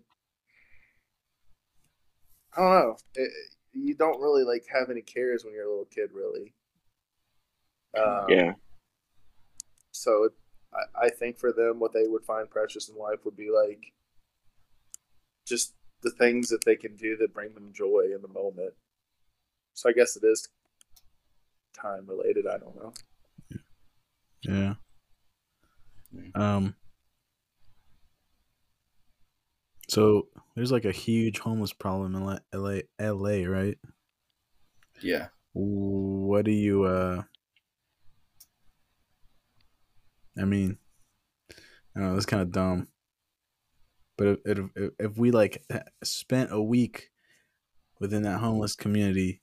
I 2.55 2.61
don't 2.61 2.71
know. 2.71 2.97
It, 3.15 3.31
you 3.73 3.95
don't 3.95 4.21
really 4.21 4.43
like 4.43 4.65
have 4.71 4.89
any 4.89 5.01
cares 5.01 5.43
when 5.43 5.53
you're 5.53 5.65
a 5.65 5.69
little 5.69 5.85
kid, 5.85 6.11
really. 6.13 6.53
Um, 7.97 8.25
yeah. 8.29 8.53
So 9.91 10.25
it, 10.25 10.31
I, 10.73 11.05
I 11.05 11.09
think 11.09 11.37
for 11.37 11.51
them, 11.51 11.79
what 11.79 11.93
they 11.93 12.07
would 12.07 12.23
find 12.23 12.49
precious 12.49 12.89
in 12.89 12.95
life 12.95 13.19
would 13.25 13.37
be 13.37 13.49
like 13.51 13.93
just 15.45 15.73
the 16.01 16.11
things 16.11 16.49
that 16.49 16.65
they 16.65 16.75
can 16.75 16.95
do 16.95 17.15
that 17.17 17.33
bring 17.33 17.53
them 17.53 17.71
joy 17.73 18.11
in 18.13 18.21
the 18.21 18.27
moment. 18.27 18.73
So 19.73 19.89
I 19.89 19.93
guess 19.93 20.15
it 20.15 20.23
is 20.23 20.47
time 21.73 22.05
related. 22.07 22.45
I 22.47 22.57
don't 22.57 22.75
know. 22.75 22.93
Yeah. 24.43 24.73
Um. 26.35 26.75
So 29.89 30.27
there's 30.55 30.71
like 30.71 30.85
a 30.85 30.91
huge 30.91 31.39
homeless 31.39 31.73
problem 31.73 32.15
in 32.15 32.23
La- 32.25 32.39
LA, 32.53 32.79
LA, 32.99 33.45
right? 33.47 33.77
Yeah. 35.01 35.27
What 35.53 36.45
do 36.45 36.51
you 36.51 36.83
uh? 36.83 37.23
I 40.37 40.45
mean, 40.45 40.77
I 41.95 41.99
don't 41.99 42.07
know. 42.09 42.13
That's 42.13 42.25
kind 42.25 42.41
of 42.41 42.51
dumb. 42.51 42.87
But 44.17 44.27
if, 44.27 44.39
if 44.45 44.59
if- 44.75 44.91
if 44.99 45.17
we 45.17 45.31
like 45.31 45.63
spent 46.03 46.51
a 46.51 46.61
week 46.61 47.09
within 47.99 48.23
that 48.23 48.39
homeless 48.39 48.75
community, 48.75 49.41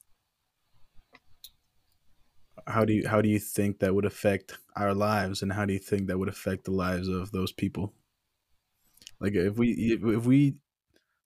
how 2.67 2.85
do 2.85 2.93
you 2.93 3.09
how 3.09 3.21
do 3.21 3.29
you 3.29 3.39
think 3.39 3.79
that 3.79 3.95
would 3.95 4.05
affect 4.05 4.59
our 4.77 4.95
lives, 4.95 5.43
and 5.43 5.53
how 5.53 5.65
do 5.65 5.73
you 5.73 5.79
think 5.79 6.07
that 6.07 6.19
would 6.19 6.29
affect 6.29 6.65
the 6.65 6.71
lives 6.71 7.09
of 7.09 7.33
those 7.33 7.53
people? 7.53 7.93
Like 9.21 9.35
if 9.35 9.57
we 9.57 9.71
if 9.73 10.25
we 10.25 10.57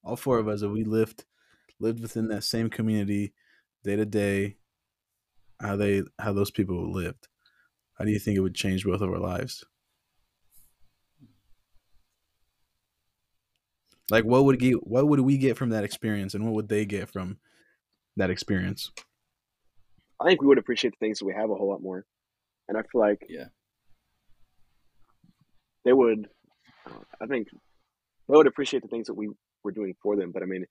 all 0.05 0.17
four 0.17 0.39
of 0.39 0.49
us 0.49 0.63
if 0.63 0.71
we 0.71 0.85
lived 0.85 1.25
lived 1.81 2.01
within 2.01 2.29
that 2.29 2.45
same 2.45 2.71
community 2.71 3.33
day 3.83 3.97
to 3.97 4.05
day 4.07 4.57
how 5.61 5.77
they 5.77 6.03
how 6.19 6.33
those 6.33 6.51
people 6.51 6.93
lived 6.93 7.29
how 7.99 8.05
do 8.05 8.11
you 8.11 8.19
think 8.19 8.37
it 8.37 8.41
would 8.41 8.55
change 8.55 8.85
both 8.85 9.01
of 9.01 9.11
our 9.11 9.19
lives 9.19 9.65
like 14.11 14.25
what 14.25 14.45
would 14.45 14.59
get 14.59 14.87
what 14.87 15.09
would 15.09 15.21
we 15.21 15.39
get 15.39 15.57
from 15.57 15.71
that 15.71 15.85
experience 15.85 16.35
and 16.35 16.45
what 16.45 16.55
would 16.55 16.69
they 16.69 16.85
get 16.85 17.09
from 17.09 17.39
that 18.17 18.31
experience 18.31 18.91
I 20.21 20.27
think 20.27 20.41
we 20.41 20.47
would 20.47 20.59
appreciate 20.59 20.93
the 20.93 20.99
things 21.05 21.19
that 21.19 21.25
we 21.25 21.35
have 21.35 21.51
a 21.51 21.55
whole 21.55 21.69
lot 21.69 21.83
more, 21.83 22.05
and 22.69 22.79
I 22.79 22.83
feel 22.83 23.01
like 23.01 23.25
Yeah. 23.29 23.49
they 25.85 25.93
would. 25.93 26.29
uh, 26.87 27.01
I 27.21 27.27
think 27.27 27.49
they 28.29 28.37
would 28.37 28.47
appreciate 28.47 28.83
the 28.83 28.89
things 28.89 29.07
that 29.09 29.15
we 29.15 29.31
were 29.63 29.73
doing 29.73 29.95
for 30.03 30.17
them. 30.17 30.31
But 30.33 30.43
I 30.43 30.47
mean, 30.47 30.65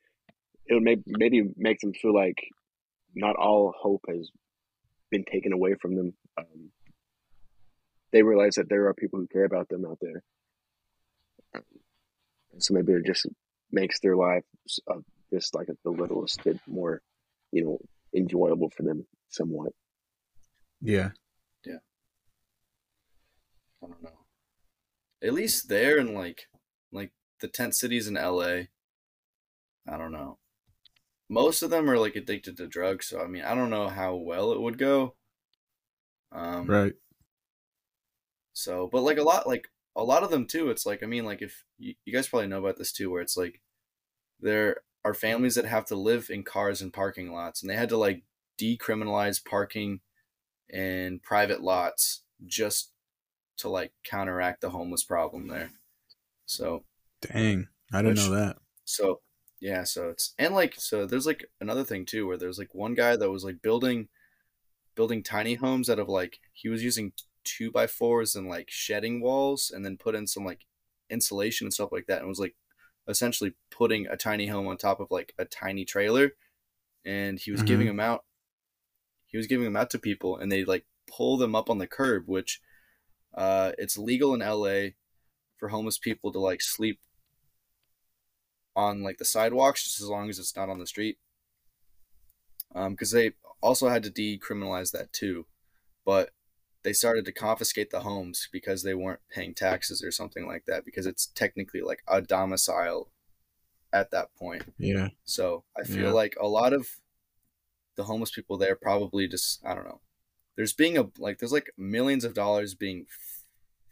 it 0.65 0.73
would 0.73 0.83
maybe 0.83 1.03
maybe 1.07 1.43
make 1.57 1.79
them 1.79 1.93
feel 1.93 2.13
like 2.13 2.37
not 3.15 3.35
all 3.35 3.73
hope 3.77 4.05
has 4.07 4.29
been 5.11 5.23
taken 5.25 5.53
away 5.53 5.75
from 5.75 5.95
them. 5.95 6.13
Um, 6.37 6.71
they 8.11 8.23
realize 8.23 8.55
that 8.55 8.69
there 8.69 8.87
are 8.87 8.93
people 8.93 9.19
who 9.19 9.27
care 9.27 9.45
about 9.45 9.69
them 9.69 9.85
out 9.85 9.97
there, 10.01 10.23
um, 11.55 11.63
so 12.59 12.73
maybe 12.73 12.93
it 12.93 13.05
just 13.05 13.27
makes 13.71 13.99
their 13.99 14.15
lives 14.15 14.45
uh, 14.89 14.99
just 15.33 15.53
like 15.55 15.67
the 15.83 15.89
littlest 15.89 16.43
bit 16.43 16.59
more, 16.67 17.01
you 17.51 17.63
know, 17.63 17.77
enjoyable 18.15 18.69
for 18.69 18.83
them 18.83 19.05
somewhat. 19.34 19.73
yeah 20.81 21.10
Yeah. 21.65 21.80
I 23.84 23.88
don't 23.88 24.03
know. 24.03 24.26
At 25.22 25.34
least 25.34 25.69
there 25.69 25.97
in 25.97 26.14
like 26.14 26.47
like 26.91 27.11
the 27.41 27.47
tent 27.47 27.76
cities 27.76 28.07
in 28.07 28.15
LA. 28.15 28.68
I 29.88 29.97
don't 29.97 30.11
know. 30.11 30.38
Most 31.30 31.64
of 31.64 31.69
them 31.69 31.89
are 31.89 31.97
like 31.97 32.15
addicted 32.15 32.57
to 32.57 32.68
drugs, 32.68 33.07
so 33.07 33.22
I 33.22 33.27
mean 33.27 33.43
I 33.43 33.55
don't 33.55 33.69
know 33.69 33.88
how 33.89 34.15
well 34.15 34.51
it 34.51 34.61
would 34.61 34.77
go. 34.77 35.15
Um 36.31 36.68
right 36.68 36.93
so 38.53 38.88
but 38.91 39.01
like 39.01 39.18
a 39.18 39.23
lot 39.23 39.47
like 39.47 39.68
a 39.95 40.03
lot 40.03 40.23
of 40.23 40.30
them 40.31 40.45
too, 40.45 40.69
it's 40.69 40.85
like 40.85 41.03
I 41.03 41.07
mean 41.07 41.26
like 41.26 41.41
if 41.41 41.65
you, 41.77 41.95
you 42.05 42.14
guys 42.14 42.27
probably 42.27 42.47
know 42.47 42.60
about 42.60 42.77
this 42.77 42.91
too, 42.91 43.10
where 43.10 43.22
it's 43.22 43.38
like 43.38 43.61
there 44.39 44.81
are 45.05 45.14
families 45.14 45.55
that 45.55 45.65
have 45.65 45.85
to 45.85 45.95
live 45.95 46.30
in 46.30 46.43
cars 46.43 46.81
in 46.81 46.91
parking 46.91 47.31
lots 47.31 47.61
and 47.61 47.69
they 47.69 47.76
had 47.76 47.89
to 47.89 47.97
like 47.97 48.23
decriminalize 48.59 49.43
parking 49.43 50.01
in 50.69 51.19
private 51.19 51.61
lots 51.61 52.23
just 52.45 52.91
to 53.57 53.69
like 53.69 53.91
counteract 54.03 54.61
the 54.61 54.69
homeless 54.71 55.03
problem 55.03 55.47
there. 55.47 55.69
So 56.45 56.84
dang 57.21 57.67
i 57.93 58.01
didn't 58.01 58.17
Which- 58.17 58.27
know 58.27 58.35
that 58.35 58.57
so 58.85 59.21
yeah, 59.61 59.85
so 59.85 60.09
it's 60.09 60.34
and 60.38 60.53
like 60.53 60.75
so 60.77 61.05
there's 61.05 61.25
like 61.25 61.45
another 61.61 61.85
thing 61.85 62.05
too 62.05 62.27
where 62.27 62.35
there's 62.35 62.59
like 62.59 62.75
one 62.75 62.95
guy 62.95 63.15
that 63.15 63.31
was 63.31 63.45
like 63.45 63.61
building 63.61 64.09
building 64.93 65.23
tiny 65.23 65.53
homes 65.53 65.89
out 65.89 65.99
of 65.99 66.09
like 66.09 66.39
he 66.51 66.67
was 66.67 66.84
using 66.84 67.13
two 67.45 67.71
by 67.71 67.88
fours 67.88 68.35
and 68.35 68.49
like 68.49 68.69
shedding 68.69 69.21
walls 69.21 69.71
and 69.73 69.85
then 69.85 69.95
put 69.97 70.15
in 70.15 70.27
some 70.27 70.43
like 70.43 70.65
insulation 71.09 71.65
and 71.67 71.73
stuff 71.73 71.93
like 71.93 72.07
that 72.07 72.19
and 72.19 72.27
was 72.27 72.39
like 72.39 72.55
essentially 73.07 73.53
putting 73.71 74.05
a 74.07 74.17
tiny 74.17 74.47
home 74.47 74.67
on 74.67 74.75
top 74.75 74.99
of 74.99 75.07
like 75.09 75.34
a 75.38 75.45
tiny 75.45 75.85
trailer 75.85 76.31
and 77.05 77.39
he 77.39 77.51
was 77.51 77.61
Mhm. 77.63 77.67
giving 77.67 77.88
them 77.88 77.99
out 78.01 78.25
he 79.34 79.38
was 79.38 79.47
giving 79.47 79.65
them 79.65 79.76
out 79.76 79.89
to 79.89 79.99
people 79.99 80.38
and 80.38 80.49
they 80.49 80.64
like 80.64 80.85
pull 81.07 81.35
them 81.35 81.53
up 81.55 81.69
on 81.69 81.80
the 81.80 81.88
curb 81.88 82.23
which 82.27 82.61
uh 83.34 83.73
it's 83.77 83.97
legal 83.97 84.34
in 84.34 84.39
LA 84.39 84.91
for 85.57 85.68
homeless 85.69 85.97
people 85.97 86.31
to 86.31 86.39
like 86.39 86.61
sleep 86.61 86.99
on 88.76 89.03
like 89.03 89.18
the 89.18 89.26
sidewalks 89.26 89.84
just 89.84 89.99
as 90.01 90.07
long 90.07 90.30
as 90.30 90.39
it's 90.39 90.55
not 90.55 90.69
on 90.69 90.80
the 90.80 90.88
street. 90.88 91.18
Um 92.73 92.93
because 92.93 93.11
they 93.11 93.31
also 93.61 93.89
had 93.89 94.03
to 94.03 94.10
decriminalize 94.11 94.91
that 94.91 95.11
too 95.11 95.45
but 96.05 96.31
they 96.84 96.93
started 96.93 97.23
to 97.26 97.31
confiscate 97.31 97.91
the 97.91 98.01
homes 98.01 98.49
because 98.51 98.84
they 98.84 98.93
weren't 98.93 99.22
paying 99.31 99.53
taxes 99.53 100.03
or 100.03 100.11
something 100.11 100.45
like 100.45 100.65
that 100.68 100.84
because 100.85 101.05
it's 101.05 101.27
technically 101.27 101.80
like 101.81 102.03
a 102.10 102.22
domicile 102.22 103.10
at 103.93 104.11
that 104.11 104.35
point. 104.35 104.64
Yeah. 104.77 105.10
So 105.23 105.64
i 105.80 105.84
feel 105.84 106.07
Yeah. 106.07 106.11
like 106.11 106.35
a 106.41 106.47
lot 106.47 106.73
of 106.73 106.88
the 107.95 108.03
homeless 108.03 108.31
people 108.31 108.57
there 108.57 108.75
probably 108.75 109.27
just 109.27 109.63
i 109.65 109.73
don't 109.73 109.85
know 109.85 110.01
there's 110.55 110.73
being 110.73 110.97
a 110.97 111.05
like 111.17 111.39
there's 111.39 111.51
like 111.51 111.71
millions 111.77 112.23
of 112.23 112.33
dollars 112.33 112.75
being 112.75 113.05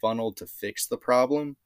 funneled 0.02 0.36
to 0.36 0.46
fix 0.46 0.86
the 0.86 0.98
problem, 0.98 1.56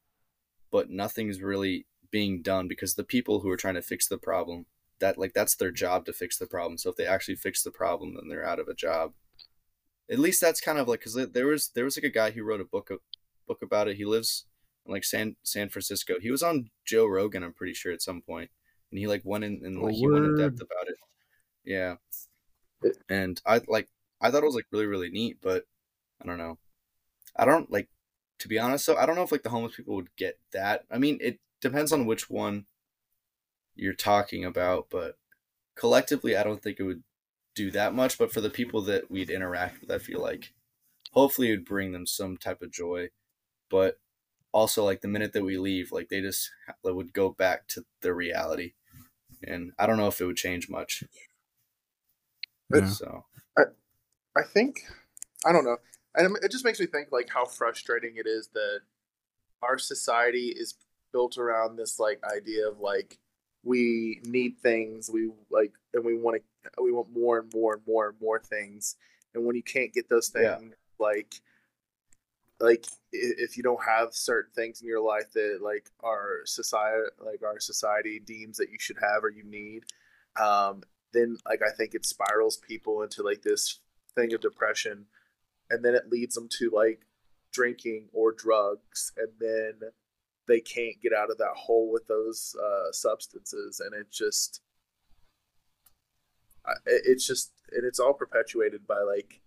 but 0.71 0.89
nothing's 0.89 1.41
really 1.41 1.85
being 2.09 2.41
done 2.41 2.69
because 2.69 2.95
the 2.95 3.03
people 3.03 3.41
who 3.41 3.49
are 3.49 3.57
trying 3.57 3.73
to 3.73 3.81
fix 3.81 4.07
the 4.07 4.17
problem 4.17 4.65
that 4.99 5.17
like 5.17 5.33
that's 5.33 5.55
their 5.55 5.71
job 5.71 6.05
to 6.05 6.13
fix 6.13 6.37
the 6.37 6.47
problem. 6.47 6.77
So 6.77 6.89
if 6.89 6.95
they 6.95 7.05
actually 7.05 7.35
fix 7.35 7.63
the 7.63 7.71
problem, 7.71 8.15
then 8.15 8.29
they're 8.29 8.47
out 8.47 8.59
of 8.59 8.67
a 8.67 8.73
job. 8.73 9.13
At 10.09 10.19
least 10.19 10.39
that's 10.39 10.61
kind 10.61 10.79
of 10.79 10.87
like 10.87 11.01
because 11.01 11.15
there 11.31 11.47
was 11.47 11.69
there 11.75 11.83
was 11.83 11.97
like 11.97 12.05
a 12.05 12.09
guy 12.09 12.31
who 12.31 12.43
wrote 12.43 12.61
a 12.61 12.65
book 12.65 12.89
a 12.89 12.97
book 13.47 13.61
about 13.61 13.87
it. 13.87 13.97
He 13.97 14.05
lives 14.05 14.45
in 14.85 14.93
like 14.93 15.03
San 15.03 15.35
San 15.43 15.69
Francisco. 15.69 16.15
He 16.21 16.31
was 16.31 16.41
on 16.41 16.69
Joe 16.85 17.05
Rogan, 17.05 17.43
I'm 17.43 17.53
pretty 17.53 17.73
sure, 17.73 17.91
at 17.91 18.01
some 18.01 18.21
point, 18.21 18.49
and 18.91 18.97
he 18.97 19.07
like 19.07 19.21
went 19.25 19.43
in 19.43 19.61
and 19.63 19.81
like 19.81 19.95
he 19.95 20.07
went 20.07 20.25
in 20.25 20.37
depth 20.37 20.61
about 20.61 20.87
it. 20.87 20.95
Yeah, 21.67 21.97
and 23.09 23.41
I 23.45 23.61
like 23.67 23.87
I 24.21 24.31
thought 24.31 24.43
it 24.43 24.45
was 24.47 24.55
like 24.55 24.67
really 24.71 24.85
really 24.85 25.09
neat, 25.09 25.37
but 25.41 25.65
I 26.21 26.27
don't 26.27 26.37
know. 26.37 26.59
I 27.35 27.45
don't 27.45 27.71
like 27.71 27.89
to 28.39 28.47
be 28.47 28.59
honest. 28.59 28.85
So 28.85 28.97
I 28.97 29.07
don't 29.07 29.15
know 29.15 29.23
if 29.23 29.33
like 29.33 29.43
the 29.43 29.49
homeless 29.51 29.75
people 29.77 29.95
would 29.95 30.15
get 30.17 30.39
that. 30.53 30.85
I 30.91 30.99
mean, 30.99 31.19
it 31.21 31.39
depends 31.61 31.93
on 31.93 32.07
which 32.07 32.29
one 32.29 32.67
you're 33.75 33.93
talking 33.93 34.43
about, 34.45 34.87
but 34.89 35.15
collectively, 35.75 36.37
I 36.37 36.43
don't 36.43 36.61
think 36.63 36.79
it 36.79 36.83
would 36.85 37.03
do 37.55 37.71
that 37.71 37.95
much. 37.95 38.17
But 38.17 38.33
for 38.33 38.41
the 38.41 38.51
people 38.51 38.81
that 38.83 39.11
we'd 39.11 39.29
interact 39.29 39.81
with, 39.81 39.91
I 39.91 39.99
feel 39.99 40.21
like 40.21 40.53
hopefully 41.13 41.49
it 41.49 41.51
would 41.53 41.65
bring 41.65 41.91
them 41.93 42.07
some 42.07 42.37
type 42.37 42.61
of 42.63 42.71
joy. 42.71 43.09
But 43.69 43.99
also, 44.53 44.85
like 44.85 45.01
the 45.01 45.07
minute 45.09 45.33
that 45.33 45.43
we 45.45 45.57
leave, 45.59 45.91
like 45.91 46.09
they 46.09 46.21
just 46.21 46.51
would 46.83 47.13
go 47.13 47.31
back 47.31 47.67
to 47.69 47.85
their 48.01 48.15
reality, 48.15 48.73
and 49.43 49.73
I 49.79 49.87
don't 49.87 49.97
know 49.97 50.07
if 50.07 50.21
it 50.21 50.25
would 50.25 50.37
change 50.37 50.69
much. 50.69 51.03
So, 52.93 53.25
I, 53.57 53.63
I 54.35 54.43
think 54.43 54.81
I 55.45 55.51
don't 55.51 55.65
know, 55.65 55.77
and 56.15 56.37
it 56.43 56.51
just 56.51 56.65
makes 56.65 56.79
me 56.79 56.85
think 56.85 57.11
like 57.11 57.29
how 57.33 57.45
frustrating 57.45 58.15
it 58.17 58.27
is 58.27 58.49
that 58.53 58.81
our 59.61 59.77
society 59.77 60.53
is 60.55 60.75
built 61.11 61.37
around 61.37 61.77
this 61.77 61.99
like 61.99 62.19
idea 62.23 62.67
of 62.67 62.79
like 62.79 63.17
we 63.63 64.21
need 64.23 64.57
things 64.59 65.09
we 65.09 65.29
like 65.49 65.73
and 65.93 66.05
we 66.05 66.15
want 66.15 66.37
to 66.37 66.81
we 66.81 66.91
want 66.91 67.07
more 67.13 67.39
and 67.39 67.51
more 67.53 67.73
and 67.73 67.83
more 67.87 68.09
and 68.09 68.21
more 68.21 68.39
things. 68.39 68.95
And 69.33 69.45
when 69.45 69.55
you 69.55 69.63
can't 69.63 69.93
get 69.93 70.09
those 70.09 70.29
things 70.29 70.45
yeah. 70.45 70.69
like 70.99 71.41
like 72.59 72.85
if 73.11 73.57
you 73.57 73.63
don't 73.63 73.83
have 73.83 74.13
certain 74.13 74.51
things 74.55 74.81
in 74.81 74.87
your 74.87 75.01
life 75.01 75.31
that 75.33 75.59
like 75.61 75.89
our 76.03 76.41
society 76.45 77.07
like 77.23 77.43
our 77.43 77.59
society 77.59 78.19
deems 78.19 78.57
that 78.57 78.69
you 78.71 78.77
should 78.79 78.97
have 78.99 79.23
or 79.23 79.29
you 79.29 79.43
need 79.43 79.83
um 80.41 80.81
then 81.13 81.37
like 81.45 81.61
i 81.61 81.71
think 81.75 81.93
it 81.93 82.05
spirals 82.05 82.57
people 82.57 83.01
into 83.01 83.23
like 83.23 83.41
this 83.41 83.79
thing 84.15 84.33
of 84.33 84.41
depression 84.41 85.05
and 85.69 85.83
then 85.83 85.95
it 85.95 86.09
leads 86.09 86.35
them 86.35 86.47
to 86.49 86.71
like 86.73 87.01
drinking 87.53 88.07
or 88.13 88.31
drugs 88.31 89.11
and 89.17 89.29
then 89.39 89.89
they 90.47 90.61
can't 90.61 91.01
get 91.01 91.13
out 91.13 91.29
of 91.29 91.37
that 91.37 91.55
hole 91.55 91.91
with 91.91 92.07
those 92.07 92.55
uh, 92.61 92.91
substances, 92.91 93.81
and 93.83 93.93
it 93.93 94.11
just 94.11 94.61
it's 96.85 97.25
just 97.25 97.53
and 97.71 97.85
it's 97.85 97.99
all 97.99 98.13
perpetuated 98.13 98.85
by 98.87 98.99
like 98.99 99.41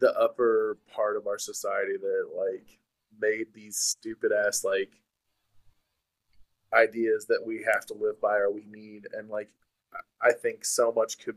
the 0.00 0.12
upper 0.18 0.78
part 0.92 1.16
of 1.16 1.26
our 1.26 1.38
society 1.38 1.96
that 1.98 2.28
like 2.36 2.78
made 3.18 3.46
these 3.54 3.76
stupid 3.78 4.32
ass 4.32 4.64
like 4.64 5.00
ideas 6.74 7.26
that 7.28 7.46
we 7.46 7.64
have 7.72 7.86
to 7.86 7.94
live 7.94 8.20
by 8.20 8.36
or 8.36 8.50
we 8.50 8.64
need 8.68 9.06
and 9.16 9.30
like 9.30 9.48
i 10.22 10.32
think 10.32 10.64
so 10.64 10.92
much 10.92 11.18
could 11.18 11.36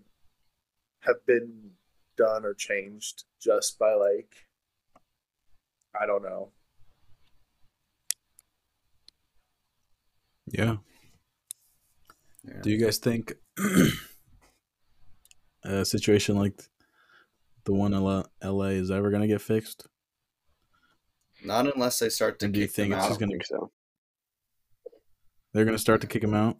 have 1.01 1.25
been 1.25 1.71
done 2.17 2.45
or 2.45 2.53
changed 2.53 3.25
just 3.39 3.77
by 3.77 3.93
like 3.93 4.47
i 5.99 6.05
don't 6.05 6.23
know 6.23 6.51
Yeah. 10.51 10.77
yeah. 12.43 12.61
Do 12.61 12.69
you 12.69 12.77
guys 12.77 12.97
think 12.97 13.33
a 15.63 15.85
situation 15.85 16.37
like 16.37 16.61
the 17.65 17.73
one 17.73 17.93
in 17.93 18.23
LA 18.43 18.67
is 18.67 18.91
ever 18.91 19.09
going 19.09 19.21
to 19.21 19.27
get 19.27 19.41
fixed? 19.41 19.87
Not 21.43 21.73
unless 21.73 21.99
they 21.99 22.09
start 22.09 22.39
to. 22.39 22.45
And 22.45 22.53
do 22.53 22.59
you 22.59 22.67
think 22.67 22.93
it's 22.93 23.07
just 23.07 23.19
going 23.19 23.37
to? 23.37 23.45
So. 23.45 23.71
They're 25.53 25.65
going 25.65 25.75
to 25.75 25.81
start 25.81 26.01
to 26.01 26.07
kick 26.07 26.23
him 26.23 26.33
out. 26.33 26.57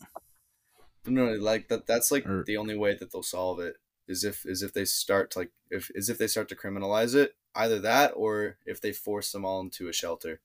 No, 1.07 1.31
like 1.33 1.69
that. 1.69 1.87
That's 1.87 2.11
like 2.11 2.25
or, 2.27 2.43
the 2.45 2.57
only 2.57 2.77
way 2.77 2.95
that 2.95 3.11
they'll 3.11 3.23
solve 3.23 3.59
it 3.59 3.75
is 4.07 4.23
if 4.23 4.45
is 4.45 4.61
if 4.61 4.73
they 4.73 4.85
start 4.85 5.31
to 5.31 5.39
like 5.39 5.51
if 5.69 5.89
is 5.95 6.09
if 6.09 6.17
they 6.17 6.27
start 6.27 6.49
to 6.49 6.55
criminalize 6.55 7.15
it. 7.15 7.35
Either 7.55 7.79
that, 7.79 8.13
or 8.15 8.57
if 8.67 8.79
they 8.79 8.91
force 8.91 9.31
them 9.31 9.43
all 9.43 9.59
into 9.59 9.87
a 9.87 9.93
shelter 9.93 10.41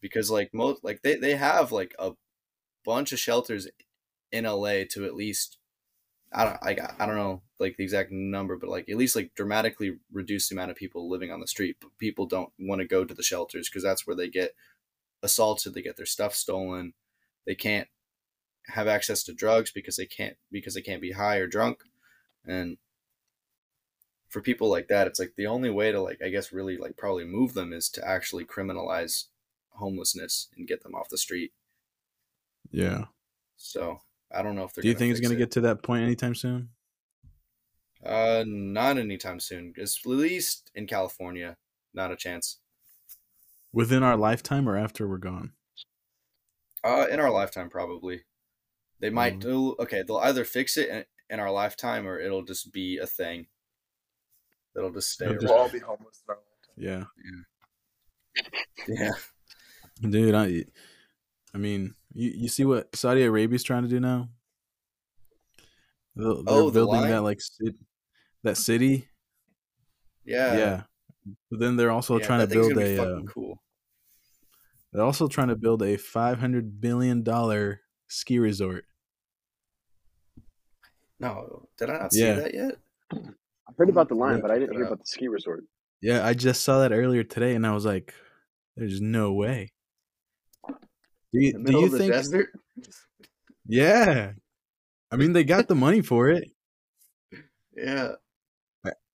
because 0.00 0.30
like 0.30 0.52
most 0.54 0.84
like 0.84 1.02
they, 1.02 1.16
they 1.16 1.34
have 1.34 1.72
like 1.72 1.94
a 1.98 2.12
bunch 2.84 3.12
of 3.12 3.18
shelters 3.18 3.68
in 4.32 4.44
LA 4.44 4.84
to 4.90 5.04
at 5.04 5.14
least 5.14 5.58
I 6.32 6.44
don't 6.44 6.58
I, 6.62 6.76
I 6.98 7.06
don't 7.06 7.16
know 7.16 7.42
like 7.58 7.76
the 7.76 7.84
exact 7.84 8.12
number 8.12 8.56
but 8.56 8.70
like 8.70 8.88
at 8.88 8.96
least 8.96 9.16
like 9.16 9.32
dramatically 9.34 9.96
reduce 10.12 10.48
the 10.48 10.54
amount 10.54 10.70
of 10.70 10.76
people 10.76 11.08
living 11.08 11.32
on 11.32 11.40
the 11.40 11.46
street 11.46 11.76
but 11.80 11.90
people 11.98 12.26
don't 12.26 12.52
want 12.58 12.80
to 12.80 12.86
go 12.86 13.04
to 13.04 13.14
the 13.14 13.22
shelters 13.22 13.68
because 13.68 13.82
that's 13.82 14.06
where 14.06 14.16
they 14.16 14.28
get 14.28 14.54
assaulted 15.22 15.74
they 15.74 15.82
get 15.82 15.96
their 15.96 16.06
stuff 16.06 16.34
stolen 16.34 16.92
they 17.46 17.54
can't 17.54 17.88
have 18.68 18.88
access 18.88 19.22
to 19.22 19.32
drugs 19.32 19.70
because 19.70 19.96
they 19.96 20.06
can't 20.06 20.36
because 20.50 20.74
they 20.74 20.82
can't 20.82 21.02
be 21.02 21.12
high 21.12 21.36
or 21.36 21.46
drunk 21.46 21.84
and 22.44 22.78
for 24.28 24.40
people 24.40 24.68
like 24.68 24.88
that 24.88 25.06
it's 25.06 25.20
like 25.20 25.34
the 25.36 25.46
only 25.46 25.70
way 25.70 25.92
to 25.92 26.00
like 26.00 26.20
i 26.24 26.28
guess 26.28 26.52
really 26.52 26.76
like 26.76 26.96
probably 26.96 27.24
move 27.24 27.54
them 27.54 27.72
is 27.72 27.88
to 27.88 28.06
actually 28.06 28.44
criminalize 28.44 29.26
homelessness 29.76 30.48
and 30.56 30.66
get 30.66 30.82
them 30.82 30.94
off 30.94 31.08
the 31.08 31.18
street. 31.18 31.52
Yeah. 32.70 33.04
So 33.56 34.00
I 34.32 34.42
don't 34.42 34.56
know 34.56 34.64
if 34.64 34.74
they're. 34.74 34.82
Do 34.82 34.88
you 34.88 34.94
think 34.94 35.12
it's 35.12 35.20
going 35.20 35.32
to 35.32 35.38
get 35.38 35.52
to 35.52 35.60
that 35.62 35.82
point 35.82 36.04
anytime 36.04 36.34
soon? 36.34 36.70
Uh, 38.04 38.44
not 38.46 38.98
anytime 38.98 39.40
soon. 39.40 39.72
It's 39.76 40.00
at 40.04 40.10
least 40.10 40.70
in 40.74 40.86
California, 40.86 41.56
not 41.94 42.12
a 42.12 42.16
chance. 42.16 42.58
Within 43.72 44.02
our 44.02 44.16
lifetime 44.16 44.68
or 44.68 44.76
after 44.76 45.08
we're 45.08 45.18
gone? 45.18 45.52
Uh, 46.84 47.06
in 47.10 47.20
our 47.20 47.30
lifetime, 47.30 47.68
probably. 47.68 48.22
They 49.00 49.10
might 49.10 49.36
mm. 49.36 49.40
do. 49.40 49.76
Okay, 49.80 50.02
they'll 50.06 50.18
either 50.18 50.44
fix 50.44 50.76
it 50.76 50.88
in, 50.88 51.04
in, 51.30 51.40
our 51.40 51.50
lifetime 51.50 52.06
or 52.06 52.18
it'll 52.18 52.44
just 52.44 52.72
be 52.72 52.98
a 52.98 53.06
thing. 53.06 53.46
It'll 54.76 54.92
just 54.92 55.10
stay. 55.10 55.28
We'll 55.28 55.52
all 55.52 55.68
be 55.68 55.78
homeless. 55.78 56.22
Yeah. 56.76 57.04
Yeah. 57.24 58.42
Yeah. 58.88 59.10
Dude, 60.10 60.34
I, 60.34 60.64
I 61.54 61.58
mean, 61.58 61.94
you, 62.12 62.30
you 62.34 62.48
see 62.48 62.64
what 62.64 62.94
Saudi 62.94 63.22
Arabia's 63.22 63.62
trying 63.62 63.82
to 63.82 63.88
do 63.88 64.00
now? 64.00 64.28
They're, 66.14 66.34
they're 66.34 66.42
oh, 66.46 66.70
building 66.70 67.02
the 67.02 67.08
that 67.08 67.22
like 67.22 67.40
that 68.42 68.56
city. 68.56 69.08
Yeah, 70.24 70.56
yeah. 70.56 70.82
But 71.50 71.60
then 71.60 71.76
they're 71.76 71.90
also 71.90 72.18
yeah, 72.18 72.26
trying 72.26 72.40
to 72.40 72.46
build 72.46 72.76
a. 72.76 73.02
Uh, 73.02 73.20
cool. 73.22 73.62
They're 74.92 75.04
also 75.04 75.28
trying 75.28 75.48
to 75.48 75.56
build 75.56 75.82
a 75.82 75.96
five 75.96 76.38
hundred 76.38 76.80
billion 76.80 77.22
dollar 77.22 77.80
ski 78.08 78.38
resort. 78.38 78.84
No, 81.18 81.68
did 81.78 81.90
I 81.90 81.98
not 81.98 82.12
see 82.12 82.24
yeah. 82.24 82.34
that 82.34 82.54
yet? 82.54 82.76
I 83.12 83.72
heard 83.78 83.88
about 83.88 84.08
the 84.08 84.14
line, 84.14 84.36
yeah. 84.36 84.42
but 84.42 84.50
I 84.50 84.58
didn't 84.58 84.74
hear 84.74 84.84
about 84.84 85.00
the 85.00 85.06
ski 85.06 85.28
resort. 85.28 85.64
Yeah, 86.00 86.24
I 86.24 86.34
just 86.34 86.62
saw 86.62 86.80
that 86.80 86.92
earlier 86.92 87.24
today, 87.24 87.54
and 87.54 87.66
I 87.66 87.72
was 87.72 87.86
like, 87.86 88.14
"There's 88.76 89.00
no 89.00 89.32
way." 89.32 89.72
Do 90.68 91.40
you, 91.40 91.64
do 91.64 91.80
you 91.80 91.88
think? 91.96 92.12
Desert? 92.12 92.50
Yeah, 93.66 94.32
I 95.10 95.16
mean 95.16 95.32
they 95.32 95.44
got 95.44 95.68
the 95.68 95.74
money 95.74 96.02
for 96.02 96.28
it. 96.28 96.50
Yeah. 97.76 98.12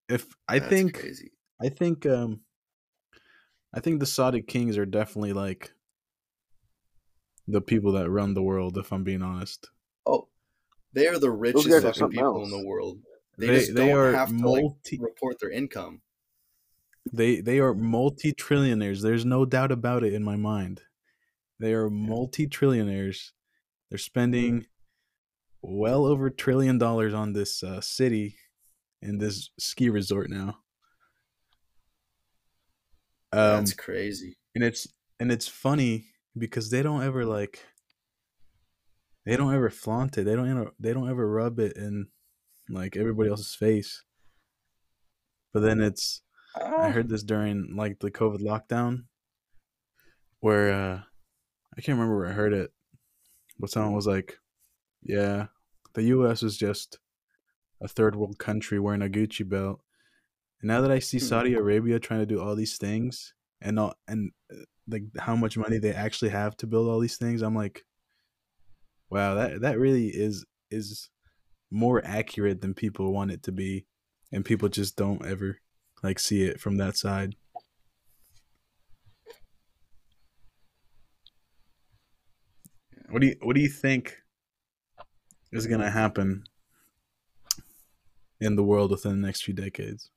If 0.09 0.27
I 0.47 0.59
That's 0.59 0.70
think, 0.70 1.01
crazy. 1.01 1.32
I 1.60 1.69
think, 1.69 2.05
um, 2.06 2.40
I 3.74 3.81
think 3.81 4.01
the 4.01 4.06
Saudi 4.06 4.43
kings 4.43 4.77
are 4.77 4.85
definitely 4.85 5.32
like 5.32 5.73
the 7.48 7.60
people 7.60 7.93
that 7.93 8.10
run 8.10 8.35
the 8.35 8.43
world. 8.43 8.78
If 8.78 8.93
I'm 8.93 9.05
being 9.05 9.23
honest. 9.23 9.69
Oh, 10.06 10.28
they 10.93 11.06
are 11.06 11.19
the 11.19 11.31
richest 11.31 11.69
fucking 11.69 12.10
people 12.10 12.39
else. 12.39 12.51
in 12.51 12.51
the 12.51 12.66
world. 12.66 12.98
They, 13.39 13.47
they, 13.47 13.66
they 13.70 13.93
are 13.93 14.12
have 14.12 14.28
to 14.28 14.35
multi- 14.35 14.98
like, 14.98 15.06
report 15.06 15.40
their 15.40 15.51
income. 15.51 16.02
They 17.12 17.40
they 17.40 17.59
are 17.59 17.74
multi 17.74 18.32
trillionaires. 18.32 19.02
There's 19.02 19.24
no 19.24 19.44
doubt 19.44 19.73
about 19.73 20.05
it 20.05 20.12
in 20.12 20.23
my 20.23 20.36
mind. 20.36 20.82
They 21.59 21.73
are 21.73 21.90
multi 21.90 22.47
trillionaires. 22.47 23.31
They're 23.89 23.98
spending 23.98 24.66
well 25.62 26.06
over 26.06 26.27
a 26.27 26.35
trillion 26.35 26.78
dollars 26.78 27.14
on 27.14 27.32
this 27.32 27.62
uh, 27.62 27.81
city 27.81 28.36
and 29.01 29.20
this 29.20 29.51
ski 29.59 29.90
resort 29.90 30.31
now. 30.31 30.59
Um, 33.32 33.59
That's 33.59 33.74
crazy. 33.74 34.36
And 34.55 34.62
it's 34.62 34.86
and 35.19 35.32
it's 35.32 35.48
funny 35.48 36.06
because 36.36 36.70
they 36.70 36.82
don't 36.82 37.02
ever 37.02 37.24
like 37.24 37.64
they 39.24 39.36
don't 39.36 39.54
ever 39.54 39.70
flaunt 39.70 40.18
it. 40.18 40.24
They 40.24 40.34
don't 40.34 40.70
they 40.80 40.92
don't 40.92 41.09
ever 41.09 41.28
rub 41.30 41.59
it 41.59 41.76
in 41.76 42.09
like 42.68 42.96
everybody 42.96 43.30
else's 43.30 43.54
face. 43.54 44.02
but 45.52 45.60
then 45.60 45.80
it's 45.80 46.22
I 46.56 46.60
Ah. 46.88 46.90
heard 46.90 47.09
this 47.09 47.22
during 47.22 47.74
like 47.76 47.98
the 48.00 48.10
COVID 48.10 48.40
lockdown, 48.40 49.04
where 50.40 50.72
uh 50.72 51.02
I 51.76 51.80
can't 51.80 51.96
remember 51.98 52.16
where 52.18 52.28
I 52.28 52.32
heard 52.32 52.52
it, 52.52 52.72
but 53.59 53.70
someone 53.70 53.94
was 53.94 54.06
like, 54.06 54.38
"Yeah, 55.02 55.46
the 55.94 56.02
U.S. 56.14 56.42
is 56.42 56.59
just 56.59 56.98
a 57.80 57.88
third 57.88 58.14
world 58.14 58.38
country 58.38 58.78
wearing 58.78 59.00
a 59.02 59.09
Gucci 59.09 59.48
belt." 59.48 59.80
And 60.60 60.68
now 60.68 60.80
that 60.82 60.90
I 60.90 60.98
see 60.98 61.18
Hmm. 61.18 61.24
Saudi 61.26 61.54
Arabia 61.54 61.98
trying 61.98 62.20
to 62.20 62.26
do 62.26 62.40
all 62.40 62.54
these 62.54 62.76
things 62.76 63.32
and 63.62 63.78
all, 63.78 63.94
and 64.06 64.32
uh, 64.52 64.64
like 64.93 65.05
how 65.19 65.36
much 65.36 65.56
money 65.56 65.78
they 65.78 65.93
actually 65.93 66.31
have 66.31 66.56
to 66.59 66.66
build 66.66 66.89
all 66.89 67.01
these 67.01 67.16
things, 67.16 67.43
I'm 67.43 67.55
like, 67.56 67.85
wow, 69.10 69.35
that 69.35 69.62
that 69.62 69.78
really 69.78 70.09
is 70.09 70.44
is 70.70 71.10
more 71.70 72.02
accurate 72.05 72.60
than 72.60 72.74
people 72.74 73.12
want 73.12 73.31
it 73.31 73.43
to 73.44 73.52
be, 73.52 73.86
and 74.32 74.44
people 74.44 74.69
just 74.69 74.97
don't 74.97 75.24
ever 75.24 75.59
like 76.02 76.19
see 76.19 76.43
it 76.43 76.60
from 76.60 76.77
that 76.77 76.97
side. 76.97 77.35
What 83.10 83.20
do 83.20 83.28
you 83.28 83.36
What 83.43 83.55
do 83.56 83.60
you 83.62 83.69
think 83.69 84.16
is 85.52 85.66
gonna 85.66 85.90
happen 85.90 86.44
in 88.40 88.56
the 88.56 88.64
world 88.64 88.90
within 88.90 89.20
the 89.20 89.27
next 89.27 89.43
few 89.44 89.55
decades? 89.55 90.10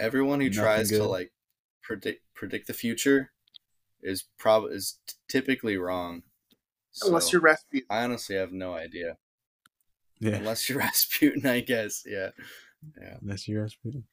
Everyone 0.00 0.40
who 0.40 0.46
Nothing 0.48 0.62
tries 0.62 0.90
to 0.90 1.04
like 1.04 1.32
predict 1.82 2.22
predict 2.34 2.66
the 2.66 2.72
future 2.74 3.32
is 4.02 4.24
prob 4.38 4.64
is 4.70 4.98
t- 5.06 5.14
typically 5.28 5.76
wrong. 5.76 6.22
Unless 7.04 7.26
So, 7.26 7.32
you're 7.32 7.40
Rasputin. 7.40 7.86
I 7.90 8.04
honestly 8.04 8.36
have 8.36 8.52
no 8.52 8.74
idea. 8.74 9.16
Yeah, 10.20 10.36
Unless 10.36 10.68
you're 10.68 10.78
Rasputin, 10.88 11.46
I 11.46 11.60
guess. 11.60 12.04
Yeah. 12.06 12.30
unless 13.20 13.46
you're 13.48 13.62
Rasputin. 13.62 14.04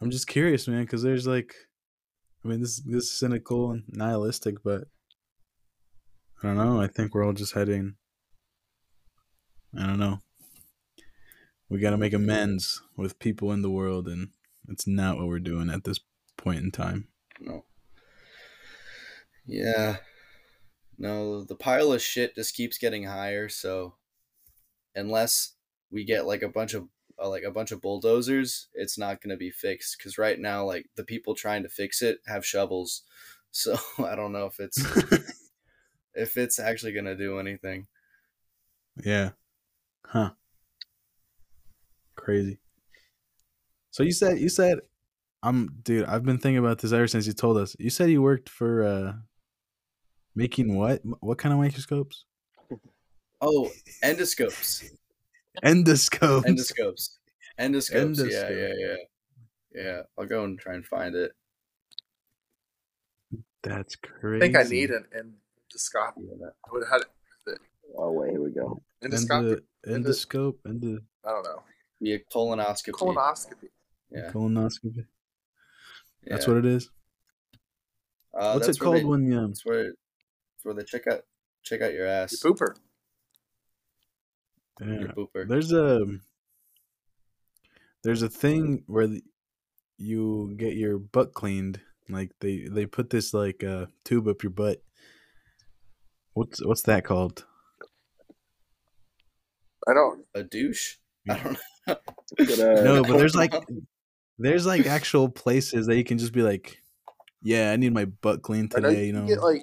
I'm 0.00 0.10
just 0.10 0.26
curious, 0.28 0.66
man, 0.66 0.82
because 0.82 1.02
there's 1.02 1.26
like, 1.26 1.54
I 2.44 2.48
mean, 2.48 2.60
this 2.60 2.80
this 2.80 3.04
is 3.04 3.18
cynical 3.18 3.70
and 3.70 3.84
nihilistic, 3.88 4.62
but 4.62 4.84
I 6.42 6.46
don't 6.46 6.56
know. 6.56 6.80
I 6.80 6.86
think 6.86 7.14
we're 7.14 7.24
all 7.26 7.32
just 7.34 7.52
heading. 7.54 7.96
I 9.76 9.86
don't 9.86 9.98
know. 9.98 10.20
We 11.68 11.78
got 11.78 11.90
to 11.90 11.98
make 11.98 12.12
amends 12.14 12.82
with 12.96 13.18
people 13.18 13.52
in 13.52 13.62
the 13.62 13.70
world, 13.70 14.08
and 14.08 14.30
it's 14.68 14.86
not 14.86 15.16
what 15.16 15.26
we're 15.26 15.38
doing 15.38 15.70
at 15.70 15.84
this 15.84 16.00
point 16.36 16.62
in 16.62 16.70
time. 16.70 17.08
No. 17.40 17.64
Yeah. 19.46 19.96
No, 20.98 21.44
the 21.44 21.56
pile 21.56 21.92
of 21.92 22.02
shit 22.02 22.34
just 22.34 22.54
keeps 22.54 22.76
getting 22.78 23.04
higher, 23.04 23.48
so 23.48 23.94
unless 24.94 25.54
we 25.90 26.04
get 26.04 26.26
like 26.26 26.42
a 26.42 26.48
bunch 26.48 26.74
of 26.74 26.88
uh, 27.18 27.28
like 27.28 27.42
a 27.42 27.50
bunch 27.50 27.72
of 27.72 27.80
bulldozers, 27.80 28.68
it's 28.74 28.98
not 28.98 29.22
going 29.22 29.30
to 29.30 29.36
be 29.36 29.50
fixed 29.50 29.98
cuz 30.00 30.18
right 30.18 30.38
now 30.38 30.64
like 30.64 30.86
the 30.96 31.04
people 31.04 31.34
trying 31.34 31.62
to 31.62 31.68
fix 31.68 32.02
it 32.02 32.20
have 32.26 32.44
shovels. 32.46 33.02
So 33.52 33.76
I 33.98 34.14
don't 34.14 34.30
know 34.30 34.46
if 34.46 34.60
it's 34.60 34.78
if 36.14 36.36
it's 36.36 36.60
actually 36.60 36.92
going 36.92 37.06
to 37.06 37.16
do 37.16 37.40
anything. 37.40 37.88
Yeah. 39.02 39.30
Huh. 40.06 40.34
Crazy. 42.14 42.60
So 43.90 44.02
you 44.02 44.12
said 44.12 44.38
you 44.38 44.48
said 44.48 44.78
I'm 45.42 45.68
dude, 45.82 46.04
I've 46.04 46.24
been 46.24 46.38
thinking 46.38 46.58
about 46.58 46.78
this 46.78 46.92
ever 46.92 47.08
since 47.08 47.26
you 47.26 47.32
told 47.32 47.56
us. 47.56 47.74
You 47.78 47.90
said 47.90 48.10
you 48.10 48.22
worked 48.22 48.48
for 48.48 48.84
uh 48.84 49.12
making 50.34 50.76
what? 50.76 51.00
What 51.20 51.38
kind 51.38 51.52
of 51.52 51.58
microscopes? 51.58 52.24
Oh, 53.40 53.70
endoscopes. 54.04 54.84
Endoscopes. 55.64 56.44
Endoscopes. 56.44 57.10
Endoscopes. 57.58 58.30
Yeah, 58.30 58.50
Endoscope. 58.50 58.56
yeah, 58.56 58.74
yeah. 58.78 58.96
Yeah, 59.72 60.02
I'll 60.18 60.26
go 60.26 60.44
and 60.44 60.58
try 60.58 60.74
and 60.74 60.84
find 60.84 61.14
it. 61.14 61.32
That's 63.62 63.96
crazy. 63.96 64.36
I 64.36 64.40
think 64.40 64.56
I 64.56 64.68
need 64.68 64.90
an 64.90 65.04
endoscope. 65.14 66.12
Yeah, 66.16 66.34
that- 66.40 66.54
What- 66.68 66.86
How, 66.88 66.98
Oh 67.96 68.12
wait, 68.12 68.30
here 68.30 68.40
we 68.42 68.50
go. 68.50 68.80
endoscope? 69.02 69.62
Endo, 69.86 70.10
endoscope, 70.10 70.56
endo, 70.66 71.00
I 71.24 71.30
don't 71.30 71.42
know. 71.44 71.62
Be 72.00 72.12
a 72.14 72.18
colonoscopy. 72.20 72.90
Colonoscopy. 72.92 73.68
Yeah, 74.10 74.30
colonoscopy. 74.32 75.06
That's 76.26 76.46
what 76.46 76.58
it 76.58 76.66
is. 76.66 76.90
Uh, 78.34 78.52
What's 78.52 78.68
it 78.68 78.78
called 78.78 78.96
They, 78.96 79.04
when 79.04 79.32
um 79.32 79.48
that's 79.48 79.64
where, 79.64 79.88
it's 79.88 80.64
where 80.64 80.74
they 80.74 80.84
check 80.84 81.06
out 81.06 81.22
check 81.62 81.80
out 81.80 81.92
your 81.92 82.06
ass, 82.06 82.42
Your 82.42 82.54
pooper. 82.54 82.76
your 84.80 85.08
pooper. 85.08 85.48
There's 85.48 85.72
a 85.72 86.06
there's 88.02 88.22
a 88.22 88.28
thing 88.28 88.84
where 88.86 89.06
the, 89.06 89.22
you 89.98 90.54
get 90.56 90.74
your 90.74 90.98
butt 90.98 91.34
cleaned. 91.34 91.80
Like 92.08 92.32
they 92.40 92.66
they 92.70 92.86
put 92.86 93.10
this 93.10 93.34
like 93.34 93.62
uh 93.64 93.86
tube 94.04 94.28
up 94.28 94.42
your 94.42 94.50
butt. 94.50 94.82
What's 96.34 96.64
what's 96.64 96.82
that 96.82 97.04
called? 97.04 97.44
I 99.88 99.94
don't. 99.94 100.24
A 100.34 100.42
douche? 100.42 100.96
I 101.28 101.38
don't 101.38 101.52
know. 101.52 101.96
But, 102.36 102.58
uh, 102.60 102.82
No, 102.82 103.02
but 103.02 103.18
there's 103.18 103.34
like 103.34 103.52
there's 104.40 104.66
like 104.66 104.86
actual 104.98 105.28
places 105.28 105.86
that 105.86 105.96
you 105.96 106.04
can 106.04 106.18
just 106.18 106.32
be 106.32 106.42
like, 106.42 106.82
yeah, 107.42 107.70
I 107.72 107.76
need 107.76 107.92
my 107.94 108.04
butt 108.06 108.42
cleaned 108.42 108.72
I 108.76 108.80
know 108.80 108.88
today. 108.90 109.00
you 109.02 109.06
You 109.08 109.12
know, 109.14 109.26
get 109.26 109.40
like 109.42 109.62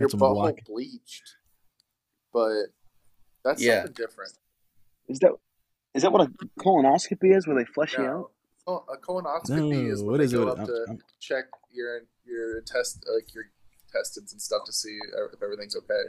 your 0.00 0.08
got 0.08 0.10
some 0.10 0.20
butthole 0.20 0.34
block. 0.34 0.54
bleached, 0.66 1.36
but 2.32 2.66
that's 3.44 3.62
Yeah. 3.62 3.80
something 3.82 3.94
different. 3.94 4.32
is 5.08 5.18
that 5.20 5.32
is 5.94 6.02
that 6.02 6.12
what 6.12 6.26
a 6.26 6.32
colonoscopy 6.60 7.36
is, 7.36 7.46
where 7.46 7.56
they 7.56 7.64
flush 7.66 7.98
you 7.98 8.04
out? 8.04 8.30
Oh, 8.66 8.84
a 8.90 8.96
colonoscopy 8.96 9.90
is 9.90 10.02
No, 10.02 10.10
when 10.12 10.20
is 10.20 10.32
go 10.32 10.42
it? 10.42 10.48
up 10.48 10.58
I'm- 10.58 10.66
to 10.66 10.84
I'm- 10.88 10.98
check 11.20 11.44
your 11.70 12.00
your 12.24 12.60
test 12.62 13.04
like 13.14 13.34
your 13.34 13.44
intestines 13.86 14.32
and 14.32 14.40
stuff 14.40 14.62
to 14.66 14.72
see 14.72 14.98
if 15.34 15.42
everything's 15.42 15.76
okay. 15.76 16.04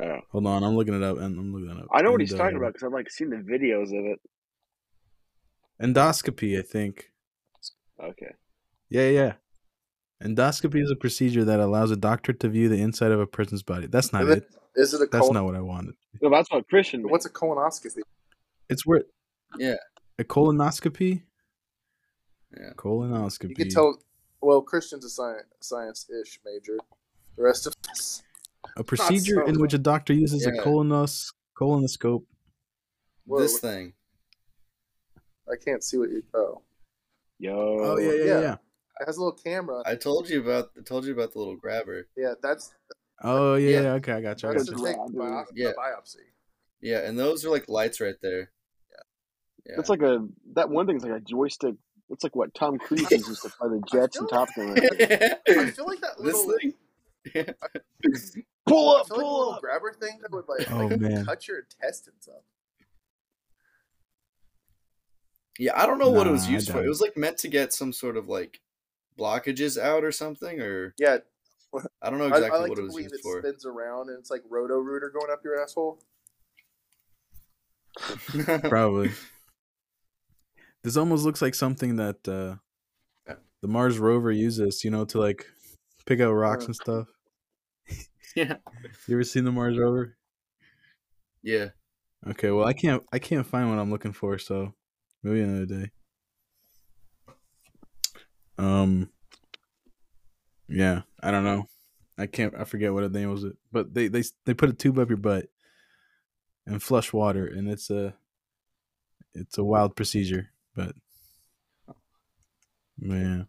Oh. 0.00 0.20
Hold 0.30 0.46
on, 0.46 0.64
I'm 0.64 0.74
looking 0.74 0.94
it 0.94 1.02
up, 1.02 1.18
and 1.18 1.38
I'm 1.38 1.52
looking 1.52 1.68
it 1.76 1.82
up. 1.82 1.88
I 1.92 2.00
know 2.02 2.12
what 2.12 2.20
he's 2.20 2.32
Endo- 2.32 2.44
talking 2.44 2.56
uh, 2.56 2.60
about 2.60 2.72
because 2.74 2.86
I've 2.86 2.92
like 2.92 3.10
seen 3.10 3.28
the 3.30 3.36
videos 3.36 3.88
of 3.88 4.04
it. 4.06 4.20
Endoscopy, 5.80 6.58
I 6.58 6.62
think. 6.62 7.10
Okay. 8.02 8.34
Yeah, 8.88 9.08
yeah. 9.08 9.32
Endoscopy 10.22 10.82
is 10.82 10.90
a 10.90 10.96
procedure 10.96 11.44
that 11.44 11.60
allows 11.60 11.90
a 11.90 11.96
doctor 11.96 12.32
to 12.32 12.48
view 12.48 12.68
the 12.68 12.80
inside 12.80 13.10
of 13.10 13.20
a 13.20 13.26
person's 13.26 13.62
body. 13.62 13.86
That's 13.86 14.12
not 14.12 14.22
And 14.22 14.30
it. 14.32 14.50
then- 14.50 14.58
Is 14.74 14.94
it 14.94 15.02
a 15.02 15.06
That's 15.06 15.18
colon- 15.20 15.34
not 15.34 15.44
what 15.44 15.54
I 15.54 15.60
wanted. 15.60 15.94
No, 16.22 16.30
that's 16.30 16.50
what 16.50 16.66
Christian. 16.68 17.08
What's 17.08 17.26
a 17.26 17.30
colonoscopy? 17.30 18.00
It's 18.70 18.86
where 18.86 19.02
Yeah, 19.58 19.74
a 20.18 20.24
colonoscopy. 20.24 21.22
yeah. 22.56 22.72
Colonoscopy. 22.76 23.50
You 23.50 23.54
can 23.54 23.68
tell. 23.68 23.98
Well, 24.40 24.62
Christian's 24.62 25.04
a 25.04 25.10
science 25.10 25.44
science-ish 25.60 26.40
major. 26.44 26.78
The 27.36 27.42
rest 27.42 27.66
of 27.66 27.74
us, 27.90 28.22
a 28.76 28.82
procedure 28.84 29.42
in 29.46 29.56
so. 29.56 29.60
which 29.60 29.74
a 29.74 29.78
doctor 29.78 30.12
uses 30.14 30.46
a 30.46 30.54
Yeah. 30.54 30.62
colonos 30.62 31.32
colonoscope. 31.58 32.24
Whoa, 33.26 33.40
this 33.40 33.52
what- 33.54 33.60
thing. 33.62 33.92
I 35.52 35.56
can't 35.62 35.82
see 35.84 35.98
what 35.98 36.10
you. 36.10 36.22
Oh, 36.34 36.62
Yo. 37.38 37.54
Oh 37.56 37.98
yeah, 37.98 38.12
yeah, 38.12 38.24
yeah. 38.24 38.40
yeah. 38.40 38.52
it 39.00 39.06
has 39.06 39.16
a 39.16 39.20
little 39.20 39.36
camera. 39.38 39.82
I 39.84 39.96
told 39.96 40.28
you 40.30 40.40
about. 40.40 40.70
I 40.78 40.82
told 40.82 41.04
you 41.04 41.12
about 41.12 41.32
the 41.32 41.38
little 41.38 41.56
grabber. 41.56 42.06
yeah, 42.16 42.34
that's 42.42 42.72
Oh 43.22 43.54
yeah, 43.56 43.70
Yeah. 43.70 43.80
yeah. 43.82 43.92
Okay, 43.94 44.12
I 44.12 44.20
got 44.20 44.42
you. 44.42 44.48
I 44.48 44.54
got 44.54 44.66
you. 44.66 44.76
take 44.76 44.96
Yeah, 44.96 45.04
the, 45.08 45.12
bio- 45.18 45.44
Yeah. 45.54 45.68
the 45.68 45.74
biopsy. 45.74 46.16
Yeah, 46.80 46.98
and 47.00 47.18
those 47.18 47.44
are 47.44 47.50
like 47.50 47.68
lights 47.68 48.00
right 48.00 48.16
there. 48.22 48.50
Yeah. 49.66 49.76
It's 49.78 49.88
like 49.88 50.02
a 50.02 50.26
that 50.54 50.70
one 50.70 50.86
thing's 50.86 51.04
like 51.04 51.12
a 51.12 51.20
joystick. 51.20 51.74
It's 52.10 52.24
like 52.24 52.34
what 52.34 52.52
Tom 52.54 52.78
Cruise 52.78 53.08
uses 53.10 53.40
to 53.40 53.48
play 53.50 53.68
the 53.70 53.82
Jets 53.90 54.18
and 54.18 54.28
Top 54.28 54.48
Gun. 54.56 54.74
Right. 54.76 55.38
I 55.48 55.70
feel 55.70 55.86
like 55.86 56.00
that 56.00 56.16
this 56.18 56.34
little. 56.44 56.56
thing. 56.58 56.74
Yeah. 57.34 57.52
Pull 58.66 58.96
I 58.96 59.00
up, 59.00 59.06
feel 59.08 59.16
like 59.16 59.24
pull 59.24 59.38
little 59.38 59.52
up. 59.54 59.60
grabber 59.62 59.92
thing 59.92 60.18
that 60.22 60.30
would 60.32 60.44
like, 60.48 60.70
Oh, 60.72 60.86
like 60.86 61.00
man. 61.00 61.24
cut 61.24 61.46
your 61.48 61.58
intestines 61.60 62.28
up. 62.28 62.44
Yeah, 65.58 65.72
I 65.80 65.86
don't 65.86 65.98
know 65.98 66.10
what 66.10 66.26
it 66.26 66.30
was 66.30 66.48
used 66.48 66.70
for. 66.70 66.82
It 66.84 66.88
was 66.88 67.00
like 67.00 67.16
meant 67.16 67.38
to 67.38 67.48
get 67.48 67.72
some 67.72 67.92
sort 67.92 68.16
of 68.16 68.28
like 68.28 68.60
blockages 69.18 69.78
out 69.80 70.04
or 70.04 70.12
something, 70.12 70.60
or 70.60 70.94
Yeah, 70.98 71.18
I 72.02 72.10
don't 72.10 72.18
know 72.18 72.26
exactly 72.28 72.50
I 72.58 72.60
like 72.62 72.68
what 72.70 72.76
to 72.76 72.82
it 72.82 72.84
was 72.84 72.92
believe 72.94 73.04
used 73.10 73.14
it 73.16 73.22
for. 73.22 73.40
spins 73.40 73.66
around 73.66 74.08
and 74.08 74.18
it's 74.18 74.30
like 74.30 74.42
roto 74.48 74.76
rooter 74.78 75.10
going 75.10 75.30
up 75.30 75.42
your 75.44 75.60
asshole. 75.60 76.00
Probably. 78.68 79.10
This 80.82 80.96
almost 80.96 81.24
looks 81.24 81.42
like 81.42 81.54
something 81.54 81.96
that 81.96 82.26
uh, 82.26 82.56
the 83.60 83.68
Mars 83.68 83.98
rover 83.98 84.32
uses, 84.32 84.82
you 84.82 84.90
know, 84.90 85.04
to 85.06 85.20
like 85.20 85.46
pick 86.06 86.20
out 86.20 86.32
rocks 86.32 86.64
Uh. 86.64 86.66
and 86.66 86.74
stuff. 86.76 87.08
yeah, 88.36 88.56
You 89.06 89.16
ever 89.16 89.24
seen 89.24 89.44
the 89.44 89.52
Mars 89.52 89.78
rover? 89.78 90.16
yeah. 91.42 91.68
Okay, 92.26 92.50
well 92.52 92.66
I 92.66 92.72
can't 92.72 93.02
I 93.12 93.18
can't 93.18 93.46
find 93.46 93.68
what 93.68 93.78
I'm 93.80 93.90
looking 93.90 94.12
for, 94.12 94.38
so 94.38 94.72
maybe 95.22 95.40
another 95.42 95.66
day. 95.66 95.90
Um 98.58 99.10
Yeah, 100.68 101.02
I 101.22 101.30
don't 101.30 101.44
know. 101.44 101.66
I 102.18 102.26
can't 102.26 102.54
I 102.58 102.64
forget 102.64 102.92
what 102.92 103.10
the 103.12 103.18
name 103.18 103.30
was 103.30 103.44
it. 103.44 103.56
But 103.70 103.94
they 103.94 104.08
they 104.08 104.22
they 104.44 104.54
put 104.54 104.70
a 104.70 104.74
tube 104.74 104.98
up 104.98 105.08
your 105.08 105.18
butt 105.18 105.46
and 106.66 106.82
flush 106.82 107.12
water, 107.12 107.46
and 107.46 107.68
it's 107.68 107.90
a 107.90 108.14
it's 109.34 109.58
a 109.58 109.64
wild 109.64 109.96
procedure, 109.96 110.50
but 110.76 110.94
man. 112.98 113.48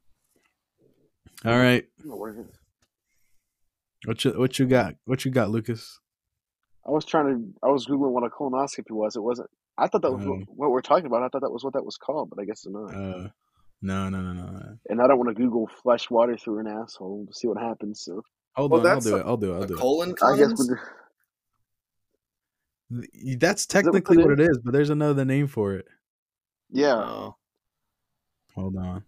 All 1.45 1.58
right, 1.58 1.86
I'm 2.02 2.10
not 2.10 2.18
worried. 2.18 2.45
what 4.06 4.24
you 4.24 4.32
what 4.32 4.58
you 4.60 4.66
got? 4.66 4.95
What 5.06 5.26
you 5.26 5.32
got, 5.32 5.50
Lukas? 5.50 6.00
I 6.88 6.91
was 6.91 7.06
trying 7.06 7.28
to. 7.28 7.68
I 7.68 7.68
was 7.70 7.86
googling 7.86 8.12
what 8.12 8.24
a 8.24 8.30
colonoscopy 8.30 8.91
was. 8.91 9.16
It 9.16 9.24
wasn't. 9.24 9.50
I 9.78 9.88
thought 9.88 10.02
that 10.04 10.12
was 10.12 10.26
what, 10.26 10.36
Um, 10.36 10.44
what 10.48 10.70
we're 10.72 10.82
talking 10.82 11.06
about. 11.08 11.24
I 11.24 11.30
thought 11.30 11.41
that 11.41 11.52
was 11.52 11.64
what 11.64 11.74
that 11.74 11.84
was 11.86 11.98
called, 11.98 12.30
but 12.30 12.40
I 12.40 12.45
guess 12.45 12.64
it's 12.66 12.74
not. 12.74 12.94
Uh, 12.94 13.30
no, 13.82 14.10
no, 14.10 14.22
no, 14.22 14.34
no. 14.34 14.52
no. 14.52 14.78
and 14.90 15.02
I 15.02 15.08
don't 15.08 15.18
want 15.18 15.30
to 15.30 15.34
Google 15.36 15.68
flush 15.82 16.10
water 16.10 16.38
through 16.38 16.60
an 16.60 16.68
asshole 16.68 17.26
to 17.28 17.34
see 17.34 17.48
what 17.48 17.58
happens. 17.58 18.02
So 18.04 18.22
Hold 18.56 18.72
Well, 18.72 18.82
on, 18.82 18.88
I'll 18.88 19.00
do 19.02 19.16
a- 19.16 19.20
it. 19.20 19.26
I'll 19.26 19.38
do 19.38 19.52
it. 19.52 19.56
I'll 19.56 19.64
A 19.64 19.68
do 19.68 19.76
colon 19.76 20.10
I 20.22 20.38
guess 20.38 20.54
cleanse? 20.54 20.70
when. 22.91 23.40
That's 23.40 23.66
technically 23.66 24.18
that 24.18 24.24
what 24.28 24.40
it 24.40 24.41
is, 24.41 24.60
but 24.64 24.72
there's 24.74 24.91
another 24.91 25.26
name 25.26 25.48
for 25.48 25.74
it. 25.74 25.88
yeah, 26.70 26.94
Oh, 26.95 27.36
Hold 28.54 28.78
on. 28.78 29.04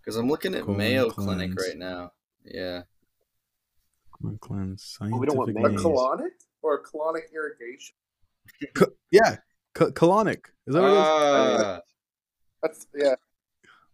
because 0.00 0.16
I'm 0.16 0.28
looking 0.28 0.54
at 0.54 0.64
Colon 0.64 0.76
Mayo 0.78 1.08
Clinic 1.10 1.58
right 1.58 1.78
now. 1.78 2.12
Yeah. 2.44 2.82
Colon 4.12 4.36
cleanse. 4.38 4.98
Oh, 5.00 5.18
we 5.18 5.24
don't 5.26 5.36
want 5.38 5.54
Scientific 5.54 5.78
A 5.78 5.82
colonic 5.82 6.30
or 6.60 6.74
a 6.74 6.82
colonic 6.84 7.32
irrigation? 7.32 7.94
Co- 8.74 8.92
yeah, 9.10 9.36
co- 9.74 9.90
colonic. 9.92 10.46
Is 10.66 10.74
that 10.74 10.82
what 10.82 10.90
it 10.90 10.92
is? 10.92 11.06
Ah, 11.06 11.80
That's 12.62 12.86
yeah, 12.94 13.06
I 13.08 13.14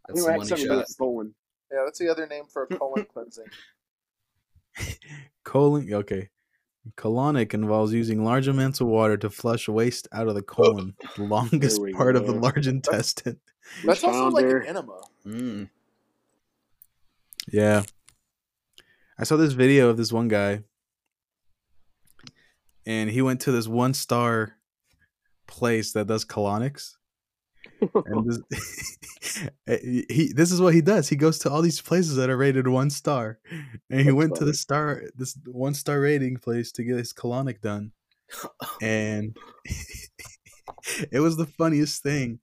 that's 0.09 0.21
think 0.21 0.27
the 0.27 0.33
money 0.33 0.49
something 0.49 0.67
shot. 0.67 0.87
about 0.99 1.27
yeah. 1.73 1.83
That's 1.85 1.99
the 1.99 2.09
other 2.11 2.27
name 2.27 2.45
for 2.53 2.65
a 2.65 2.67
colon 2.79 3.07
cleansing. 3.13 3.47
Colon. 5.45 5.93
Okay. 5.93 6.31
Colonic 6.97 7.55
involves 7.55 7.95
using 7.95 8.25
large 8.25 8.47
amounts 8.47 8.81
of 8.81 8.89
water 8.89 9.17
to 9.17 9.31
flush 9.31 9.69
waste 9.69 10.07
out 10.13 10.29
of 10.29 10.35
the 10.35 10.43
colon, 10.43 10.95
the 11.17 11.23
longest 11.25 11.81
we 11.81 11.93
part 11.95 12.15
of 12.15 12.27
the 12.27 12.33
large 12.35 12.67
intestine. 12.67 13.41
That's 13.85 14.05
also 14.05 14.29
like 14.29 14.45
Founder. 14.45 14.59
an 14.59 14.67
enema. 14.67 15.01
Mm. 15.27 15.71
Yeah. 17.51 17.83
I 19.19 19.25
saw 19.25 19.37
this 19.37 19.53
video 19.55 19.89
of 19.89 19.97
this 19.97 20.13
one 20.13 20.29
guy, 20.29 20.61
and 22.87 23.11
he 23.11 23.23
went 23.23 23.41
to 23.41 23.53
this 23.53 23.69
one 23.69 23.95
star 23.95 24.57
place 25.47 25.93
that 25.93 26.07
does 26.07 26.25
colonics. 26.25 26.97
And 27.81 28.31
this, 28.31 28.41
eh, 29.67 29.79
he 30.09 30.33
this 30.35 30.53
is 30.53 30.61
what 30.61 30.75
he 30.75 30.81
does. 30.81 31.09
He 31.09 31.17
goes 31.17 31.39
to 31.41 31.51
all 31.51 31.63
these 31.63 31.81
places 31.81 32.17
that 32.17 32.31
are 32.31 32.37
rated 32.37 32.69
one 32.69 32.91
star, 32.91 33.39
and 33.91 34.01
he 34.01 34.05
That's 34.05 34.15
went 34.15 34.35
to 34.37 34.45
the 34.45 34.55
star 34.55 35.03
this 35.17 35.37
one 35.47 35.75
star 35.75 36.01
rating 36.01 36.37
place 36.37 36.73
to 36.73 36.85
get 36.85 36.97
his 36.97 37.13
colonic 37.13 37.61
done, 37.61 37.93
and 38.83 39.37
it 41.13 41.21
was 41.21 41.37
the 41.37 41.47
funniest 41.47 42.03
thing 42.03 42.41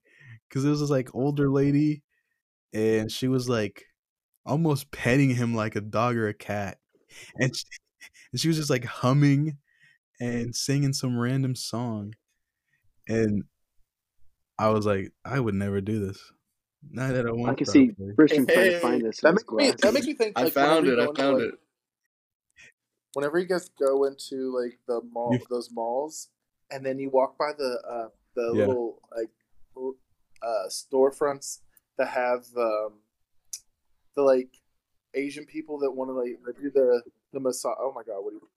because 0.48 0.64
it 0.64 0.70
was 0.70 0.80
this 0.80 0.90
like 0.90 1.14
older 1.14 1.48
lady, 1.48 2.02
and 2.72 3.10
she 3.10 3.28
was 3.28 3.48
like 3.48 3.84
almost 4.44 4.90
petting 4.90 5.30
him 5.30 5.54
like 5.54 5.76
a 5.76 5.80
dog 5.80 6.16
or 6.16 6.28
a 6.28 6.34
cat, 6.34 6.78
and 7.36 7.56
she, 7.56 7.64
and 8.32 8.40
she 8.40 8.48
was 8.48 8.56
just 8.56 8.70
like 8.70 8.84
humming 8.84 9.56
and 10.22 10.54
singing 10.54 10.92
some 10.92 11.18
random 11.18 11.56
song, 11.56 12.14
and 13.08 13.42
I 14.56 14.68
was 14.68 14.86
like, 14.86 15.10
I 15.24 15.40
would 15.40 15.54
never 15.54 15.80
do 15.80 15.98
this. 16.06 16.32
Not 16.88 17.14
at 17.14 17.26
a 17.26 17.34
one. 17.34 17.50
I 17.50 17.54
can 17.54 17.66
star 17.66 17.72
see 17.74 17.90
place. 17.90 18.14
Christian 18.16 18.46
trying 18.46 18.70
to 18.70 18.80
find 18.80 19.04
this. 19.04 19.20
That 19.20 19.34
makes 19.34 19.50
me 19.50 19.72
that 19.82 19.92
makes 19.92 20.06
me 20.06 20.14
think. 20.14 20.38
I 20.38 20.48
found 20.48 20.86
it. 20.86 20.92
I 20.92 21.04
go 21.04 21.10
into, 21.10 21.22
found 21.22 21.38
like, 21.38 21.48
it. 21.48 21.54
Whenever 23.14 23.38
you 23.38 23.46
guys 23.46 23.68
go 23.70 24.04
into 24.04 24.56
like 24.56 24.78
the 24.86 25.00
mall, 25.12 25.32
You- 25.32 25.46
those 25.50 25.70
malls, 25.72 26.28
and 26.70 26.86
then 26.86 27.00
you 27.00 27.10
walk 27.10 27.36
by 27.36 27.52
the 27.58 27.82
uh, 27.88 28.08
the 28.36 28.52
Yeah. 28.54 28.66
little 28.66 29.02
like 29.16 29.30
uh, 29.76 30.68
storefronts 30.68 31.58
that 31.98 32.08
have 32.08 32.46
um, 32.56 33.00
the 34.14 34.22
like 34.22 34.60
Asian 35.14 35.46
people 35.46 35.80
that 35.80 35.90
want 35.90 36.10
to 36.10 36.14
like 36.14 36.56
do 36.60 36.70
the 36.70 37.02
the 37.32 37.40
massage. 37.40 37.74
Oh 37.80 37.92
my 37.92 38.02
god, 38.04 38.20
what 38.22 38.30
do 38.30 38.36
you? 38.36 38.48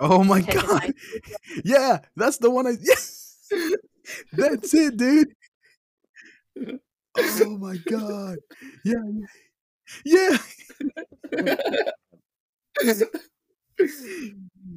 Oh 0.00 0.22
my 0.24 0.40
Take 0.40 0.54
god! 0.54 0.92
Yeah, 1.64 1.98
that's 2.16 2.38
the 2.38 2.50
one 2.50 2.66
I. 2.66 2.74
Yes, 2.80 3.36
that's 4.32 4.72
it, 4.74 4.96
dude. 4.96 5.34
Oh 7.16 7.58
my 7.58 7.76
god! 7.88 8.38
Yeah, 8.84 8.94
yeah. 10.04 10.36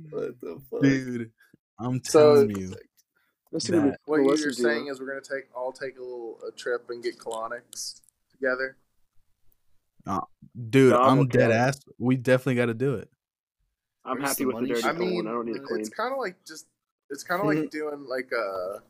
what 0.10 0.40
the 0.42 0.62
fuck? 0.70 0.82
dude. 0.82 1.32
I'm 1.80 2.04
So- 2.04 2.36
telling 2.36 2.58
you, 2.58 2.74
That's 3.52 3.68
that- 3.68 3.98
What 4.06 4.18
you're 4.18 4.28
listen 4.28 4.54
saying 4.54 4.86
huh? 4.88 4.92
is 4.94 5.00
we're 5.00 5.08
gonna 5.08 5.22
take 5.22 5.46
all 5.56 5.72
take 5.72 5.98
a 5.98 6.02
little 6.02 6.40
a 6.48 6.52
trip 6.52 6.90
and 6.90 7.04
get 7.04 7.18
colonics 7.18 8.02
together. 8.32 8.78
Uh, 10.08 10.22
dude. 10.70 10.92
No, 10.92 11.00
I'm 11.00 11.10
I'm 11.12 11.20
okay. 11.22 11.38
dead 11.40 11.52
ass. 11.52 11.80
We 12.00 12.16
definitely 12.16 12.56
got 12.56 12.68
to 12.68 12.74
do 12.74 12.96
it. 12.96 13.10
I'm 14.06 14.18
Where's 14.18 14.30
happy 14.30 14.44
the 14.44 14.48
with 14.48 14.62
the 14.62 14.68
dirty 14.70 14.82
shot? 14.82 14.90
I 14.92 14.98
colon. 14.98 15.10
mean, 15.10 15.28
I 15.28 15.32
don't 15.32 15.46
need 15.46 15.54
to 15.54 15.60
clean. 15.60 15.80
it's 15.82 15.90
kind 15.90 16.12
of 16.12 16.20
like 16.20 16.36
just 16.48 16.66
it's 17.10 17.24
kind 17.24 17.42
of 17.42 17.48
like 17.48 17.70
doing 17.72 18.06
like 18.08 18.30
a 18.32 18.82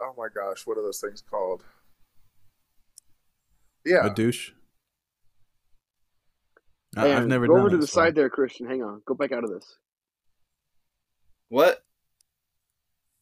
oh 0.00 0.14
my 0.16 0.28
gosh, 0.34 0.66
what 0.66 0.76
are 0.78 0.82
those 0.82 1.00
things 1.00 1.22
called? 1.28 1.64
Yeah, 3.84 4.06
A 4.06 4.10
douche. 4.14 4.50
I, 6.96 7.00
Hey, 7.08 7.14
I've 7.14 7.26
never 7.26 7.46
go 7.46 7.54
done 7.54 7.60
over 7.60 7.70
to 7.70 7.76
the 7.78 7.86
so- 7.86 8.00
side 8.00 8.14
there, 8.14 8.28
Christian. 8.28 8.66
Hang 8.68 8.82
on. 8.82 9.02
Go 9.06 9.14
back 9.14 9.32
out 9.32 9.44
of 9.44 9.50
this. 9.50 9.76
What? 11.48 11.82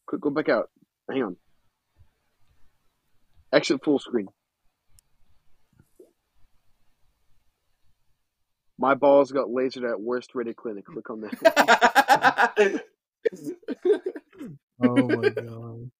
Quick, 0.07 0.21
go 0.23 0.31
back 0.31 0.49
out. 0.49 0.71
Hang 1.11 1.23
on. 1.23 1.37
Exit 3.53 3.83
full 3.85 3.99
screen. 3.99 4.29
My 8.87 8.95
balls 8.95 9.33
got 9.33 9.49
lasered 9.49 9.91
at 9.91 10.01
worst 10.01 10.37
rated 10.37 10.55
clinic. 10.55 10.85
Click 10.87 11.11
on 11.11 11.21
that. 11.23 12.85
Oh 14.81 14.95
my 15.09 15.29
god! 15.31 15.91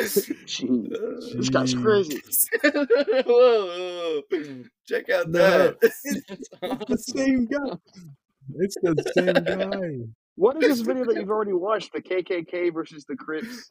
Jeez. 0.00 1.36
This 1.36 1.50
guy's 1.50 1.74
crazy. 1.74 2.20
whoa, 2.64 2.86
whoa. 4.32 4.62
Check 4.88 5.08
out 5.10 5.28
No. 5.28 5.38
that. 5.38 5.76
It's 5.82 6.02
the 6.88 6.96
same 6.98 7.44
guy. 7.46 7.76
It's 8.56 8.74
the 8.82 9.12
same 9.14 9.34
guy. 9.44 9.98
What 10.36 10.60
is 10.64 10.78
this 10.78 10.80
video 10.80 11.04
that 11.04 11.14
you've 11.16 11.30
already 11.30 11.52
watched? 11.52 11.92
The 11.92 12.00
KKK 12.00 12.72
versus 12.74 13.04
the 13.04 13.14
Crips 13.14 13.68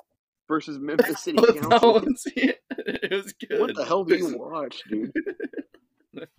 versus 0.47 0.77
Memphis 0.79 1.23
City 1.23 1.37
that 1.41 1.59
Council. 1.59 1.93
one's 1.93 2.23
it. 2.37 2.59
It 2.77 3.11
was 3.11 3.33
good. 3.33 3.59
What 3.59 3.75
the 3.75 3.83
hell 3.83 4.05
do 4.05 4.15
you 4.15 4.37
watch, 4.37 4.79
dude? 4.87 5.11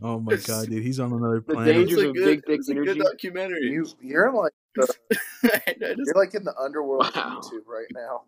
Oh 0.03 0.21
my 0.21 0.37
god, 0.37 0.69
dude, 0.69 0.83
he's 0.83 1.01
on 1.01 1.13
another 1.13 1.43
The 1.47 1.55
planet. 1.55 1.77
It 1.77 1.79
was 1.79 1.89
dangers 1.89 2.03
a 2.05 2.09
of 2.09 2.15
good, 2.15 2.25
big 2.25 2.39
dick 2.41 2.49
it 2.49 2.59
was 2.59 2.69
a 2.69 2.75
good 2.75 2.99
documentary. 2.99 3.71
you 3.71 3.87
you're 4.01 4.33
like 4.33 4.53
the, 4.75 4.95
I 5.45 5.75
just, 5.79 6.01
you're 6.05 6.15
like 6.15 6.35
in 6.35 6.45
the 6.45 6.55
underworld 6.59 7.11
Wow. 7.15 7.39
of 7.39 7.45
YouTube 7.45 7.67
right 7.67 7.87
now. 7.95 8.23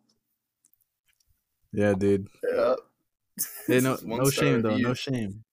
Yeah, 1.73 1.93
dude. 1.95 2.29
yeah. 2.51 2.75
Hey, 3.67 3.81
no, 3.81 3.93
This 3.93 4.01
is 4.01 4.05
one 4.07 4.23
no 4.23 4.31
shame 4.31 4.63
though. 4.63 4.77
No 4.77 4.95
shame. 4.95 5.45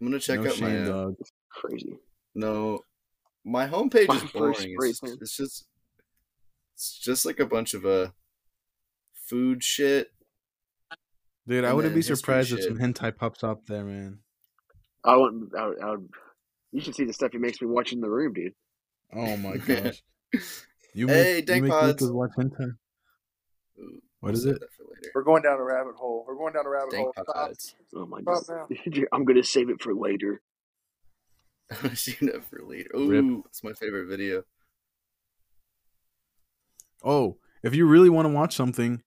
I'm 0.00 0.06
gonna 0.06 0.20
check 0.20 0.40
no 0.40 0.48
out 0.48 0.54
shame, 0.54 0.84
my 0.84 0.90
uh, 0.90 0.92
dog. 0.92 1.16
Crazy. 1.50 1.96
no. 2.34 2.80
My 3.44 3.66
homepage 3.66 4.06
My 4.06 4.16
is 4.16 4.22
first 4.22 4.32
boring. 4.32 4.76
It's 4.78 5.00
just, 5.00 5.20
it's 5.20 5.36
just 5.36 5.64
it's 6.74 6.98
just 6.98 7.26
like 7.26 7.40
a 7.40 7.46
bunch 7.46 7.74
of 7.74 7.84
uh 7.84 8.08
food 9.28 9.64
shit. 9.64 10.12
Dude, 11.48 11.64
I 11.64 11.72
wouldn't 11.72 11.94
be 11.94 11.98
history 12.00 12.14
surprised 12.16 12.52
if 12.52 12.60
shit. 12.60 12.68
some 12.68 12.78
hentai 12.78 13.16
pops 13.16 13.42
up 13.42 13.66
there, 13.66 13.82
man. 13.84 14.20
I 15.04 15.16
wouldn't. 15.16 15.54
I, 15.56 15.66
would- 15.66 15.80
I 15.80 15.90
would, 15.90 16.08
you 16.72 16.80
should 16.80 16.94
see 16.94 17.04
the 17.04 17.12
stuff 17.12 17.32
he 17.32 17.38
makes 17.38 17.60
me 17.60 17.66
watch 17.68 17.92
in 17.92 18.00
the 18.00 18.08
room, 18.08 18.32
dude. 18.34 18.54
Oh 19.14 19.36
my 19.36 19.56
gosh. 19.66 20.02
You 20.94 21.08
Hey, 21.08 21.34
make, 21.36 21.46
Dank 21.46 21.56
you 21.56 21.62
make 21.64 21.70
Pods. 21.72 22.00
Lukas 22.02 22.10
watch 22.10 22.30
hentai? 22.38 22.70
Ooh, 23.78 24.00
What 24.20 24.30
I'll 24.30 24.34
is 24.34 24.44
save 24.44 24.54
it? 24.54 24.60
that 24.60 24.72
for 24.76 24.84
later. 24.84 25.10
We're 25.14 25.22
going 25.24 25.42
down 25.42 25.58
a 25.58 25.64
rabbit 25.64 25.94
hole. 25.96 26.24
We're 26.26 26.36
going 26.36 26.52
down 26.54 26.66
a 26.66 26.70
rabbit 26.70 26.90
Dank 26.92 27.04
hole. 27.04 27.12
Stop. 27.24 27.34
pods. 27.34 27.74
Oh 27.94 28.06
my 28.06 28.20
god. 28.22 28.42
I'm 29.12 29.24
gonna 29.24 29.42
save 29.42 29.68
it 29.70 29.82
for 29.82 29.94
later. 29.94 30.40
I'll 31.82 31.94
save 31.96 32.22
it 32.22 32.44
for 32.44 32.60
later. 32.64 32.90
Ooh, 32.96 33.08
Rip. 33.08 33.44
it's 33.46 33.64
my 33.64 33.72
favorite 33.72 34.06
video. 34.08 34.44
Oh, 37.04 37.38
if 37.62 37.74
you 37.74 37.86
really 37.86 38.10
want 38.10 38.26
to 38.26 38.32
watch 38.32 38.54
something, 38.54 39.02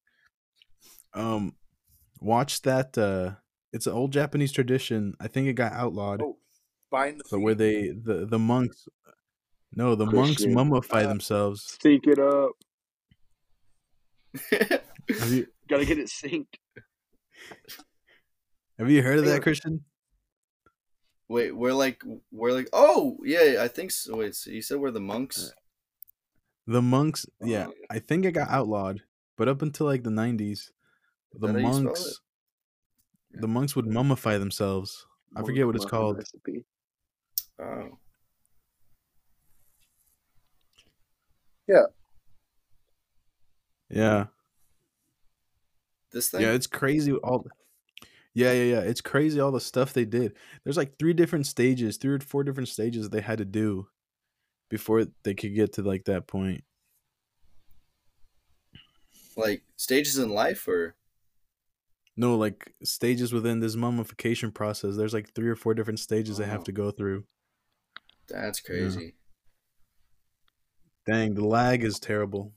um, 1.14 1.56
watch 2.20 2.62
that. 2.64 2.98
Uh, 2.98 3.36
it's 3.76 3.88
an 3.88 3.94
old 3.94 4.12
Japanese 4.14 4.52
tradition. 4.52 5.14
I 5.20 5.28
think 5.28 5.48
it 5.48 5.54
got 5.54 5.74
outlawed, 5.74 6.22
Oh, 6.24 6.38
bind 6.90 7.20
the 7.20 7.24
but 7.32 7.40
where 7.42 7.56
they 7.56 7.90
the 7.90 8.26
the 8.26 8.40
monks, 8.40 8.88
no, 9.74 9.96
the 9.96 10.06
monks 10.06 10.46
mummify 10.46 11.04
Uh, 11.04 11.08
themselves. 11.08 11.78
Sync 11.82 12.08
it 12.08 12.20
up. 12.20 12.52
You 15.10 15.48
Gotta 15.68 15.86
get 15.86 15.98
it 16.00 16.08
synced. 16.08 16.46
have 18.80 18.90
you 18.90 19.02
heard 19.02 19.20
of 19.20 19.26
that. 19.26 19.42
Christian? 19.42 19.84
Wait, 21.28 21.52
we're 21.56 21.74
like 21.74 22.04
we're 22.32 22.52
like 22.54 22.70
oh 22.72 23.18
yeah, 23.24 23.58
I 23.62 23.68
think 23.68 23.92
so. 23.92 24.18
Wait, 24.18 24.36
so 24.36 24.52
you 24.52 24.62
said 24.62 24.78
we're 24.78 24.92
the 24.92 25.00
monks? 25.02 25.52
The 26.68 26.82
monks, 26.82 27.26
yeah, 27.42 27.68
Oh. 27.70 27.74
I 27.92 28.00
think 28.00 28.26
it 28.26 28.32
got 28.32 28.50
outlawed, 28.50 29.02
but 29.38 29.48
up 29.48 29.62
until 29.62 29.86
like 29.88 30.04
the 30.04 30.10
nineties, 30.12 30.72
the 31.34 31.48
that 31.48 31.54
how 31.54 31.58
you 31.60 31.74
spell 31.74 31.84
monks, 31.84 32.06
it? 32.06 32.14
The 33.40 33.48
monks 33.48 33.76
would 33.76 33.86
mummify 33.86 34.40
themselves. 34.40 35.06
I 35.36 35.44
forget 35.44 35.66
what 35.66 35.76
it's 35.76 35.86
called. 35.86 36.18
Recipe. 36.18 36.66
Oh. 37.60 37.98
Yeah. 41.68 41.86
Yeah, 43.90 44.26
This 46.12 46.30
thing? 46.30 46.42
yeah, 46.42 46.52
it's 46.52 46.68
crazy. 46.68 47.14
All, 47.14 47.46
yeah, 48.34 48.52
yeah, 48.52 48.64
yeah, 48.64 48.80
it's 48.82 49.02
crazy 49.02 49.40
all 49.40 49.52
the 49.52 49.62
stuff 49.62 49.94
they 49.94 50.06
did. 50.06 50.34
There's 50.64 50.78
like 50.78 50.98
three 50.98 51.14
different 51.14 51.46
stages, 51.48 51.98
three 51.98 52.16
or 52.16 52.20
four 52.20 52.44
different 52.44 52.70
stages 52.70 53.10
they 53.10 53.22
had 53.22 53.38
to 53.38 53.46
do 53.46 53.88
before 54.70 55.06
they 55.24 55.34
could 55.34 55.54
get 55.56 55.74
to 55.74 55.84
like 55.84 56.06
that 56.06 56.28
point. 56.28 56.64
like 59.38 59.62
stages 59.76 60.18
in 60.18 60.30
life 60.30 60.68
or 60.68 60.96
No, 62.18 62.38
like 62.38 62.72
stages 62.84 63.34
within 63.34 63.60
this 63.60 63.76
mummification 63.76 64.52
process. 64.52 64.96
There's 64.96 65.14
like 65.14 65.34
three 65.34 65.50
or 65.50 65.56
four 65.56 65.74
different 65.74 66.00
stages 66.00 66.38
they 66.38 66.46
have 66.46 66.62
Oh. 66.62 66.64
to 66.66 66.72
go 66.72 66.92
through. 66.92 67.26
that's 68.28 68.60
crazy. 68.62 69.16
Dang, 71.06 71.36
the 71.36 71.46
lag 71.46 71.84
is 71.84 72.00
terrible. 72.00 72.54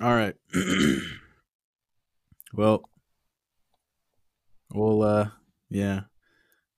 All 0.00 0.14
right. 0.14 0.34
well, 2.52 2.82
well, 4.70 5.02
uh, 5.02 5.28
yeah. 5.70 6.00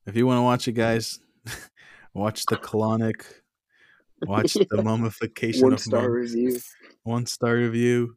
If 0.06 0.16
you 0.16 0.26
want 0.26 0.38
to 0.38 0.42
watch 0.42 0.68
it, 0.68 0.72
guys, 0.72 1.18
watch 2.14 2.46
the 2.46 2.56
colonic. 2.56 3.22
Watch 4.26 4.54
the 4.54 4.82
mummification 4.82 5.62
One 5.62 5.72
of 5.74 5.80
star 5.80 6.08
monks. 6.10 6.32
review. 6.32 6.58
One 7.04 7.26
star 7.26 7.54
review. 7.54 8.16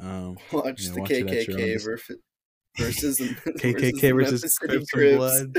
Um, 0.00 0.36
Watch 0.52 0.82
Yeah, 0.82 0.92
the 0.92 1.00
watch 1.00 1.10
it 1.10 1.28
at 1.28 1.48
KKK 1.48 1.82
versus 1.84 2.18
versus 2.78 3.16
the 3.18 3.24
KKK 3.58 4.14
versus 4.14 4.42
Memphis 4.42 4.56
City 4.58 4.86
Crips 4.92 5.40
and 5.40 5.54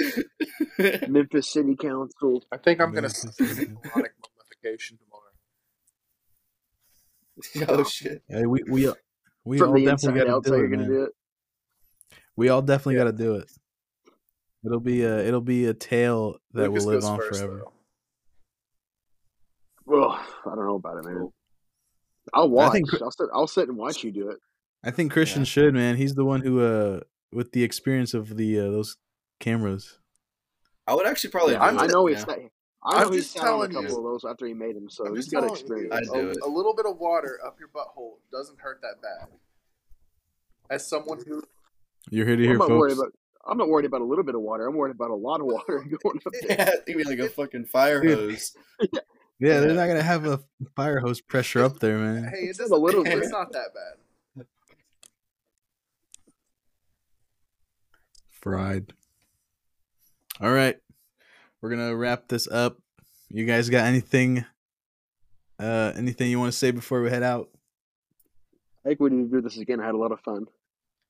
Crips. 0.78 1.08
Memphis 1.10 1.52
City 1.54 1.76
Council. 1.76 2.44
I 2.52 2.58
think 2.58 2.80
I'm 2.82 2.94
gonna 2.94 3.10
see 3.10 3.28
mummification 3.44 4.98
tomorrow. 5.00 7.80
oh 7.80 7.84
shit! 7.84 8.22
hey, 8.30 8.46
we 8.46 8.64
we 8.70 8.92
we 9.44 9.58
From 9.58 9.70
all 9.72 9.76
definitely 9.84 10.20
got 10.22 10.44
to 10.44 10.50
so 10.50 10.58
do 10.58 10.64
it, 10.64 10.70
gonna 10.70 10.88
do 10.88 11.04
it. 11.04 11.12
We 12.36 12.50
all 12.50 12.62
definitely 12.62 12.96
Yeah. 12.96 13.06
got 13.06 13.12
to 13.12 13.18
do 13.24 13.36
it. 13.36 13.52
It'll 14.66 14.80
be 14.80 15.02
a 15.04 15.20
it'll 15.26 15.42
be 15.42 15.66
a 15.66 15.74
tale 15.74 16.38
that 16.54 16.70
Lukas 16.70 16.86
will 16.86 16.94
live 16.94 17.04
on 17.04 17.18
first, 17.20 17.40
forever. 17.40 17.58
though. 17.66 17.74
Well, 19.92 20.12
I 20.12 20.56
don't 20.56 20.66
know 20.66 20.76
about 20.76 20.98
it, 20.98 21.06
man. 21.06 21.30
I'll 22.34 22.50
watch. 22.50 22.72
think- 22.74 23.02
I'll 23.02 23.12
sit. 23.12 23.28
I'll 23.34 23.48
sit 23.48 23.68
and 23.68 23.78
watch 23.78 24.04
you 24.04 24.12
do 24.12 24.30
it. 24.30 24.38
I 24.84 24.92
think 24.92 25.12
Christian 25.12 25.42
Yeah. 25.42 25.46
should, 25.46 25.74
man. 25.74 25.98
He's 25.98 26.16
the 26.16 26.26
one 26.26 26.42
who, 26.42 26.62
uh, 26.62 27.02
with 27.32 27.52
the 27.52 27.64
experience 27.64 28.14
of 28.14 28.38
the 28.38 28.60
uh, 28.60 28.64
those 28.72 28.98
cameras. 29.40 30.00
I 30.88 30.96
would 30.96 31.06
actually 31.06 31.32
probably. 31.32 31.54
Yeah, 31.54 31.60
do 31.60 31.66
I'm 31.66 31.80
I 31.80 31.86
it, 31.86 31.92
know 31.92 32.08
yeah. 32.08 32.16
he's. 32.16 32.26
I 32.28 32.36
know 33.02 33.06
I'm 33.08 33.12
he's 33.14 33.24
just 33.24 33.34
sat 33.34 33.42
on 33.44 33.48
a 33.48 33.50
telling 33.50 33.72
couple 33.74 33.90
you. 33.90 33.98
of 33.98 34.04
those 34.04 34.26
after 34.30 34.46
he 34.48 34.54
made 34.54 34.76
them, 34.76 34.90
so 34.90 35.06
I'm 35.06 35.16
he's 35.16 35.26
just 35.26 35.34
got 35.34 35.42
telling 35.42 35.56
experience. 35.56 35.94
I'd 35.94 36.04
do 36.14 36.28
a, 36.28 36.32
it. 36.32 36.38
a 36.44 36.50
little 36.50 36.74
bit 36.76 36.86
of 36.88 36.98
water 36.98 37.38
up 37.46 37.58
your 37.60 37.70
butthole 37.70 38.14
doesn't 38.32 38.60
hurt 38.60 38.80
that 38.82 39.02
bad. 39.02 39.28
As 40.70 40.88
someone 40.88 41.20
who 41.28 41.44
You're 42.10 42.26
here 42.26 42.36
to 42.38 42.44
I'm 42.44 42.50
hear, 42.50 42.58
not 42.58 42.70
worried 42.70 42.96
folks. 42.96 43.02
about. 43.02 43.14
I'm 43.52 43.58
not 43.58 43.70
worried 43.70 43.86
about 43.86 44.02
a 44.02 44.06
little 44.06 44.24
bit 44.24 44.36
of 44.36 44.42
water. 44.42 44.68
I'm 44.68 44.76
worried 44.76 44.96
about 44.96 45.10
a 45.12 45.16
lot 45.16 45.42
of 45.42 45.48
water 45.48 45.84
going 46.04 46.20
up 46.26 46.34
there. 46.48 46.58
Yeah, 46.58 46.70
it'd 46.88 46.98
be 46.98 47.04
like 47.04 47.20
a 47.20 47.30
fucking 47.30 47.66
fire 47.66 48.04
hose. 48.04 48.54
yeah, 48.94 49.00
they're 49.42 49.74
not 49.74 49.88
gonna 49.88 50.04
have 50.04 50.26
a 50.26 50.40
fire 50.76 51.00
hose 51.00 51.20
pressure 51.22 51.64
up 51.64 51.80
there, 51.80 51.98
man. 51.98 52.26
hey, 52.26 52.46
It's 52.46 52.60
just 52.60 52.72
a 52.72 52.76
little 52.76 53.04
It's 53.06 53.30
not 53.30 53.52
that 53.54 53.70
bad. 53.74 54.46
Fried. 58.30 58.94
All 60.40 60.52
right, 60.52 60.78
we're 61.62 61.70
gonna 61.70 61.96
wrap 61.96 62.28
this 62.28 62.48
up. 62.48 62.78
You 63.30 63.46
guys 63.46 63.70
got 63.70 63.86
anything? 63.86 64.46
Uh, 65.60 65.94
anything 65.96 66.32
you 66.32 66.40
want 66.40 66.52
to 66.52 66.58
say 66.58 66.72
before 66.72 67.02
we 67.02 67.10
head 67.12 67.22
out? 67.22 67.50
I 68.84 68.90
think 68.90 69.00
we 69.00 69.12
need 69.12 69.30
to 69.30 69.38
do 69.38 69.42
this 69.42 69.58
again. 69.58 69.80
I 69.80 69.86
had 69.86 69.94
a 69.94 69.98
lot 69.98 70.12
of 70.12 70.20
fun. 70.22 70.48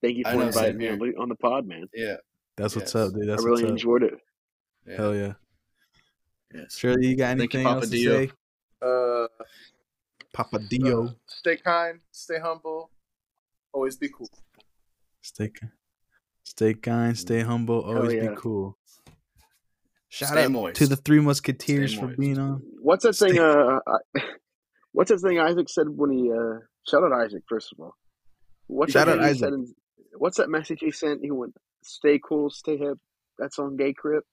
Thank 0.02 0.18
you 0.18 0.24
for 0.26 0.34
know, 0.34 0.42
inviting 0.42 0.78
me 0.78 0.90
on 0.90 1.00
the, 1.00 1.14
on 1.18 1.30
the 1.30 1.36
pod, 1.36 1.66
man. 1.66 1.88
Yeah. 1.94 2.18
That's 2.58 2.76
what's 2.76 2.94
up, 2.96 3.14
dude. 3.14 3.30
That's 3.30 3.42
I 3.44 3.46
really 3.46 3.64
what's 3.64 3.64
up. 3.64 3.70
enjoyed 3.70 4.04
it. 4.04 4.14
yeah. 4.86 4.96
Hell 4.98 5.16
yeah. 5.16 5.34
Yes. 6.54 6.78
Shirley, 6.78 7.08
you 7.08 7.16
got 7.16 7.38
Thank 7.38 7.54
you, 7.54 7.60
anything 7.60 7.64
Papa 7.66 7.76
else 7.82 7.90
to 7.90 7.92
Dio. 7.92 8.26
say? 8.26 8.32
Uh, 8.82 9.28
Papa 10.34 10.60
Dio. 10.60 11.06
uh, 11.06 11.10
stay 11.28 11.58
kind, 11.58 12.00
stay 12.12 12.40
humble, 12.40 12.90
always 13.74 13.98
be 13.98 14.10
cool. 14.10 14.30
Stay, 15.22 15.50
ki- 15.50 15.68
stay 16.44 16.74
kind, 16.74 17.18
stay 17.18 17.42
humble, 17.42 17.82
always 17.82 18.14
yeah. 18.14 18.30
be 18.30 18.36
cool. 18.36 18.78
Shout 20.10 20.30
Stay 20.30 20.44
out 20.44 20.52
moist. 20.52 20.76
to 20.78 20.88
the 20.88 20.98
three 20.98 21.22
musketeers 21.22 21.94
for 21.94 22.08
being 22.08 22.38
on. 22.38 22.62
What's 22.82 23.04
that 23.06 23.14
thing? 23.16 23.40
Uh, 23.40 23.80
I, 23.88 24.22
what's 24.92 25.10
that 25.10 25.20
thing 25.20 25.40
Isaac 25.40 25.70
said 25.70 25.86
when 25.88 26.12
he 26.12 26.30
uh, 26.30 26.60
shout 26.86 27.04
out 27.04 27.14
Isaac 27.14 27.44
first 27.48 27.72
of 27.72 27.80
all. 27.80 27.96
What's 28.68 28.92
Shout 28.92 29.08
that 29.08 29.20
out 29.20 29.24
Isaac. 29.24 29.40
said 29.40 29.54
in- 29.54 29.74
what's 30.18 30.36
that 30.38 30.50
message 30.50 30.80
he 30.82 30.92
sent? 30.92 31.22
He 31.24 31.32
went, 31.32 31.54
"Stay 31.84 32.20
cool, 32.28 32.50
stay 32.50 32.76
hip." 32.78 32.98
That's 33.40 33.58
on 33.58 33.78
Gay 33.78 33.94
Crip. 33.94 34.26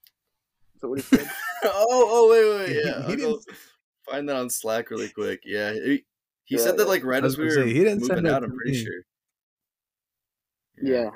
Is 0.78 0.80
that 0.82 0.88
what 0.88 0.98
he 1.00 1.02
said? 1.16 1.30
oh, 1.64 1.86
oh, 1.88 2.30
wait, 2.30 2.58
wait, 2.68 2.76
He- 2.82 2.88
yeah. 2.88 3.06
he 3.08 3.16
didn't- 3.16 3.44
find 4.08 4.28
that 4.28 4.36
on 4.36 4.48
Slack 4.48 4.90
really 4.90 5.08
quick. 5.08 5.40
Yeah, 5.44 5.72
he, 5.72 6.04
he 6.44 6.56
Yeah, 6.56 6.62
said 6.62 6.76
that 6.78 6.88
like 6.88 7.04
right 7.04 7.24
as 7.24 7.36
we 7.36 7.44
were 7.46 7.50
say, 7.50 7.66
he 7.66 7.74
didn't 7.84 8.00
moving 8.00 8.26
out. 8.26 8.42
I'm 8.44 8.54
pretty 8.56 8.70
me. 8.72 8.84
sure. 8.84 9.02
yeah, 10.80 11.10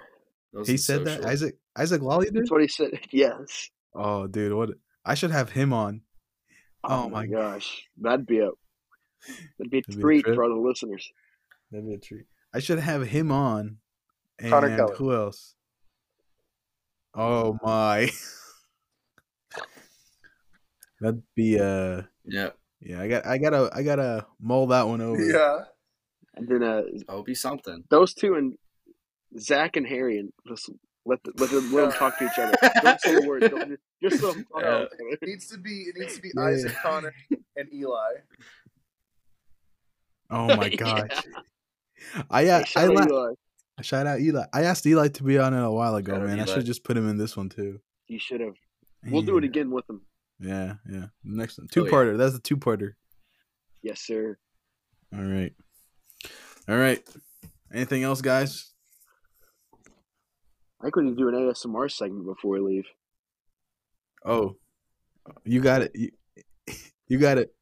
those 0.52 0.68
He 0.68 0.76
said 0.76 1.04
that. 1.06 1.24
Isaac 1.24 1.56
Isaac 1.76 2.02
Lolly 2.02 2.26
did. 2.26 2.34
that's 2.34 2.50
what 2.50 2.60
he 2.60 2.68
said. 2.68 2.90
Yes. 3.10 3.70
Oh, 3.94 4.26
dude, 4.26 4.52
what? 4.52 4.70
I 5.04 5.14
should 5.14 5.30
have 5.30 5.50
him 5.50 5.72
on. 5.72 6.02
Oh, 6.84 7.04
Oh 7.04 7.08
my 7.08 7.26
gosh, 7.26 7.82
that'd 8.00 8.26
be 8.26 8.40
a 8.40 8.50
that'd 9.58 9.70
be 9.70 9.78
a 9.78 9.82
That'd 9.82 9.88
be 9.88 9.98
a 9.98 10.00
treat 10.02 10.24
for 10.26 10.48
the 10.48 10.54
listeners. 10.54 11.10
That'd 11.70 11.86
be 11.86 11.94
a 11.94 11.98
treat. 11.98 12.24
I 12.52 12.58
should 12.58 12.80
have 12.80 13.06
him 13.06 13.30
on. 13.32 13.78
And 14.38 14.52
who 14.96 15.14
else? 15.14 15.54
Oh 17.14 17.56
my. 17.62 18.10
That'd 21.02 21.22
be 21.34 21.58
uh 21.58 22.02
Yeah, 22.24 22.50
yeah. 22.80 23.00
I 23.00 23.08
got 23.08 23.26
I 23.26 23.38
gotta 23.38 23.70
I 23.74 23.82
gotta 23.82 24.26
mull 24.40 24.68
that 24.68 24.86
one 24.88 25.00
over. 25.00 25.20
Yeah. 25.22 25.64
And 26.34 26.48
then 26.48 26.62
uh, 26.62 26.82
that'll 27.06 27.22
be 27.24 27.34
something. 27.34 27.84
those 27.90 28.14
two 28.14 28.34
and 28.36 28.54
Zach 29.38 29.76
and 29.76 29.86
Harry 29.86 30.18
and 30.18 30.32
just 30.48 30.70
let 31.04 31.22
the, 31.24 31.32
let 31.36 31.50
them, 31.50 31.72
let 31.72 31.82
them 31.90 31.92
talk 31.92 32.18
to 32.18 32.24
each 32.26 32.38
other. 32.38 32.54
Don't 32.82 33.00
say 33.00 33.16
a 33.16 33.26
word. 33.28 33.40
Don't, 33.50 33.78
just 34.02 34.22
let 34.22 34.34
them 34.36 34.44
talk 34.50 34.62
Yeah. 34.62 34.70
to 34.70 34.84
each 34.84 34.92
other. 34.92 35.08
It 35.10 35.18
needs 35.22 35.46
to 35.48 35.58
be 35.58 35.70
it 35.88 35.94
needs 35.98 36.14
to 36.16 36.22
be 36.22 36.30
Yeah. 36.34 36.42
Isaac 36.44 36.74
Connor 36.82 37.14
and 37.56 37.68
Eli. 37.74 38.12
Oh 40.30 40.46
my 40.56 40.66
Yeah. 40.66 41.06
I 42.30 42.42
Hey, 42.44 42.50
uh, 42.50 42.58
I 42.60 42.64
shout 42.64 42.84
out 42.88 42.94
la- 42.94 43.02
Eli. 43.06 43.34
shout 43.82 44.06
out 44.06 44.20
Eli. 44.20 44.44
I 44.52 44.62
asked 44.64 44.86
Eli 44.86 45.08
to 45.08 45.22
be 45.22 45.38
on 45.38 45.54
it 45.54 45.62
a 45.62 45.70
while 45.70 45.94
ago, 45.96 46.14
Shout 46.14 46.22
man. 46.26 46.38
I 46.40 46.42
Eli. 46.44 46.54
should 46.54 46.64
just 46.66 46.82
put 46.84 46.96
him 46.96 47.08
in 47.08 47.16
this 47.18 47.36
one 47.36 47.48
too. 47.48 47.80
You 48.08 48.18
should 48.18 48.40
have. 48.40 48.54
We'll 49.06 49.22
do 49.22 49.36
it 49.38 49.44
again 49.44 49.70
with 49.70 49.86
them. 49.86 50.02
Yeah, 50.42 50.74
yeah. 50.90 51.06
Next 51.22 51.58
one. 51.58 51.68
Two 51.68 51.84
parter. 51.84 52.18
That's 52.18 52.34
a 52.34 52.40
two 52.40 52.56
parter. 52.56 52.94
Yes, 53.80 54.00
sir. 54.00 54.36
All 55.14 55.22
right, 55.22 55.52
all 56.68 56.76
right. 56.76 57.00
Anything 57.72 58.02
else, 58.02 58.20
guys? 58.20 58.72
I 60.80 60.84
think 60.84 60.96
we 60.96 61.04
need 61.04 61.10
to 61.10 61.16
do 61.16 61.28
an 61.28 61.34
ASMR 61.34 61.90
segment 61.90 62.26
before 62.26 62.52
we 62.52 62.60
leave. 62.60 62.86
Oh, 64.24 64.56
you 65.44 65.60
got 65.60 65.82
it. 65.82 65.92
You, 65.94 66.10
you 67.08 67.18
got 67.18 67.38
it. 67.38 67.54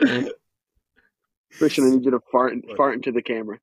Christian, 1.58 1.86
I 1.86 1.90
need 1.90 2.04
you 2.04 2.10
to 2.12 2.20
fart 2.30 2.54
What? 2.64 2.76
fart 2.76 2.94
into 2.94 3.12
the 3.12 3.22
camera. 3.22 3.58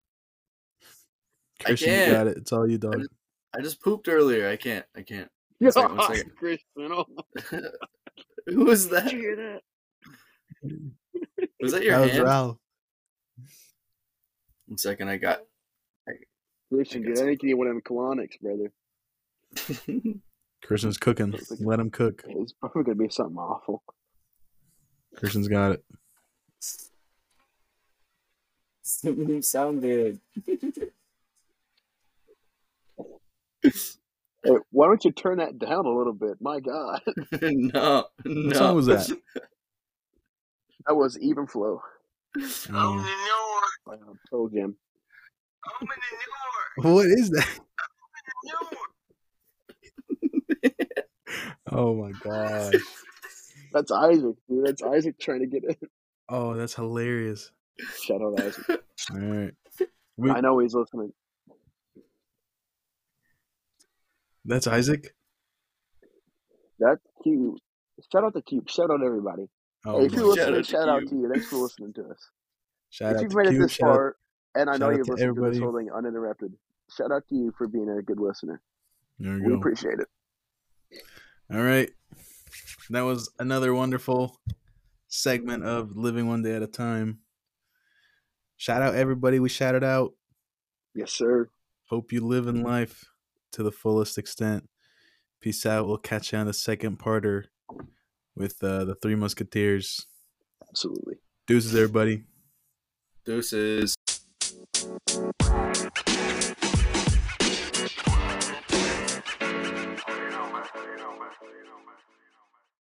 I 1.61 1.63
Christian, 1.65 1.89
you 1.89 1.95
can't. 1.95 2.11
got 2.11 2.27
it. 2.27 2.37
It's 2.37 2.51
all 2.53 2.69
you, 2.69 2.77
dog. 2.77 2.97
just- 2.99 3.09
I 3.55 3.61
just 3.61 3.81
pooped 3.81 4.07
earlier. 4.07 4.47
I 4.47 4.55
can't. 4.57 4.85
I 4.95 5.01
can't. 5.01 5.27
One 5.59 5.71
second, 5.71 5.97
one 5.97 6.15
second. 6.15 6.35
Christian, 6.37 6.65
oh, 6.77 7.05
Who 8.45 8.65
was 8.65 8.87
that? 8.89 9.05
did 9.05 9.11
that? 9.11 9.13
you 9.13 9.19
hear 9.19 9.35
that? 9.35 9.61
Was 11.59 11.71
that 11.73 11.83
your 11.83 11.95
That 11.97 12.01
was 12.03 12.11
hand? 12.11 12.23
Ralph. 12.23 12.57
One 14.67 14.77
second. 14.77 15.09
I 15.09 15.17
got. 15.17 15.39
Christian, 16.71 17.01
I 17.01 17.05
dude, 17.07 17.15
guess 17.15 17.23
I 17.23 17.25
think 17.25 17.41
you 17.43 17.47
need 17.49 17.53
one 17.55 17.67
of 17.67 17.73
them 17.73 17.81
colonics, 17.81 18.39
brother. 18.39 18.71
Christian's 20.63 20.97
cooking. 20.97 21.33
Let 21.59 21.79
him 21.79 21.89
cook. 21.89 22.23
It's 22.27 22.53
probably 22.53 22.83
gonna 22.83 22.95
be 22.95 23.09
something 23.09 23.37
awful. 23.37 23.83
Christian's 25.15 25.47
got 25.47 25.71
it. 25.73 25.83
You 29.03 29.41
sound 29.41 29.81
good. 29.81 30.19
Hey, 34.43 34.53
why 34.71 34.87
don't 34.87 35.03
you 35.03 35.11
turn 35.11 35.37
that 35.39 35.59
down 35.59 35.85
a 35.85 35.89
little 35.89 36.13
bit? 36.13 36.37
My 36.39 36.59
God, 36.61 37.01
no, 37.41 38.05
What 38.23 38.55
song 38.55 38.75
was 38.75 38.85
that? 38.85 39.09
that 40.87 40.95
was 40.95 41.19
even 41.19 41.45
flow 41.45 41.81
Um, 42.69 43.05
by 43.85 43.95
uh, 43.95 44.13
Pearl 44.29 44.47
Jam. 44.47 44.75
what 46.77 47.05
is 47.07 47.29
that? 47.31 47.47
Oh 51.71 51.93
my 51.93 52.11
gosh. 52.23 52.73
That's 53.71 53.91
Isaac, 53.91 54.35
dude. 54.49 54.65
That's 54.65 54.81
Isaac 54.81 55.19
trying 55.19 55.41
to 55.41 55.45
get 55.45 55.63
in. 55.63 55.75
Oh, 56.27 56.55
that's 56.55 56.73
hilarious. 56.73 57.51
Shout 58.01 58.22
out 58.22 58.39
Isaac. 58.41 58.68
All 59.11 59.18
right. 59.19 59.53
We, 60.18 60.30
I 60.31 60.41
know 60.41 60.60
he's 60.60 60.73
listening. 60.73 61.11
that's 64.45 64.68
Isaac. 64.68 65.14
That's 66.80 67.01
cute. 67.23 67.60
Shout 68.11 68.23
out 68.23 68.34
to 68.34 68.41
Cube. 68.41 68.69
Shout 68.69 68.89
out 68.91 69.03
everybody. 69.03 69.43
Oh, 69.85 69.99
hey, 69.99 70.06
if 70.07 70.14
you're 70.14 70.22
Shout 70.35 70.38
listening, 70.53 70.56
out 70.60 70.65
shout 70.65 70.89
out 70.89 71.07
to 71.07 71.15
you. 71.15 71.30
Thanks 71.31 71.47
for 71.47 71.57
listening 71.57 71.93
to 71.93 72.01
us. 72.10 72.30
Shout 72.89 73.11
if 73.11 73.18
out 73.18 73.22
you've 73.23 73.31
to 73.31 73.38
made 73.38 73.47
it 73.47 73.49
Cube. 73.51 73.61
this 73.64 73.72
Shout 73.73 73.89
out, 73.89 73.95
far, 73.95 74.15
and 74.56 74.69
I 74.69 74.77
know 74.77 74.89
you've 74.89 75.06
to 75.06 75.11
listened 75.14 75.35
to 75.35 75.41
this 75.49 75.60
whole 75.60 75.77
thing 75.77 75.89
uninterrupted, 75.95 76.53
shout 76.97 77.11
out 77.11 77.23
to 77.30 77.35
you 77.35 77.53
for 77.57 77.68
being 77.68 77.89
a 77.89 78.01
good 78.01 78.19
listener. 78.19 78.61
there 79.19 79.34
we 79.35 79.41
We 79.41 79.47
go. 79.49 79.56
appreciate 79.57 79.99
it. 79.99 80.99
All 81.53 81.61
right. 81.61 81.89
That 82.89 83.01
was 83.01 83.30
another 83.39 83.73
wonderful 83.73 84.39
segment 85.10 85.64
of 85.64 85.95
Living 85.95 86.27
One 86.27 86.41
Day 86.41 86.56
at 86.56 86.64
a 86.64 86.68
Time. 86.68 87.19
Shout 88.60 88.81
out 88.81 88.94
everybody 88.94 89.40
we 89.40 89.48
shouted 89.48 89.86
out. 89.86 90.11
Yes, 90.94 91.14
sir. 91.14 91.49
Hope 91.86 92.11
you 92.11 92.19
live 92.19 92.45
in 92.48 92.61
life 92.61 93.06
to 93.53 93.64
the 93.64 93.72
fullest 93.72 94.18
extent. 94.18 94.68
Peace 95.40 95.65
out. 95.65 95.88
We'll 95.88 95.98
catch 95.98 96.34
you 96.34 96.40
on 96.40 96.45
the 96.45 96.52
second 96.52 96.99
parter 96.99 97.45
with 98.36 98.61
uh, 98.61 98.84
the 98.84 98.95
Three 98.95 99.15
Musketeers. 99.15 100.06
Absolutely. 100.68 101.15
Deuces, 101.48 101.73
everybody. 101.73 102.26
Deuces. 103.23 103.95
Bye. 103.95 104.09